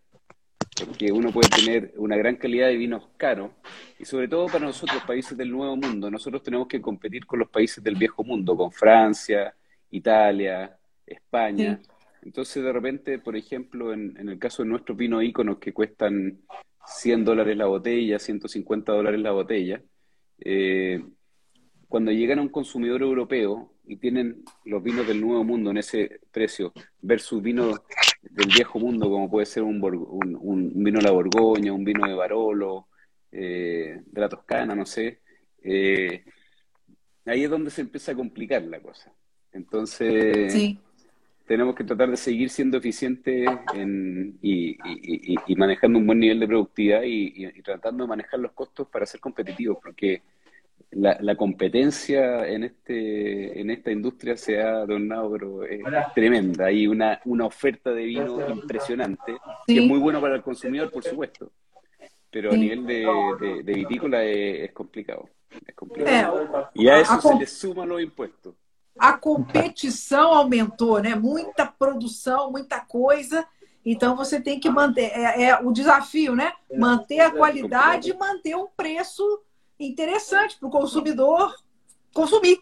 Porque 0.86 1.12
uno 1.12 1.30
puede 1.32 1.48
tener 1.48 1.92
una 1.96 2.16
gran 2.16 2.36
calidad 2.36 2.68
de 2.68 2.76
vinos 2.76 3.08
caros 3.16 3.50
y 3.98 4.04
sobre 4.04 4.28
todo 4.28 4.46
para 4.46 4.64
nosotros, 4.64 5.02
países 5.04 5.36
del 5.36 5.50
Nuevo 5.50 5.76
Mundo, 5.76 6.10
nosotros 6.10 6.42
tenemos 6.42 6.68
que 6.68 6.80
competir 6.80 7.26
con 7.26 7.40
los 7.40 7.50
países 7.50 7.82
del 7.82 7.96
Viejo 7.96 8.24
Mundo, 8.24 8.56
con 8.56 8.70
Francia, 8.70 9.54
Italia, 9.90 10.78
España. 11.04 11.80
Entonces, 12.22 12.62
de 12.62 12.72
repente, 12.72 13.18
por 13.18 13.36
ejemplo, 13.36 13.92
en, 13.92 14.16
el 14.16 14.38
caso 14.38 14.62
de 14.62 14.68
nuestros 14.68 14.96
vinos 14.96 15.24
íconos 15.24 15.58
que 15.58 15.72
cuestan 15.72 16.40
100 16.86 17.24
dólares 17.24 17.56
la 17.56 17.66
botella, 17.66 18.18
150 18.18 18.92
dólares 18.92 19.20
la 19.20 19.32
botella, 19.32 19.82
eh, 20.38 21.04
cuando 21.88 22.12
llegan 22.12 22.38
a 22.38 22.42
un 22.42 22.48
consumidor 22.48 23.02
europeo 23.02 23.74
y 23.90 23.96
tienen 23.96 24.44
los 24.64 24.82
vinos 24.82 25.06
del 25.06 25.20
Nuevo 25.20 25.42
Mundo 25.44 25.70
en 25.70 25.78
ese 25.78 26.20
precio 26.30 26.72
versus 27.02 27.42
vinos 27.42 27.80
del 28.22 28.48
Viejo 28.48 28.78
Mundo, 28.78 29.10
como 29.10 29.30
puede 29.30 29.46
ser 29.46 29.62
un, 29.62 29.80
un, 29.82 30.72
vino 30.84 30.98
de 30.98 31.04
la 31.04 31.10
Borgoña, 31.10 31.72
un 31.72 31.84
vino 31.84 32.06
de 32.06 32.14
Barolo, 32.14 32.86
eh, 33.32 34.00
de 34.04 34.20
la 34.20 34.28
Toscana, 34.28 34.74
no 34.74 34.86
sé, 34.86 35.20
eh, 35.62 36.24
ahí 37.26 37.44
es 37.44 37.50
donde 37.50 37.70
se 37.70 37.80
empieza 37.80 38.12
a 38.12 38.16
complicar 38.16 38.62
la 38.62 38.80
cosa. 38.80 39.12
Entonces, 39.52 40.52
sí 40.52 40.78
tenemos 41.50 41.74
que 41.74 41.82
tratar 41.82 42.08
de 42.08 42.16
seguir 42.16 42.48
siendo 42.48 42.78
eficientes 42.78 43.44
y, 44.40 44.78
manejando 45.56 45.98
un 45.98 46.06
buen 46.06 46.20
nivel 46.20 46.38
de 46.38 46.46
productividad 46.46 47.02
y, 47.04 47.60
tratando 47.62 48.04
de 48.04 48.08
manejar 48.08 48.38
los 48.38 48.52
costos 48.52 48.86
para 48.86 49.04
ser 49.04 49.18
competitivos, 49.18 49.78
porque 49.82 50.22
la, 50.92 51.36
competencia 51.36 52.46
en 52.48 52.64
este 52.64 53.60
en 53.60 53.70
esta 53.70 53.90
industria 53.90 54.36
se 54.36 54.60
ha 54.60 54.78
adornado, 54.78 55.30
pero 55.32 55.64
es, 55.64 55.80
tremenda. 56.14 56.66
Hay 56.66 56.86
una, 56.86 57.20
una 57.24 57.46
oferta 57.46 57.90
de 57.92 58.04
vino 58.04 58.48
impresionante, 58.50 59.36
que 59.66 59.78
es 59.78 59.86
muy 59.86 59.98
bueno 59.98 60.20
para 60.20 60.36
el 60.36 60.42
consumidor, 60.42 60.90
por 60.90 61.04
supuesto, 61.04 61.52
pero 62.30 62.52
a 62.52 62.56
nivel 62.56 62.86
de, 62.86 63.62
vitícola 63.74 64.24
es, 64.24 64.72
complicado. 64.72 65.28
Es 65.66 65.74
complicado. 65.74 66.70
y 66.74 66.88
a 66.88 67.00
eso 67.00 67.20
se 67.20 67.34
le 67.36 67.46
suman 67.46 67.88
los 67.88 68.02
impuestos. 68.02 68.54
a 69.00 69.14
competição 69.14 70.34
aumentou, 70.34 71.00
né? 71.00 71.14
Muita 71.14 71.66
produção, 71.66 72.52
muita 72.52 72.80
coisa. 72.80 73.46
Então 73.82 74.14
você 74.14 74.38
tem 74.38 74.60
que 74.60 74.68
manter. 74.68 75.10
É, 75.12 75.44
é 75.44 75.58
o 75.58 75.72
desafio, 75.72 76.36
né? 76.36 76.52
Manter 76.76 77.20
a 77.20 77.30
qualidade 77.30 78.10
e 78.10 78.14
manter 78.14 78.54
um 78.56 78.66
preço 78.76 79.22
interessante 79.86 80.56
para 80.58 80.68
o 80.68 80.70
consumidor 80.70 81.54
consumir. 82.12 82.58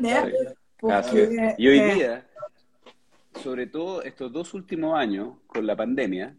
né? 0.00 0.32
Porque, 0.80 1.56
e 1.58 1.68
hoje 1.68 1.78
em 1.78 1.94
dia, 1.94 2.26
sobretudo 3.42 4.02
estes 4.02 4.30
dois 4.30 4.54
últimos 4.54 4.98
anos, 4.98 5.36
com 5.46 5.60
a 5.70 5.76
pandemia, 5.76 6.34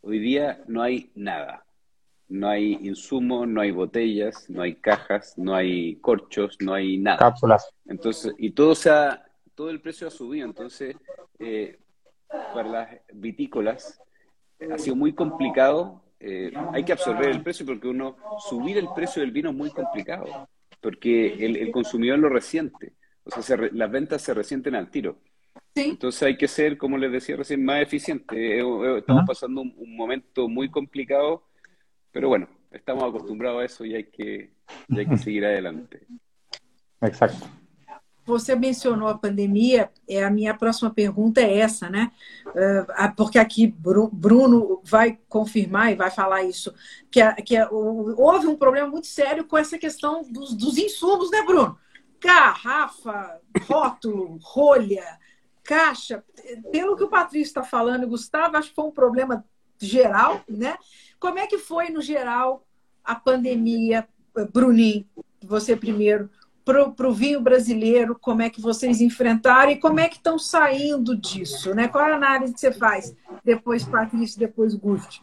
hoje 0.00 0.18
em 0.18 0.22
dia 0.22 0.64
não 0.68 0.80
há 0.80 0.88
nada. 1.16 1.60
no 2.30 2.48
hay 2.48 2.78
insumos, 2.82 3.48
no 3.48 3.60
hay 3.60 3.72
botellas, 3.72 4.48
no 4.48 4.62
hay 4.62 4.76
cajas, 4.76 5.36
no 5.36 5.54
hay 5.54 5.96
corchos, 5.96 6.56
no 6.60 6.72
hay 6.72 6.96
nada. 6.96 7.18
Cápsulas. 7.18 7.68
Entonces, 7.86 8.32
y 8.38 8.52
todo 8.52 8.74
se 8.76 8.90
ha, 8.90 9.26
todo 9.56 9.68
el 9.68 9.80
precio 9.80 10.06
ha 10.06 10.10
subido. 10.10 10.46
Entonces, 10.46 10.96
eh, 11.40 11.80
para 12.28 12.68
las 12.68 12.88
vitícolas 13.12 14.00
ha 14.72 14.78
sido 14.78 14.94
muy 14.94 15.12
complicado. 15.12 16.02
Eh, 16.20 16.52
hay 16.72 16.84
que 16.84 16.92
absorber 16.92 17.30
el 17.30 17.42
precio 17.42 17.64
porque 17.64 17.88
uno 17.88 18.16
subir 18.38 18.76
el 18.78 18.88
precio 18.94 19.22
del 19.22 19.32
vino 19.32 19.50
es 19.50 19.56
muy 19.56 19.70
complicado 19.70 20.48
porque 20.80 21.44
el, 21.44 21.70
consumidor 21.70 22.18
lo 22.18 22.28
resiente. 22.28 22.94
O 23.24 23.42
sea, 23.42 23.56
las 23.72 23.90
ventas 23.90 24.22
se 24.22 24.34
resienten 24.34 24.74
al 24.74 24.90
tiro. 24.90 25.18
Entonces 25.74 26.22
hay 26.22 26.36
que 26.36 26.48
ser, 26.48 26.78
como 26.78 26.96
les 26.98 27.12
decía 27.12 27.36
recién, 27.36 27.64
más 27.64 27.82
eficiente. 27.82 28.58
Eh, 28.58 28.98
estamos 28.98 29.24
pasando 29.26 29.60
un 29.60 29.96
momento 29.96 30.48
muy 30.48 30.70
complicado 30.70 31.44
pero 32.12 32.28
bueno, 32.28 32.48
estamos 32.70 33.04
acostumbrados 33.04 33.62
a 33.62 33.64
eso 33.64 33.84
e 33.84 33.96
hay 33.96 34.04
que, 34.04 34.52
hay 34.90 35.06
que 35.06 35.16
seguir 35.16 35.44
adelante. 35.44 36.06
Exato. 37.00 37.46
Você 38.30 38.54
mencionou 38.54 39.08
a 39.08 39.18
pandemia, 39.18 39.90
é 40.08 40.24
a 40.24 40.30
minha 40.30 40.54
próxima 40.54 40.90
pergunta 40.90 41.40
é 41.40 41.58
essa, 41.58 41.90
né? 41.90 42.10
Uh, 42.46 43.14
porque 43.16 43.38
aqui 43.38 43.66
Bruno 43.66 44.80
vai 44.84 45.18
confirmar 45.28 45.92
e 45.92 45.96
vai 45.96 46.10
falar 46.10 46.42
isso, 46.42 46.72
que, 47.10 47.20
que 47.42 47.56
houve 47.70 48.46
um 48.46 48.56
problema 48.56 48.88
muito 48.88 49.06
sério 49.06 49.44
com 49.44 49.58
essa 49.58 49.76
questão 49.76 50.22
dos, 50.22 50.54
dos 50.54 50.78
insumos, 50.78 51.30
né, 51.30 51.42
Bruno? 51.42 51.76
Garrafa, 52.20 53.40
rótulo, 53.66 54.38
rolha, 54.42 55.18
caixa. 55.64 56.24
Pelo 56.70 56.96
que 56.96 57.04
o 57.04 57.08
Patrício 57.08 57.50
está 57.50 57.62
falando, 57.62 58.06
Gustavo, 58.06 58.56
acho 58.56 58.70
que 58.70 58.74
foi 58.74 58.84
um 58.84 58.92
problema 58.92 59.44
geral, 59.80 60.40
né? 60.48 60.76
Como 61.18 61.38
é 61.38 61.46
que 61.46 61.58
foi, 61.58 61.88
no 61.90 62.00
geral, 62.00 62.66
a 63.04 63.14
pandemia, 63.14 64.06
Bruninho, 64.52 65.06
você 65.42 65.74
primeiro, 65.74 66.30
para 66.64 67.08
o 67.08 67.12
vinho 67.12 67.40
brasileiro, 67.40 68.16
como 68.20 68.42
é 68.42 68.50
que 68.50 68.60
vocês 68.60 69.00
enfrentaram 69.00 69.72
e 69.72 69.76
como 69.76 70.00
é 70.00 70.08
que 70.08 70.16
estão 70.16 70.38
saindo 70.38 71.16
disso? 71.16 71.74
Né? 71.74 71.88
Qual 71.88 72.06
é 72.06 72.12
a 72.12 72.16
análise 72.16 72.54
que 72.54 72.60
você 72.60 72.72
faz? 72.72 73.14
Depois 73.44 73.84
Patrícia, 73.84 74.38
depois 74.38 74.74
Gusti. 74.74 75.22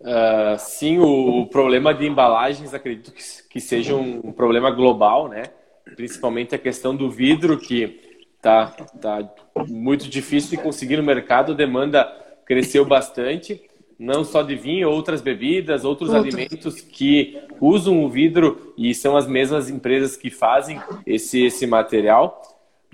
Uh, 0.00 0.56
sim, 0.58 0.98
o, 0.98 1.46
problema 1.46 1.92
de 1.92 2.06
embalagens 2.06 2.72
acredito 2.72 3.12
que, 3.12 3.22
que 3.50 3.60
seja 3.60 3.96
um 3.96 4.30
problema 4.30 4.70
global, 4.70 5.28
né? 5.28 5.42
Principalmente 5.96 6.54
a 6.54 6.58
questão 6.58 6.94
do 6.94 7.10
vidro, 7.10 7.58
que 7.58 8.20
tá, 8.40 8.66
tá 9.00 9.28
muito 9.68 10.08
difícil 10.08 10.50
de 10.50 10.62
conseguir 10.62 10.98
no 10.98 11.02
mercado, 11.02 11.52
a 11.52 11.56
demanda 11.56 12.04
cresceu 12.46 12.84
bastante 12.84 13.67
não 13.98 14.22
só 14.22 14.42
de 14.42 14.54
vinho, 14.54 14.88
outras 14.88 15.20
bebidas, 15.20 15.84
outros 15.84 16.10
Outro. 16.10 16.22
alimentos 16.22 16.80
que 16.80 17.42
usam 17.60 18.04
o 18.04 18.08
vidro 18.08 18.72
e 18.78 18.94
são 18.94 19.16
as 19.16 19.26
mesmas 19.26 19.68
empresas 19.68 20.16
que 20.16 20.30
fazem 20.30 20.80
esse, 21.04 21.44
esse 21.44 21.66
material. 21.66 22.40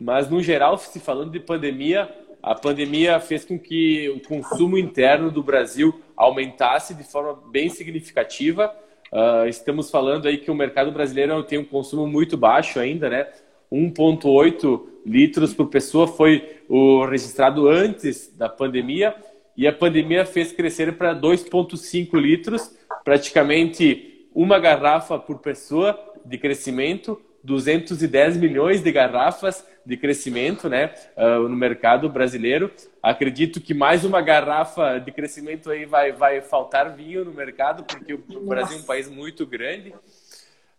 Mas, 0.01 0.31
no 0.31 0.43
geral, 0.43 0.79
se 0.79 0.99
falando 0.99 1.31
de 1.31 1.39
pandemia, 1.39 2.11
a 2.43 2.55
pandemia 2.55 3.21
fez 3.21 3.45
com 3.45 3.59
que 3.59 4.09
o 4.09 4.21
consumo 4.21 4.79
interno 4.79 5.31
do 5.31 5.43
Brasil 5.43 6.01
aumentasse 6.17 6.95
de 6.95 7.05
forma 7.05 7.39
bem 7.51 7.69
significativa. 7.69 8.75
Uh, 9.13 9.47
estamos 9.47 9.91
falando 9.91 10.27
aí 10.27 10.39
que 10.39 10.51
o 10.51 10.55
mercado 10.55 10.91
brasileiro 10.91 11.43
tem 11.43 11.59
um 11.59 11.65
consumo 11.65 12.07
muito 12.07 12.37
baixo 12.37 12.81
ainda, 12.81 13.11
né? 13.11 13.29
1,8 13.71 14.81
litros 15.05 15.53
por 15.53 15.67
pessoa 15.67 16.07
foi 16.07 16.61
o 16.69 17.05
registrado 17.05 17.69
antes 17.69 18.35
da 18.37 18.49
pandemia 18.49 19.15
e 19.57 19.67
a 19.67 19.73
pandemia 19.73 20.25
fez 20.25 20.53
crescer 20.53 20.97
para 20.97 21.15
2,5 21.15 22.19
litros, 22.21 22.75
praticamente 23.05 24.29
uma 24.35 24.59
garrafa 24.59 25.19
por 25.19 25.39
pessoa 25.39 25.99
de 26.25 26.39
crescimento, 26.39 27.21
210 27.45 28.37
milhões 28.37 28.83
de 28.83 28.91
garrafas 28.91 29.65
de 29.87 29.97
crescimento 29.97 30.69
né, 30.69 30.95
uh, 31.17 31.47
no 31.47 31.55
mercado 31.55 32.09
brasileiro. 32.09 32.71
Acredito 33.03 33.61
que 33.61 33.75
mais 33.75 34.05
uma 34.05 34.23
garrafa 34.23 34.99
de 34.99 35.13
crescimento 35.13 35.71
aí 35.71 35.85
vai, 35.85 36.11
vai 36.11 36.41
faltar 36.41 36.97
vinho 36.97 37.25
no 37.25 37.33
mercado, 37.33 37.85
porque 37.85 38.15
o 38.15 38.47
Brasil 38.47 38.79
é 38.79 38.81
um 38.81 38.85
país 38.85 39.11
muito 39.11 39.47
grande. 39.47 39.95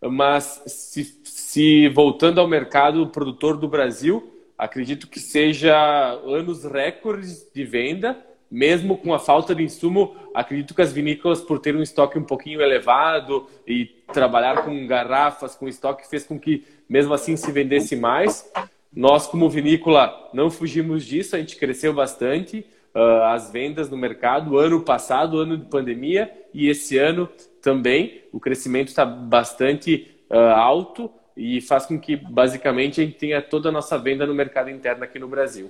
Mas 0.02 0.64
se, 0.66 1.04
se 1.24 1.88
voltando 1.90 2.42
ao 2.42 2.48
mercado 2.48 3.08
produtor 3.08 3.58
do 3.58 3.68
Brasil, 3.68 4.34
acredito 4.58 5.08
que 5.08 5.20
seja 5.20 5.76
anos 6.26 6.66
recordes 6.66 7.48
de 7.54 7.64
venda 7.64 8.18
mesmo 8.50 8.98
com 8.98 9.14
a 9.14 9.20
falta 9.20 9.54
de 9.54 9.64
insumo, 9.64 10.16
acredito 10.34 10.74
que 10.74 10.82
as 10.82 10.94
vinícolas, 10.94 11.42
por 11.42 11.60
ter 11.60 11.76
um 11.76 11.82
estoque 11.82 12.18
um 12.18 12.24
pouquinho 12.24 12.62
elevado 12.62 13.48
e 13.68 13.86
trabalhar 14.14 14.64
com 14.64 14.88
garrafas, 14.88 15.56
com 15.56 15.68
estoque, 15.68 16.08
fez 16.08 16.26
com 16.26 16.40
que, 16.40 16.64
mesmo 16.88 17.14
assim, 17.14 17.36
se 17.36 17.52
vendesse 17.52 17.96
mais. 17.96 18.52
Nós, 18.96 19.28
como 19.28 19.50
vinícola, 19.50 20.30
não 20.34 20.50
fugimos 20.50 21.06
disso, 21.06 21.36
a 21.36 21.40
gente 21.40 21.58
cresceu 21.58 21.94
bastante 21.94 22.66
uh, 22.96 23.24
as 23.26 23.52
vendas 23.52 23.90
no 23.90 23.98
mercado. 23.98 24.58
Ano 24.58 24.82
passado, 24.82 25.40
ano 25.40 25.58
de 25.58 25.66
pandemia, 25.66 26.32
e 26.54 26.70
esse 26.70 26.98
ano 26.98 27.28
também, 27.62 28.22
o 28.32 28.40
crescimento 28.40 28.88
está 28.88 29.06
bastante 29.06 30.16
uh, 30.30 30.38
alto 30.38 31.12
e 31.36 31.60
faz 31.60 31.86
com 31.86 32.00
que, 32.00 32.16
basicamente, 32.16 33.02
a 33.02 33.04
gente 33.04 33.18
tenha 33.18 33.42
toda 33.42 33.70
a 33.70 33.72
nossa 33.72 33.98
venda 33.98 34.26
no 34.26 34.34
mercado 34.34 34.70
interno 34.70 35.04
aqui 35.04 35.20
no 35.20 35.28
Brasil. 35.28 35.70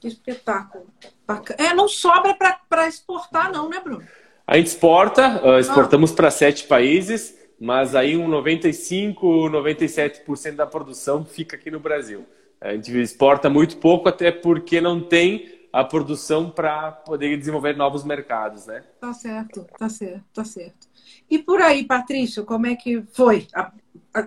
Que 0.00 0.08
espetáculo. 0.08 0.86
Bacana. 1.26 1.68
É, 1.68 1.74
não 1.74 1.88
sobra 1.88 2.34
para 2.34 2.88
exportar, 2.88 3.52
não, 3.52 3.68
né, 3.68 3.80
Bruno? 3.80 4.04
A 4.46 4.56
gente 4.56 4.68
exporta, 4.68 5.44
uh, 5.44 5.58
exportamos 5.58 6.12
ah. 6.12 6.16
para 6.16 6.30
sete 6.30 6.66
países, 6.66 7.36
mas 7.60 7.94
aí 7.94 8.16
um 8.16 8.26
95, 8.28 9.26
97% 9.50 10.54
da 10.54 10.66
produção 10.66 11.24
fica 11.24 11.56
aqui 11.56 11.70
no 11.70 11.80
Brasil. 11.80 12.24
A 12.60 12.72
gente 12.72 12.96
exporta 12.98 13.50
muito 13.50 13.76
pouco, 13.76 14.08
até 14.08 14.32
porque 14.32 14.80
não 14.80 15.00
tem 15.00 15.58
a 15.72 15.84
produção 15.84 16.50
para 16.50 16.90
poder 16.90 17.36
desenvolver 17.36 17.76
novos 17.76 18.04
mercados, 18.04 18.66
né? 18.66 18.82
Tá 19.00 19.12
certo, 19.12 19.66
tá 19.78 19.88
certo, 19.88 20.24
tá 20.32 20.44
certo. 20.44 20.88
E 21.30 21.38
por 21.38 21.60
aí, 21.60 21.84
Patrício, 21.84 22.44
como 22.44 22.66
é 22.66 22.74
que 22.74 23.02
foi? 23.12 23.46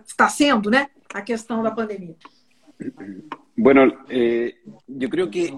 Está 0.06 0.30
sendo, 0.30 0.70
né? 0.70 0.88
A 1.14 1.22
questão 1.22 1.64
da 1.64 1.72
pandemia. 1.72 2.16
Bueno, 3.56 4.06
eh, 4.10 4.62
yo 4.88 5.10
creo 5.10 5.30
que 5.30 5.54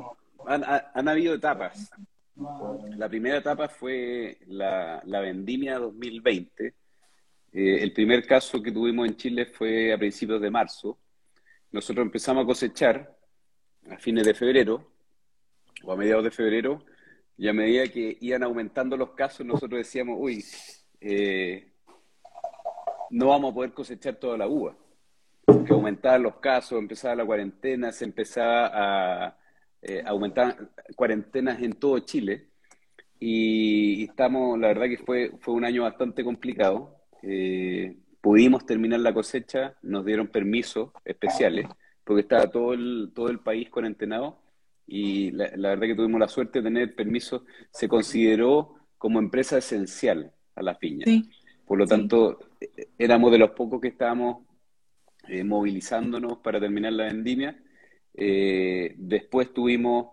han, 0.45 1.07
habido 1.07 1.36
etapas. 1.36 1.91
La 2.98 3.07
primera 3.07 3.38
etapa 3.38 3.68
fue 3.68 4.38
la, 4.48 5.02
la 5.06 5.20
vendimia 5.22 5.78
2020. 5.78 6.65
Eh, 7.53 7.84
el 7.84 7.94
primer 7.94 8.26
caso 8.26 8.61
que 8.61 8.72
tuvimos 8.72 9.07
en 9.07 9.15
Chile 9.15 9.45
fue 9.45 9.94
a 9.94 9.98
principios 9.98 10.41
de 10.41 10.49
marzo. 10.49 10.98
Nosotros 11.72 12.06
empezamos 12.06 12.44
a 12.44 12.48
cosechar 12.48 13.15
a 13.90 13.98
fines 13.98 14.26
de 14.26 14.34
febrero 14.34 14.91
o 15.84 15.91
a 15.91 15.95
mediados 15.95 16.24
de 16.24 16.32
febrero 16.32 16.84
y 17.38 17.48
a 17.48 17.53
medida 17.53 17.88
que 17.88 18.18
iban 18.22 18.44
aumentando 18.44 18.95
los 18.95 19.11
casos, 19.11 19.45
nosotros 19.45 19.80
decíamos, 19.80 20.18
uy, 20.20 20.44
eh, 21.02 21.72
no 23.10 23.28
vamos 23.28 23.52
a 23.52 23.56
poder 23.56 23.74
cosechar 23.74 24.15
toda 24.15 24.38
la 24.38 24.48
uva. 24.48 24.76
Porque 25.45 25.74
aumentaban 25.74 26.24
los 26.24 26.36
casos, 26.36 26.80
empezaba 26.80 27.15
la 27.15 27.26
cuarentena, 27.26 27.91
se 27.91 28.06
empezaba 28.06 28.72
a 28.74 29.38
eh, 29.82 30.02
aumentar 30.06 30.70
cuarentenas 30.95 31.61
en 31.61 31.74
todo 31.74 31.99
Chile. 31.99 32.48
Y, 33.20 34.03
estamos, 34.03 34.60
la 34.60 34.68
verdad 34.68 34.86
que 34.86 34.98
fue, 34.98 35.32
fue 35.40 35.53
un 35.53 35.65
año 35.65 35.84
bastante 35.84 36.24
complicado. 36.24 36.98
Eh, 37.22 37.98
pudimos 38.22 38.65
terminar 38.65 39.02
la 39.02 39.14
cosecha, 39.14 39.76
nos 39.82 40.06
dieron 40.06 40.28
permisos 40.28 40.91
especiales, 41.03 41.68
porque 42.03 42.22
estaba 42.22 42.48
todo 42.48 42.74
el, 42.74 43.11
todo 43.14 43.30
el 43.30 43.40
país 43.40 43.70
cuarentenado 43.70 44.44
y 44.88 45.32
la, 45.32 45.49
verdad 45.56 45.88
que 45.88 45.95
tuvimos 45.95 46.20
la 46.20 46.28
suerte 46.28 46.60
de 46.60 46.64
tener 46.64 46.95
permiso, 46.95 47.45
se 47.72 47.88
consideró 47.88 48.76
como 48.98 49.20
empresa 49.20 49.57
esencial 49.57 50.32
a 50.56 50.61
las 50.61 50.78
piñas. 50.78 51.10
Por 51.65 51.78
lo 51.78 51.88
tanto, 51.88 52.40
éramos 52.98 53.32
de 53.32 53.38
los 53.38 53.52
pocos 53.52 53.82
que 53.82 53.88
estábamos 53.90 54.45
eh, 55.27 55.43
movilizándonos 55.43 56.39
para 56.39 56.59
terminar 56.59 56.93
la 56.93 57.05
vendimia. 57.05 57.57
Eh, 58.13 58.93
después 58.97 59.53
tuvimos 59.53 60.07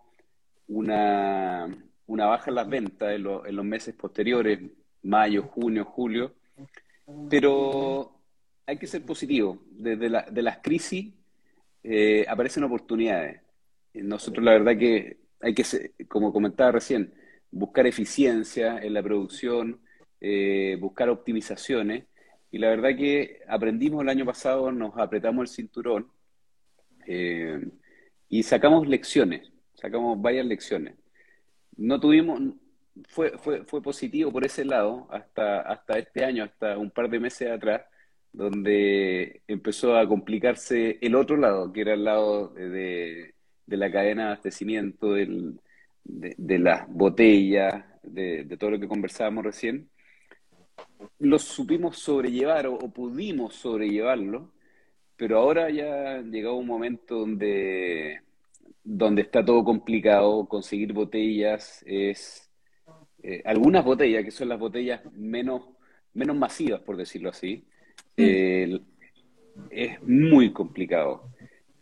una, 0.68 1.66
una, 2.06 2.26
baja 2.26 2.50
en 2.50 2.54
las 2.54 2.68
ventas 2.68 3.12
en, 3.12 3.24
los 3.24 3.64
meses 3.64 3.94
posteriores, 3.96 4.60
mayo, 5.02 5.42
junio, 5.42 5.84
julio, 5.84 6.34
pero 7.28 8.20
hay 8.66 8.78
que 8.78 8.86
ser 8.86 9.04
positivo. 9.04 9.58
Desde 9.68 10.08
la, 10.08 10.22
de 10.22 10.42
las 10.42 10.58
crisis 10.58 11.12
eh, 11.82 12.24
aparecen 12.28 12.62
oportunidades. 12.62 13.40
Nosotros 13.94 14.44
la 14.44 14.52
verdad 14.52 14.78
que 14.78 15.18
hay 15.40 15.54
que, 15.54 15.64
como 16.06 16.32
comentaba 16.32 16.70
recién, 16.70 17.12
buscar 17.50 17.84
eficiencia 17.88 18.78
en 18.78 18.94
la 18.94 19.02
producción, 19.02 19.80
buscar 20.78 21.08
optimizaciones. 21.08 22.04
Y 22.50 22.58
la 22.58 22.68
verdad 22.68 22.96
que 22.96 23.40
aprendimos 23.48 24.02
el 24.02 24.08
año 24.08 24.24
pasado, 24.24 24.72
nos 24.72 24.96
apretamos 24.96 25.42
el 25.42 25.54
cinturón 25.54 26.10
eh, 27.06 27.60
y 28.28 28.42
sacamos 28.42 28.88
lecciones, 28.88 29.52
sacamos 29.74 30.20
varias 30.20 30.46
lecciones. 30.46 30.94
No 31.76 32.00
tuvimos, 32.00 32.40
fue, 33.08 33.38
fue, 33.38 33.64
fue 33.64 33.82
positivo 33.82 34.32
por 34.32 34.44
ese 34.44 34.64
lado 34.64 35.06
hasta, 35.10 35.60
hasta 35.60 35.98
este 35.98 36.24
año, 36.24 36.44
hasta 36.44 36.76
un 36.76 36.90
par 36.90 37.08
de 37.08 37.20
meses 37.20 37.50
atrás, 37.50 37.82
donde 38.32 39.42
empezó 39.46 39.96
a 39.96 40.06
complicarse 40.06 40.98
el 41.00 41.14
otro 41.14 41.36
lado, 41.36 41.72
que 41.72 41.80
era 41.80 41.94
el 41.94 42.04
lado 42.04 42.48
de, 42.48 43.34
de 43.66 43.76
la 43.76 43.90
cadena 43.90 44.22
de 44.22 44.28
abastecimiento, 44.28 45.14
del, 45.14 45.60
de, 46.04 46.58
las 46.58 46.88
botellas, 46.88 47.84
de, 48.02 48.44
todo 48.58 48.72
lo 48.72 48.80
que 48.80 48.88
conversábamos 48.88 49.44
recién, 49.44 49.90
lo 51.18 51.38
supimos 51.38 51.98
sobrellevar 51.98 52.66
o, 52.66 52.78
pudimos 52.90 53.54
sobrellevarlo, 53.54 54.52
pero 55.16 55.38
ahora 55.38 55.70
ya 55.70 56.16
ha 56.16 56.22
llegado 56.22 56.56
un 56.56 56.66
momento 56.66 57.18
donde, 57.18 58.20
donde 58.82 59.22
está 59.22 59.44
todo 59.44 59.64
complicado, 59.64 60.46
conseguir 60.46 60.92
botellas 60.92 61.82
es... 61.86 62.46
Eh, 63.22 63.42
algunas 63.44 63.84
botellas, 63.84 64.24
que 64.24 64.30
son 64.30 64.48
las 64.48 64.58
botellas 64.58 65.02
menos, 65.12 65.62
menos 66.14 66.34
masivas, 66.36 66.80
por 66.80 66.96
decirlo 66.96 67.28
así, 67.28 67.66
eh, 68.16 68.80
es 69.70 70.02
muy 70.02 70.52
complicado. 70.52 71.30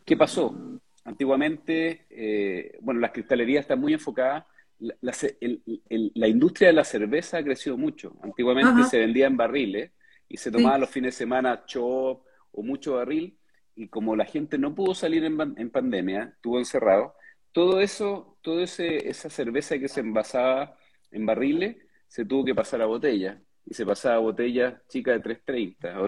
¿Qué 0.04 0.16
pasó? 0.16 0.80
Antiguamente, 1.04 2.06
eh, 2.10 2.78
bueno, 2.80 3.00
las 3.00 3.12
cristalerías 3.12 3.62
están 3.62 3.80
muy 3.80 3.92
enfocadas. 3.92 4.44
La, 4.80 6.28
industria 6.28 6.68
de 6.68 6.74
la 6.74 6.84
cerveza 6.84 7.38
ha 7.38 7.44
crecido 7.44 7.76
mucho. 7.76 8.16
Antiguamente 8.22 8.84
se 8.84 8.98
vendía 8.98 9.26
en 9.26 9.36
barriles 9.36 9.90
y 10.28 10.36
se 10.36 10.50
tomaba 10.50 10.78
los 10.78 10.90
fines 10.90 11.14
de 11.14 11.18
semana 11.18 11.64
chop 11.66 12.24
o 12.52 12.62
mucho 12.62 12.94
barril. 12.94 13.36
Y 13.74 13.88
como 13.88 14.16
la 14.16 14.24
gente 14.24 14.58
no 14.58 14.74
pudo 14.74 14.94
salir 14.94 15.24
en, 15.24 15.70
pandemia, 15.70 16.32
estuvo 16.36 16.58
encerrado, 16.58 17.14
todo 17.52 17.80
eso, 17.80 18.38
toda 18.42 18.62
esa 18.62 19.30
cerveza 19.30 19.78
que 19.78 19.88
se 19.88 20.00
envasaba 20.00 20.76
en 21.10 21.26
barriles, 21.26 21.76
se 22.06 22.24
tuvo 22.24 22.44
que 22.44 22.54
pasar 22.54 22.82
a 22.82 22.86
botella. 22.86 23.40
Y 23.64 23.74
se 23.74 23.84
pasaba 23.84 24.16
a 24.16 24.20
botellas 24.20 24.74
chicas 24.88 25.14
de 25.16 25.20
330 25.20 26.00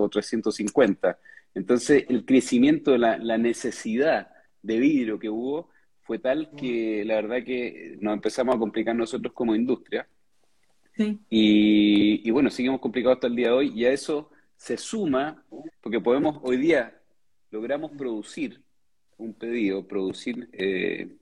o, 0.00 0.08
350. 0.08 1.18
Entonces, 1.54 2.04
el 2.08 2.24
crecimiento 2.24 2.92
de 2.92 2.98
la 2.98 3.38
necesidad 3.38 4.28
de 4.62 4.78
vidrio 4.78 5.18
que 5.18 5.28
hubo 5.28 5.70
fue 6.08 6.18
tal 6.18 6.48
que 6.56 7.04
la 7.04 7.16
verdad 7.16 7.44
que 7.44 7.98
nos 8.00 8.14
empezamos 8.14 8.56
a 8.56 8.58
complicar 8.58 8.96
nosotros 8.96 9.30
como 9.34 9.54
industria. 9.54 10.08
Y, 11.28 12.30
bueno, 12.30 12.48
seguimos 12.48 12.80
complicados 12.80 13.18
hasta 13.18 13.26
el 13.26 13.36
día 13.36 13.48
de 13.48 13.52
hoy 13.52 13.72
y 13.74 13.84
a 13.84 13.92
eso 13.92 14.30
se 14.56 14.78
suma, 14.78 15.44
porque 15.82 16.00
podemos 16.00 16.40
hoy 16.42 16.56
día, 16.56 16.98
logramos 17.50 17.90
producir 17.90 18.62
un 19.18 19.34
pedido, 19.34 19.86
producir 19.86 20.48
eh, 20.54 21.14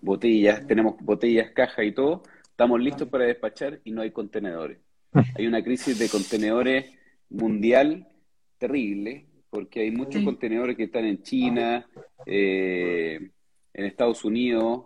botellas, 0.00 0.66
tenemos 0.66 0.96
botellas, 1.00 1.50
cajas 1.50 1.84
y 1.84 1.92
todo, 1.92 2.22
estamos 2.44 2.80
listos 2.80 3.10
para 3.10 3.26
despachar 3.26 3.78
y 3.84 3.90
no 3.90 4.00
hay 4.00 4.10
contenedores. 4.10 4.78
Hay 5.36 5.46
una 5.46 5.62
crisis 5.62 5.98
de 5.98 6.08
contenedores 6.08 6.90
mundial 7.28 8.08
terrible 8.56 9.26
porque 9.50 9.80
hay 9.80 9.90
muchos 9.90 10.24
contenedores 10.24 10.78
que 10.78 10.84
están 10.84 11.04
en 11.04 11.22
China, 11.22 11.86
eh, 12.24 13.32
en 13.74 13.84
Estados 13.84 14.24
Unidos, 14.24 14.84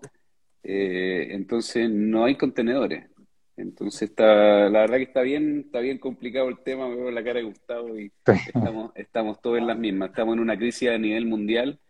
eh, 0.63 1.29
entonces 1.31 1.91
no 1.91 2.25
hay 2.25 2.37
contenedores. 2.37 3.09
Entonces 3.57 4.11
está, 4.11 4.69
la 4.69 4.81
verdad 4.81 4.97
que 4.97 5.05
está 5.05 5.23
bien, 5.23 5.63
está 5.67 5.81
bien 5.81 5.99
complicado 5.99 6.49
el 6.49 6.59
tema, 6.59 6.89
me 6.89 6.97
veo 6.97 7.11
la 7.11 7.25
cara 7.25 7.39
de 7.39 7.47
Gustavo 7.47 7.99
y 7.99 8.13
estamos, 8.27 8.93
estamos 8.95 9.41
todos 9.41 9.59
en 9.59 9.67
las 9.67 9.79
mismas, 9.79 10.11
estamos 10.11 10.35
en 10.35 10.41
una 10.41 10.59
crisis 10.59 10.91
a 10.91 10.99
nivel 10.99 11.25
mundial, 11.25 11.81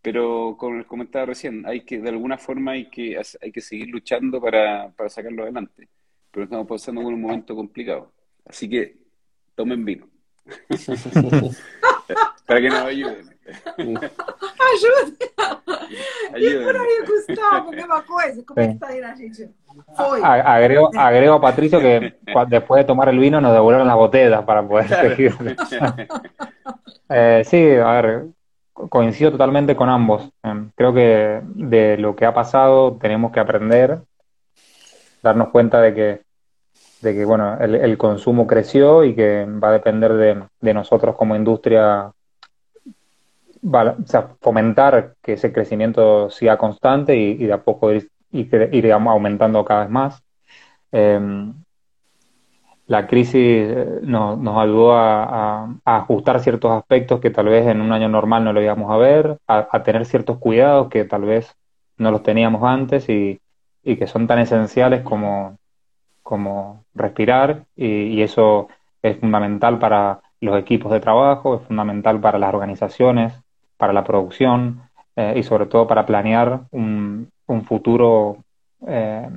pero 0.00 0.56
como 0.56 0.86
comentaba 0.86 1.26
recién, 1.26 1.66
hay 1.66 1.80
que, 1.80 1.98
de 1.98 2.08
alguna 2.10 2.38
forma 2.38 2.72
hay 2.72 2.88
que, 2.88 3.20
hay 3.40 3.50
que 3.50 3.60
seguir 3.60 3.88
luchando 3.88 4.40
para, 4.40 4.92
para 4.92 5.08
sacarlo 5.08 5.42
adelante. 5.42 5.88
Pero 6.30 6.44
estamos 6.44 6.68
pasando 6.68 7.02
por 7.02 7.12
un 7.12 7.20
momento 7.20 7.56
complicado. 7.56 8.12
Así 8.44 8.68
que 8.68 8.98
tomen 9.56 9.84
vino. 9.84 10.08
Para 12.46 12.60
que 12.60 12.68
nos 12.68 12.80
ayuden. 12.80 13.37
Ajude! 14.68 15.16
E 16.36 16.64
por 16.64 16.76
aí, 16.76 17.04
Gustavo, 17.06 17.70
mesma 17.70 18.02
coisa? 18.02 18.42
Como 18.44 18.60
é 18.60 18.68
que 18.68 18.74
está 18.74 18.88
aí 18.88 19.00
na 19.00 19.08
Argentina? 19.08 19.50
Foi. 19.96 20.20
Agrego, 20.22 20.90
agrego 20.94 21.34
a 21.34 21.40
Patricio 21.40 21.80
que 21.80 22.14
después 22.48 22.80
de 22.80 22.84
tomar 22.84 23.08
el 23.08 23.18
vino 23.18 23.40
nos 23.40 23.52
devolvieron 23.52 23.86
las 23.86 23.96
botellas 23.96 24.44
para 24.44 24.62
poder 24.66 24.88
seguir. 24.88 25.34
eh, 27.08 27.42
sí, 27.44 27.74
a 27.76 27.92
ver, 28.02 28.26
coincido 28.72 29.32
totalmente 29.32 29.74
con 29.74 29.88
ambos. 29.88 30.28
Em, 30.42 30.70
creo 30.74 30.92
que 30.92 31.40
de 31.44 31.96
lo 31.96 32.14
que 32.14 32.26
ha 32.26 32.34
pasado 32.34 32.98
tenemos 33.00 33.32
que 33.32 33.40
aprender, 33.40 34.00
darnos 35.22 35.48
cuenta 35.48 35.80
de 35.80 35.94
que 35.94 36.28
de 37.00 37.14
que 37.14 37.24
bueno, 37.24 37.56
el, 37.60 37.76
el, 37.76 37.96
consumo 37.96 38.44
creció 38.48 39.04
y 39.04 39.14
que 39.14 39.46
va 39.46 39.68
a 39.68 39.72
depender 39.72 40.12
de, 40.14 40.42
de 40.60 40.74
nosotros 40.74 41.14
como 41.14 41.36
industria 41.36 42.10
sea, 44.06 44.36
fomentar 44.40 45.14
que 45.22 45.34
ese 45.34 45.52
crecimiento 45.52 46.30
siga 46.30 46.58
constante 46.58 47.16
y, 47.16 47.34
de 47.36 47.52
a 47.52 47.62
poco 47.62 47.92
ir, 47.92 48.10
ir, 48.32 48.92
aumentando 48.92 49.64
cada 49.64 49.80
vez 49.82 49.90
más. 49.90 50.22
Em, 50.92 51.54
la 52.88 53.06
crisis 53.06 53.34
eh, 53.36 54.00
nos, 54.02 54.38
nos 54.38 54.58
ayudó 54.58 54.94
a, 54.94 55.68
ajustar 55.84 56.40
ciertos 56.40 56.72
aspectos 56.72 57.20
que 57.20 57.30
tal 57.30 57.46
vez 57.46 57.66
en 57.66 57.80
un 57.82 57.92
año 57.92 58.08
normal 58.08 58.44
no 58.44 58.52
lo 58.52 58.62
íbamos 58.62 58.90
a 58.90 58.96
ver, 58.96 59.38
a, 59.46 59.82
tener 59.82 60.06
ciertos 60.06 60.38
cuidados 60.38 60.88
que 60.88 61.04
tal 61.04 61.22
vez 61.22 61.54
no 61.98 62.10
los 62.10 62.22
teníamos 62.22 62.62
antes 62.64 63.08
y, 63.08 63.40
que 63.84 64.06
son 64.06 64.26
tan 64.26 64.38
esenciales 64.38 65.02
como 65.02 65.58
respirar 66.94 67.64
y, 67.76 68.22
eso 68.22 68.68
es 69.02 69.18
fundamental 69.18 69.78
para 69.78 70.20
los 70.40 70.58
equipos 70.58 70.92
de 70.92 71.00
trabajo, 71.00 71.56
es 71.56 71.62
fundamental 71.62 72.20
para 72.20 72.38
las 72.38 72.54
organizaciones, 72.54 73.34
para 73.78 73.94
la 73.94 74.04
producción 74.04 74.82
eh, 75.16 75.34
y 75.36 75.42
sobre 75.42 75.66
todo 75.66 75.86
para 75.86 76.04
planear 76.04 76.64
un, 76.70 77.30
un 77.48 77.64
futuro 77.64 78.44
eh, 78.86 79.28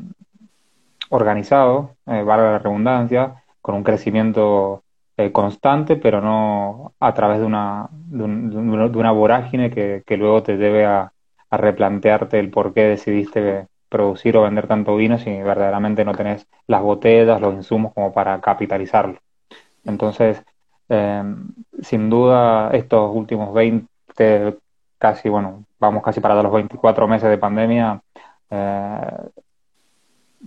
organizado, 1.09 1.95
eh, 2.05 2.21
valga 2.23 2.51
la 2.53 2.59
redundancia, 2.59 3.43
con 3.61 3.75
un 3.75 3.83
crecimiento 3.83 4.83
eh, 5.17 5.31
constante, 5.31 5.95
pero 5.95 6.21
no 6.21 6.93
a 6.99 7.13
través 7.13 7.39
de 7.39 7.45
una, 7.45 7.89
de, 7.91 8.23
una 8.25 9.11
vorágine 9.11 9.71
que, 9.71 10.03
que, 10.05 10.17
luego 10.17 10.43
te 10.43 10.57
debe 10.57 10.85
a, 10.85 11.11
a, 11.49 11.57
replantearte 11.57 12.39
el 12.39 12.49
por 12.49 12.73
qué 12.73 12.83
decidiste 12.83 13.67
producir 13.89 14.37
o 14.37 14.43
vender 14.43 14.67
tanto 14.67 14.95
vino 14.95 15.17
si 15.17 15.29
verdaderamente 15.41 16.05
no 16.05 16.13
tenés 16.13 16.47
las 16.67 16.81
botellas, 16.81 17.41
los 17.41 17.53
insumos 17.53 17.93
como 17.93 18.13
para 18.13 18.39
capitalizarlo. 18.39 19.19
Entonces, 19.83 20.43
sin 21.81 22.09
duda, 22.09 22.69
estos 22.73 23.15
últimos 23.15 23.53
20, 23.53 23.87
casi, 24.97 25.29
bueno, 25.29 25.65
vamos 25.79 26.03
casi 26.03 26.19
para 26.19 26.41
los 26.41 26.51
24 26.51 27.07
meses 27.07 27.29
de 27.29 27.37
pandemia, 27.37 28.01
eh, 28.49 29.11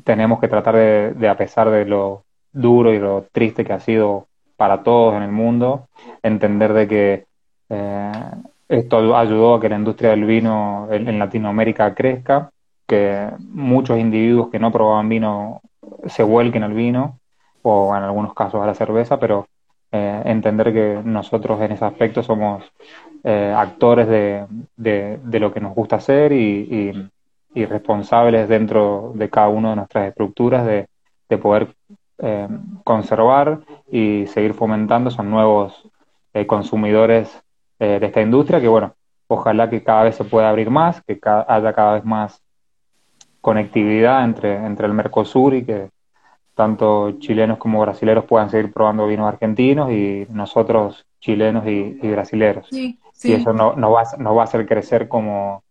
tenemos 0.04 0.40
que 0.40 0.48
tratar 0.48 0.76
de, 0.76 1.12
de, 1.14 1.28
a 1.28 1.36
pesar 1.36 1.70
de 1.70 1.84
lo 1.84 2.24
duro 2.52 2.92
y 2.92 2.98
lo 2.98 3.26
triste 3.32 3.64
que 3.64 3.72
ha 3.72 3.80
sido 3.80 4.26
para 4.56 4.82
todos 4.82 5.14
en 5.14 5.22
el 5.22 5.32
mundo, 5.32 5.88
entender 6.22 6.72
de 6.72 6.88
que 6.88 7.26
eh, 7.68 8.12
esto 8.68 9.16
ayudó 9.16 9.54
a 9.54 9.60
que 9.60 9.68
la 9.68 9.76
industria 9.76 10.10
del 10.10 10.24
vino 10.24 10.88
en, 10.90 11.08
en, 11.08 11.18
Latinoamérica 11.18 11.94
crezca, 11.94 12.50
que 12.86 13.30
muchos 13.40 13.98
individuos 13.98 14.50
que 14.50 14.58
no 14.58 14.70
probaban 14.72 15.08
vino 15.08 15.60
se 16.06 16.22
vuelquen 16.22 16.62
al 16.62 16.74
vino 16.74 17.18
o 17.62 17.96
en 17.96 18.02
algunos 18.02 18.34
casos 18.34 18.62
a 18.62 18.66
la 18.66 18.74
cerveza, 18.74 19.18
pero 19.18 19.46
eh, 19.90 20.22
entender 20.24 20.72
que 20.72 21.00
nosotros 21.04 21.60
en 21.60 21.72
ese 21.72 21.84
aspecto 21.84 22.22
somos 22.22 22.64
eh, 23.24 23.54
actores 23.56 24.06
de, 24.06 24.46
de, 24.76 25.18
de, 25.22 25.40
lo 25.40 25.52
que 25.52 25.60
nos 25.60 25.74
gusta 25.74 25.96
hacer 25.96 26.32
y, 26.32 27.10
y 27.54 27.64
responsables 27.64 28.48
dentro 28.48 29.12
de 29.14 29.30
cada 29.30 29.48
una 29.48 29.70
de 29.70 29.76
nuestras 29.76 30.08
estructuras 30.08 30.66
de, 30.66 30.88
de 31.28 31.38
poder 31.38 31.74
eh, 32.18 32.48
conservar 32.82 33.60
y 33.90 34.26
seguir 34.26 34.54
fomentando 34.54 35.10
esos 35.10 35.24
nuevos 35.24 35.88
eh, 36.32 36.46
consumidores 36.46 37.42
eh, 37.78 37.98
de 38.00 38.06
esta 38.06 38.20
industria 38.20 38.60
que, 38.60 38.68
bueno, 38.68 38.94
ojalá 39.28 39.70
que 39.70 39.82
cada 39.82 40.04
vez 40.04 40.16
se 40.16 40.24
pueda 40.24 40.48
abrir 40.48 40.70
más, 40.70 41.00
que 41.02 41.18
haya 41.24 41.72
cada 41.72 41.94
vez 41.94 42.04
más 42.04 42.42
conectividad 43.40 44.24
entre, 44.24 44.54
entre 44.54 44.86
el 44.86 44.94
Mercosur 44.94 45.54
y 45.54 45.64
que 45.64 45.90
tanto 46.54 47.12
chilenos 47.18 47.58
como 47.58 47.80
brasileros 47.80 48.24
puedan 48.24 48.50
seguir 48.50 48.72
probando 48.72 49.06
vinos 49.06 49.28
argentinos 49.28 49.90
y 49.90 50.26
nosotros 50.30 51.04
chilenos 51.24 51.66
y, 51.66 51.98
y 52.02 52.10
brasileros. 52.10 52.66
Sí, 52.70 52.98
sí. 53.14 53.30
Y 53.30 53.34
eso 53.34 53.54
nos 53.54 53.78
no 53.78 53.90
va, 53.90 54.04
no 54.18 54.34
va 54.34 54.42
a 54.42 54.44
hacer 54.44 54.66
crecer 54.66 55.08
como, 55.08 55.62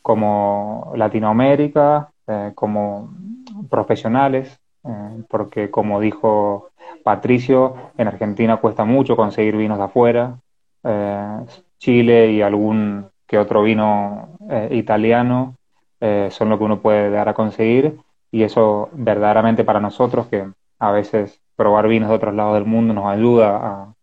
como 0.00 0.92
Latinoamérica, 0.96 2.10
eh, 2.26 2.52
como 2.54 3.10
profesionales, 3.68 4.58
eh, 4.82 5.22
porque 5.28 5.70
como 5.70 6.00
dijo 6.00 6.70
Patricio, 7.02 7.74
en 7.98 8.08
Argentina 8.08 8.56
cuesta 8.56 8.84
mucho 8.84 9.14
conseguir 9.14 9.56
vinos 9.56 9.76
de 9.76 9.84
afuera, 9.84 10.38
eh, 10.82 11.38
Chile 11.78 12.32
y 12.32 12.40
algún 12.40 13.06
que 13.26 13.36
otro 13.38 13.62
vino 13.62 14.38
eh, 14.50 14.68
italiano 14.72 15.56
son 16.28 16.50
lo 16.50 16.58
que 16.58 16.64
uno 16.64 16.80
puede 16.80 17.08
dar 17.08 17.30
a 17.30 17.34
conseguir 17.34 17.96
y 18.30 18.42
eso 18.42 18.90
verdaderamente 18.92 19.64
para 19.64 19.80
nosotros 19.80 20.26
que 20.26 20.46
a 20.78 20.90
veces 20.90 21.40
probar 21.56 21.88
vinos 21.88 22.10
de 22.10 22.16
otros 22.16 22.34
lados 22.34 22.52
del 22.52 22.66
mundo 22.66 22.92
nos 22.92 23.06
ayuda 23.06 23.93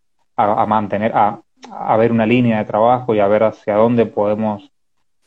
a, 0.43 0.65
mantener, 0.65 1.11
a, 1.15 1.39
a 1.71 1.97
ver 1.97 2.11
una 2.11 2.25
línea 2.25 2.59
de 2.59 2.65
trabajo 2.65 3.13
y 3.13 3.19
a 3.19 3.27
ver 3.27 3.43
hacia 3.43 3.75
dónde 3.75 4.05
podemos 4.05 4.71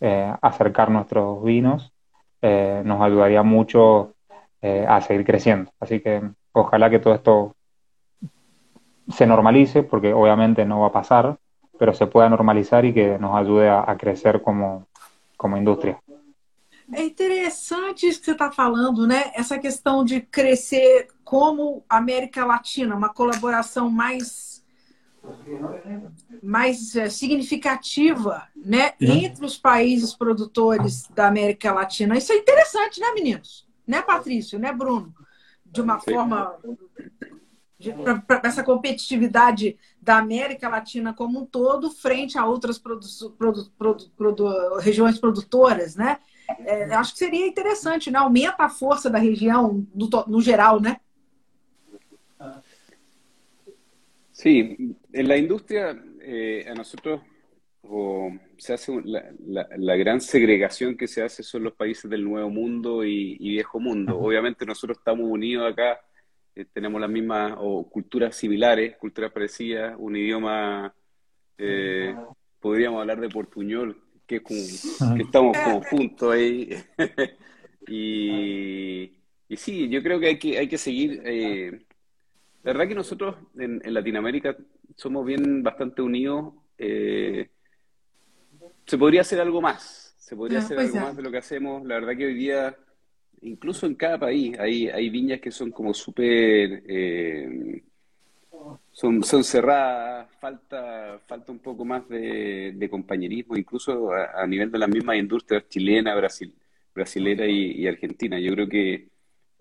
eh, 0.01 0.35
acercar 0.43 0.91
nuestros 0.91 1.43
vinos, 1.43 1.93
eh, 2.43 2.83
nos 2.85 3.01
ayudaría 3.01 3.43
mucho 3.43 4.15
eh, 4.61 4.85
a 4.89 5.01
seguir 5.01 5.25
creciendo. 5.25 5.71
Así 5.81 6.01
que 6.01 6.23
ojalá 6.53 6.91
que 6.91 6.99
todo 6.99 7.15
esto 7.15 7.57
se 9.09 9.27
normalice, 9.27 9.83
porque 9.83 10.13
obviamente 10.13 10.65
no 10.65 10.81
va 10.81 10.89
a 10.89 10.93
pasar, 10.93 11.37
pero 11.79 11.93
se 11.93 12.07
pueda 12.07 12.29
normalizar 12.29 12.85
y 12.85 12.93
que 12.93 13.19
nos 13.19 13.35
ayude 13.35 13.69
a, 13.69 13.85
a 13.91 13.97
crecer 13.97 14.43
como, 14.43 14.87
como 15.37 15.57
indústria. 15.57 15.99
É 16.93 17.03
interessante 17.03 18.07
isso 18.07 18.21
que 18.21 18.33
está 18.33 18.53
falando, 18.53 19.07
né? 19.07 19.33
Essa 19.35 19.59
questão 19.59 20.05
de 20.05 20.21
crescer 20.21 21.09
como 21.25 21.83
América 21.89 22.45
Latina, 22.45 22.95
uma 22.95 23.09
colaboração 23.09 23.91
mais 23.91 24.54
mais 26.43 26.95
é, 26.97 27.09
significativa 27.09 28.47
né, 28.57 28.93
uhum. 29.01 29.13
entre 29.13 29.45
os 29.45 29.57
países 29.57 30.15
produtores 30.15 31.09
da 31.15 31.29
América 31.29 31.73
Latina. 31.73 32.17
Isso 32.17 32.33
é 32.33 32.37
interessante, 32.37 33.01
né, 33.01 33.13
meninos? 33.13 33.67
Né, 33.87 34.03
Patrício? 34.03 34.59
Né, 34.59 34.73
Bruno? 34.73 35.15
De 35.65 35.81
uma 35.81 35.99
Sim. 36.01 36.13
forma. 36.13 36.59
Para 38.27 38.49
essa 38.49 38.63
competitividade 38.63 39.77
da 40.01 40.17
América 40.17 40.71
Latina 40.71 41.13
como 41.13 41.41
um 41.41 41.45
todo, 41.45 41.91
frente 41.91 42.39
a 42.39 42.47
outras 42.47 42.79
produ 42.79 43.07
produ 43.37 44.11
produ 44.17 44.79
regiões 44.79 45.19
produtoras, 45.19 45.95
né? 45.95 46.19
É, 46.61 46.95
acho 46.95 47.13
que 47.13 47.19
seria 47.19 47.47
interessante, 47.47 48.11
né? 48.11 48.19
Aumenta 48.19 48.65
a 48.65 48.71
força 48.71 49.11
da 49.11 49.19
região 49.19 49.87
no, 49.95 50.09
no 50.27 50.41
geral, 50.41 50.81
né? 50.81 50.99
Sí, 54.33 54.97
en 55.15 55.29
la 55.29 55.37
industria 55.37 55.97
eh, 56.21 56.67
a 56.69 56.75
nosotros 56.75 57.21
o, 57.83 58.33
se 58.57 58.75
hace 58.75 58.93
la, 59.05 59.31
la, 59.47 59.69
la, 59.77 59.97
gran 59.97 60.21
segregación 60.21 60.97
que 60.97 61.07
se 61.07 61.23
hace 61.23 61.43
son 61.43 61.65
los 61.65 61.75
países 61.75 62.11
del 62.11 62.25
Nuevo 62.25 62.49
Mundo 62.51 63.05
y, 63.05 63.37
y 63.39 63.51
Viejo 63.51 63.79
Mundo. 63.79 64.19
Obviamente 64.19 64.65
nosotros 64.65 64.99
estamos 64.99 65.27
unidos 65.29 65.71
acá, 65.71 66.01
eh, 66.55 66.65
tenemos 66.73 67.01
las 67.01 67.11
mismas 67.11 67.55
o 67.59 67.89
culturas 67.89 68.37
similares, 68.37 68.97
culturas 68.97 69.33
parecidas, 69.33 69.95
un 69.99 70.17
idioma, 70.17 70.95
eh, 71.59 72.15
podríamos 72.61 73.01
hablar 73.01 73.21
de 73.21 73.29
portuñol, 73.29 74.01
que, 74.27 74.41
como, 74.41 74.61
que 75.17 75.23
estamos 75.23 75.57
como 75.59 75.83
juntos 75.91 76.33
ahí. 76.33 76.71
y, 77.87 79.13
y, 79.49 79.57
sí, 79.57 79.89
yo 79.89 80.03
creo 80.03 80.19
que 80.19 80.27
hay 80.29 80.39
que, 80.39 80.59
hay 80.59 80.69
que 80.69 80.79
seguir 80.79 81.23
eh, 81.25 81.85
la 82.65 82.73
verdad 82.73 82.89
que 82.89 82.95
nosotros 82.95 83.37
en, 83.59 83.81
en 83.85 83.95
Latinoamérica 83.95 84.57
somos 84.97 85.27
bien 85.27 85.63
bastante 85.63 86.01
unidos. 86.01 86.55
Eh, 86.79 87.51
se 88.87 88.97
podría 88.97 89.21
hacer 89.21 89.39
algo 89.39 89.61
más, 89.61 90.15
se 90.19 90.35
podría 90.35 90.61
no, 90.61 90.65
hacer 90.65 90.77
pues 90.77 90.87
algo 90.89 90.99
ya. 90.99 91.05
más 91.05 91.17
de 91.17 91.23
lo 91.23 91.31
que 91.31 91.39
hacemos. 91.39 91.85
La 91.85 91.97
verdad 91.97 92.17
que 92.17 92.25
hoy 92.25 92.35
día, 92.35 92.75
incluso 93.43 93.87
en 93.87 93.95
cada 93.95 94.19
país, 94.19 94.59
hay, 94.59 94.89
hay 94.89 95.11
viñas 95.11 95.41
que 95.41 95.51
son 95.51 95.71
como 95.71 95.93
súper... 95.93 96.83
Eh, 96.89 97.83
son, 98.93 99.23
son 99.23 99.45
cerradas, 99.45 100.31
falta, 100.41 101.21
falta 101.27 101.53
un 101.53 101.59
poco 101.59 101.85
más 101.85 102.09
de, 102.09 102.73
de 102.75 102.89
compañerismo, 102.89 103.59
incluso 103.59 104.11
a, 104.11 104.41
a, 104.43 104.47
nivel 104.47 104.71
de 104.71 104.79
las 104.79 104.89
mismas 104.89 105.17
industrias 105.17 105.69
chilena, 105.69 106.15
brasil, 106.15 106.55
brasilera 106.95 107.47
y, 107.47 107.73
y 107.73 107.87
argentina. 107.87 108.39
Yo 108.41 108.53
creo 108.53 108.69
que 108.69 109.09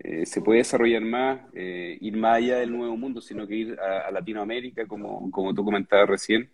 eh, 0.04 0.26
se 0.26 0.42
puede 0.42 0.58
desarrollar 0.58 1.02
más, 1.02 1.40
eh, 1.54 1.96
ir 1.98 2.16
más 2.16 2.36
allá 2.36 2.58
del 2.58 2.70
nuevo 2.70 2.94
mundo, 2.96 3.22
sino 3.22 3.46
que 3.46 3.56
ir 3.56 3.80
a, 3.80 4.08
a, 4.08 4.10
Latinoamérica, 4.10 4.86
como, 4.86 5.30
como 5.30 5.54
tú 5.54 5.64
comentabas 5.64 6.08
recién. 6.08 6.50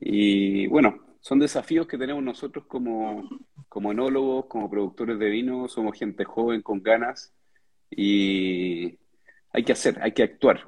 Y 0.00 0.66
bueno, 0.68 0.98
son 1.20 1.38
desafíos 1.38 1.86
que 1.86 1.98
tenemos 1.98 2.22
nosotros 2.22 2.64
como, 2.66 3.28
como 3.68 3.92
enólogos, 3.92 4.46
como 4.46 4.70
productores 4.70 5.18
de 5.18 5.28
vino, 5.28 5.68
somos 5.68 5.98
gente 5.98 6.24
joven 6.24 6.62
con 6.62 6.82
ganas 6.82 7.34
y 7.90 8.98
hay 9.52 9.64
que 9.64 9.72
hacer, 9.72 9.98
hay 10.00 10.12
que 10.12 10.22
actuar. 10.22 10.66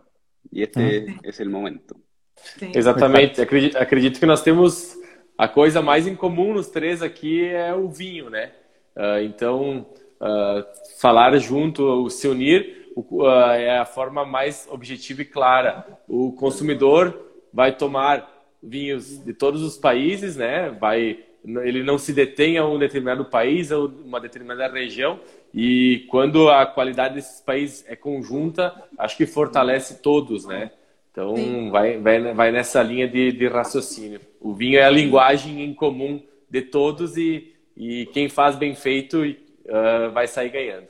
E 0.52 0.62
este 0.62 0.80
uhum. 0.80 1.18
é 1.22 1.42
o 1.42 1.50
momento. 1.50 1.96
Sim. 2.36 2.72
Exatamente. 2.74 3.40
Acredito, 3.40 3.76
acredito, 3.78 4.20
que 4.20 4.26
nós 4.26 4.42
temos 4.42 4.96
a 5.36 5.48
coisa 5.48 5.80
mais 5.82 6.06
em 6.06 6.16
comum 6.16 6.52
nos 6.52 6.68
três 6.68 7.02
aqui 7.02 7.44
é 7.44 7.74
o 7.74 7.88
vinho, 7.88 8.30
né? 8.30 8.52
Uh, 8.96 9.22
então, 9.22 9.86
uh, 10.20 10.64
falar 10.98 11.36
junto, 11.38 12.08
se 12.10 12.28
unir, 12.28 12.92
uh, 12.96 13.26
é 13.54 13.78
a 13.78 13.84
forma 13.84 14.24
mais 14.24 14.68
objetiva 14.70 15.22
e 15.22 15.24
clara. 15.24 15.86
O 16.08 16.32
consumidor 16.32 17.18
vai 17.52 17.76
tomar 17.76 18.28
vinhos 18.62 19.18
de 19.24 19.32
todos 19.32 19.62
os 19.62 19.76
países, 19.76 20.36
né? 20.36 20.70
Vai, 20.70 21.20
ele 21.44 21.82
não 21.82 21.98
se 21.98 22.12
detém 22.12 22.58
a 22.58 22.66
um 22.66 22.78
determinado 22.78 23.24
país 23.24 23.70
ou 23.70 23.86
uma 23.86 24.20
determinada 24.20 24.68
região. 24.68 25.18
E 25.52 26.06
quando 26.08 26.48
a 26.48 26.66
qualidade 26.66 27.14
desses 27.14 27.40
países 27.40 27.84
é 27.88 27.96
conjunta, 27.96 28.72
acho 28.98 29.16
que 29.16 29.26
fortalece 29.26 30.00
todos, 30.00 30.44
né? 30.46 30.70
Então 31.10 31.70
vai, 31.70 31.98
vai, 31.98 32.32
vai 32.32 32.52
nessa 32.52 32.82
linha 32.82 33.08
de, 33.08 33.32
de 33.32 33.48
raciocínio. 33.48 34.20
O 34.40 34.54
vinho 34.54 34.78
é 34.78 34.84
a 34.84 34.90
linguagem 34.90 35.64
em 35.64 35.74
comum 35.74 36.22
de 36.48 36.62
todos 36.62 37.16
e, 37.16 37.52
e 37.76 38.06
quem 38.06 38.28
faz 38.28 38.54
bem 38.54 38.74
feito 38.74 39.24
uh, 39.70 40.10
vai 40.12 40.26
sair 40.26 40.50
ganhando. 40.50 40.88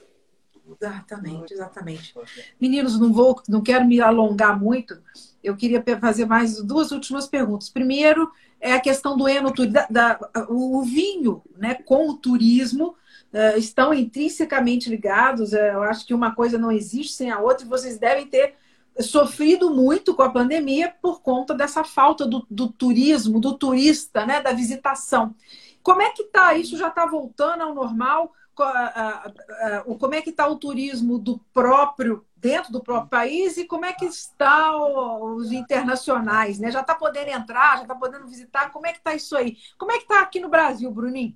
Exatamente, 0.81 1.55
exatamente. 1.55 2.15
Meninos, 2.61 2.98
não 2.98 3.12
vou, 3.12 3.40
não 3.48 3.61
quero 3.61 3.85
me 3.85 4.01
alongar 4.01 4.59
muito. 4.59 5.01
Eu 5.43 5.57
queria 5.57 5.82
fazer 6.01 6.27
mais 6.27 6.62
duas 6.62 6.93
últimas 6.93 7.27
perguntas. 7.27 7.69
Primeiro 7.69 8.31
é 8.61 8.73
a 8.73 8.81
questão 8.81 9.16
do 9.16 9.28
enoturismo, 9.28 9.81
o 10.48 10.82
vinho, 10.82 11.43
né, 11.57 11.74
com 11.74 12.09
o 12.11 12.16
turismo 12.16 12.94
uh, 13.32 13.59
estão 13.59 13.93
intrinsecamente 13.93 14.89
ligados. 14.89 15.52
Uh, 15.52 15.57
eu 15.57 15.82
acho 15.82 16.07
que 16.07 16.15
uma 16.15 16.35
coisa 16.35 16.59
não 16.59 16.70
existe 16.70 17.15
sem 17.15 17.31
a 17.31 17.40
outra. 17.40 17.65
E 17.65 17.69
vocês 17.69 17.98
devem 17.98 18.27
ter 18.27 18.55
sofrido 19.01 19.70
muito 19.70 20.15
com 20.15 20.23
a 20.23 20.31
pandemia 20.31 20.94
por 21.01 21.23
conta 21.23 21.55
dessa 21.55 21.82
falta 21.82 22.27
do, 22.27 22.47
do 22.51 22.69
turismo, 22.69 23.40
do 23.40 23.57
turista, 23.57 24.27
né, 24.27 24.40
da 24.40 24.52
visitação. 24.52 25.35
Como 25.82 26.02
é 26.02 26.11
que 26.11 26.23
está? 26.23 26.55
Isso 26.55 26.77
já 26.77 26.89
está 26.89 27.07
voltando 27.07 27.62
ao 27.62 27.74
normal? 27.74 28.35
Como 28.55 30.14
é 30.14 30.22
que 30.22 30.31
está 30.31 30.47
o 30.47 30.56
turismo 30.56 31.18
do 31.18 31.39
próprio, 31.52 32.24
dentro 32.36 32.72
do 32.72 32.82
próprio 32.82 33.10
país 33.10 33.56
e 33.56 33.64
como 33.64 33.85
é 33.85 33.93
que 33.93 34.05
está 34.05 34.77
os 34.77 35.52
internacionais, 35.52 36.59
né? 36.59 36.70
Já 36.70 36.81
está 36.81 36.94
podendo 36.94 37.28
entrar, 37.28 37.77
já 37.77 37.82
está 37.82 37.94
podendo 37.94 38.27
visitar, 38.27 38.70
como 38.72 38.86
é 38.86 38.93
que 38.93 38.98
está 38.98 39.14
isso 39.14 39.36
aí? 39.36 39.56
Como 39.78 39.93
é 39.93 39.97
que 39.97 40.02
está 40.02 40.20
aqui 40.20 40.40
no 40.40 40.48
Brasil, 40.48 40.90
Bruninho? 40.90 41.35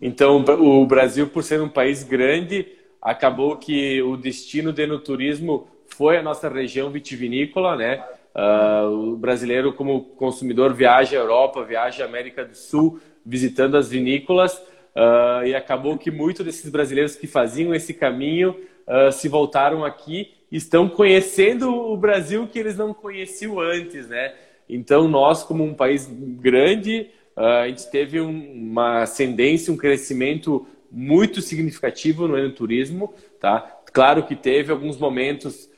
Então, 0.00 0.44
o 0.44 0.86
Brasil, 0.86 1.28
por 1.28 1.44
ser 1.44 1.60
um 1.60 1.68
país 1.68 2.02
grande, 2.02 2.66
acabou 3.00 3.56
que 3.56 4.02
o 4.02 4.16
destino 4.16 4.72
do 4.72 4.98
turismo 4.98 5.68
foi 5.96 6.16
a 6.16 6.22
nossa 6.22 6.48
região 6.48 6.90
vitivinícola, 6.90 7.76
né? 7.76 8.04
Uh, 8.34 9.12
o 9.12 9.16
brasileiro, 9.16 9.72
como 9.74 10.04
consumidor, 10.16 10.72
viaja 10.72 11.16
à 11.16 11.20
Europa, 11.20 11.64
viaja 11.64 12.04
à 12.04 12.06
América 12.06 12.44
do 12.44 12.56
Sul, 12.56 12.98
visitando 13.24 13.76
as 13.76 13.90
vinícolas, 13.90 14.60
Uh, 14.94 15.46
e 15.46 15.54
acabou 15.54 15.96
que 15.96 16.10
muitos 16.10 16.44
desses 16.44 16.70
brasileiros 16.70 17.16
que 17.16 17.26
faziam 17.26 17.74
esse 17.74 17.94
caminho 17.94 18.50
uh, 18.86 19.10
se 19.10 19.26
voltaram 19.26 19.84
aqui 19.84 20.34
estão 20.50 20.86
conhecendo 20.86 21.74
o 21.74 21.96
Brasil 21.96 22.46
que 22.46 22.58
eles 22.58 22.76
não 22.76 22.92
conheciam 22.92 23.58
antes, 23.58 24.08
né? 24.08 24.34
Então, 24.68 25.08
nós, 25.08 25.42
como 25.42 25.64
um 25.64 25.72
país 25.72 26.06
grande, 26.10 27.08
uh, 27.34 27.40
a 27.40 27.68
gente 27.68 27.90
teve 27.90 28.20
um, 28.20 28.52
uma 28.52 29.02
ascendência, 29.02 29.72
um 29.72 29.78
crescimento 29.78 30.66
muito 30.90 31.40
significativo 31.40 32.28
no 32.28 32.52
turismo, 32.52 33.14
tá? 33.40 33.80
Claro 33.94 34.24
que 34.24 34.36
teve 34.36 34.70
alguns 34.72 34.98
momentos 34.98 35.70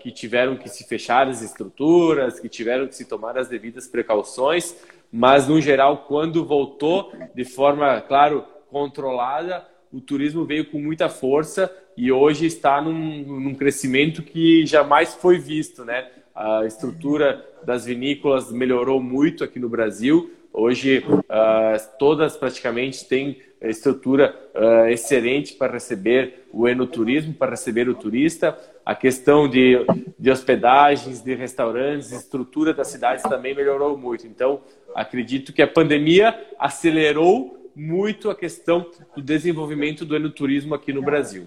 que 0.00 0.10
tiveram 0.10 0.56
que 0.56 0.66
se 0.66 0.84
fechar 0.84 1.28
as 1.28 1.42
estruturas, 1.42 2.40
que 2.40 2.48
tiveram 2.48 2.88
que 2.88 2.94
se 2.94 3.04
tomar 3.04 3.36
as 3.36 3.48
devidas 3.48 3.86
precauções, 3.86 4.74
mas 5.12 5.48
no 5.48 5.60
geral, 5.60 6.04
quando 6.06 6.44
voltou 6.44 7.12
de 7.34 7.44
forma, 7.44 8.00
claro, 8.00 8.44
controlada, 8.70 9.66
o 9.92 10.00
turismo 10.00 10.44
veio 10.44 10.66
com 10.70 10.78
muita 10.78 11.08
força 11.08 11.70
e 11.96 12.12
hoje 12.12 12.46
está 12.46 12.80
num, 12.80 13.24
num 13.40 13.54
crescimento 13.54 14.22
que 14.22 14.64
jamais 14.64 15.14
foi 15.14 15.38
visto, 15.38 15.84
né? 15.84 16.08
A 16.34 16.64
estrutura 16.64 17.44
das 17.64 17.84
vinícolas 17.84 18.52
melhorou 18.52 19.02
muito 19.02 19.42
aqui 19.42 19.58
no 19.58 19.68
Brasil. 19.68 20.30
Hoje, 20.52 21.04
uh, 21.08 21.98
todas 21.98 22.36
praticamente 22.36 23.06
têm 23.06 23.38
estrutura 23.60 24.34
uh, 24.54 24.88
excelente 24.88 25.54
para 25.54 25.72
receber 25.72 26.46
o 26.52 26.68
enoturismo, 26.68 27.34
para 27.34 27.50
receber 27.50 27.88
o 27.88 27.94
turista. 27.94 28.56
A 28.84 28.94
questão 28.94 29.48
de, 29.48 29.76
de 30.18 30.30
hospedagens, 30.30 31.22
de 31.22 31.34
restaurantes, 31.34 32.12
estrutura 32.12 32.72
das 32.72 32.88
cidades 32.88 33.22
também 33.22 33.54
melhorou 33.54 33.96
muito. 33.96 34.26
Então, 34.26 34.62
acredito 34.94 35.52
que 35.52 35.62
a 35.62 35.68
pandemia 35.68 36.38
acelerou 36.58 37.70
muito 37.74 38.30
a 38.30 38.34
questão 38.34 38.90
do 39.14 39.22
desenvolvimento 39.22 40.04
do 40.04 40.16
enoturismo 40.16 40.74
aqui 40.74 40.92
no 40.92 41.02
Brasil. 41.02 41.46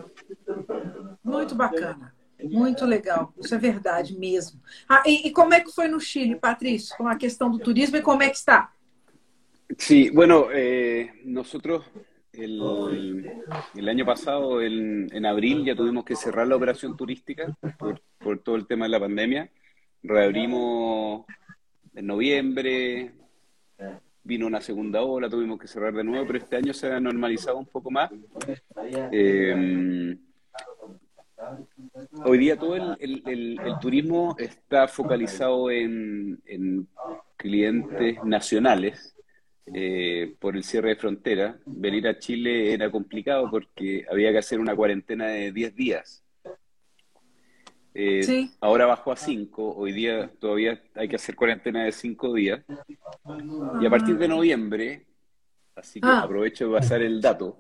Muito 1.24 1.56
bacana. 1.56 2.14
Muito 2.44 2.86
legal, 2.86 3.34
isso 3.40 3.56
é 3.56 3.58
verdade 3.58 4.18
mesmo. 4.18 4.60
Ah, 4.90 5.02
e, 5.06 5.28
e, 5.28 5.32
como 5.32 5.54
é 5.54 5.62
que 5.62 5.72
foi 5.72 5.88
no 5.88 6.00
Chile, 6.00 6.36
Patrício, 6.36 6.96
com 6.98 7.08
a 7.08 7.16
questão 7.16 7.50
do 7.50 7.58
turismo 7.58 7.96
e 7.96 8.02
como 8.02 8.22
é 8.22 8.30
que 8.30 8.36
está? 8.36 8.70
Sí, 9.78 10.12
bueno, 10.12 10.50
eh, 10.52 11.10
nosotros 11.24 11.84
el, 12.34 13.32
el, 13.76 13.90
año 13.90 14.06
pasado, 14.06 14.62
el, 14.62 15.08
en 15.12 15.26
abril, 15.26 15.64
ya 15.66 15.76
tuvimos 15.76 16.04
que 16.04 16.16
cerrar 16.16 16.48
la 16.48 16.56
operación 16.56 16.98
turística 16.98 17.56
por, 17.78 18.02
por 18.18 18.40
todo 18.40 18.56
el 18.56 18.68
tema 18.68 18.86
de 18.86 18.90
la 18.90 19.00
pandemia. 19.00 19.50
Reabrimos 20.02 21.26
en 21.94 22.08
noviembre, 22.08 23.12
vino 24.24 24.48
una 24.48 24.62
segunda 24.62 25.04
ola, 25.04 25.30
tuvimos 25.30 25.60
que 25.60 25.68
cerrar 25.68 25.94
de 25.94 26.04
nuevo, 26.04 26.26
pero 26.26 26.40
este 26.40 26.56
año 26.56 26.74
se 26.74 26.92
ha 26.92 27.00
normalizado 27.00 27.58
un 27.58 27.68
poco 27.68 27.92
más. 27.92 28.12
Eh, 29.12 30.18
hoy 32.26 32.38
día 32.38 32.58
todo 32.58 32.76
el, 32.76 32.98
el, 33.00 33.60
el, 33.60 33.80
turismo 33.80 34.36
está 34.40 34.88
focalizado 34.88 35.70
en, 35.70 36.42
en 36.46 36.88
clientes 37.36 38.24
nacionales 38.24 39.13
eh, 39.66 40.36
por 40.40 40.58
el 40.58 40.64
cierre 40.64 40.90
de 40.90 40.96
frontera, 40.98 41.58
venir 41.66 42.08
a 42.08 42.20
Chile 42.20 42.74
era 42.74 42.92
complicado 42.92 43.50
porque 43.50 44.06
había 44.12 44.32
que 44.32 44.40
hacer 44.40 44.60
una 44.60 44.76
cuarentena 44.76 45.28
de 45.28 45.52
10 45.54 45.76
días. 45.76 46.24
Eh, 47.96 48.50
ahora 48.60 48.88
bajó 48.88 49.12
a 49.12 49.16
5, 49.16 49.76
hoy 49.76 49.94
día 49.94 50.30
todavía 50.40 50.82
hay 50.96 51.08
que 51.08 51.16
hacer 51.16 51.36
cuarentena 51.36 51.86
de 51.86 51.92
5 51.92 52.34
días. 52.34 52.62
Y 53.80 53.86
a 53.86 53.90
partir 53.90 54.18
de 54.18 54.28
noviembre, 54.28 55.06
así 55.76 56.02
que 56.02 56.08
ah. 56.10 56.24
aprovecho 56.24 56.68
de 56.68 56.80
pasar 56.80 57.02
el 57.02 57.22
dato 57.22 57.58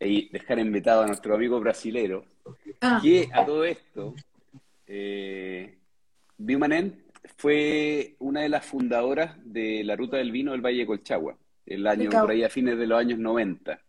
y 0.00 0.28
dejar 0.30 0.58
invitado 0.58 1.02
a 1.02 1.06
nuestro 1.06 1.34
amigo 1.36 1.60
brasilero, 1.60 2.24
ah. 2.80 2.98
que 3.00 3.28
a 3.32 3.44
todo 3.44 3.64
esto, 3.64 4.14
eh, 4.86 5.78
fue 7.36 8.16
una 8.18 8.40
de 8.40 8.48
las 8.48 8.64
fundadoras 8.66 9.36
de 9.44 9.84
la 9.84 9.94
ruta 9.94 10.16
del 10.16 10.32
vino 10.32 10.52
del 10.52 10.60
Valle 10.60 10.78
de 10.78 10.86
Colchagua 10.86 11.36
el 11.66 11.86
año, 11.86 12.10
por 12.10 12.30
ahí 12.30 12.42
a 12.42 12.48
fines 12.48 12.78
de 12.78 12.86
los 12.86 12.98
años 12.98 13.18
90. 13.18 13.80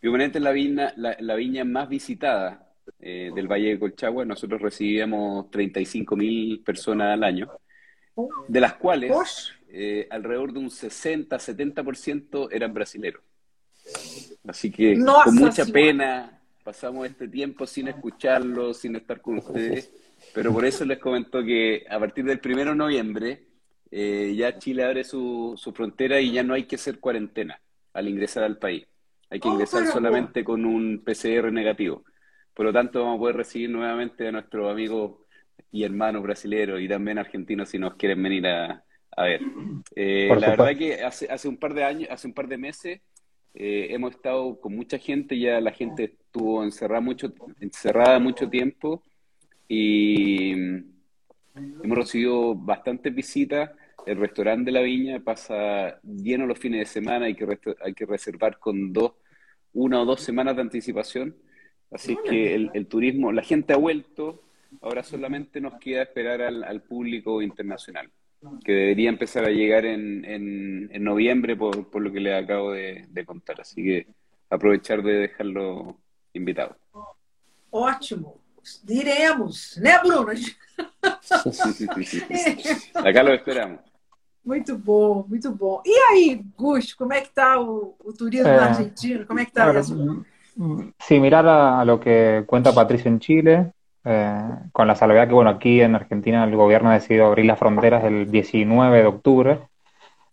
Permanente 0.00 0.38
es 0.38 0.44
la 0.44 0.52
viña, 0.52 0.92
la, 0.96 1.34
viña 1.34 1.64
más 1.64 1.88
visitada 1.88 2.70
eh, 3.00 3.30
del 3.34 3.48
Valle 3.48 3.70
de 3.70 3.78
Colchagua. 3.78 4.24
Nosotros 4.24 4.60
recibíamos 4.60 5.50
35 5.50 6.16
mil 6.16 6.60
personas 6.60 7.14
al 7.14 7.24
año, 7.24 7.50
de 8.46 8.60
las 8.60 8.74
cuales 8.74 9.52
eh, 9.68 10.06
alrededor 10.10 10.52
de 10.52 10.58
un 10.58 10.68
60-70% 10.68 12.48
eran 12.52 12.74
brasileños. 12.74 13.22
Así 14.46 14.70
que 14.70 14.98
con 15.24 15.34
mucha 15.36 15.64
pena 15.64 16.38
pasamos 16.62 17.06
este 17.06 17.28
tiempo 17.28 17.66
sin 17.66 17.88
escucharlos, 17.88 18.78
sin 18.78 18.96
estar 18.96 19.20
con 19.20 19.38
ustedes. 19.38 19.90
Pero 20.34 20.52
por 20.52 20.64
eso 20.64 20.84
les 20.84 20.98
comento 20.98 21.42
que 21.42 21.84
a 21.88 21.98
partir 21.98 22.24
del 22.24 22.40
1 22.44 22.56
de 22.56 22.74
noviembre 22.74 23.42
eh, 23.96 24.34
ya 24.34 24.58
Chile 24.58 24.82
abre 24.82 25.04
su, 25.04 25.54
su, 25.56 25.72
frontera 25.72 26.20
y 26.20 26.32
ya 26.32 26.42
no 26.42 26.54
hay 26.54 26.64
que 26.64 26.74
hacer 26.74 26.98
cuarentena 26.98 27.60
al 27.92 28.08
ingresar 28.08 28.42
al 28.42 28.58
país. 28.58 28.88
Hay 29.30 29.38
que 29.38 29.46
oh, 29.46 29.52
ingresar 29.52 29.86
solamente 29.86 30.42
con 30.42 30.64
un 30.64 31.04
PCR 31.04 31.52
negativo. 31.52 32.02
Por 32.52 32.66
lo 32.66 32.72
tanto, 32.72 33.04
vamos 33.04 33.18
a 33.18 33.20
poder 33.20 33.36
recibir 33.36 33.70
nuevamente 33.70 34.26
a 34.26 34.32
nuestros 34.32 34.68
amigos 34.68 35.12
y 35.70 35.84
hermanos 35.84 36.24
brasileños 36.24 36.80
y 36.80 36.88
también 36.88 37.18
argentinos 37.18 37.68
si 37.68 37.78
nos 37.78 37.94
quieren 37.94 38.20
venir 38.20 38.48
a, 38.48 38.82
a 39.16 39.22
ver. 39.22 39.42
Eh, 39.94 40.28
la 40.40 40.50
verdad 40.50 40.76
que 40.76 40.94
hace, 40.94 41.30
hace 41.30 41.46
un 41.46 41.56
par 41.56 41.72
de 41.72 41.84
años, 41.84 42.08
hace 42.10 42.26
un 42.26 42.34
par 42.34 42.48
de 42.48 42.58
meses, 42.58 43.00
eh, 43.54 43.86
hemos 43.90 44.16
estado 44.16 44.58
con 44.60 44.74
mucha 44.74 44.98
gente, 44.98 45.38
ya 45.38 45.60
la 45.60 45.70
gente 45.70 46.16
estuvo 46.18 46.64
encerrada 46.64 47.00
mucho, 47.00 47.32
encerrada 47.60 48.18
mucho 48.18 48.50
tiempo 48.50 49.04
y 49.68 50.50
hemos 51.54 51.96
recibido 51.96 52.56
bastantes 52.56 53.14
visitas 53.14 53.70
el 54.06 54.18
restaurante 54.18 54.66
de 54.66 54.72
la 54.72 54.80
viña 54.80 55.20
pasa 55.20 56.00
lleno 56.02 56.46
los 56.46 56.58
fines 56.58 56.80
de 56.80 56.86
semana, 56.86 57.26
hay 57.26 57.34
que, 57.34 57.58
hay 57.82 57.94
que 57.94 58.06
reservar 58.06 58.58
con 58.58 58.92
dos, 58.92 59.12
una 59.72 60.02
o 60.02 60.04
dos 60.04 60.20
semanas 60.20 60.56
de 60.56 60.62
anticipación. 60.62 61.36
Así 61.90 62.16
que 62.24 62.54
el, 62.54 62.86
turismo, 62.86 63.32
la 63.32 63.42
gente 63.42 63.72
ha 63.72 63.76
vuelto, 63.76 64.42
ahora 64.80 65.04
solamente 65.04 65.60
nos 65.60 65.74
queda 65.74 66.02
esperar 66.02 66.42
al, 66.42 66.82
público 66.82 67.40
internacional, 67.40 68.10
que 68.64 68.72
debería 68.72 69.08
empezar 69.08 69.44
a 69.44 69.50
llegar 69.50 69.86
en, 69.86 70.24
en, 70.24 71.04
noviembre 71.04 71.56
por, 71.56 71.90
por, 71.90 72.02
lo 72.02 72.12
que 72.12 72.20
les 72.20 72.42
acabo 72.42 72.72
de, 72.72 73.24
contar. 73.24 73.60
Así 73.60 73.82
que 73.82 74.06
aprovechar 74.50 75.02
de 75.02 75.14
dejarlo 75.14 75.98
invitado. 76.32 76.76
Ótimo, 77.70 78.40
diremos, 78.82 79.80
¿no, 79.80 80.24
Bruno? 80.24 80.40
Acá 82.94 83.22
lo 83.22 83.34
esperamos. 83.34 83.93
Muito 84.44 84.76
bom, 84.76 85.24
muito 85.26 85.50
bom. 85.52 85.80
E 85.86 85.90
aí, 86.10 86.44
Gus, 86.56 86.92
como 86.92 87.14
é 87.14 87.20
que 87.20 87.28
está 87.28 87.58
o, 87.58 87.94
o 88.04 88.12
turismo 88.12 88.48
eh, 88.48 88.58
argentino? 88.58 89.26
Como 89.26 89.40
é 89.40 89.44
que 89.44 89.50
está 89.50 89.72
eso? 89.72 90.22
Similar 90.98 91.46
a, 91.46 91.80
a, 91.80 91.84
lo 91.84 91.98
que 91.98 92.44
cuenta 92.46 92.74
Patricio 92.74 93.10
en 93.10 93.18
Chile, 93.20 93.72
eh, 94.04 94.48
con 94.70 94.86
la 94.86 94.94
salvedad 94.94 95.26
que, 95.26 95.34
bueno, 95.34 95.48
aquí 95.50 95.80
en 95.80 95.94
Argentina 95.94 96.44
el 96.44 96.54
gobierno 96.56 96.90
ha 96.90 96.94
decidido 96.94 97.26
abrir 97.26 97.46
las 97.46 97.58
fronteras 97.58 98.04
el 98.04 98.30
19 98.30 98.98
de 98.98 99.06
octubre, 99.06 99.60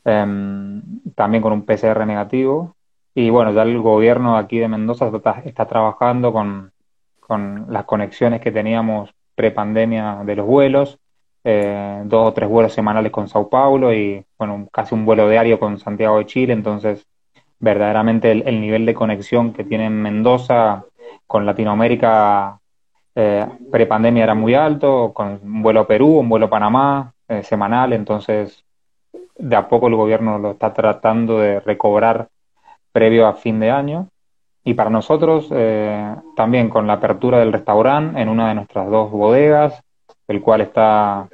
eh, 0.04 0.82
también 1.16 1.42
con 1.42 1.54
un 1.54 1.66
PCR 1.66 2.06
negativo. 2.06 2.76
Y 3.16 3.30
bueno, 3.30 3.54
ya 3.54 3.64
el 3.64 3.80
gobierno 3.80 4.38
aquí 4.38 4.60
de 4.60 4.68
Mendoza 4.68 5.08
está, 5.08 5.42
está 5.46 5.66
trabajando 5.66 6.34
con, 6.34 6.72
con 7.20 7.68
las 7.70 7.86
conexiones 7.86 8.42
que 8.42 8.52
teníamos 8.52 9.14
pre-pandemia 9.36 10.22
de 10.26 10.36
los 10.36 10.46
vuelos, 10.46 11.00
eh, 11.44 12.02
dos 12.06 12.30
o 12.30 12.34
tres 12.34 12.50
vuelos 12.50 12.74
semanales 12.74 13.12
con 13.12 13.28
Sao 13.28 13.50
Paulo 13.50 13.94
y 13.94 14.24
bueno, 14.38 14.68
casi 14.72 14.94
un 14.96 15.06
vuelo 15.06 15.30
diario 15.30 15.60
con 15.60 15.80
Santiago 15.80 16.18
de 16.20 16.26
Chile, 16.26 16.54
entonces 16.54 17.06
verdaderamente 17.60 18.32
el, 18.32 18.62
nivel 18.62 18.86
de 18.86 18.94
conexión 18.94 19.54
que 19.54 19.64
tiene 19.64 19.90
Mendoza 19.90 20.84
con 21.28 21.46
Latinoamérica 21.46 22.60
eh, 23.16 23.46
pre-pandemia 23.72 24.24
era 24.24 24.34
muy 24.36 24.54
alto, 24.54 25.12
con 25.14 25.40
un 25.44 25.62
vuelo 25.62 25.82
a 25.82 25.88
Perú, 25.88 26.20
un 26.20 26.30
vuelo 26.30 26.48
a 26.48 26.50
Panamá 26.50 27.14
eh, 27.28 27.44
semanal, 27.44 27.94
entonces 27.94 28.64
de 29.38 29.56
a 29.56 29.68
poco 29.68 29.88
el 29.88 29.96
gobierno 29.96 30.38
lo 30.38 30.52
está 30.52 30.74
tratando 30.74 31.40
de 31.40 31.60
recobrar 31.60 32.30
previo 32.92 33.28
a 33.28 33.34
fin 33.34 33.60
de 33.60 33.72
año. 33.72 34.08
Y 34.64 34.76
para 34.76 34.92
nosotros, 34.92 35.48
eh, 35.52 36.16
también 36.36 36.70
con 36.70 36.86
la 36.86 36.94
apertura 36.94 37.40
del 37.40 37.52
restaurante 37.52 38.22
en 38.22 38.30
una 38.30 38.50
de 38.50 38.56
nuestras 38.56 38.90
dos 38.90 39.10
bodegas, 39.10 39.82
el 40.32 40.42
cual 40.42 40.62
está 40.62 41.30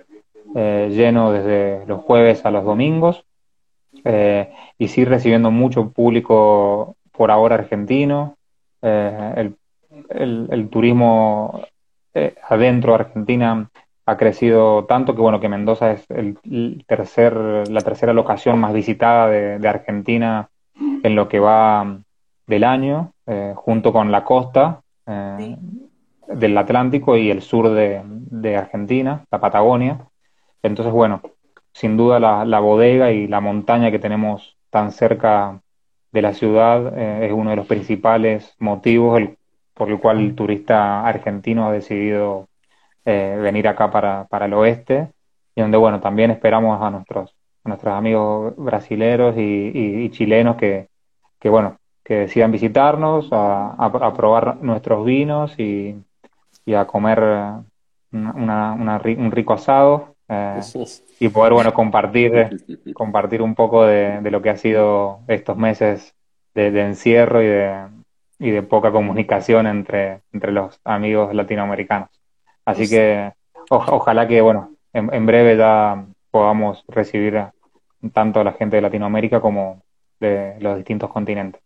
eh, 0.55 0.89
lleno 0.91 1.31
desde 1.31 1.85
los 1.85 2.01
jueves 2.01 2.45
a 2.45 2.51
los 2.51 2.63
domingos, 2.63 3.23
eh, 4.03 4.51
y 4.77 4.87
sí 4.89 5.05
recibiendo 5.05 5.51
mucho 5.51 5.91
público 5.91 6.95
por 7.11 7.31
ahora 7.31 7.55
argentino. 7.55 8.35
El, 8.81 9.55
el, 10.09 10.69
turismo 10.69 11.63
adentro 12.47 12.93
de 12.93 12.99
Argentina 12.99 13.69
ha 14.05 14.17
crecido 14.17 14.85
tanto 14.85 15.15
que 15.15 15.21
bueno 15.21 15.39
que 15.39 15.49
Mendoza 15.49 15.91
es 15.91 16.05
el, 16.09 16.37
tercer 16.87 17.35
la 17.69 17.81
tercera 17.81 18.13
locación 18.13 18.59
más 18.59 18.73
visitada 18.73 19.27
de 19.27 19.67
Argentina 19.67 20.49
en 21.03 21.15
lo 21.15 21.27
que 21.27 21.39
va 21.39 21.97
del 22.45 22.63
año, 22.63 23.11
eh, 23.25 23.53
junto 23.55 23.91
con 23.91 24.11
la 24.11 24.23
costa 24.23 24.81
eh, 25.05 25.57
del 26.27 26.57
Atlántico 26.57 27.17
y 27.17 27.31
el 27.31 27.41
sur 27.41 27.69
de, 27.69 28.57
Argentina, 28.57 29.25
la 29.31 29.39
Patagonia. 29.39 30.07
Entonces, 30.63 30.93
bueno, 30.93 31.21
sin 31.73 31.97
duda 31.97 32.19
la, 32.19 32.59
bodega 32.59 33.11
y 33.11 33.27
la 33.27 33.41
montaña 33.41 33.91
que 33.91 33.99
tenemos 33.99 34.57
tan 34.69 34.91
cerca 34.91 35.61
de 36.11 36.21
la 36.21 36.33
ciudad 36.33 36.97
eh, 36.97 37.27
es 37.27 37.31
uno 37.31 37.51
de 37.51 37.55
los 37.55 37.67
principales 37.67 38.55
motivos 38.59 39.21
por 39.73 39.89
el 39.89 39.99
cual 39.99 40.19
el 40.19 40.35
turista 40.35 41.05
argentino 41.05 41.67
ha 41.67 41.71
decidido 41.71 42.47
venir 43.05 43.69
acá 43.69 43.89
para, 43.89 44.25
para 44.25 44.47
el 44.47 44.53
oeste 44.53 45.07
y 45.55 45.61
donde, 45.61 45.77
bueno, 45.77 46.01
también 46.01 46.29
esperamos 46.29 46.81
a 46.81 46.89
nuestros 46.89 47.33
nuestros 47.67 47.93
amigos 47.93 48.55
brasileros 48.57 49.35
y, 49.37 50.09
chilenos 50.11 50.55
que, 50.55 50.87
que, 51.39 51.49
bueno, 51.49 51.77
que 52.03 52.15
decidan 52.15 52.51
visitarnos, 52.51 53.29
a, 53.31 54.13
probar 54.15 54.57
nuestros 54.63 55.05
vinos 55.05 55.57
y, 55.59 55.95
y 56.68 56.73
a 56.73 56.85
comer 56.85 57.19
una, 58.11 58.73
una, 58.73 59.02
un 59.18 59.31
rico 59.31 59.53
asado 59.53 60.15
eh, 60.27 60.60
y 61.22 61.30
poder, 61.30 61.53
bueno, 61.53 61.73
compartir, 61.73 62.49
compartir 62.94 63.41
un 63.41 63.56
poco 63.56 63.85
de, 63.85 64.19
de 64.19 64.31
lo 64.31 64.41
que 64.41 64.49
ha 64.49 64.57
sido 64.57 65.22
estos 65.30 65.56
meses 65.56 66.14
de, 66.53 66.68
encierro 66.81 67.41
y 67.41 67.48
de, 67.48 67.88
y 68.39 68.52
de 68.52 68.64
poca 68.64 68.91
comunicación 68.91 69.65
entre, 69.65 70.23
entre 70.34 70.52
los 70.52 70.77
amigos 70.84 71.34
latinoamericanos. 71.34 72.10
Así 72.65 72.89
que 72.89 73.31
ojalá 73.69 74.27
que, 74.27 74.41
bueno, 74.41 74.72
en, 74.91 75.26
breve 75.26 75.56
ya 75.56 76.06
podamos 76.30 76.84
recibir 76.89 77.45
tanto 78.11 78.44
la 78.44 78.52
gente 78.52 78.76
de 78.76 78.81
Latinoamérica 78.81 79.39
como 79.39 79.81
de 80.19 80.57
los 80.60 80.76
distintos 80.76 81.10
continentes. 81.10 81.61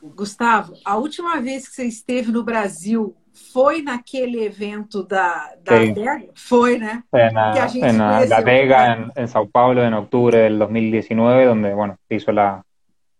Gustavo, 0.00 0.74
a 0.84 0.96
última 0.96 1.40
vez 1.40 1.68
que 1.68 1.74
você 1.74 1.86
esteve 1.86 2.30
no 2.30 2.42
Brasil 2.42 3.14
foi 3.34 3.82
naquele 3.82 4.44
evento 4.44 5.02
da, 5.02 5.52
da 5.62 5.76
sí. 5.76 5.90
Adega? 5.90 6.24
Foi, 6.34 6.78
né? 6.78 7.02
En, 7.12 7.34
la, 7.34 7.68
en 7.74 7.98
la 7.98 8.36
Adega, 8.36 8.92
en, 8.92 9.12
en, 9.16 9.28
Sao 9.28 9.48
Paulo, 9.48 9.82
en 9.82 9.92
octubre 9.94 10.38
del 10.38 10.58
2019, 10.58 11.44
donde, 11.44 11.74
bueno, 11.74 11.98
hizo 12.08 12.30
la, 12.30 12.64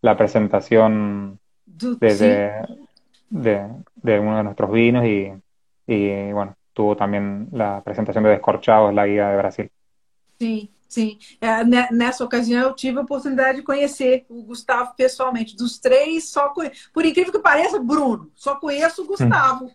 la 0.00 0.16
presentación 0.16 1.38
de, 1.66 1.96
de, 1.98 2.52
de, 3.28 3.68
de, 3.96 4.20
uno 4.20 4.36
de 4.36 4.44
nuestros 4.44 4.70
vinos 4.70 5.04
y, 5.04 5.32
y, 5.86 6.32
bueno, 6.32 6.54
tuvo 6.72 6.96
también 6.96 7.48
la 7.50 7.82
presentación 7.82 8.22
de 8.24 8.30
Descorchados, 8.30 8.94
la 8.94 9.06
guía 9.06 9.30
de 9.30 9.36
Brasil. 9.36 9.70
Sí. 10.38 10.73
Sim, 10.94 11.18
é, 11.40 11.64
nessa 11.92 12.24
ocasião 12.24 12.68
eu 12.68 12.72
tive 12.72 12.98
a 12.98 13.02
oportunidade 13.02 13.58
de 13.58 13.64
conhecer 13.64 14.24
o 14.28 14.44
Gustavo 14.44 14.94
pessoalmente. 14.96 15.56
Dos 15.56 15.76
três, 15.76 16.28
só 16.28 16.50
conhe... 16.50 16.70
por 16.92 17.04
incrível 17.04 17.32
que 17.32 17.40
pareça, 17.40 17.80
Bruno, 17.80 18.30
só 18.32 18.54
conheço 18.54 19.02
o 19.02 19.06
Gustavo. 19.06 19.72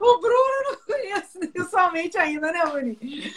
o 0.00 0.20
Bruno 0.20 0.70
não 0.70 0.76
conheço 0.86 1.38
pessoalmente 1.52 2.16
ainda, 2.16 2.50
né, 2.50 2.62
Bruno? 2.64 2.96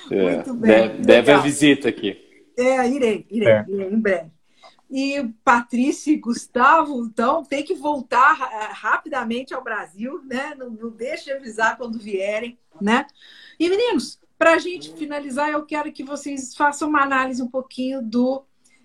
É, 0.09 0.35
Muito 0.35 0.53
bem. 0.53 0.71
Deve, 0.71 1.03
deve 1.03 1.31
a 1.33 1.39
visita 1.39 1.89
aqui. 1.89 2.17
É, 2.57 2.87
irei, 2.87 3.27
irei, 3.29 3.49
é. 3.49 3.65
irei 3.67 3.89
em 3.89 3.99
breve. 3.99 4.31
E 4.95 5.27
Patrícia 5.43 6.11
e 6.11 6.17
Gustavo, 6.17 7.03
então, 7.03 7.43
tem 7.43 7.63
que 7.63 7.73
voltar 7.73 8.39
eh, 8.39 8.69
rapidamente 8.73 9.51
ao 9.51 9.63
Brasil, 9.63 10.21
né? 10.23 10.53
Não, 10.55 10.69
não 10.69 10.91
deixe 10.91 11.25
de 11.25 11.31
avisar 11.31 11.77
quando 11.77 11.97
vierem, 11.97 12.59
né? 12.79 13.07
E 13.59 13.67
meninos, 13.67 14.19
para 14.37 14.53
a 14.53 14.59
gente 14.59 14.93
finalizar, 14.93 15.49
eu 15.49 15.65
quero 15.65 15.91
que 15.91 16.03
vocês 16.03 16.55
façam 16.55 16.89
uma 16.89 17.01
análise 17.01 17.41
um 17.41 17.49
pouquinho 17.49 18.03
do 18.03 18.43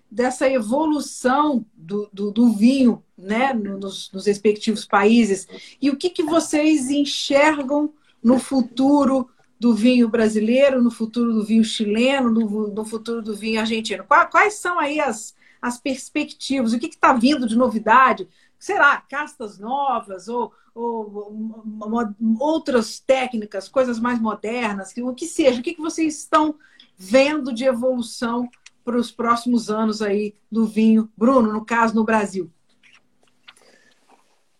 dessa 0.09 0.49
evolução 0.49 1.63
do, 1.75 2.09
do, 2.11 2.31
do 2.31 2.53
vinho, 2.53 3.03
né, 3.15 3.53
nos, 3.53 4.11
nos, 4.11 4.25
respectivos 4.25 4.83
países 4.83 5.47
e 5.79 5.91
o 5.91 5.95
que, 5.95 6.09
que 6.09 6.23
vocês 6.23 6.89
enxergam 6.89 7.93
no 8.23 8.39
futuro 8.39 9.29
do 9.59 9.75
vinho 9.75 10.09
brasileiro, 10.09 10.81
no 10.81 10.89
futuro 10.89 11.31
do 11.31 11.45
vinho 11.45 11.63
chileno, 11.63 12.31
no, 12.31 12.69
no 12.69 12.83
futuro 12.83 13.21
do 13.21 13.35
vinho 13.35 13.59
argentino. 13.59 14.03
Quais, 14.03 14.31
quais 14.31 14.53
são 14.55 14.79
aí 14.79 14.99
as, 14.99 15.35
as 15.61 15.79
perspectivas? 15.79 16.73
O 16.73 16.79
que 16.79 16.87
está 16.87 17.13
vindo 17.13 17.47
de 17.47 17.55
novidade? 17.55 18.27
Será 18.57 18.97
castas 18.97 19.57
novas 19.57 20.27
ou 20.27 20.53
ou 20.79 21.33
outras 22.39 22.99
técnicas, 22.99 23.67
coisas 23.67 23.99
mais 23.99 24.19
modernas, 24.19 24.93
o 24.97 25.13
que 25.13 25.25
seja, 25.25 25.59
o 25.59 25.63
que 25.63 25.75
vocês 25.75 26.19
estão 26.19 26.55
vendo 26.97 27.53
de 27.53 27.65
evolução 27.65 28.49
para 28.83 28.97
os 28.97 29.11
próximos 29.11 29.69
anos 29.69 30.01
aí 30.01 30.33
do 30.51 30.65
vinho, 30.65 31.09
Bruno, 31.17 31.51
no 31.51 31.65
caso 31.65 31.95
no 31.95 32.03
Brasil? 32.03 32.49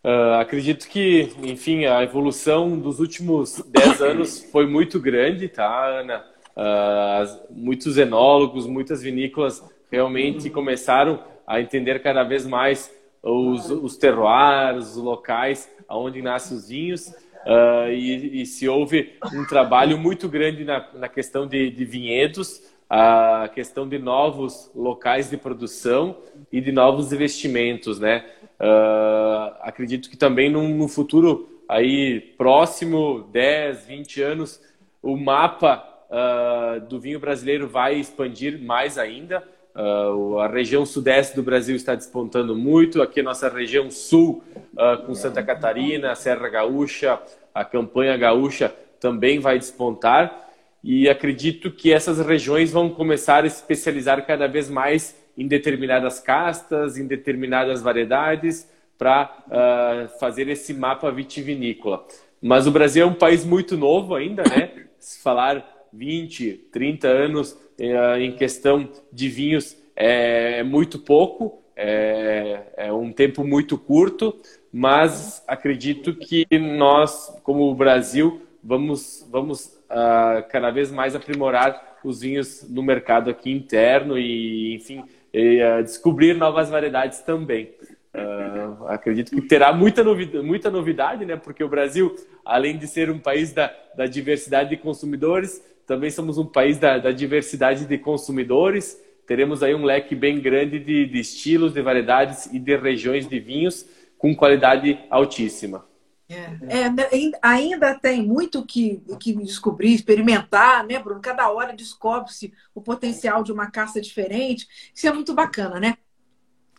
Uh, 0.03 0.39
acredito 0.39 0.87
que, 0.87 1.33
enfim, 1.43 1.85
a 1.85 2.03
evolução 2.03 2.79
dos 2.79 2.99
últimos 2.99 3.61
10 3.67 4.01
anos 4.01 4.43
foi 4.51 4.65
muito 4.65 4.99
grande, 4.99 5.49
tá, 5.49 5.85
Ana? 5.85 6.25
Uh, 6.55 7.53
muitos 7.53 7.97
enólogos, 7.97 8.65
muitas 8.65 9.01
vinícolas 9.01 9.63
realmente 9.91 10.49
começaram 10.49 11.23
a 11.45 11.59
entender 11.59 11.99
cada 12.01 12.23
vez 12.23 12.45
mais 12.45 12.93
os, 13.23 13.69
os 13.69 13.97
terroirs, 13.97 14.95
os 14.95 14.97
locais 14.97 15.69
onde 15.89 16.21
nascem 16.21 16.57
os 16.57 16.69
vinhos. 16.69 17.07
Uh, 17.45 17.89
e, 17.91 18.41
e, 18.41 18.45
se 18.45 18.67
houve 18.67 19.13
um 19.33 19.45
trabalho 19.45 19.97
muito 19.97 20.27
grande 20.27 20.65
na, 20.65 20.85
na 20.93 21.07
questão 21.07 21.47
de, 21.47 21.69
de, 21.71 21.85
vinhedos, 21.85 22.61
a 22.89 23.49
questão 23.53 23.87
de 23.87 23.97
novos 23.97 24.69
locais 24.75 25.29
de 25.29 25.37
produção 25.37 26.17
e 26.51 26.59
de 26.59 26.71
novos 26.71 27.13
investimentos, 27.13 27.97
né? 27.97 28.25
Uh, 28.59 29.55
acredito 29.61 30.09
que 30.09 30.17
também 30.17 30.49
no, 30.49 30.67
no, 30.67 30.89
futuro 30.89 31.63
aí 31.67 32.19
próximo, 32.37 33.25
10, 33.31 33.85
20 33.85 34.21
anos, 34.21 34.61
o 35.01 35.15
mapa 35.15 35.81
uh, 36.09 36.81
do 36.87 36.99
vinho 36.99 37.21
brasileiro 37.21 37.69
vai 37.69 37.95
expandir 37.95 38.61
mais 38.61 38.97
ainda. 38.97 39.47
Uh, 39.75 40.39
a 40.39 40.47
região 40.47 40.85
sudeste 40.85 41.35
do 41.35 41.43
Brasil 41.43 41.75
está 41.75 41.95
despontando 41.95 42.55
muito, 42.55 43.01
aqui 43.01 43.19
a 43.19 43.23
nossa 43.23 43.47
região 43.47 43.89
sul, 43.89 44.43
uh, 44.73 45.05
com 45.05 45.13
Santa 45.13 45.43
Catarina, 45.43 46.15
Serra 46.15 46.49
Gaúcha, 46.49 47.19
a 47.53 47.63
campanha 47.63 48.17
gaúcha 48.17 48.73
também 48.99 49.39
vai 49.39 49.57
despontar. 49.57 50.49
E 50.83 51.09
acredito 51.09 51.71
que 51.71 51.91
essas 51.91 52.25
regiões 52.25 52.71
vão 52.71 52.89
começar 52.89 53.43
a 53.43 53.47
especializar 53.47 54.25
cada 54.25 54.47
vez 54.47 54.69
mais 54.69 55.15
em 55.37 55.47
determinadas 55.47 56.19
castas, 56.19 56.97
em 56.97 57.05
determinadas 57.05 57.81
variedades, 57.81 58.69
para 58.97 59.43
uh, 59.47 60.19
fazer 60.19 60.49
esse 60.49 60.73
mapa 60.73 61.09
vitivinícola. 61.11 62.05
Mas 62.41 62.67
o 62.67 62.71
Brasil 62.71 63.03
é 63.03 63.05
um 63.05 63.13
país 63.13 63.45
muito 63.45 63.77
novo 63.77 64.15
ainda, 64.15 64.43
né? 64.43 64.71
Se 64.99 65.21
falar 65.21 65.65
20, 65.93 66.67
30 66.71 67.07
anos 67.07 67.57
em 67.79 68.31
questão 68.33 68.89
de 69.11 69.29
vinhos 69.29 69.77
é, 69.95 70.59
é 70.59 70.63
muito 70.63 70.99
pouco, 70.99 71.61
é, 71.75 72.61
é, 72.77 72.93
um 72.93 73.11
tempo 73.11 73.43
muito 73.43 73.77
curto, 73.77 74.35
mas 74.71 75.43
acredito 75.47 76.13
que 76.13 76.45
nós, 76.57 77.33
como 77.43 77.69
o 77.69 77.75
Brasil, 77.75 78.41
vamos, 78.63 79.27
vamos 79.31 79.65
uh, 79.89 80.47
cada 80.49 80.71
vez 80.71 80.91
mais 80.91 81.15
aprimorar 81.15 81.99
os 82.03 82.21
vinhos 82.21 82.65
no 82.69 82.83
mercado 82.83 83.29
aqui 83.29 83.51
interno 83.51 84.17
e, 84.17 84.75
enfim, 84.75 85.03
e, 85.33 85.61
uh, 85.61 85.83
descobrir 85.83 86.33
novas 86.35 86.69
variedades 86.69 87.19
também. 87.21 87.71
Uh, 88.13 88.87
acredito 88.87 89.31
que 89.31 89.41
terá 89.41 89.71
muita 89.71 90.03
novidade, 90.03 90.45
muita 90.45 90.69
novidade, 90.71 91.25
né? 91.25 91.35
Porque 91.35 91.63
o 91.63 91.69
Brasil, 91.69 92.15
além 92.43 92.77
de 92.77 92.87
ser 92.87 93.09
um 93.09 93.19
país 93.19 93.53
da, 93.53 93.73
da 93.95 94.05
diversidade 94.05 94.69
de 94.69 94.77
consumidores, 94.77 95.63
também 95.89 96.11
somos 96.11 96.37
um 96.37 96.45
país 96.45 96.77
da, 96.77 96.99
da, 96.99 97.11
diversidade 97.11 97.87
de 97.87 97.97
consumidores. 97.97 98.95
Teremos 99.25 99.63
aí 99.63 99.73
um 99.73 99.83
leque 99.83 100.13
bem 100.13 100.39
grande 100.39 100.77
de, 100.77 101.07
de 101.07 101.19
estilos, 101.19 101.73
de 101.73 101.81
variedades 101.81 102.45
e 102.45 102.59
de 102.59 102.77
regiões 102.77 103.27
de 103.27 103.39
vinhos 103.39 103.87
com 104.15 104.35
qualidade 104.35 104.99
altíssima. 105.09 105.83
É, 106.29 106.85
é, 106.85 107.31
ainda 107.41 107.95
tem 107.95 108.21
muito 108.21 108.63
que, 108.63 109.01
que 109.19 109.33
descobrir, 109.33 109.95
experimentar, 109.95 110.85
né, 110.85 110.99
Bruno? 110.99 111.19
Cada 111.21 111.49
hora 111.49 111.73
descobre-se 111.73 112.53
o 112.75 112.83
potencial 112.83 113.41
de 113.41 113.51
uma 113.51 113.71
caça 113.71 113.99
diferente. 113.99 114.67
Isso 114.93 115.07
é 115.07 115.11
muito 115.11 115.33
bacana, 115.33 115.79
né? 115.79 115.97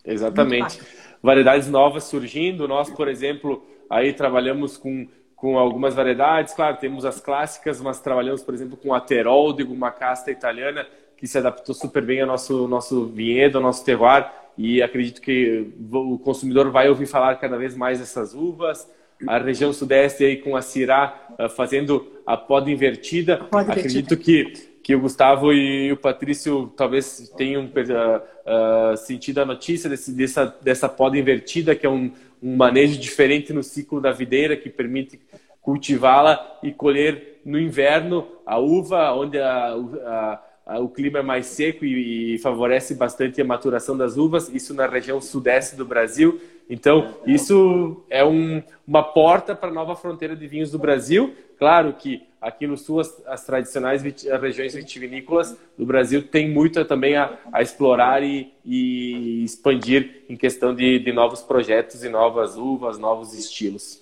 Exatamente. 0.05 0.79
Variedades 1.21 1.67
novas 1.67 2.05
surgindo. 2.05 2.65
Nós, 2.65 2.89
por 2.89 3.09
exemplo, 3.09 3.67
aí 3.89 4.13
trabalhamos 4.13 4.77
com, 4.77 5.05
com 5.41 5.57
algumas 5.57 5.95
variedades. 5.95 6.53
Claro, 6.53 6.77
temos 6.77 7.03
as 7.03 7.19
clássicas, 7.19 7.81
mas 7.81 7.99
trabalhamos, 7.99 8.43
por 8.43 8.53
exemplo, 8.53 8.77
com 8.77 8.93
a 8.93 9.01
Terol, 9.01 9.51
de 9.51 9.63
uma 9.63 9.89
casta 9.89 10.29
italiana 10.29 10.85
que 11.17 11.25
se 11.25 11.35
adaptou 11.35 11.73
super 11.73 12.05
bem 12.05 12.21
ao 12.21 12.27
nosso, 12.27 12.67
nosso 12.67 13.07
vinhedo, 13.07 13.57
ao 13.57 13.63
nosso 13.63 13.83
terroir. 13.83 14.29
E 14.55 14.83
acredito 14.83 15.19
que 15.19 15.73
o 15.91 16.19
consumidor 16.19 16.69
vai 16.69 16.87
ouvir 16.89 17.07
falar 17.07 17.37
cada 17.37 17.57
vez 17.57 17.75
mais 17.75 17.97
dessas 17.97 18.35
uvas 18.35 18.87
a 19.27 19.37
região 19.37 19.71
sudeste 19.71 20.23
aí 20.23 20.37
com 20.37 20.55
a 20.55 20.61
Cirá 20.61 21.35
uh, 21.39 21.49
fazendo 21.49 22.07
a 22.25 22.37
poda 22.37 22.69
invertida. 22.69 23.37
Pode 23.37 23.71
Acredito 23.71 24.17
que, 24.17 24.53
que 24.83 24.95
o 24.95 24.99
Gustavo 24.99 25.53
e 25.53 25.91
o 25.91 25.97
Patrício 25.97 26.71
talvez 26.75 27.31
tenham 27.37 27.65
uh, 27.65 28.93
uh, 28.93 28.97
sentido 28.97 29.39
a 29.39 29.45
notícia 29.45 29.89
desse, 29.89 30.11
dessa, 30.11 30.55
dessa 30.61 30.89
poda 30.89 31.17
invertida, 31.17 31.75
que 31.75 31.85
é 31.85 31.89
um, 31.89 32.11
um 32.41 32.55
manejo 32.55 32.99
diferente 32.99 33.53
no 33.53 33.63
ciclo 33.63 34.01
da 34.01 34.11
videira, 34.11 34.57
que 34.57 34.69
permite 34.69 35.19
cultivá-la 35.61 36.59
e 36.63 36.71
colher 36.71 37.39
no 37.45 37.59
inverno 37.59 38.27
a 38.45 38.57
uva, 38.57 39.13
onde 39.13 39.39
a, 39.39 39.73
a 39.73 40.41
o 40.79 40.87
clima 40.87 41.19
é 41.19 41.23
mais 41.23 41.47
seco 41.47 41.83
e, 41.83 42.35
e, 42.35 42.37
favorece 42.37 42.93
bastante 42.95 43.41
a 43.41 43.45
maturação 43.45 43.97
das 43.97 44.15
uvas, 44.15 44.47
isso 44.49 44.73
na 44.73 44.87
região 44.87 45.19
sudeste 45.19 45.75
do 45.75 45.85
Brasil. 45.85 46.39
Então, 46.71 47.17
isso 47.27 48.01
é 48.09 48.23
um, 48.23 48.63
uma 48.87 49.03
porta 49.03 49.53
para 49.53 49.67
a 49.67 49.73
nova 49.73 49.93
fronteira 49.93 50.37
de 50.37 50.47
vinhos 50.47 50.71
do 50.71 50.79
Brasil. 50.79 51.35
Claro 51.59 51.91
que 51.91 52.25
aqui 52.39 52.65
no 52.65 52.77
sul, 52.77 53.01
as, 53.01 53.21
as 53.27 53.45
tradicionais 53.45 54.01
as 54.05 54.41
regiões 54.41 54.73
vitivinícolas 54.73 55.57
do 55.77 55.85
Brasil 55.85 56.25
têm 56.25 56.49
muito 56.49 56.83
também 56.85 57.17
a, 57.17 57.37
a 57.51 57.61
explorar 57.61 58.23
e, 58.23 58.53
e, 58.63 59.43
expandir 59.43 60.23
em 60.29 60.37
questão 60.37 60.73
de, 60.73 60.97
de 60.97 61.11
novos 61.11 61.41
projetos 61.41 62.05
e 62.05 62.09
novas 62.09 62.55
uvas, 62.55 62.97
novos 62.97 63.33
estilos. 63.33 64.01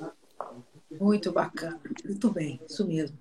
Muito 0.91 1.31
bacana, 1.31 1.79
muito 2.05 2.29
bem, 2.29 2.59
isso 2.69 2.87
mesmo. 2.87 3.17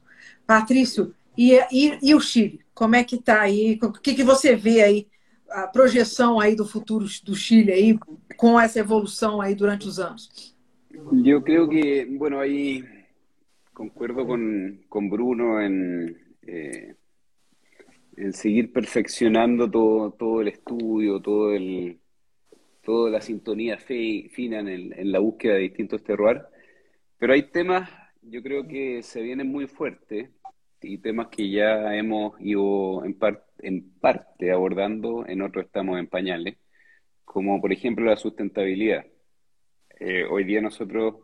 Patrício, 0.46 1.14
e, 1.38 1.58
e, 1.72 1.98
e 2.02 2.14
o 2.14 2.20
Chile? 2.20 2.60
Como 2.74 2.94
é 2.94 3.02
que 3.02 3.16
está 3.16 3.40
aí? 3.40 3.78
O 3.82 3.92
que, 3.92 4.12
que 4.12 4.24
você 4.24 4.54
vê 4.54 4.82
aí 4.82 5.06
a 5.50 5.66
projeção 5.66 6.40
aí 6.40 6.54
do 6.54 6.66
futuro 6.66 7.06
do 7.24 7.34
Chile 7.34 7.72
aí 7.72 7.98
con 8.36 8.60
esa 8.60 8.80
evolución 8.80 9.40
ahí 9.40 9.54
durante 9.54 9.86
los 9.86 9.98
años? 9.98 10.54
Yo 11.12 11.42
creo 11.42 11.68
que, 11.68 12.06
bueno, 12.10 12.40
ahí 12.40 12.84
concuerdo 13.72 14.26
con, 14.26 14.80
con 14.88 15.08
Bruno 15.08 15.60
en, 15.60 16.18
eh, 16.42 16.96
en 18.16 18.32
seguir 18.32 18.72
perfeccionando 18.72 19.70
todo, 19.70 20.10
todo 20.10 20.40
el 20.40 20.48
estudio, 20.48 21.20
todo 21.20 21.52
el, 21.54 22.00
toda 22.82 23.10
la 23.10 23.20
sintonía 23.20 23.78
fina 23.78 24.58
en, 24.60 24.92
en, 24.92 25.12
la 25.12 25.20
búsqueda 25.20 25.54
de 25.54 25.60
distintos 25.60 26.02
terroirs. 26.02 26.42
Pero 27.18 27.32
hay 27.32 27.44
temas, 27.50 27.88
yo 28.22 28.42
creo 28.42 28.66
que 28.66 29.02
se 29.02 29.22
vienen 29.22 29.48
muy 29.48 29.66
fuertes 29.66 30.30
y 30.82 30.98
temas 30.98 31.28
que 31.28 31.50
ya 31.50 31.94
hemos 31.94 32.40
ido 32.40 33.04
en, 33.04 33.14
en 33.60 33.90
parte 34.00 34.50
abordando, 34.52 35.26
en 35.26 35.42
otros 35.42 35.66
estamos 35.66 35.98
en 35.98 36.06
pañales, 36.06 36.56
como 37.24 37.60
por 37.60 37.72
ejemplo 37.72 38.04
la 38.04 38.16
sustentabilidad. 38.16 39.06
Eh, 40.00 40.24
hoy 40.24 40.44
día 40.44 40.60
nosotros 40.60 41.16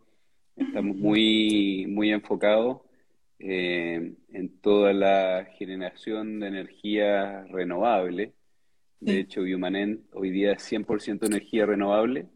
estamos 0.56 0.97
muy, 0.97 1.86
muy 1.89 2.11
enfocados 2.11 2.82
eh, 3.39 4.15
en 4.32 4.59
toda 4.61 4.93
la 4.93 5.47
generación 5.59 6.40
de 6.40 6.48
energía 6.48 7.44
renovable. 7.51 8.32
De 9.01 9.20
hecho, 9.20 9.43
Biomanen 9.43 10.06
hoy 10.12 10.31
día 10.31 10.52
es 10.52 10.73
100% 10.73 11.27
energía 11.27 11.66
renovable. 11.66 12.27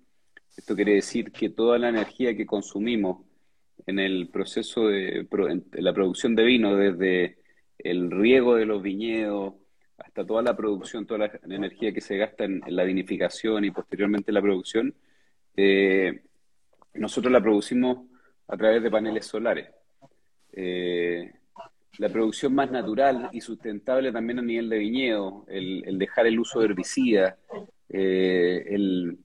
Esto 0.57 0.75
quiere 0.75 0.95
decir 0.95 1.33
que 1.33 1.51
toda 1.51 1.79
la 1.79 1.89
energía 1.89 2.37
que 2.37 2.47
consumimos 2.47 3.25
en 3.87 3.99
el 3.99 4.29
proceso 4.29 4.89
de 4.89 5.27
la 5.73 5.95
producción 5.95 6.35
de 6.35 6.45
vino, 6.45 6.77
desde 6.77 7.39
el 7.79 8.11
riego 8.11 8.57
de 8.57 8.67
los 8.67 8.83
viñedos 8.83 9.55
hasta 9.99 10.25
toda 10.25 10.43
la 10.43 10.57
producción, 10.57 11.07
toda 11.07 11.27
la, 11.45 11.55
energía 11.55 11.93
que 11.93 12.01
se 12.01 12.17
gasta 12.17 12.45
en, 12.45 12.63
la 12.69 12.85
vinificación 12.85 13.65
y 13.65 13.71
posteriormente 13.71 14.33
la 14.33 14.41
producción, 14.41 14.95
eh, 15.57 16.23
nosotros 16.95 17.33
la 17.33 17.43
producimos 17.43 18.07
a 18.47 18.57
través 18.57 18.83
de 18.83 18.91
paneles 18.91 19.27
solares. 19.27 19.69
Eh, 20.53 21.33
la 21.99 22.09
producción 22.09 22.55
más 22.55 22.71
natural 22.71 23.29
y 23.33 23.41
sustentable 23.41 24.13
también 24.13 24.39
a 24.39 24.43
nivel 24.43 24.69
de 24.69 24.79
viñedo, 24.79 25.45
el, 25.49 25.99
dejar 25.99 26.27
el 26.27 26.39
uso 26.39 26.61
de 26.61 26.67
herbicidas, 26.67 27.35
eh, 27.89 28.65
el, 28.69 29.19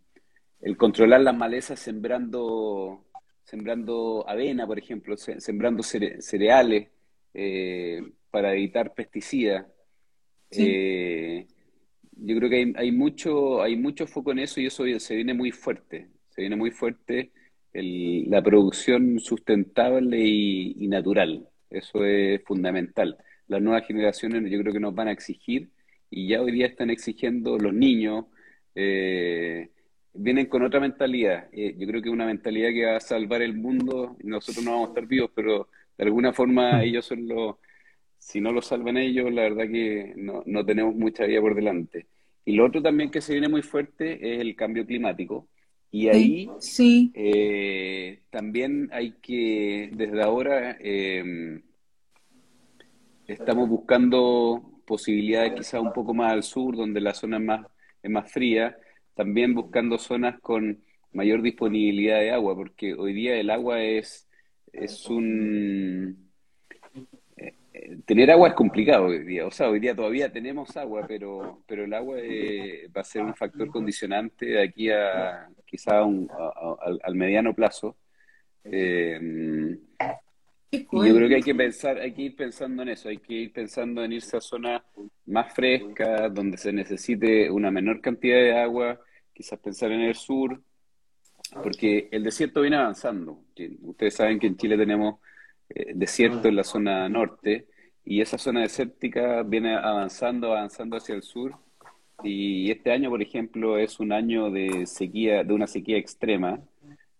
controlar 0.78 1.22
las 1.22 1.36
malezas 1.36 1.80
sembrando 1.80 3.06
sembrando 3.44 4.26
avena, 4.28 4.66
por 4.66 4.80
ejemplo, 4.80 5.16
sembrando 5.18 5.84
cereales 5.84 6.90
para 8.32 8.54
evitar 8.54 8.96
pesticidas. 8.96 9.68
Eh, 10.58 11.48
yo 12.16 12.38
creo 12.38 12.50
que 12.50 12.74
hay, 12.76 12.92
mucho, 12.92 13.62
hay 13.62 13.76
mucho 13.76 14.08
foco 14.08 14.32
en 14.32 14.40
eso 14.40 14.62
y 14.62 14.68
eso 14.68 14.84
se 15.00 15.16
viene 15.16 15.34
muy 15.34 15.52
fuerte. 15.52 16.08
Se 16.30 16.42
viene 16.42 16.56
muy 16.56 16.72
fuerte 16.72 17.32
la 17.74 18.42
producción 18.42 19.20
sustentable 19.20 20.20
y, 20.20 20.88
natural. 20.88 21.48
Eso 21.70 22.06
es 22.06 22.42
fundamental. 22.44 23.18
Las 23.48 23.62
nuevas 23.62 23.86
generaciones 23.88 24.50
yo 24.50 24.60
creo 24.60 24.74
que 24.74 24.80
nos 24.80 24.94
van 24.94 25.08
a 25.08 25.12
exigir 25.12 25.70
y 26.10 26.28
ya 26.28 26.42
hoy 26.42 26.52
día 26.52 26.68
están 26.68 26.90
exigiendo 26.90 27.58
los 27.58 27.74
niños. 27.74 28.26
Eh, 28.76 29.70
vienen 30.14 30.46
con 30.46 30.64
otra 30.64 30.80
mentalidad. 30.80 31.48
Eh, 31.52 31.76
yo 31.78 31.88
creo 31.88 32.02
que 32.02 32.10
una 32.10 32.26
mentalidad 32.26 32.70
que 32.70 32.86
va 32.86 32.98
a 32.98 33.00
salvar 33.00 33.42
el 33.42 33.56
mundo. 33.56 34.16
Nosotros 34.24 34.64
no 34.64 34.72
vamos 34.72 34.88
a 34.88 34.92
estar 34.92 35.08
vivos, 35.08 35.32
pero 35.34 35.70
de 35.98 36.04
alguna 36.04 36.34
forma 36.34 36.78
mm. 36.78 36.82
ellos 36.82 37.06
son 37.06 37.28
los. 37.28 37.56
Si 38.24 38.40
no 38.40 38.54
lo 38.54 38.62
salvan 38.62 38.98
ellos, 38.98 39.32
la 39.34 39.44
verdad 39.44 39.70
que 39.70 40.14
no, 40.16 40.44
no 40.46 40.66
tenemos 40.66 40.96
mucha 40.96 41.26
vida 41.26 41.42
por 41.42 41.56
delante. 41.56 42.08
Y 42.46 42.54
lo 42.54 42.66
otro 42.66 42.82
también 42.82 43.12
que 43.12 43.20
se 43.20 43.34
viene 43.34 43.50
muy 43.50 43.62
fuerte 43.62 44.14
es 44.14 44.40
el 44.40 44.56
cambio 44.56 44.86
climático. 44.86 45.50
Y 45.92 46.08
ahí 46.08 46.50
sí, 46.60 47.12
eh, 47.14 48.22
también 48.30 48.90
hay 48.94 49.12
que, 49.22 49.92
desde 49.94 50.24
ahora, 50.24 50.78
em, 50.80 51.62
estamos 53.28 53.70
buscando 53.70 54.82
posibilidades 54.86 55.54
quizás 55.56 55.82
un 55.82 55.94
poco 55.94 56.14
más 56.14 56.32
al 56.32 56.44
sur, 56.44 56.78
donde 56.78 57.02
la 57.02 57.14
zona 57.14 57.38
es 57.38 57.44
más, 57.44 57.68
es 58.02 58.10
más 58.10 58.32
fría, 58.32 58.78
también 59.16 59.54
buscando 59.54 60.00
zonas 60.00 60.40
con 60.40 60.82
mayor 61.12 61.42
disponibilidad 61.42 62.20
de 62.20 62.32
agua, 62.32 62.56
porque 62.56 62.94
hoy 62.94 63.14
día 63.14 63.36
el 63.36 63.50
agua 63.50 63.84
es, 63.84 64.28
es 64.72 65.08
un... 65.10 66.33
Eh, 67.84 67.94
eh, 67.94 67.98
tener 68.06 68.32
agua 68.32 68.50
es 68.50 68.54
complicado 68.56 69.06
hoy 69.06 69.24
día, 69.24 69.46
o 69.46 69.52
sea, 69.52 69.70
hoy 69.70 69.80
día 69.80 69.96
todavía 69.96 70.32
tenemos 70.32 70.76
agua, 70.78 71.06
pero, 71.08 71.64
pero 71.68 71.86
el 71.86 71.94
agua 71.94 72.18
eh, 72.20 72.88
va 72.96 73.02
a 73.02 73.06
ser 73.06 73.24
un 73.24 73.36
factor 73.36 73.68
condicionante 73.70 74.46
de 74.46 74.64
aquí 74.64 74.90
a 74.90 75.48
quizá 75.66 76.02
al 76.02 77.16
mediano 77.16 77.54
plazo. 77.54 77.98
Y 80.72 80.80
yo 80.92 81.16
creo 81.16 81.30
que 81.30 81.36
hay 81.36 81.44
que 81.44 81.54
pensar, 81.54 82.00
hay 82.00 82.14
que 82.14 82.24
ir 82.24 82.36
pensando 82.36 82.82
en 82.82 82.90
eso, 82.90 83.10
hay 83.10 83.18
que 83.18 83.34
ir 83.34 83.54
pensando 83.54 84.04
en 84.04 84.14
irse 84.14 84.38
a 84.38 84.42
zonas 84.42 84.82
más 85.26 85.54
frescas, 85.54 86.34
donde 86.34 86.58
se 86.58 86.74
necesite 86.74 87.50
una 87.52 87.70
menor 87.70 88.02
cantidad 88.02 88.38
de 88.38 88.58
agua, 88.60 89.00
quizás 89.34 89.60
pensar 89.60 89.92
en 89.92 90.02
el 90.02 90.16
sur, 90.16 90.62
porque 91.62 92.10
el 92.12 92.24
desierto 92.24 92.62
viene 92.62 92.78
avanzando. 92.78 93.44
Ustedes 93.82 94.16
saben 94.16 94.40
que 94.40 94.48
en 94.48 94.58
Chile 94.58 94.78
tenemos 94.78 95.20
eh, 95.70 95.92
desierto 95.94 96.48
en 96.48 96.56
la 96.56 96.64
zona 96.64 97.08
norte, 97.08 97.68
y 98.06 98.22
esa 98.22 98.38
zona 98.38 98.62
desértica 98.62 99.44
viene 99.44 99.76
avanzando, 99.76 100.52
avanzando 100.52 100.98
hacia 100.98 101.16
el 101.16 101.24
sur. 101.24 101.56
Y 102.24 102.70
este 102.72 102.92
año, 102.92 103.10
por 103.10 103.22
ejemplo, 103.22 103.78
es 103.78 104.00
un 104.00 104.12
año 104.12 104.52
de 104.52 104.86
sequía, 104.86 105.44
de 105.44 105.54
una 105.54 105.68
sequía 105.68 105.98
extrema. 105.98 106.60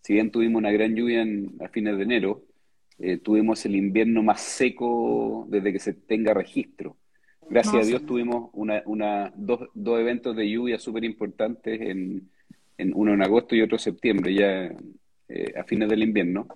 Si 0.02 0.12
bien 0.12 0.30
tuvimos 0.30 0.60
una 0.60 0.72
gran 0.72 0.94
lluvia 0.94 1.22
en, 1.22 1.56
a 1.64 1.68
fines 1.68 1.96
de 1.96 2.02
enero, 2.02 2.42
eh, 2.98 3.16
tuvimos 3.18 3.64
el 3.66 3.76
invierno 3.76 4.22
más 4.22 4.40
seco 4.40 5.46
desde 5.48 5.72
que 5.72 5.78
se 5.78 5.94
tenga 5.94 6.34
registro. 6.34 6.96
Gracias 7.48 7.74
a 7.74 7.86
Dios 7.86 8.06
tuvimos 8.06 8.50
una, 8.52 8.82
una, 8.86 9.32
dos, 9.36 9.68
dos, 9.74 10.00
eventos 10.00 10.34
de 10.36 10.48
lluvia 10.48 10.78
súper 10.78 11.04
importantes 11.04 11.80
en, 11.80 12.30
en 12.78 12.92
uno 12.94 13.12
en 13.12 13.22
agosto 13.22 13.54
y 13.54 13.60
otro 13.60 13.76
en 13.76 13.80
septiembre, 13.80 14.34
ya 14.34 14.72
eh, 15.28 15.54
a 15.58 15.64
fines 15.64 15.88
del 15.88 16.02
invierno. 16.02 16.46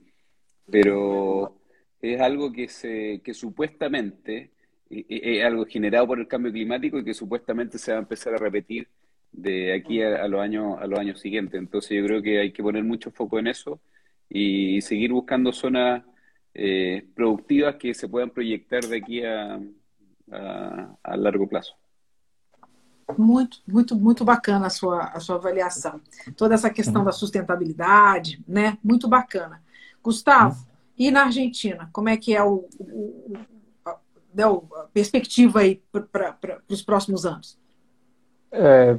Pero 0.71 1.58
es 2.01 2.21
algo 2.21 2.53
que, 2.53 2.69
se, 2.69 3.21
que 3.25 3.35
supuestamente 3.35 4.51
es 4.91 5.45
algo 5.45 5.67
generado 5.67 6.07
por 6.07 6.19
el 6.19 6.29
cambio 6.29 6.53
climático 6.53 6.99
y 6.99 7.05
que 7.05 7.15
supuestamente 7.15 7.79
se 7.79 7.93
va 7.93 7.99
a 7.99 8.01
empezar 8.03 8.35
a 8.35 8.39
repetir 8.39 8.89
de 9.33 9.75
aquí 9.75 10.03
a, 10.03 10.27
los 10.27 10.41
años 10.41 10.79
a 10.81 10.87
los 10.87 10.99
años 10.99 11.21
siguientes. 11.21 11.59
Entonces 11.59 11.99
yo 11.99 12.07
creo 12.07 12.23
que 12.23 12.41
hay 12.41 12.53
que 12.53 12.63
poner 12.63 12.85
mucho 12.85 13.11
foco 13.11 13.39
en 13.39 13.49
eso 13.49 13.81
y 14.29 14.81
seguir 14.81 15.13
buscando 15.13 15.53
zonas 15.53 16.03
eh, 16.55 17.07
productivas 17.15 17.77
que 17.77 17.95
se 17.95 18.09
puedan 18.09 18.31
proyectar 18.31 18.85
de 18.85 18.97
aquí 18.97 19.25
a, 19.25 19.61
a, 20.31 21.17
largo 21.17 21.47
plazo. 21.47 21.75
Muito, 23.17 23.63
muito, 23.67 23.97
muito 23.97 24.23
bacana 24.23 24.67
a 24.67 24.71
sua, 24.71 25.05
a 25.05 25.21
sua 25.21 25.37
avaliação. 25.37 26.01
Toda 26.37 26.55
essa 26.55 26.69
questão 26.69 27.03
da 27.05 27.13
sustentabilidade, 27.13 28.43
né? 28.47 28.77
Muito 28.85 29.09
bacana. 29.09 29.63
Gustavo, 30.03 30.68
e 30.99 31.11
na 31.11 31.25
Argentina, 31.25 31.89
como 31.93 32.09
é 32.09 32.17
que 32.17 32.35
é 32.35 32.43
o, 32.43 32.67
o, 32.81 33.33
a, 33.85 33.97
né, 34.35 34.45
a 34.45 34.87
perspectiva 34.93 35.61
aí 35.61 35.81
para 36.11 36.59
os 36.69 36.83
próximos 36.83 37.25
anos? 37.25 37.57
Eh, 38.51 38.97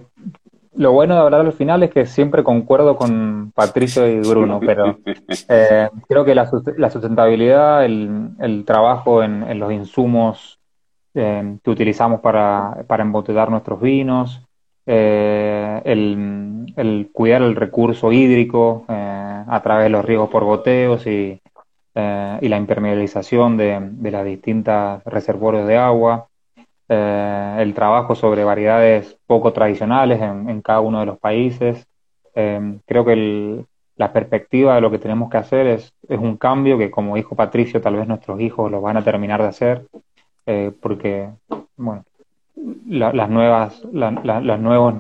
lo 0.76 0.94
bueno 0.94 1.16
de 1.16 1.22
hablar 1.22 1.42
al 1.42 1.52
final 1.52 1.84
es 1.84 1.92
que 1.92 2.06
siempre 2.06 2.44
concuerdo 2.44 2.96
con 2.96 3.52
Patricio 3.54 4.08
y 4.08 4.20
Bruno, 4.22 4.60
pero 4.66 4.98
eh, 5.50 5.90
creo 6.08 6.24
que 6.24 6.36
la, 6.36 6.50
sustentabilidad, 6.90 7.84
el, 7.84 8.64
trabajo 8.66 9.22
en, 9.22 9.60
los 9.60 9.74
insumos 9.74 10.58
eh, 11.14 11.58
que 11.62 11.70
utilizamos 11.70 12.22
para, 12.22 12.86
para 12.88 13.04
embotellar 13.04 13.50
nuestros 13.50 13.82
vinos, 13.82 14.42
el, 14.86 16.66
cuidar 17.14 17.42
el 17.44 17.56
recurso 17.56 18.12
hídrico 18.12 18.86
a 18.88 19.62
través 19.62 19.84
de 19.84 19.90
los 19.90 20.04
riegos 20.04 20.30
por 20.30 20.46
goteos 20.46 21.06
y, 21.06 21.40
la 22.42 22.58
impermeabilización 22.58 23.58
de, 23.58 23.80
de 23.82 24.12
las 24.12 24.26
distintas 24.26 25.04
reservorios 25.06 25.68
de 25.68 25.78
agua, 25.78 26.30
eh, 26.92 27.58
el 27.60 27.76
trabajo 27.76 28.16
sobre 28.16 28.44
variedades 28.44 29.16
poco 29.28 29.54
tradicionales 29.54 30.20
en, 30.22 30.62
cada 30.64 30.80
uno 30.80 31.00
de 31.00 31.06
los 31.06 31.20
países. 31.20 31.86
Eh, 32.34 32.80
creo 32.88 33.06
que 33.06 33.64
la 33.96 34.12
perspectiva 34.12 34.74
de 34.74 34.82
lo 34.82 34.90
que 34.90 34.98
tenemos 34.98 35.30
que 35.30 35.38
hacer 35.38 35.68
es, 35.68 35.94
es, 36.08 36.18
un 36.18 36.38
cambio 36.38 36.80
que, 36.80 36.90
como 36.90 37.16
dijo 37.16 37.36
Patricio, 37.36 37.80
tal 37.80 37.96
vez 37.96 38.08
nuestros 38.08 38.40
hijos 38.42 38.72
lo 38.72 38.82
van 38.82 38.98
a 38.98 39.04
terminar 39.04 39.40
de 39.40 39.48
hacer, 39.48 39.86
eh, 40.48 40.72
porque, 40.82 41.30
bueno, 41.78 42.04
las 42.88 43.30
nuevas, 43.30 43.84
los 43.94 44.60
nuevos 44.60 44.96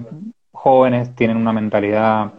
jóvenes 0.51 1.15
tienen 1.15 1.37
una 1.37 1.53
mentalidad 1.53 2.33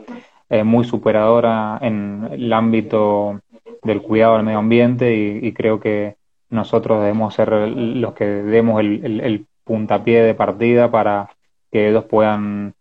muy 0.64 0.84
superadora 0.84 1.78
en 1.82 2.28
el 2.32 2.52
ámbito 2.52 3.40
del 3.82 4.02
cuidado 4.02 4.36
del 4.36 4.44
medio 4.44 4.58
ambiente 4.58 5.14
y 5.42 5.52
creo 5.52 5.80
que 5.80 6.16
nosotros 6.50 7.00
debemos 7.00 7.34
ser 7.34 7.50
los 7.52 8.12
que 8.14 8.24
demos 8.26 8.80
el, 8.80 9.46
puntapié 9.64 10.22
de 10.22 10.34
partida 10.34 10.90
para 10.90 11.30
que 11.70 11.88
ellos 11.88 12.04
puedan 12.04 12.74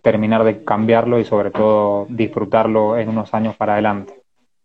terminar 0.00 0.44
de 0.44 0.62
cambiarlo 0.62 1.18
y 1.18 1.24
sobre 1.24 1.50
todo 1.50 2.06
disfrutarlo 2.08 2.96
en 2.96 3.08
unos 3.08 3.34
años 3.34 3.56
para 3.56 3.72
adelante. 3.72 4.22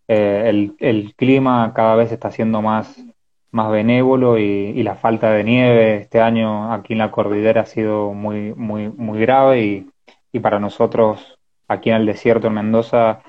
Eh, 0.07 0.73
el, 0.79 1.15
clima 1.15 1.73
cada 1.73 1.95
vez 1.95 2.11
está 2.11 2.29
siendo 2.29 2.61
más, 2.61 3.03
más 3.49 3.71
benévolo 3.71 4.37
y, 4.37 4.83
la 4.83 4.95
falta 4.95 5.31
de 5.31 5.43
nieve 5.43 5.95
este 5.95 6.21
año 6.21 6.71
aquí 6.71 6.93
en 6.93 6.99
la 6.99 7.09
cordillera 7.09 7.61
ha 7.61 7.65
sido 7.65 8.13
muy, 8.13 8.53
muy, 8.53 8.89
muy 8.89 9.19
grave 9.19 9.63
y, 9.63 9.89
y 10.31 10.39
para 10.39 10.59
nosotros 10.59 11.39
aquí 11.67 11.89
en 11.89 11.95
el 11.95 12.05
desierto 12.05 12.47
en 12.47 12.53
Mendoza 12.53 13.21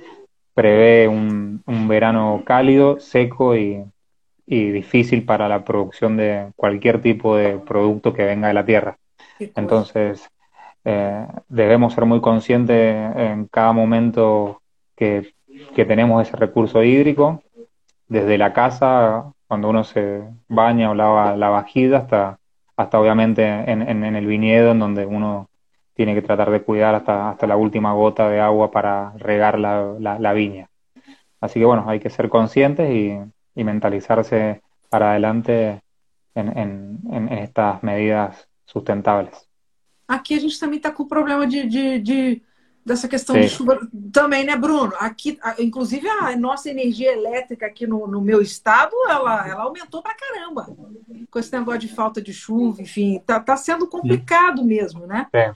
prevé 0.54 1.08
un, 1.08 1.62
un 1.66 1.88
verano 1.88 2.42
cálido, 2.44 3.00
seco 3.00 3.56
y, 3.56 3.84
y 4.46 4.70
difícil 4.70 5.24
para 5.24 5.48
la 5.48 5.64
producción 5.64 6.16
de 6.16 6.52
cualquier 6.56 7.00
tipo 7.00 7.36
de 7.36 7.58
producto 7.58 8.12
que 8.12 8.24
venga 8.24 8.48
de 8.48 8.54
la 8.54 8.64
tierra. 8.64 8.98
Entonces, 9.38 10.28
eh, 10.84 11.26
debemos 11.48 11.94
ser 11.94 12.04
muy 12.04 12.20
conscientes 12.20 13.16
en 13.16 13.46
cada 13.46 13.72
momento 13.72 14.60
que, 14.96 15.32
que, 15.74 15.84
tenemos 15.84 16.26
ese 16.26 16.36
recurso 16.36 16.82
hídrico, 16.82 17.42
desde 18.08 18.36
la 18.36 18.52
casa, 18.52 19.32
cuando 19.46 19.68
uno 19.68 19.84
se 19.84 20.22
baña 20.48 20.90
o 20.90 20.94
lava 20.94 21.36
la 21.36 21.48
vajilla, 21.50 21.98
hasta, 21.98 22.38
hasta 22.76 23.00
obviamente 23.00 23.44
en, 23.46 23.82
en, 23.82 24.16
el 24.16 24.26
viñedo, 24.26 24.72
en 24.72 24.80
donde 24.80 25.06
uno 25.06 25.48
tiene 25.94 26.14
que 26.14 26.22
tratar 26.22 26.50
de 26.50 26.62
cuidar 26.62 26.94
hasta, 26.94 27.30
hasta 27.30 27.46
la 27.46 27.56
última 27.56 27.92
gota 27.92 28.28
de 28.28 28.40
agua 28.40 28.70
para 28.70 29.12
regar 29.16 29.58
la, 29.58 29.94
la, 29.98 30.18
la 30.18 30.32
viña. 30.32 30.68
Así 31.40 31.58
que 31.58 31.66
bueno, 31.66 31.84
hay 31.88 32.00
que 32.00 32.10
ser 32.10 32.28
conscientes 32.28 32.90
y, 32.90 33.18
y 33.54 33.64
mentalizarse 33.64 34.62
para 34.88 35.10
adelante 35.10 35.82
en, 36.34 36.56
en, 36.56 36.98
en 37.10 37.28
estas 37.28 37.82
medidas 37.82 38.48
sustentables. 38.64 39.46
Aqui 40.08 40.34
a 40.34 40.40
gente 40.40 40.58
também 40.58 40.76
está 40.76 40.90
com 40.90 41.04
o 41.04 41.08
problema 41.08 41.46
de, 41.46 41.66
de, 41.66 41.98
de, 41.98 42.42
dessa 42.84 43.08
questão 43.08 43.34
Sim. 43.34 43.42
de 43.42 43.48
chuva 43.48 43.78
também, 44.12 44.44
né, 44.44 44.56
Bruno? 44.56 44.92
Aqui, 44.98 45.38
inclusive, 45.58 46.06
a 46.06 46.36
nossa 46.36 46.68
energia 46.68 47.12
elétrica 47.12 47.66
aqui 47.66 47.86
no, 47.86 48.06
no 48.06 48.20
meu 48.20 48.42
estado, 48.42 48.94
ela, 49.08 49.48
ela 49.48 49.62
aumentou 49.62 50.02
para 50.02 50.14
caramba. 50.14 50.66
Com 51.30 51.38
esse 51.38 51.52
negócio 51.56 51.80
de 51.80 51.88
falta 51.88 52.20
de 52.20 52.34
chuva, 52.34 52.82
enfim, 52.82 53.22
tá, 53.24 53.40
tá 53.40 53.56
sendo 53.56 53.88
complicado 53.88 54.62
mesmo, 54.62 55.06
né? 55.06 55.28
É. 55.32 55.54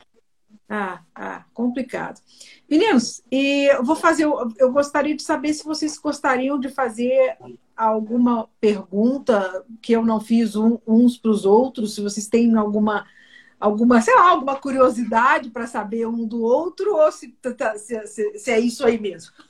Ah, 0.69 1.01
ah, 1.15 1.45
complicado. 1.55 2.21
Meninos, 2.69 3.23
e 3.31 3.67
eu 3.73 3.85
vou 3.85 3.95
fazer, 3.95 4.25
eu, 4.25 4.73
gostaria 4.73 5.15
de 5.15 5.23
saber 5.23 5.55
se 5.55 5.65
vocês 5.65 5.97
gostariam 5.97 6.59
de 6.59 6.69
fazer 6.69 7.37
alguma 7.77 8.49
pergunta 8.61 9.65
que 9.81 9.93
eu 9.93 10.05
não 10.05 10.21
fiz 10.21 10.57
um, 10.57 10.79
uns 10.85 11.17
para 11.17 11.31
os 11.31 11.45
outros, 11.45 11.95
se 11.95 12.01
vocês 12.01 12.27
têm 12.27 12.57
alguma, 12.57 13.07
alguma, 13.61 14.01
sei 14.01 14.15
lá, 14.17 14.31
alguma 14.31 14.57
curiosidade 14.57 15.51
para 15.51 15.69
saber 15.69 16.07
um 16.07 16.27
do 16.27 16.43
outro, 16.43 16.97
ou 16.97 17.13
se, 17.13 17.29
tá, 17.29 17.55
tá, 17.55 17.79
se, 17.79 18.05
se, 18.09 18.39
se 18.39 18.51
é 18.51 18.59
isso 18.59 18.85
aí 18.85 18.99
mesmo. 18.99 19.33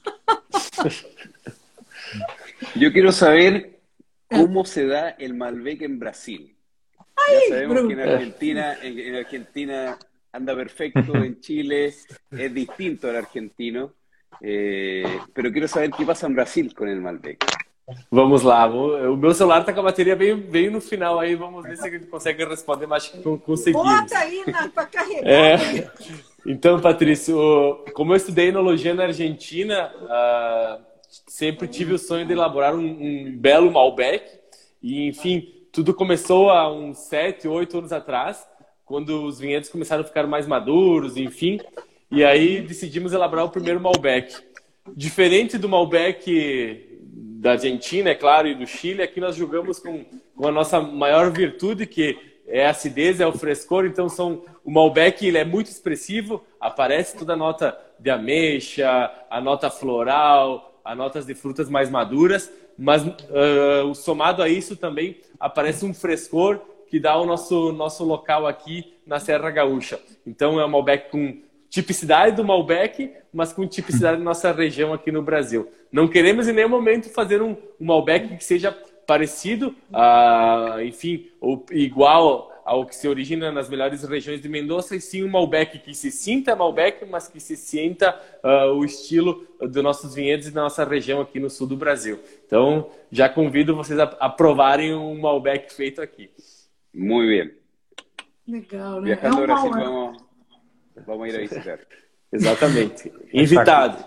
Eu 2.79 2.93
quero 2.93 3.11
saber 3.11 3.81
como 4.29 4.65
se 4.65 4.87
dá 4.87 5.17
o 5.19 5.35
Malbec 5.35 5.83
em 5.85 5.97
Brasil. 5.97 6.51
Ay, 7.19 7.35
Já 7.35 7.49
sabemos 7.49 7.75
Bruno. 7.75 7.89
que 7.89 7.95
na 7.97 8.03
Argentina, 8.03 8.79
em 8.83 9.17
Argentina 9.17 9.99
anda 10.37 10.55
perfecto, 10.55 11.15
en 11.17 11.39
Chile 11.41 11.87
es 11.87 12.55
distinto 12.55 13.09
al 13.09 13.17
argentino, 13.17 13.93
eh, 14.41 15.19
pero 15.33 15.51
quiero 15.51 15.67
saber 15.67 15.91
qué 15.91 16.05
pasa 16.05 16.27
en 16.27 16.35
Brasil 16.35 16.75
con 16.75 16.89
el 16.89 17.01
Malbec. 17.01 17.45
Vamos 18.11 18.43
lá, 18.43 18.67
o 18.67 19.17
meu 19.17 19.33
celular 19.33 19.65
tá 19.65 19.73
com 19.73 19.79
a 19.79 19.85
bateria 19.85 20.17
bem, 20.17 20.37
bem 20.37 20.69
no 20.69 20.81
final 20.81 21.21
aí, 21.21 21.37
vamos 21.37 21.63
ver 21.63 21.77
se 21.77 21.87
a 21.87 21.91
gente 21.91 22.07
consegue 22.07 22.45
responder, 22.45 22.85
mas 22.89 23.05
acho 23.05 23.13
que 23.13 23.39
conseguimos. 23.39 23.87
Bota 23.87 24.19
aí 24.19 24.43
para 24.75 24.87
carregar. 24.87 25.25
É. 25.25 25.57
Então, 26.45 26.81
Patrício, 26.81 27.85
como 27.95 28.13
eu 28.13 28.17
estudei 28.17 28.49
enologia 28.49 28.93
na 28.93 29.05
Argentina, 29.05 29.93
uh, 30.03 30.85
sempre 31.29 31.69
tive 31.69 31.93
o 31.93 31.99
sonho 31.99 32.27
de 32.27 32.33
elaborar 32.33 32.75
um, 32.75 32.81
um, 32.81 33.37
belo 33.39 33.71
Malbec, 33.71 34.25
e 34.83 35.07
enfim, 35.07 35.47
tudo 35.71 35.95
começou 35.95 36.51
há 36.51 36.73
uns 36.73 36.99
sete, 36.99 37.47
oito 37.47 37.79
anos 37.79 37.93
atrás, 37.93 38.45
quando 38.87 39.25
os 39.25 39.41
vinhedos 39.41 39.69
começaram 39.69 40.03
a 40.03 40.07
ficar 40.07 40.27
mais 40.27 40.47
maduros, 40.47 41.17
enfim. 41.17 41.61
E 42.11 42.25
aí 42.25 42.63
decidimos 42.63 43.13
elaborar 43.13 43.45
o 43.45 43.51
primeiro 43.51 43.81
Malbec. 43.81 44.33
Diferente 44.97 45.59
do 45.59 45.69
Malbec 45.69 46.89
da 47.41 47.53
Argentina, 47.53 48.11
é 48.11 48.15
claro, 48.15 48.47
e 48.47 48.55
do 48.55 48.67
Chile, 48.67 49.03
aqui 49.03 49.21
nós 49.21 49.35
jogamos 49.35 49.81
com, 49.81 50.05
com 50.37 50.47
a 50.47 50.53
nossa 50.53 50.81
maior 50.81 51.31
virtude, 51.33 51.85
que 51.85 52.17
é 52.47 52.65
a 52.67 52.71
acidez, 52.71 53.21
é 53.21 53.27
o 53.27 53.33
frescor. 53.33 53.85
Então, 53.85 54.09
são, 54.09 54.45
o 54.65 54.71
Malbec 54.71 55.27
ele 55.27 55.39
é 55.39 55.45
muito 55.45 55.67
expressivo, 55.67 56.45
aparece 56.61 57.17
toda 57.17 57.33
a 57.33 57.37
nota 57.37 57.77
de 57.99 58.09
ameixa, 58.09 59.11
a 59.29 59.41
nota 59.41 59.69
floral, 59.69 60.81
a 60.85 60.95
notas 60.95 61.27
de 61.27 61.35
frutas 61.35 61.69
mais 61.69 61.91
maduras, 61.91 62.53
mas 62.79 63.05
uh, 63.05 63.93
somado 63.95 64.43
a 64.43 64.49
isso 64.49 64.77
também 64.77 65.17
aparece 65.41 65.85
um 65.85 65.93
frescor 65.93 66.61
que 66.89 67.01
dá 67.01 67.17
o 67.17 67.27
nosso, 67.27 67.73
nosso 67.73 68.05
local 68.05 68.47
aqui 68.47 68.95
na 69.07 69.19
Serra 69.19 69.51
Gaúcha. 69.51 70.01
Então 70.27 70.61
é 70.61 70.65
um 70.65 70.69
Malbec 70.69 71.11
com 71.11 71.39
tipicidade 71.69 72.37
do 72.37 72.45
Malbec, 72.45 73.13
mas 73.33 73.53
com 73.53 73.67
tipicidade 73.67 74.19
da 74.19 74.25
nossa 74.25 74.53
região 74.53 74.93
aqui 74.93 75.13
no 75.13 75.23
Brasil. 75.23 75.71
Não 75.93 76.09
queremos 76.09 76.49
em 76.49 76.53
nenhum 76.53 76.69
momento 76.69 77.09
fazer 77.11 77.43
um, 77.43 77.57
um 77.81 77.85
Malbec 77.85 78.37
que 78.37 78.45
seja 78.45 78.73
parecido, 79.07 79.75
a, 79.93 80.79
enfim, 80.83 81.27
ou 81.41 81.65
igual 81.71 82.53
ao 82.65 82.85
que 82.85 82.97
se 82.97 83.07
origina 83.07 83.53
nas 83.53 83.69
melhores 83.69 84.03
regiões 84.03 84.41
de 84.41 84.49
Mendoza, 84.49 84.97
e 84.97 85.01
sim 85.01 85.23
um 85.23 85.29
Malbec 85.29 85.79
que 85.79 85.95
se 85.95 86.11
sinta 86.11 86.57
Malbec, 86.57 87.07
mas 87.09 87.29
que 87.29 87.39
se 87.39 87.57
sinta 87.57 88.21
uh, 88.43 88.73
o 88.73 88.85
estilo 88.85 89.47
dos 89.61 89.83
nossos 89.85 90.17
vinhedos 90.17 90.49
e 90.49 90.51
da 90.51 90.63
nossa 90.63 90.85
região 90.85 91.21
aqui 91.21 91.39
no 91.39 91.49
sul 91.49 91.69
do 91.69 91.77
Brasil. 91.77 92.19
Então, 92.45 92.91
já 93.13 93.29
convido 93.29 93.77
vocês 93.77 93.97
a, 94.01 94.05
a 94.19 94.29
provarem 94.29 94.93
um 94.93 95.17
Malbec 95.21 95.73
feito 95.73 96.03
aqui. 96.03 96.29
Muy 96.97 97.27
bien. 97.27 97.52
Legal, 98.48 99.02
né? 99.02 99.12
É 99.12 99.28
vamos, 99.28 100.23
vamos 101.06 101.24
a 101.24 101.28
ir 101.28 101.36
a 101.36 101.40
visitar. 101.40 101.78
Exatamente. 102.32 103.12
Invitado. 103.32 104.02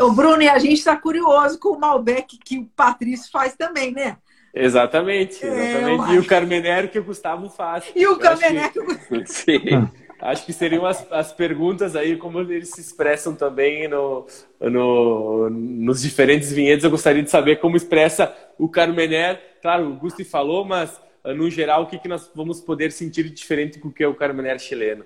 O 0.00 0.12
Bruno, 0.12 0.42
e 0.42 0.48
a 0.48 0.58
gente 0.58 0.74
está 0.74 0.94
curioso 0.96 1.58
com 1.58 1.70
o 1.70 1.80
Malbec 1.80 2.36
que 2.44 2.58
o 2.58 2.66
Patrício 2.76 3.30
faz 3.32 3.56
também, 3.56 3.90
né? 3.90 4.18
Exatamente, 4.52 5.44
exatamente. 5.44 6.10
É, 6.10 6.14
e 6.14 6.18
o 6.18 6.26
Carmenério 6.26 6.90
que 6.90 6.98
o 6.98 7.04
Gustavo 7.04 7.48
faz. 7.48 7.90
E 7.94 8.06
o 8.06 8.18
Carmenério 8.18 8.84
que... 8.86 9.24
Sim. 9.26 9.88
Acho 10.20 10.44
que 10.44 10.52
seriam 10.52 10.84
as, 10.84 11.06
as 11.10 11.32
perguntas 11.32 11.96
aí, 11.96 12.16
como 12.16 12.40
eles 12.40 12.70
se 12.70 12.80
expressam 12.80 13.34
também 13.34 13.88
no, 13.88 14.26
no, 14.60 15.48
nos 15.50 16.02
diferentes 16.02 16.52
vinhedos. 16.52 16.84
Eu 16.84 16.90
gostaria 16.90 17.22
de 17.22 17.30
saber 17.30 17.56
como 17.56 17.76
expressa 17.76 18.34
o 18.58 18.68
Carmener. 18.68 19.40
Claro, 19.62 19.88
o 19.90 19.96
Gusti 19.96 20.24
falou, 20.24 20.64
mas 20.64 21.00
no 21.34 21.50
geral, 21.50 21.82
o 21.82 21.86
que, 21.86 21.98
que 21.98 22.08
nós 22.08 22.30
vamos 22.34 22.60
poder 22.60 22.92
sentir 22.92 23.28
diferente 23.30 23.78
com 23.78 23.88
o 23.88 23.92
que 23.92 24.04
é 24.04 24.08
o 24.08 24.14
Carmener 24.14 24.58
chileno? 24.58 25.04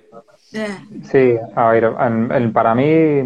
Sí, 1.05 1.39
a 1.55 1.71
ver, 1.71 1.93
para 2.53 2.75
mí, 2.75 3.23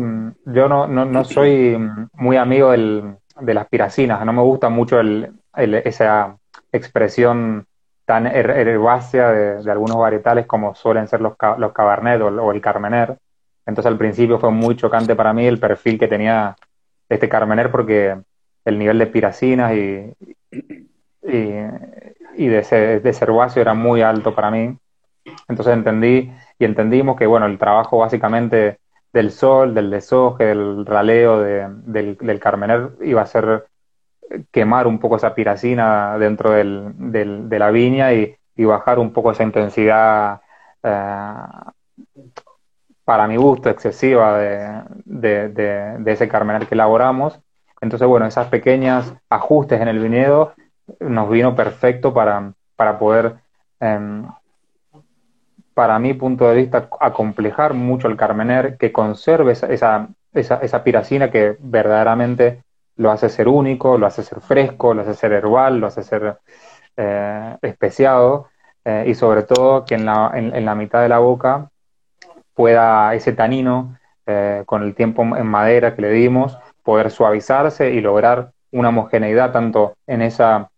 yo 0.46 0.68
no, 0.68 0.86
no, 0.86 1.04
no 1.04 1.24
soy 1.24 1.76
muy 2.14 2.36
amigo 2.36 2.70
del, 2.70 3.16
de 3.40 3.54
las 3.54 3.66
piracinas, 3.68 4.24
no 4.24 4.32
me 4.32 4.42
gusta 4.42 4.68
mucho 4.68 5.00
el, 5.00 5.32
el, 5.56 5.74
esa 5.74 6.36
expresión 6.72 7.66
tan 8.04 8.26
herbácea 8.26 9.32
de, 9.32 9.62
de, 9.62 9.70
algunos 9.70 9.96
varietales 9.96 10.46
como 10.46 10.74
suelen 10.74 11.08
ser 11.08 11.20
los, 11.20 11.34
los 11.58 11.72
Cabernet 11.72 12.20
o, 12.20 12.52
el 12.52 12.60
Carmener. 12.60 13.16
Entonces 13.66 13.90
al 13.90 13.96
principio 13.96 14.38
fue 14.38 14.50
muy 14.50 14.76
chocante 14.76 15.16
para 15.16 15.32
mí 15.32 15.46
el 15.46 15.58
perfil 15.58 15.98
que 15.98 16.06
tenía 16.06 16.54
este 17.08 17.28
Carmener 17.28 17.70
porque 17.70 18.16
el 18.64 18.78
nivel 18.78 18.98
de 18.98 19.06
piracinas 19.06 19.72
y, 19.72 20.12
y, 21.24 22.42
y 22.42 22.48
de, 22.48 22.58
ese, 22.58 23.00
de 23.00 23.16
herbáceo 23.20 23.62
era 23.62 23.74
muy 23.74 24.02
alto 24.02 24.34
para 24.34 24.50
mí. 24.50 24.76
Entonces 25.48 25.74
entendí 25.74 26.32
y 26.58 26.64
entendimos 26.64 27.16
que 27.16 27.26
bueno, 27.26 27.46
el 27.46 27.58
trabajo 27.58 27.98
básicamente 27.98 28.78
del 29.12 29.30
sol, 29.30 29.74
del 29.74 29.90
desoje, 29.90 30.44
del 30.46 30.84
raleo 30.84 31.40
de, 31.40 31.66
del, 31.84 32.16
del 32.18 32.40
Carmener 32.40 32.90
iba 33.02 33.22
a 33.22 33.26
ser 33.26 33.66
quemar 34.50 34.86
un 34.86 34.98
poco 34.98 35.16
esa 35.16 35.34
piracina 35.34 36.18
dentro 36.18 36.50
del, 36.50 36.92
del, 36.96 37.48
de 37.48 37.58
la 37.58 37.70
viña 37.70 38.12
y, 38.12 38.34
y, 38.56 38.64
bajar 38.64 38.98
un 38.98 39.12
poco 39.12 39.30
esa 39.30 39.44
intensidad, 39.44 40.40
eh, 40.82 41.34
para 43.04 43.26
mi 43.26 43.36
gusto, 43.36 43.68
excesiva 43.68 44.38
de, 44.38 44.82
de, 45.04 45.48
de, 45.98 46.12
ese 46.12 46.28
carmenal 46.28 46.66
que 46.66 46.74
elaboramos. 46.74 47.38
Entonces, 47.80 48.08
bueno, 48.08 48.26
esas 48.26 48.48
pequeñas 48.48 49.14
ajustes 49.28 49.80
en 49.80 49.88
el 49.88 49.98
viñedo 49.98 50.54
nos 51.00 51.30
vino 51.30 51.54
perfecto 51.54 52.12
para, 52.12 52.52
para 52.76 52.98
poder, 52.98 53.36
eh, 53.80 54.22
para 55.74 55.98
mi 55.98 56.14
punto 56.14 56.48
de 56.48 56.56
vista, 56.56 56.88
acomplejar 57.00 57.74
mucho 57.74 58.08
el 58.08 58.16
carmener, 58.16 58.76
que 58.76 58.92
conserve 58.92 59.52
esa, 59.52 59.66
esa, 59.68 60.08
esa, 60.32 60.56
esa 60.56 60.84
piracina 60.84 61.30
que 61.30 61.56
verdaderamente 61.60 62.62
lo 62.96 63.10
hace 63.10 63.28
ser 63.28 63.48
único, 63.48 63.98
lo 63.98 64.06
hace 64.06 64.22
ser 64.22 64.40
fresco, 64.40 64.94
lo 64.94 65.02
hace 65.02 65.14
ser 65.14 65.32
herbal, 65.32 65.78
lo 65.78 65.88
hace 65.88 66.02
ser 66.02 66.38
eh, 66.96 67.56
especiado 67.62 68.48
eh, 68.84 69.04
y 69.08 69.14
sobre 69.14 69.42
todo 69.42 69.84
que 69.84 69.94
en 69.94 70.04
la, 70.04 70.30
en, 70.34 70.64
la, 70.64 70.74
mitad 70.74 71.02
de 71.02 71.08
la 71.08 71.18
boca 71.18 71.70
pueda 72.54 73.14
ese 73.14 73.32
tanino 73.32 73.98
eh, 74.26 74.62
con 74.66 74.82
el 74.82 74.94
tiempo 74.94 75.22
en 75.22 75.46
madera 75.46 75.94
que 75.94 76.02
le 76.02 76.10
dimos 76.10 76.56
poder 76.82 77.10
suavizarse 77.10 77.90
y 77.90 78.00
lograr 78.00 78.52
una 78.70 78.90
homogeneidad 78.90 79.52
tanto 79.52 79.94
en 80.06 80.22
esa 80.22 80.70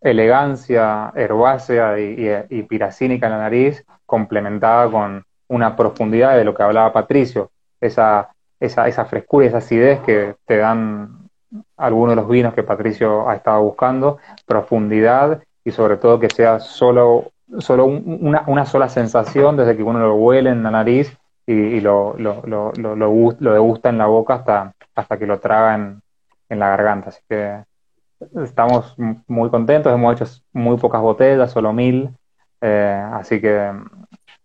elegancia 0.00 1.12
herbácea 1.14 1.98
y, 1.98 2.62
piracínica 2.64 3.26
en 3.26 3.32
la 3.32 3.38
nariz 3.38 3.84
complementada 4.04 4.90
con 4.90 5.24
una 5.48 5.76
profundidad 5.76 6.36
de 6.36 6.44
lo 6.44 6.54
que 6.54 6.62
hablaba 6.62 6.92
Patricio, 6.92 7.50
esa 7.80 8.32
esa, 8.62 8.86
esa 8.86 9.04
frescura 9.04 9.44
y 9.44 9.48
esa 9.48 9.58
acidez 9.58 10.00
que 10.00 10.36
te 10.46 10.58
dan 10.58 11.28
algunos 11.76 12.12
de 12.12 12.22
los 12.22 12.28
vinos 12.28 12.54
que 12.54 12.62
Patricio 12.62 13.28
ha 13.28 13.34
estado 13.34 13.60
buscando, 13.62 14.18
profundidad 14.46 15.42
y 15.64 15.72
sobre 15.72 15.96
todo 15.96 16.20
que 16.20 16.30
sea 16.30 16.60
solo, 16.60 17.32
solo 17.58 17.86
una, 17.86 18.44
una 18.46 18.64
sola 18.64 18.88
sensación 18.88 19.56
desde 19.56 19.76
que 19.76 19.82
uno 19.82 19.98
lo 19.98 20.14
huele 20.14 20.50
en 20.50 20.62
la 20.62 20.70
nariz 20.70 21.16
y, 21.44 21.80
lo, 21.80 22.14
lo, 22.16 22.40
lo, 22.46 22.72
lo, 22.76 23.52
degusta 23.52 23.88
en 23.88 23.98
la 23.98 24.06
boca 24.06 24.34
hasta, 24.34 24.72
hasta 24.94 25.18
que 25.18 25.26
lo 25.26 25.40
traga 25.40 25.74
en, 25.74 26.00
en 26.48 26.58
la 26.60 26.68
garganta. 26.68 27.08
Así 27.08 27.20
que 27.28 27.64
estamos 28.44 28.94
muy 29.26 29.50
contentos, 29.50 29.92
hemos 29.92 30.14
hecho 30.14 30.30
muy 30.52 30.76
pocas 30.76 31.00
botellas, 31.00 31.50
solo 31.50 31.72
mil, 31.72 32.10
eh, 32.60 33.02
así 33.12 33.40
que 33.40 33.72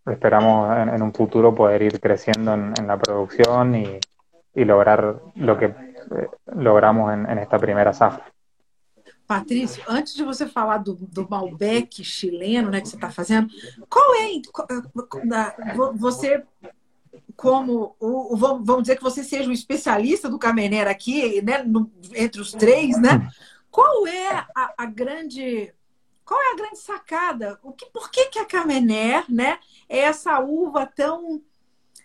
esperamos 0.05 0.75
en, 0.77 0.89
en, 0.89 1.01
un 1.01 1.13
futuro 1.13 1.53
poder 1.53 1.81
ir 1.81 1.99
creciendo 1.99 2.53
en, 2.53 2.73
en 2.79 2.87
la 2.87 2.97
producción 2.97 3.75
y, 3.75 3.99
y, 4.55 4.65
lograr 4.65 5.21
lo 5.35 5.57
que 5.57 5.65
eh, 5.65 6.29
logramos 6.55 7.13
en, 7.13 7.29
en, 7.29 7.37
esta 7.37 7.59
primera 7.59 7.93
safra. 7.93 8.25
Patrício, 9.27 9.83
antes 9.89 10.15
de 10.15 10.23
você 10.23 10.47
falar 10.47 10.77
do, 10.77 10.95
do 10.95 11.27
Malbec 11.29 12.01
chileno, 12.01 12.69
né, 12.69 12.79
que 12.79 12.87
você 12.87 12.95
está 12.95 13.11
fazendo, 13.11 13.49
qual 13.89 14.15
é 14.15 14.29
você 15.95 16.43
como 17.35 17.95
o, 17.99 18.35
vamos 18.35 18.83
dizer 18.83 18.95
que 18.95 19.03
você 19.03 19.23
seja 19.23 19.49
o 19.49 19.53
especialista 19.53 20.27
do 20.29 20.39
Camenera 20.39 20.89
aqui, 20.89 21.41
né, 21.41 21.61
no, 21.61 21.91
entre 22.15 22.41
os 22.41 22.51
três, 22.51 22.99
né? 22.99 23.29
Qual 23.69 24.07
é 24.07 24.29
a, 24.55 24.73
a 24.77 24.85
grande 24.85 25.73
qual 26.27 26.41
é 26.41 26.51
a 26.51 26.55
grande 26.57 26.79
sacada? 26.79 27.57
O 27.63 27.71
que, 27.71 27.85
por 27.85 28.11
que, 28.11 28.25
que 28.25 28.37
a 28.37 28.45
Camener 28.45 29.23
né, 29.31 29.59
é 29.87 29.99
essa 29.99 30.37
uva 30.41 30.85
tão. 30.85 31.41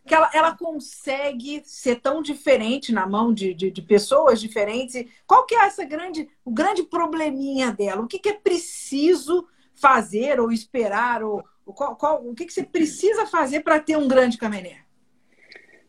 que 0.07 0.15
ela, 0.15 0.31
ela 0.33 0.57
consegue 0.57 1.61
ser 1.65 1.97
tão 1.97 2.23
diferente 2.23 2.93
na 2.93 3.05
mão 3.05 3.35
de, 3.35 3.53
de, 3.53 3.69
de, 3.73 3.83
pessoas 3.83 4.41
diferentes? 4.41 5.05
Qual 5.27 5.45
que 5.45 5.57
é 5.57 5.65
essa 5.65 5.85
grande, 5.85 6.29
o 6.45 6.53
grande 6.53 6.85
probleminha 6.85 7.73
dela? 7.73 8.03
O 8.03 8.07
que, 8.07 8.21
que 8.21 8.29
é 8.29 8.35
preciso 8.35 9.45
fazer 9.75 10.39
ou 10.39 10.53
esperar? 10.53 11.25
Ou, 11.25 11.43
qual, 11.65 11.97
qual, 11.97 12.25
o 12.25 12.33
que, 12.33 12.47
que 12.47 12.53
você 12.53 12.63
precisa 12.63 13.27
fazer 13.27 13.63
para 13.63 13.81
ter 13.81 13.99
um 13.99 14.07
grande 14.07 14.39
Camener? 14.39 14.87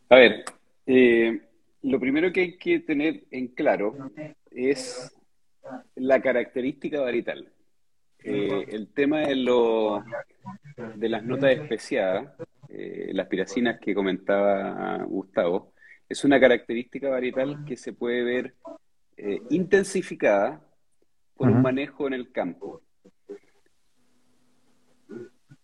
A 0.09 0.15
ver, 0.15 0.43
eh, 0.87 1.39
lo 1.83 1.99
primero 1.99 2.31
que 2.31 2.39
hay 2.39 2.57
que 2.57 2.79
tener 2.79 3.25
en 3.29 3.47
claro 3.49 3.95
es 4.51 5.12
la 5.95 6.21
característica 6.21 7.01
varietal. 7.01 7.51
Eh, 8.23 8.65
el 8.69 8.87
tema 8.93 9.19
de, 9.21 9.35
lo, 9.35 10.03
de 10.95 11.09
las 11.09 11.23
notas 11.23 11.51
especiadas, 11.51 12.33
eh, 12.69 13.09
las 13.13 13.27
piracinas 13.27 13.79
que 13.79 13.93
comentaba 13.93 15.03
Gustavo, 15.03 15.73
es 16.07 16.23
una 16.23 16.39
característica 16.39 17.09
varietal 17.09 17.65
que 17.65 17.75
se 17.75 17.93
puede 17.93 18.23
ver 18.23 18.55
eh, 19.17 19.41
intensificada 19.49 20.61
por 21.35 21.49
un 21.49 21.61
manejo 21.61 22.07
en 22.07 22.13
el 22.13 22.31
campo. 22.31 22.81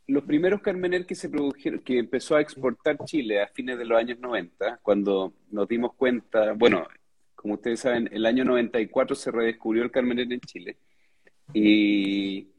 Los 0.07 0.23
primeros 0.23 0.61
Carmener 0.61 1.05
que 1.05 1.15
se 1.15 1.29
produjeron, 1.29 1.79
que 1.79 1.99
empezó 1.99 2.35
a 2.35 2.41
exportar 2.41 2.97
Chile 3.05 3.41
a 3.41 3.47
fines 3.47 3.77
de 3.77 3.85
los 3.85 3.97
años 3.97 4.19
90, 4.19 4.79
cuando 4.81 5.33
nos 5.51 5.67
dimos 5.67 5.93
cuenta, 5.93 6.53
bueno, 6.53 6.87
como 7.41 7.53
ustedes 7.53 7.79
saben, 7.79 8.09
el 8.11 8.25
año 8.25 8.43
94 8.43 9.15
se 9.15 9.31
redescubrió 9.31 9.81
el 9.83 9.91
Carmener 9.91 10.31
en 10.31 10.41
Chile 10.41 10.75
y, 11.53 12.49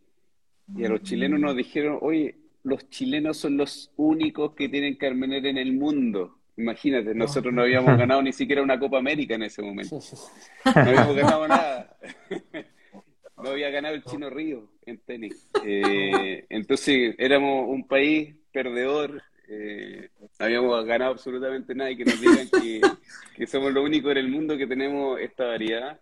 y, 0.74 0.84
a 0.84 0.88
los 0.88 1.02
chilenos 1.02 1.38
nos 1.38 1.54
dijeron, 1.54 1.98
oye, 2.00 2.36
los 2.62 2.88
chilenos 2.88 3.36
son 3.36 3.58
los 3.58 3.92
únicos 3.96 4.54
que 4.54 4.70
tienen 4.70 4.96
Carmener 4.96 5.44
en 5.44 5.58
el 5.58 5.74
mundo. 5.74 6.38
Imagínate, 6.56 7.14
nosotros 7.14 7.52
no 7.52 7.60
habíamos 7.60 7.94
ganado 7.98 8.22
ni 8.22 8.32
siquiera 8.32 8.62
una 8.62 8.78
Copa 8.78 8.96
América 8.96 9.34
en 9.34 9.42
ese 9.42 9.60
momento. 9.60 10.00
No 10.64 10.72
habíamos 10.80 11.14
ganado 11.14 11.48
nada. 11.48 11.96
No 13.36 13.50
había 13.50 13.68
ganado 13.68 13.94
el 13.94 14.04
Chino 14.04 14.30
Río 14.30 14.70
en 14.86 14.98
tenis. 14.98 15.46
Eh, 15.62 16.46
entonces 16.48 17.14
éramos 17.18 17.68
un 17.68 17.86
país 17.86 18.34
perdedor. 18.50 19.22
Eh, 19.52 20.08
no 20.20 20.28
habíamos 20.38 20.84
ganado 20.84 21.10
absolutamente 21.10 21.74
nada 21.74 21.90
y 21.90 21.96
que 21.96 22.04
nos 22.04 22.20
digan 22.20 22.48
que, 22.48 22.80
que 23.36 23.46
somos 23.48 23.72
los 23.72 23.84
únicos 23.84 24.12
en 24.12 24.18
el 24.18 24.28
mundo 24.28 24.56
que 24.56 24.68
tenemos 24.68 25.18
esta 25.18 25.44
variedad 25.44 25.98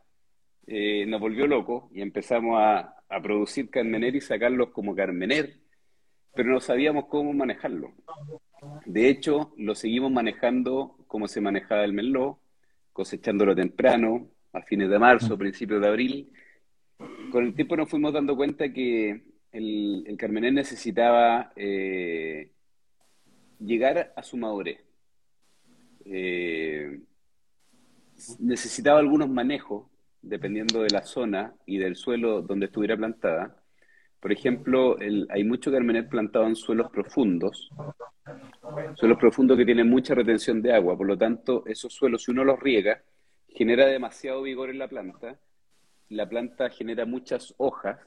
eh, 0.67 1.07
nos 1.07 1.19
volvió 1.19 1.47
loco 1.47 1.89
y 1.95 2.03
empezamos 2.03 2.59
a, 2.61 2.95
a, 3.09 3.23
producir 3.23 3.71
Carmener 3.71 4.15
y 4.15 4.21
sacarlos 4.21 4.69
como 4.69 4.95
Carmener, 4.95 5.55
pero 6.35 6.51
no 6.51 6.61
sabíamos 6.61 7.07
cómo 7.07 7.33
manejarlo. 7.33 7.95
De 8.85 9.09
hecho, 9.09 9.55
lo 9.57 9.75
seguimos 9.75 10.13
manejando 10.13 10.99
como 11.07 11.27
se 11.27 11.41
manejaba 11.41 11.85
el 11.85 11.95
Merlot, 11.95 12.37
cosechándolo 12.93 13.57
temprano, 13.57 14.29
a 14.53 14.61
fines 14.61 14.91
de 14.91 14.99
marzo, 14.99 15.39
principios 15.39 15.81
de 15.81 15.89
abril. 15.89 16.33
Con 17.33 17.47
el 17.47 17.55
tiempo 17.55 17.75
nos 17.75 17.89
fuimos 17.89 18.13
dando 18.13 18.37
cuenta 18.37 18.71
que 18.71 19.23
el, 19.53 20.05
el 20.07 20.17
Carmener 20.19 20.53
necesitaba 20.53 21.51
eh, 21.57 22.51
llegar 23.59 24.13
a 24.17 24.23
su 24.23 24.37
madurez. 24.37 24.85
Eh, 26.05 27.01
necesitaba 28.39 28.99
algunos 28.99 29.29
manejos 29.29 29.87
dependiendo 30.23 30.83
de 30.83 30.91
la 30.91 31.03
zona 31.03 31.55
y 31.67 31.79
del 31.79 31.97
suelo 31.97 32.43
donde 32.43 32.67
estuviera 32.67 32.97
plantada, 32.97 33.57
Por 34.21 34.33
ejemplo, 34.33 34.97
hay 35.31 35.45
mucho 35.45 35.71
carmener 35.71 36.09
plantado 36.09 36.47
en 36.47 36.57
suelos 36.57 36.91
profundos, 36.91 37.71
suelos 38.95 39.19
profundos 39.19 39.57
que 39.57 39.65
tienen 39.65 39.89
mucha 39.89 40.15
retención 40.15 40.61
de 40.61 40.73
agua, 40.73 40.97
por 40.97 41.07
lo 41.07 41.17
tanto, 41.17 41.65
esos 41.67 41.93
suelos, 41.95 42.25
si 42.25 42.33
uno 42.33 42.43
los 42.43 42.59
riega, 42.59 43.03
genera 43.49 43.87
demasiado 43.87 44.43
vigor 44.43 44.71
en 44.71 44.79
la 44.79 44.89
planta, 44.89 45.39
la 46.09 46.29
planta 46.29 46.69
genera 46.69 47.07
muchas 47.07 47.55
hojas, 47.59 48.01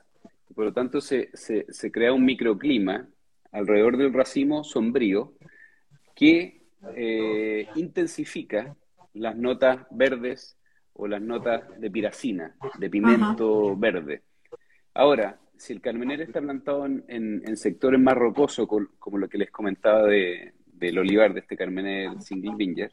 por 0.53 0.65
lo 0.65 0.73
tanto 0.73 0.99
se, 0.99 1.29
se 1.33 1.91
crea 1.91 2.11
un 2.11 2.25
microclima 2.25 3.07
alrededor 3.51 3.97
del 3.97 4.13
racimo 4.13 4.63
sombrío 4.63 5.33
que 6.15 6.61
eh, 6.95 7.67
intensifica 7.75 8.75
las 9.13 9.35
notas 9.35 9.85
verdes 9.91 10.57
o 10.93 11.07
las 11.07 11.21
notas 11.21 11.63
de 11.79 11.91
piracina, 11.91 12.55
de 12.77 12.89
pimiento 12.89 13.75
verde. 13.75 14.23
Ahora, 14.93 15.39
si 15.57 15.73
el 15.73 15.81
carmener 15.81 16.21
está 16.21 16.41
plantado 16.41 16.85
en, 16.85 17.57
sectores 17.57 17.99
más 17.99 18.15
rocosos, 18.15 18.67
como, 18.67 19.17
lo 19.17 19.29
que 19.29 19.37
les 19.37 19.51
comentaba 19.51 20.03
de, 20.03 20.53
del 20.65 20.97
olivar, 20.97 21.33
de 21.33 21.41
este 21.41 21.55
carmener 21.55 22.21
single 22.21 22.55
vinger, 22.55 22.91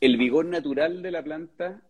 el 0.00 0.16
vigor 0.16 0.46
natural 0.46 1.02
de 1.02 1.10
la 1.10 1.22
planta, 1.22 1.82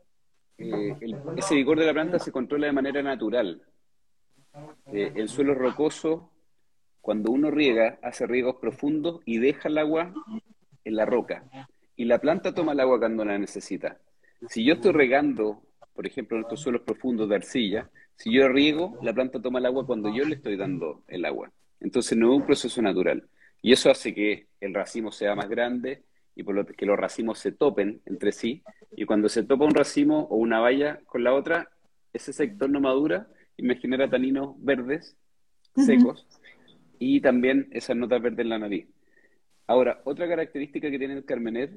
eh, 0.58 0.96
ese 1.36 1.54
vigor 1.54 1.78
de 1.78 1.86
la 1.86 1.92
planta 1.92 2.18
se 2.18 2.32
controla 2.32 2.66
de 2.66 2.72
manera 2.72 3.02
natural. 3.02 3.62
Eh, 4.86 5.12
el 5.16 5.28
suelo 5.28 5.54
rocoso 5.54 6.32
cuando 7.06 7.30
uno 7.30 7.52
riega, 7.52 8.00
hace 8.02 8.26
riegos 8.26 8.56
profundos 8.56 9.20
y 9.24 9.38
deja 9.38 9.68
el 9.68 9.78
agua 9.78 10.12
en 10.82 10.96
la 10.96 11.06
roca. 11.06 11.44
Y 11.94 12.04
la 12.04 12.18
planta 12.18 12.52
toma 12.52 12.72
el 12.72 12.80
agua 12.80 12.98
cuando 12.98 13.24
la 13.24 13.38
necesita. 13.38 14.00
Si 14.48 14.64
yo 14.64 14.74
estoy 14.74 14.90
regando, 14.90 15.62
por 15.94 16.04
ejemplo, 16.04 16.36
en 16.36 16.42
estos 16.42 16.62
suelos 16.62 16.82
profundos 16.82 17.28
de 17.28 17.36
arcilla, 17.36 17.88
si 18.16 18.32
yo 18.32 18.48
riego, 18.48 18.98
la 19.02 19.14
planta 19.14 19.40
toma 19.40 19.60
el 19.60 19.66
agua 19.66 19.86
cuando 19.86 20.12
yo 20.12 20.24
le 20.24 20.34
estoy 20.34 20.56
dando 20.56 21.04
el 21.06 21.24
agua. 21.24 21.52
Entonces 21.78 22.18
no 22.18 22.32
es 22.32 22.40
un 22.40 22.44
proceso 22.44 22.82
natural. 22.82 23.28
Y 23.62 23.70
eso 23.70 23.88
hace 23.88 24.12
que 24.12 24.48
el 24.60 24.74
racimo 24.74 25.12
sea 25.12 25.36
más 25.36 25.48
grande 25.48 26.02
y 26.34 26.42
por 26.42 26.56
lo 26.56 26.66
que 26.66 26.86
los 26.86 26.98
racimos 26.98 27.38
se 27.38 27.52
topen 27.52 28.02
entre 28.06 28.32
sí. 28.32 28.64
Y 28.96 29.04
cuando 29.04 29.28
se 29.28 29.44
topa 29.44 29.64
un 29.64 29.76
racimo 29.76 30.26
o 30.28 30.38
una 30.38 30.58
valla 30.58 30.98
con 31.06 31.22
la 31.22 31.34
otra, 31.34 31.70
ese 32.12 32.32
sector 32.32 32.68
no 32.68 32.80
madura 32.80 33.28
y 33.56 33.62
me 33.62 33.76
genera 33.76 34.10
taninos 34.10 34.56
verdes, 34.58 35.16
secos, 35.76 36.26
y 36.98 37.20
también 37.20 37.68
esas 37.72 37.96
notas 37.96 38.22
verdes 38.22 38.40
en 38.40 38.48
la 38.48 38.58
nariz. 38.58 38.86
Ahora, 39.66 40.00
otra 40.04 40.28
característica 40.28 40.90
que 40.90 40.98
tiene 40.98 41.14
el 41.14 41.24
Carmener 41.24 41.70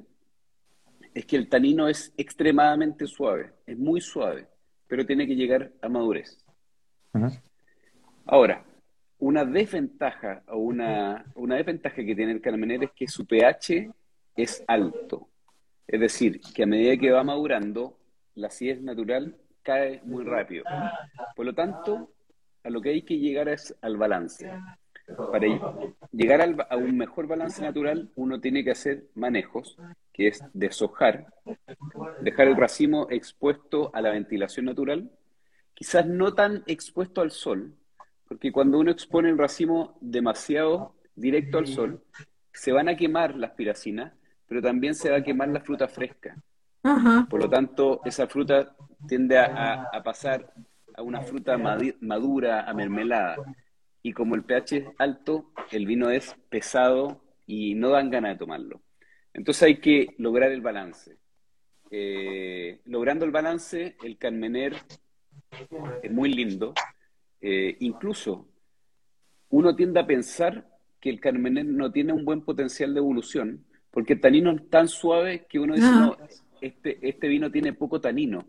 es 1.14 1.26
que 1.26 1.36
el 1.36 1.48
tanino 1.48 1.88
es 1.88 2.12
extremadamente 2.16 3.06
suave, 3.06 3.52
es 3.66 3.78
muy 3.78 4.00
suave, 4.00 4.46
pero 4.86 5.04
tiene 5.04 5.26
que 5.26 5.34
llegar 5.34 5.72
a 5.82 5.88
madurez. 5.88 6.44
Ahora, 8.26 8.64
una 9.18 9.44
desventaja 9.44 10.42
o 10.48 10.58
una, 10.58 11.24
una 11.34 11.56
desventaja 11.56 11.96
que 11.96 12.14
tiene 12.14 12.32
el 12.32 12.40
Carmener 12.40 12.84
es 12.84 12.90
que 12.92 13.08
su 13.08 13.26
pH 13.26 13.90
es 14.36 14.64
alto. 14.66 15.28
Es 15.86 16.00
decir, 16.00 16.40
que 16.54 16.62
a 16.62 16.66
medida 16.66 16.96
que 16.96 17.10
va 17.10 17.24
madurando, 17.24 17.98
la 18.36 18.46
acidez 18.46 18.80
natural 18.80 19.36
cae 19.62 20.00
muy 20.04 20.24
rápido. 20.24 20.64
Por 21.34 21.46
lo 21.46 21.54
tanto, 21.54 22.12
a 22.62 22.70
lo 22.70 22.80
que 22.80 22.90
hay 22.90 23.02
que 23.02 23.18
llegar 23.18 23.48
es 23.48 23.76
al 23.82 23.96
balance. 23.96 24.50
Para 25.16 25.46
llegar 26.12 26.66
a 26.68 26.76
un 26.76 26.96
mejor 26.96 27.26
balance 27.26 27.62
natural, 27.62 28.10
uno 28.16 28.40
tiene 28.40 28.64
que 28.64 28.70
hacer 28.70 29.04
manejos, 29.14 29.76
que 30.12 30.28
es 30.28 30.42
deshojar, 30.52 31.26
dejar 32.20 32.48
el 32.48 32.56
racimo 32.56 33.06
expuesto 33.10 33.90
a 33.94 34.00
la 34.00 34.10
ventilación 34.10 34.66
natural, 34.66 35.10
quizás 35.74 36.06
no 36.06 36.34
tan 36.34 36.62
expuesto 36.66 37.20
al 37.20 37.30
sol, 37.30 37.74
porque 38.28 38.52
cuando 38.52 38.78
uno 38.78 38.90
expone 38.90 39.30
el 39.30 39.38
racimo 39.38 39.96
demasiado 40.00 40.94
directo 41.14 41.58
al 41.58 41.66
sol, 41.66 42.02
se 42.52 42.72
van 42.72 42.88
a 42.88 42.96
quemar 42.96 43.36
las 43.36 43.52
piracinas, 43.52 44.12
pero 44.46 44.60
también 44.60 44.94
se 44.94 45.10
va 45.10 45.18
a 45.18 45.22
quemar 45.22 45.48
la 45.48 45.60
fruta 45.60 45.88
fresca. 45.88 46.36
Por 47.28 47.42
lo 47.42 47.48
tanto, 47.48 48.00
esa 48.04 48.26
fruta 48.26 48.74
tiende 49.06 49.38
a, 49.38 49.84
a 49.92 50.02
pasar 50.02 50.52
a 50.94 51.02
una 51.02 51.20
fruta 51.22 51.56
madura, 52.00 52.68
a 52.68 52.74
mermelada 52.74 53.36
y 54.02 54.12
como 54.12 54.34
el 54.34 54.44
pH 54.44 54.76
es 54.76 54.84
alto, 54.98 55.52
el 55.70 55.86
vino 55.86 56.10
es 56.10 56.34
pesado 56.48 57.22
y 57.46 57.74
no 57.74 57.90
dan 57.90 58.10
ganas 58.10 58.34
de 58.34 58.38
tomarlo. 58.38 58.80
Entonces 59.34 59.62
hay 59.62 59.76
que 59.76 60.14
lograr 60.18 60.50
el 60.52 60.60
balance. 60.60 61.18
Eh, 61.90 62.80
logrando 62.86 63.24
el 63.24 63.30
balance, 63.30 63.96
el 64.02 64.16
Carmener 64.16 64.76
es 66.02 66.10
muy 66.10 66.32
lindo. 66.32 66.74
Eh, 67.40 67.76
incluso 67.80 68.48
uno 69.50 69.74
tiende 69.74 70.00
a 70.00 70.06
pensar 70.06 70.66
que 71.00 71.10
el 71.10 71.20
Carmener 71.20 71.64
no 71.66 71.90
tiene 71.90 72.12
un 72.12 72.24
buen 72.24 72.42
potencial 72.42 72.94
de 72.94 73.00
evolución, 73.00 73.64
porque 73.90 74.14
el 74.14 74.20
tanino 74.20 74.52
es 74.52 74.68
tan 74.70 74.88
suave 74.88 75.46
que 75.48 75.58
uno 75.58 75.74
dice, 75.74 75.90
no, 75.90 76.16
este, 76.60 76.98
este 77.02 77.28
vino 77.28 77.50
tiene 77.50 77.72
poco 77.72 78.00
tanino, 78.00 78.46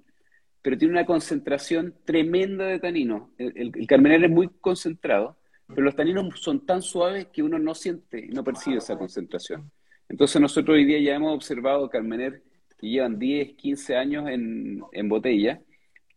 pero 0.62 0.78
tiene 0.78 0.94
una 0.94 1.06
concentración 1.06 1.96
tremenda 2.06 2.66
de 2.66 2.80
tanino. 2.80 3.32
El, 3.38 3.72
el 3.74 3.88
Carmener 3.88 4.26
es 4.26 4.30
muy 4.30 4.50
concentrado 4.60 5.38
pero 5.74 5.86
los 5.86 5.96
taninos 5.96 6.40
son 6.40 6.66
tan 6.66 6.82
suaves 6.82 7.28
que 7.28 7.44
uno 7.44 7.58
no 7.58 7.74
siente, 7.74 8.28
no 8.28 8.44
percibe 8.44 8.78
esa 8.78 8.98
concentración. 8.98 9.72
Entonces 10.10 10.42
nosotros 10.42 10.76
hoy 10.76 10.86
día 10.86 11.00
ya 11.00 11.16
hemos 11.16 11.34
observado 11.34 11.90
Carmener 11.90 12.44
que 12.78 12.90
llevan 12.90 13.18
10, 13.20 13.54
15 13.54 13.96
años 13.96 14.28
en, 14.28 15.10
botella 15.10 15.62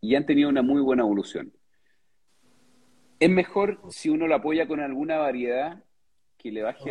y 0.00 0.14
han 0.14 0.26
tenido 0.26 0.48
una 0.48 0.62
muy 0.62 0.80
buena 0.80 1.02
evolución. 1.02 1.52
Es 3.20 3.30
mejor 3.30 3.80
si 3.90 4.08
uno 4.08 4.26
lo 4.26 4.34
apoya 4.34 4.66
con 4.66 4.80
alguna 4.80 5.18
variedad 5.18 5.84
que 6.38 6.50
le 6.50 6.62
baje 6.62 6.90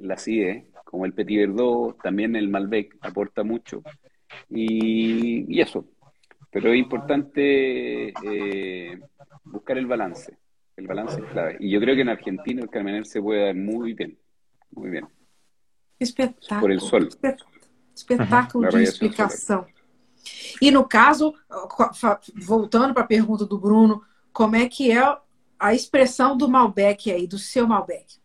la 0.00 0.14
acidez, 0.14 0.64
como 0.84 1.06
el 1.06 1.12
Petit 1.12 1.38
Verdot, 1.38 2.02
también 2.02 2.34
el 2.36 2.48
Malbec 2.48 2.96
aporta 3.00 3.44
mucho. 3.44 3.82
Y, 4.50 5.60
eso. 5.60 5.86
Pero 6.50 6.72
es 6.72 6.78
importante 6.78 8.08
eh, 8.24 8.98
buscar 9.44 9.78
el 9.78 9.86
balance. 9.86 10.37
El 10.78 10.86
balance 10.86 11.20
es 11.20 11.26
clave. 11.32 11.56
Y 11.58 11.70
yo 11.70 11.80
creo 11.80 11.96
que 11.96 12.02
en 12.02 12.08
Argentina 12.08 12.62
el 12.62 12.70
Carmener 12.70 13.04
se 13.04 13.20
puede 13.20 13.46
dar 13.46 13.56
muy 13.56 13.94
bien. 13.94 14.16
Muy 14.70 14.90
bien. 14.90 15.08
Espetáculo. 15.98 16.60
Por 16.60 16.70
el 16.70 16.80
sol. 16.80 17.08
Espetáculo 17.92 18.70
de 18.70 18.84
explicação. 18.84 19.66
E 20.62 20.70
no 20.70 20.86
caso, 20.86 21.34
voltando 22.46 22.94
para 22.94 23.02
a 23.02 23.08
pergunta 23.08 23.44
do 23.44 23.58
Bruno, 23.58 24.04
como 24.32 24.54
é 24.54 24.68
que 24.68 24.92
é 24.92 25.02
a 25.58 25.74
expressão 25.74 26.36
do 26.36 26.48
Malbec 26.48 27.10
aí, 27.10 27.26
do 27.26 27.38
seu 27.38 27.66
Malbec? 27.66 28.20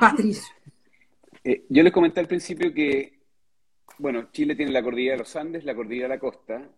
Patrício. 0.00 0.52
Eh, 1.44 1.64
yo 1.70 1.84
les 1.84 1.92
comenté 1.92 2.18
al 2.18 2.26
principio 2.26 2.74
que, 2.74 3.20
bueno, 4.00 4.30
Chile 4.32 4.56
tiene 4.56 4.72
la 4.72 4.82
cordillera 4.82 5.14
de 5.14 5.18
los 5.20 5.36
Andes, 5.36 5.64
la 5.64 5.76
cordillera 5.76 6.08
de 6.08 6.14
la 6.14 6.20
costa. 6.20 6.68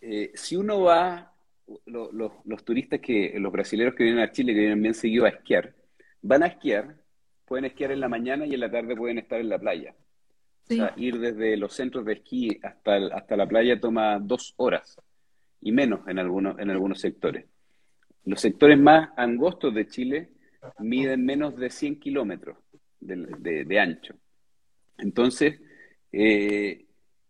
Eh, 0.00 0.32
si 0.34 0.56
uno 0.56 0.80
va 0.80 1.37
los 1.86 2.64
turistas 2.64 3.00
que, 3.00 3.34
los 3.38 3.52
brasileños 3.52 3.94
que 3.94 4.04
vienen 4.04 4.22
a 4.22 4.32
Chile, 4.32 4.54
que 4.54 4.60
vienen 4.60 4.82
bien 4.82 4.94
seguido 4.94 5.24
a 5.24 5.30
esquiar, 5.30 5.74
van 6.22 6.42
a 6.42 6.46
esquiar, 6.46 6.96
pueden 7.44 7.66
esquiar 7.66 7.92
en 7.92 8.00
la 8.00 8.08
mañana 8.08 8.46
y 8.46 8.54
en 8.54 8.60
la 8.60 8.70
tarde 8.70 8.96
pueden 8.96 9.18
estar 9.18 9.40
en 9.40 9.48
la 9.48 9.58
playa. 9.58 9.94
O 10.70 10.74
sea, 10.74 10.92
ir 10.96 11.18
desde 11.18 11.56
los 11.56 11.72
centros 11.72 12.04
de 12.04 12.14
esquí 12.14 12.60
hasta, 12.62 12.96
hasta 13.14 13.36
la 13.36 13.46
playa 13.46 13.80
toma 13.80 14.18
dos 14.20 14.52
horas 14.58 15.00
y 15.60 15.72
menos 15.72 16.06
en 16.08 16.18
algunos, 16.18 16.58
en 16.58 16.70
algunos 16.70 17.00
sectores. 17.00 17.46
Los 18.24 18.40
sectores 18.40 18.78
más 18.78 19.10
angostos 19.16 19.74
de 19.74 19.86
Chile 19.86 20.28
miden 20.78 21.24
menos 21.24 21.56
de 21.56 21.70
100 21.70 22.00
kilómetros 22.00 22.58
de, 23.00 23.80
ancho. 23.80 24.14
Entonces, 24.98 25.60
eh, 26.12 26.87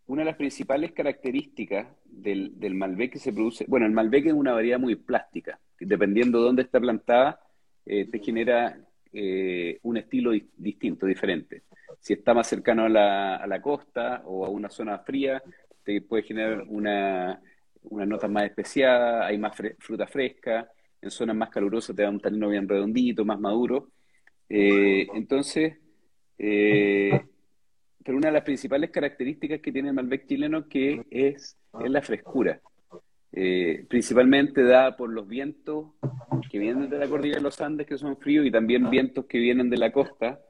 una 0.08 0.22
de 0.22 0.26
las 0.26 0.36
principales 0.36 0.92
características 0.92 1.86
del, 2.04 2.74
Malbec 2.74 3.12
que 3.12 3.18
se 3.18 3.32
produce, 3.32 3.66
bueno, 3.68 3.84
el 3.84 3.92
Malbec 3.92 4.26
es 4.26 4.32
una 4.32 4.52
variedad 4.52 4.78
muy 4.78 4.96
plástica, 4.96 5.60
dependiendo 5.78 6.38
de 6.38 6.44
dónde 6.44 6.62
está 6.62 6.80
plantada, 6.80 7.40
eh, 7.84 8.06
te 8.10 8.18
genera 8.18 8.78
eh, 9.12 9.78
un 9.82 9.98
estilo 9.98 10.32
distinto, 10.56 11.04
diferente. 11.04 11.64
Si 12.00 12.14
está 12.14 12.32
más 12.32 12.46
cercano 12.46 12.84
a 12.84 12.88
la, 12.88 13.60
costa 13.60 14.22
o 14.24 14.46
a 14.46 14.48
una 14.48 14.70
zona 14.70 14.98
fría, 15.00 15.42
te 15.84 16.00
puede 16.00 16.22
generar 16.22 16.64
una, 16.68 17.42
una 17.82 18.06
nota 18.06 18.28
más 18.28 18.44
especiada, 18.44 19.26
hay 19.26 19.36
más 19.36 19.54
fruta 19.78 20.06
fresca, 20.06 20.70
en 21.02 21.10
zonas 21.10 21.36
más 21.36 21.50
calurosas 21.50 21.94
te 21.94 22.02
da 22.02 22.10
un 22.10 22.20
tanino 22.20 22.48
bien 22.48 22.66
redondito, 22.66 23.26
más 23.26 23.38
maduro. 23.38 23.90
Eh, 24.48 25.06
entonces, 25.14 25.76
pero 28.08 28.16
una 28.16 28.28
de 28.28 28.32
las 28.32 28.42
principales 28.44 28.88
características 28.88 29.60
que 29.60 29.70
tiene 29.70 29.90
el 29.90 29.94
Malbec 29.94 30.26
chileno 30.26 30.66
que 30.66 31.04
es, 31.10 31.58
es 31.78 31.90
la 31.90 32.00
frescura. 32.00 32.58
Eh, 33.32 33.84
principalmente 33.86 34.62
dada 34.62 34.96
por 34.96 35.10
los 35.10 35.28
vientos 35.28 35.88
que 36.50 36.58
vienen 36.58 36.88
de 36.88 36.96
la 36.96 37.06
cordillera 37.06 37.36
de 37.36 37.42
los 37.42 37.60
Andes, 37.60 37.86
que 37.86 37.98
son 37.98 38.16
fríos, 38.16 38.46
y 38.46 38.50
también 38.50 38.88
vientos 38.88 39.26
que 39.26 39.36
vienen 39.38 39.68
de 39.68 39.76
la 39.76 39.92
costa. 39.92 40.40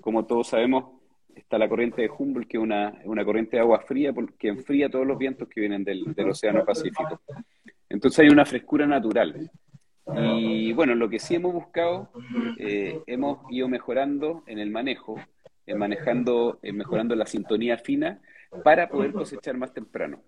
Como 0.00 0.24
todos 0.24 0.48
sabemos, 0.48 1.02
está 1.34 1.58
la 1.58 1.68
corriente 1.68 2.00
de 2.00 2.08
Humboldt, 2.08 2.48
que 2.48 2.56
es 2.56 2.62
una, 2.62 2.94
corriente 3.26 3.58
de 3.58 3.60
agua 3.60 3.80
fría, 3.80 4.14
que 4.38 4.48
enfría 4.48 4.88
todos 4.88 5.06
los 5.06 5.18
vientos 5.18 5.48
que 5.48 5.60
vienen 5.60 5.84
del, 5.84 6.14
del 6.14 6.30
Océano 6.30 6.64
Pacífico. 6.64 7.20
Entonces 7.90 8.20
hay 8.20 8.30
una 8.30 8.46
frescura 8.46 8.86
natural. 8.86 9.50
Y 10.16 10.72
bueno, 10.72 10.94
lo 10.94 11.10
que 11.10 11.18
sí 11.18 11.34
hemos 11.34 11.52
buscado, 11.52 12.08
eh, 12.58 13.02
hemos 13.06 13.40
ido 13.50 13.68
mejorando 13.68 14.44
en 14.46 14.58
el 14.58 14.70
manejo, 14.70 15.16
en 15.66 15.78
manejando, 15.78 16.58
en 16.62 16.76
mejorando 16.76 17.14
la 17.14 17.26
sintonía 17.26 17.78
fina 17.78 18.20
para 18.64 18.88
poder 18.88 19.12
cosechar 19.12 19.56
más 19.56 19.72
temprano. 19.72 20.22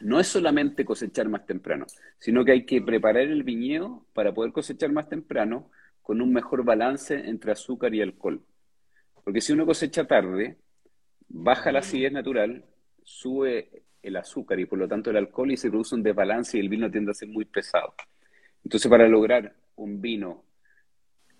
No 0.00 0.20
es 0.20 0.28
solamente 0.28 0.84
cosechar 0.84 1.28
más 1.28 1.46
temprano, 1.46 1.86
sino 2.18 2.44
que 2.44 2.52
hay 2.52 2.64
que 2.64 2.80
preparar 2.82 3.24
el 3.24 3.42
viñedo 3.42 4.06
para 4.12 4.32
poder 4.32 4.52
cosechar 4.52 4.92
más 4.92 5.08
temprano 5.08 5.70
con 6.02 6.20
un 6.22 6.32
mejor 6.32 6.64
balance 6.64 7.14
entre 7.14 7.52
azúcar 7.52 7.94
y 7.94 8.00
alcohol. 8.00 8.42
Porque 9.24 9.40
si 9.40 9.52
uno 9.52 9.66
cosecha 9.66 10.06
tarde, 10.06 10.56
baja 11.28 11.72
la 11.72 11.80
acidez 11.80 12.12
natural, 12.12 12.64
sube 13.02 13.82
el 14.02 14.16
azúcar 14.16 14.60
y 14.60 14.66
por 14.66 14.78
lo 14.78 14.88
tanto 14.88 15.10
el 15.10 15.16
alcohol 15.16 15.50
y 15.50 15.56
se 15.56 15.68
produce 15.68 15.94
un 15.94 16.02
desbalance 16.02 16.56
y 16.56 16.60
el 16.60 16.68
vino 16.68 16.90
tiende 16.90 17.10
a 17.10 17.14
ser 17.14 17.28
muy 17.28 17.44
pesado. 17.44 17.94
Entonces, 18.64 18.88
para 18.90 19.08
lograr 19.08 19.54
un 19.76 20.00
vino 20.00 20.44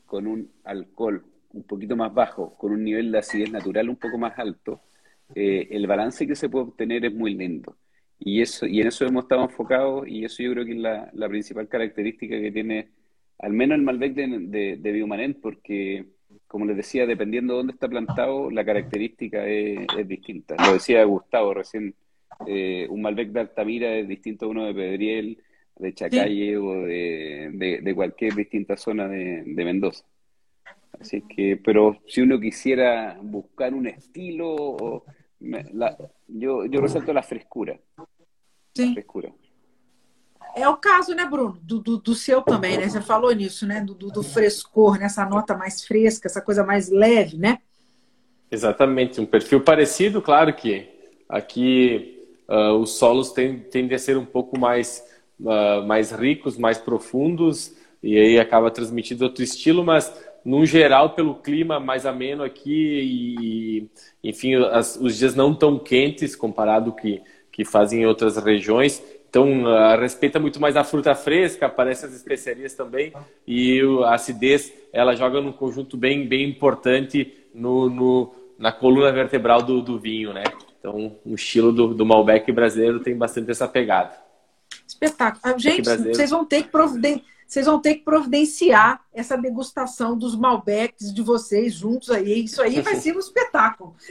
con 0.04 0.26
un 0.26 0.52
alcohol 0.64 1.24
un 1.52 1.64
poquito 1.64 1.96
más 1.96 2.12
bajo, 2.12 2.56
con 2.56 2.72
un 2.72 2.84
nivel 2.84 3.10
de 3.12 3.18
acidez 3.18 3.50
natural 3.50 3.88
un 3.88 3.96
poco 3.96 4.18
más 4.18 4.38
alto, 4.38 4.82
eh, 5.34 5.68
el 5.70 5.86
balance 5.86 6.26
que 6.26 6.34
se 6.34 6.48
puede 6.48 6.66
obtener 6.66 7.04
es 7.04 7.14
muy 7.14 7.34
lindo. 7.34 7.76
Y, 8.18 8.42
eso, 8.42 8.66
y 8.66 8.80
en 8.80 8.88
eso 8.88 9.06
hemos 9.06 9.24
estado 9.24 9.44
enfocados 9.44 10.08
y 10.08 10.24
eso 10.24 10.42
yo 10.42 10.52
creo 10.52 10.64
que 10.64 10.72
es 10.72 10.78
la, 10.78 11.10
la 11.12 11.28
principal 11.28 11.68
característica 11.68 12.38
que 12.40 12.50
tiene 12.50 12.88
al 13.38 13.52
menos 13.52 13.78
el 13.78 13.84
Malbec 13.84 14.14
de, 14.14 14.76
de, 14.76 15.34
porque, 15.40 16.06
como 16.46 16.64
les 16.64 16.76
decía, 16.76 17.06
dependiendo 17.06 17.52
de 17.52 17.58
dónde 17.58 17.72
está 17.72 17.88
plantado, 17.88 18.50
la 18.50 18.64
característica 18.64 19.46
es, 19.46 19.86
distinta. 20.06 20.56
Lo 20.66 20.74
decía 20.74 21.04
Gustavo 21.04 21.54
recién, 21.54 21.94
eh, 22.46 22.86
un 22.90 23.02
Malbec 23.02 23.30
de 23.30 23.40
Altamira 23.40 23.94
es 23.94 24.08
distinto 24.08 24.46
a 24.46 24.48
uno 24.48 24.66
de 24.66 24.74
Pedriel, 24.74 25.38
de 25.76 25.94
Chacalle 25.94 26.56
o 26.56 26.82
de, 26.82 27.92
cualquier 27.94 28.34
distinta 28.34 28.76
zona 28.76 29.06
de, 29.06 29.44
Mendoza. 29.64 30.04
Así 31.00 31.22
que, 31.22 31.56
pero 31.56 32.00
si 32.08 32.20
uno 32.20 32.40
quisiera 32.40 33.18
buscar 33.22 33.72
un 33.72 33.86
estilo, 33.86 35.04
yo, 36.26 36.66
yo 36.66 36.80
resalto 36.80 37.12
la 37.12 37.22
frescura. 37.22 37.78
La 37.96 38.92
frescura. 38.92 39.32
É 40.56 40.68
o 40.68 40.76
caso, 40.76 41.14
né, 41.14 41.24
Bruno? 41.24 41.58
Do, 41.62 41.78
do, 41.78 41.98
do 41.98 42.14
seu 42.14 42.42
também, 42.42 42.78
né? 42.78 42.88
Você 42.88 43.00
falou 43.00 43.32
nisso, 43.32 43.66
né? 43.66 43.80
Do, 43.80 43.94
do, 43.94 44.22
frescor, 44.22 44.98
nessa 44.98 45.24
nota 45.24 45.56
mais 45.56 45.84
fresca, 45.84 46.26
essa 46.26 46.40
coisa 46.40 46.64
mais 46.64 46.88
leve, 46.90 47.36
né? 47.36 47.58
Exatamente, 48.50 49.20
um 49.20 49.26
perfil 49.26 49.60
parecido, 49.60 50.22
claro 50.22 50.54
que 50.54 50.88
aqui 51.28 52.26
uh, 52.48 52.72
os 52.72 52.92
solos 52.92 53.30
tendem 53.30 53.94
a 53.94 53.98
ser 53.98 54.16
um 54.16 54.24
pouco 54.24 54.58
mais, 54.58 55.04
uh, 55.38 55.86
mais 55.86 56.10
ricos, 56.12 56.56
mais 56.56 56.78
profundos, 56.78 57.76
e 58.02 58.16
aí 58.16 58.38
acaba 58.40 58.70
transmitindo 58.70 59.24
outro 59.24 59.44
estilo, 59.44 59.84
mas 59.84 60.10
no 60.48 60.64
geral, 60.64 61.10
pelo 61.10 61.34
clima 61.34 61.78
mais 61.78 62.06
ameno 62.06 62.42
aqui 62.42 62.70
e, 64.22 64.28
enfim, 64.28 64.54
as, 64.54 64.96
os 64.96 65.16
dias 65.16 65.34
não 65.34 65.54
tão 65.54 65.78
quentes 65.78 66.34
comparado 66.34 66.92
que 66.92 67.22
que 67.50 67.64
fazem 67.64 68.02
em 68.02 68.06
outras 68.06 68.36
regiões, 68.36 69.02
então, 69.28 69.64
uh, 69.64 70.00
respeita 70.00 70.38
muito 70.38 70.60
mais 70.60 70.76
a 70.76 70.84
fruta 70.84 71.14
fresca, 71.14 71.66
aparecem 71.66 72.08
as 72.08 72.14
especiarias 72.14 72.72
também, 72.72 73.12
e 73.46 73.80
a 74.04 74.14
acidez, 74.14 74.72
ela 74.92 75.14
joga 75.14 75.40
num 75.40 75.52
conjunto 75.52 75.96
bem, 75.96 76.26
bem 76.26 76.48
importante 76.48 77.34
no, 77.52 77.90
no 77.90 78.34
na 78.58 78.72
coluna 78.72 79.12
vertebral 79.12 79.62
do, 79.62 79.82
do, 79.82 79.98
vinho, 79.98 80.32
né? 80.32 80.44
Então, 80.78 81.16
o 81.24 81.34
estilo 81.34 81.72
do, 81.72 81.92
do 81.92 82.06
Malbec 82.06 82.50
brasileiro 82.50 83.00
tem 83.00 83.16
bastante 83.16 83.50
essa 83.50 83.68
pegada. 83.68 84.14
Espetáculo. 84.86 85.40
Ah, 85.44 85.58
gente, 85.58 85.82
vocês 85.82 86.30
vão 86.30 86.44
ter 86.44 86.62
que 86.62 86.70
providen... 86.70 87.22
vocês 87.48 87.64
vão 87.64 87.80
ter 87.80 87.94
que 87.94 88.04
providenciar 88.04 89.02
essa 89.12 89.36
degustação 89.36 90.18
dos 90.18 90.36
Malbecs 90.36 91.12
de 91.12 91.22
vocês 91.22 91.72
juntos 91.72 92.10
aí. 92.10 92.44
Isso 92.44 92.60
aí 92.60 92.82
vai 92.82 92.96
ser 92.96 93.16
um 93.16 93.18
espetáculo. 93.18 93.96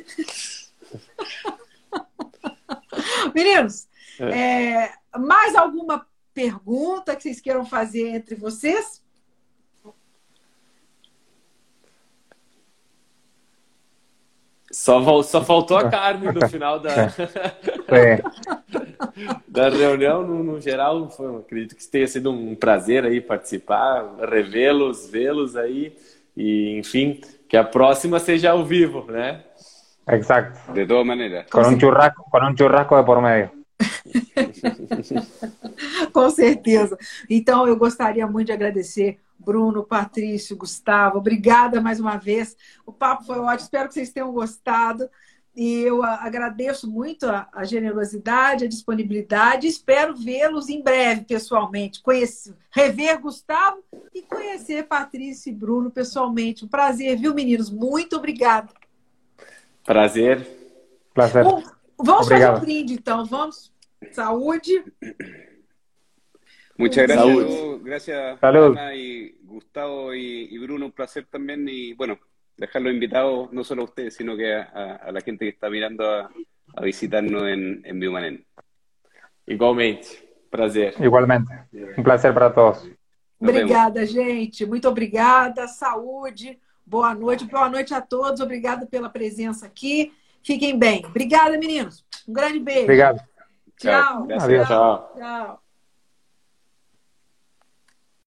Meninos, 3.36 3.88
é. 4.20 4.86
É, 4.86 4.94
mais 5.20 5.56
alguma 5.56 6.08
pergunta 6.34 7.16
que 7.16 7.22
vocês 7.22 7.40
queiram 7.40 7.64
fazer 7.64 8.08
entre 8.08 8.34
vocês? 8.34 9.04
Só, 14.72 15.24
só 15.24 15.44
faltou 15.44 15.78
a 15.78 15.90
carne 15.90 16.32
no 16.32 16.50
final 16.50 16.80
da, 16.80 17.14
é. 17.88 18.22
da 19.48 19.70
reunião. 19.70 20.26
No, 20.26 20.44
no, 20.44 20.62
geral, 20.62 21.10
foi, 21.10 21.38
acredito 21.38 21.76
que 21.76 21.88
tenha 21.88 22.08
sido 22.08 22.32
um 22.32 22.54
prazer 22.54 23.06
aí 23.06 23.22
participar, 23.22 24.06
revê-los, 24.30 25.10
vê-los 25.10 25.56
aí. 25.56 25.96
E, 26.36 26.78
enfim, 26.78 27.22
que 27.48 27.56
a 27.56 27.64
próxima 27.64 28.20
seja 28.20 28.52
ao 28.52 28.66
vivo, 28.66 29.10
né? 29.10 29.44
Exato. 30.08 30.74
De 30.74 30.86
todas 30.86 31.06
maneiras. 31.06 31.46
Com 31.50 31.62
um 31.62 31.80
churrasco, 31.80 32.26
com 32.30 32.40
um 32.40 32.58
churrasco 32.58 32.98
de 32.98 33.04
por 33.04 33.22
meio. 33.22 33.52
Com 36.14 36.30
certeza. 36.30 36.98
Então, 37.30 37.68
eu 37.68 37.76
gostaria 37.76 38.26
muito 38.28 38.48
de 38.48 38.54
agradecer 38.54 39.20
Bruno, 39.40 39.84
Patrício, 39.84 40.56
Gustavo. 40.56 41.18
Obrigada 41.18 41.82
mais 41.82 42.00
uma 42.00 42.18
vez. 42.18 42.56
O 42.86 42.92
papo 42.92 43.26
foi 43.26 43.40
ótimo. 43.40 43.64
Espero 43.64 43.88
que 43.88 43.94
vocês 43.94 44.12
tenham 44.12 44.32
gostado. 44.32 45.10
E 45.56 45.82
eu 45.82 46.04
agradeço 46.04 46.88
muito 46.88 47.26
a, 47.26 47.50
a 47.52 47.64
generosidade, 47.64 48.66
a 48.66 48.68
disponibilidade. 48.68 49.66
Espero 49.66 50.16
vê-los 50.16 50.70
em 50.70 50.84
breve, 50.84 51.22
pessoalmente. 51.22 52.00
Conhecer, 52.02 52.54
rever 52.70 53.20
Gustavo 53.20 53.84
e 54.14 54.22
conhecer 54.22 54.84
Patrícia 54.84 55.50
e 55.50 55.54
Bruno 55.54 55.90
pessoalmente. 55.90 56.64
Um 56.64 56.68
prazer, 56.68 57.18
viu, 57.18 57.34
meninos? 57.34 57.72
Muito 57.72 58.16
obrigada. 58.18 58.70
Prazer. 59.84 60.46
Prazer. 61.12 61.44
Bom, 61.44 61.64
vamos 61.98 62.28
Obrigado. 62.28 62.52
fazer 62.52 62.58
um 62.58 62.60
brinde, 62.60 62.94
então. 62.94 63.26
Vamos. 63.26 63.72
Saúde. 64.12 64.84
Muchas 66.78 67.08
gracias, 67.08 67.36
Salud. 67.36 67.82
gracias 67.84 68.40
Salud. 68.40 68.78
Ana 68.78 68.96
y 68.96 69.36
Gustavo 69.44 70.14
y, 70.14 70.48
y, 70.52 70.58
Bruno, 70.60 70.86
un 70.86 70.92
placer 70.92 71.26
también 71.30 71.68
y 71.68 71.94
bueno, 71.94 72.20
dejarlos 72.56 72.94
invitados 72.94 73.52
no 73.52 73.64
solo 73.64 73.82
a 73.82 73.86
ustedes, 73.86 74.16
sino 74.16 74.36
que 74.38 74.54
a, 74.54 74.64
a, 74.64 74.96
a 74.96 75.12
la 75.12 75.22
gente 75.22 75.46
que 75.46 75.50
está 75.50 75.70
mirando 75.70 76.10
a, 76.10 76.30
a 76.76 76.82
visitarnos 76.82 77.44
en, 77.44 77.82
en 77.84 78.00
Biomanen. 78.00 78.46
Igualmente, 79.46 80.08
prazer. 80.50 80.94
Igualmente, 81.00 81.52
um 81.98 82.04
prazer 82.04 82.34
para 82.34 82.54
todos. 82.54 82.88
Obrigada, 83.40 84.06
gente. 84.06 84.66
Muito 84.66 84.90
obrigada. 84.90 85.68
Saúde. 85.68 86.60
Boa 86.86 87.14
noite. 87.14 87.46
Boa 87.46 87.70
noite 87.70 87.94
a 87.94 88.02
todos. 88.02 88.42
Obrigada 88.42 88.86
pela 88.86 89.10
presença 89.10 89.66
aqui. 89.66 90.12
Fiquem 90.44 90.78
bem. 90.78 91.06
Obrigada, 91.06 91.58
meninos. 91.58 92.06
Um 92.28 92.34
grande 92.34 92.60
beijo. 92.60 92.84
Obrigado. 92.84 93.22
Tchau. 93.78 94.28
Tchau. 94.28 94.66
Tchau. 94.66 95.14
Tchau. 95.18 95.67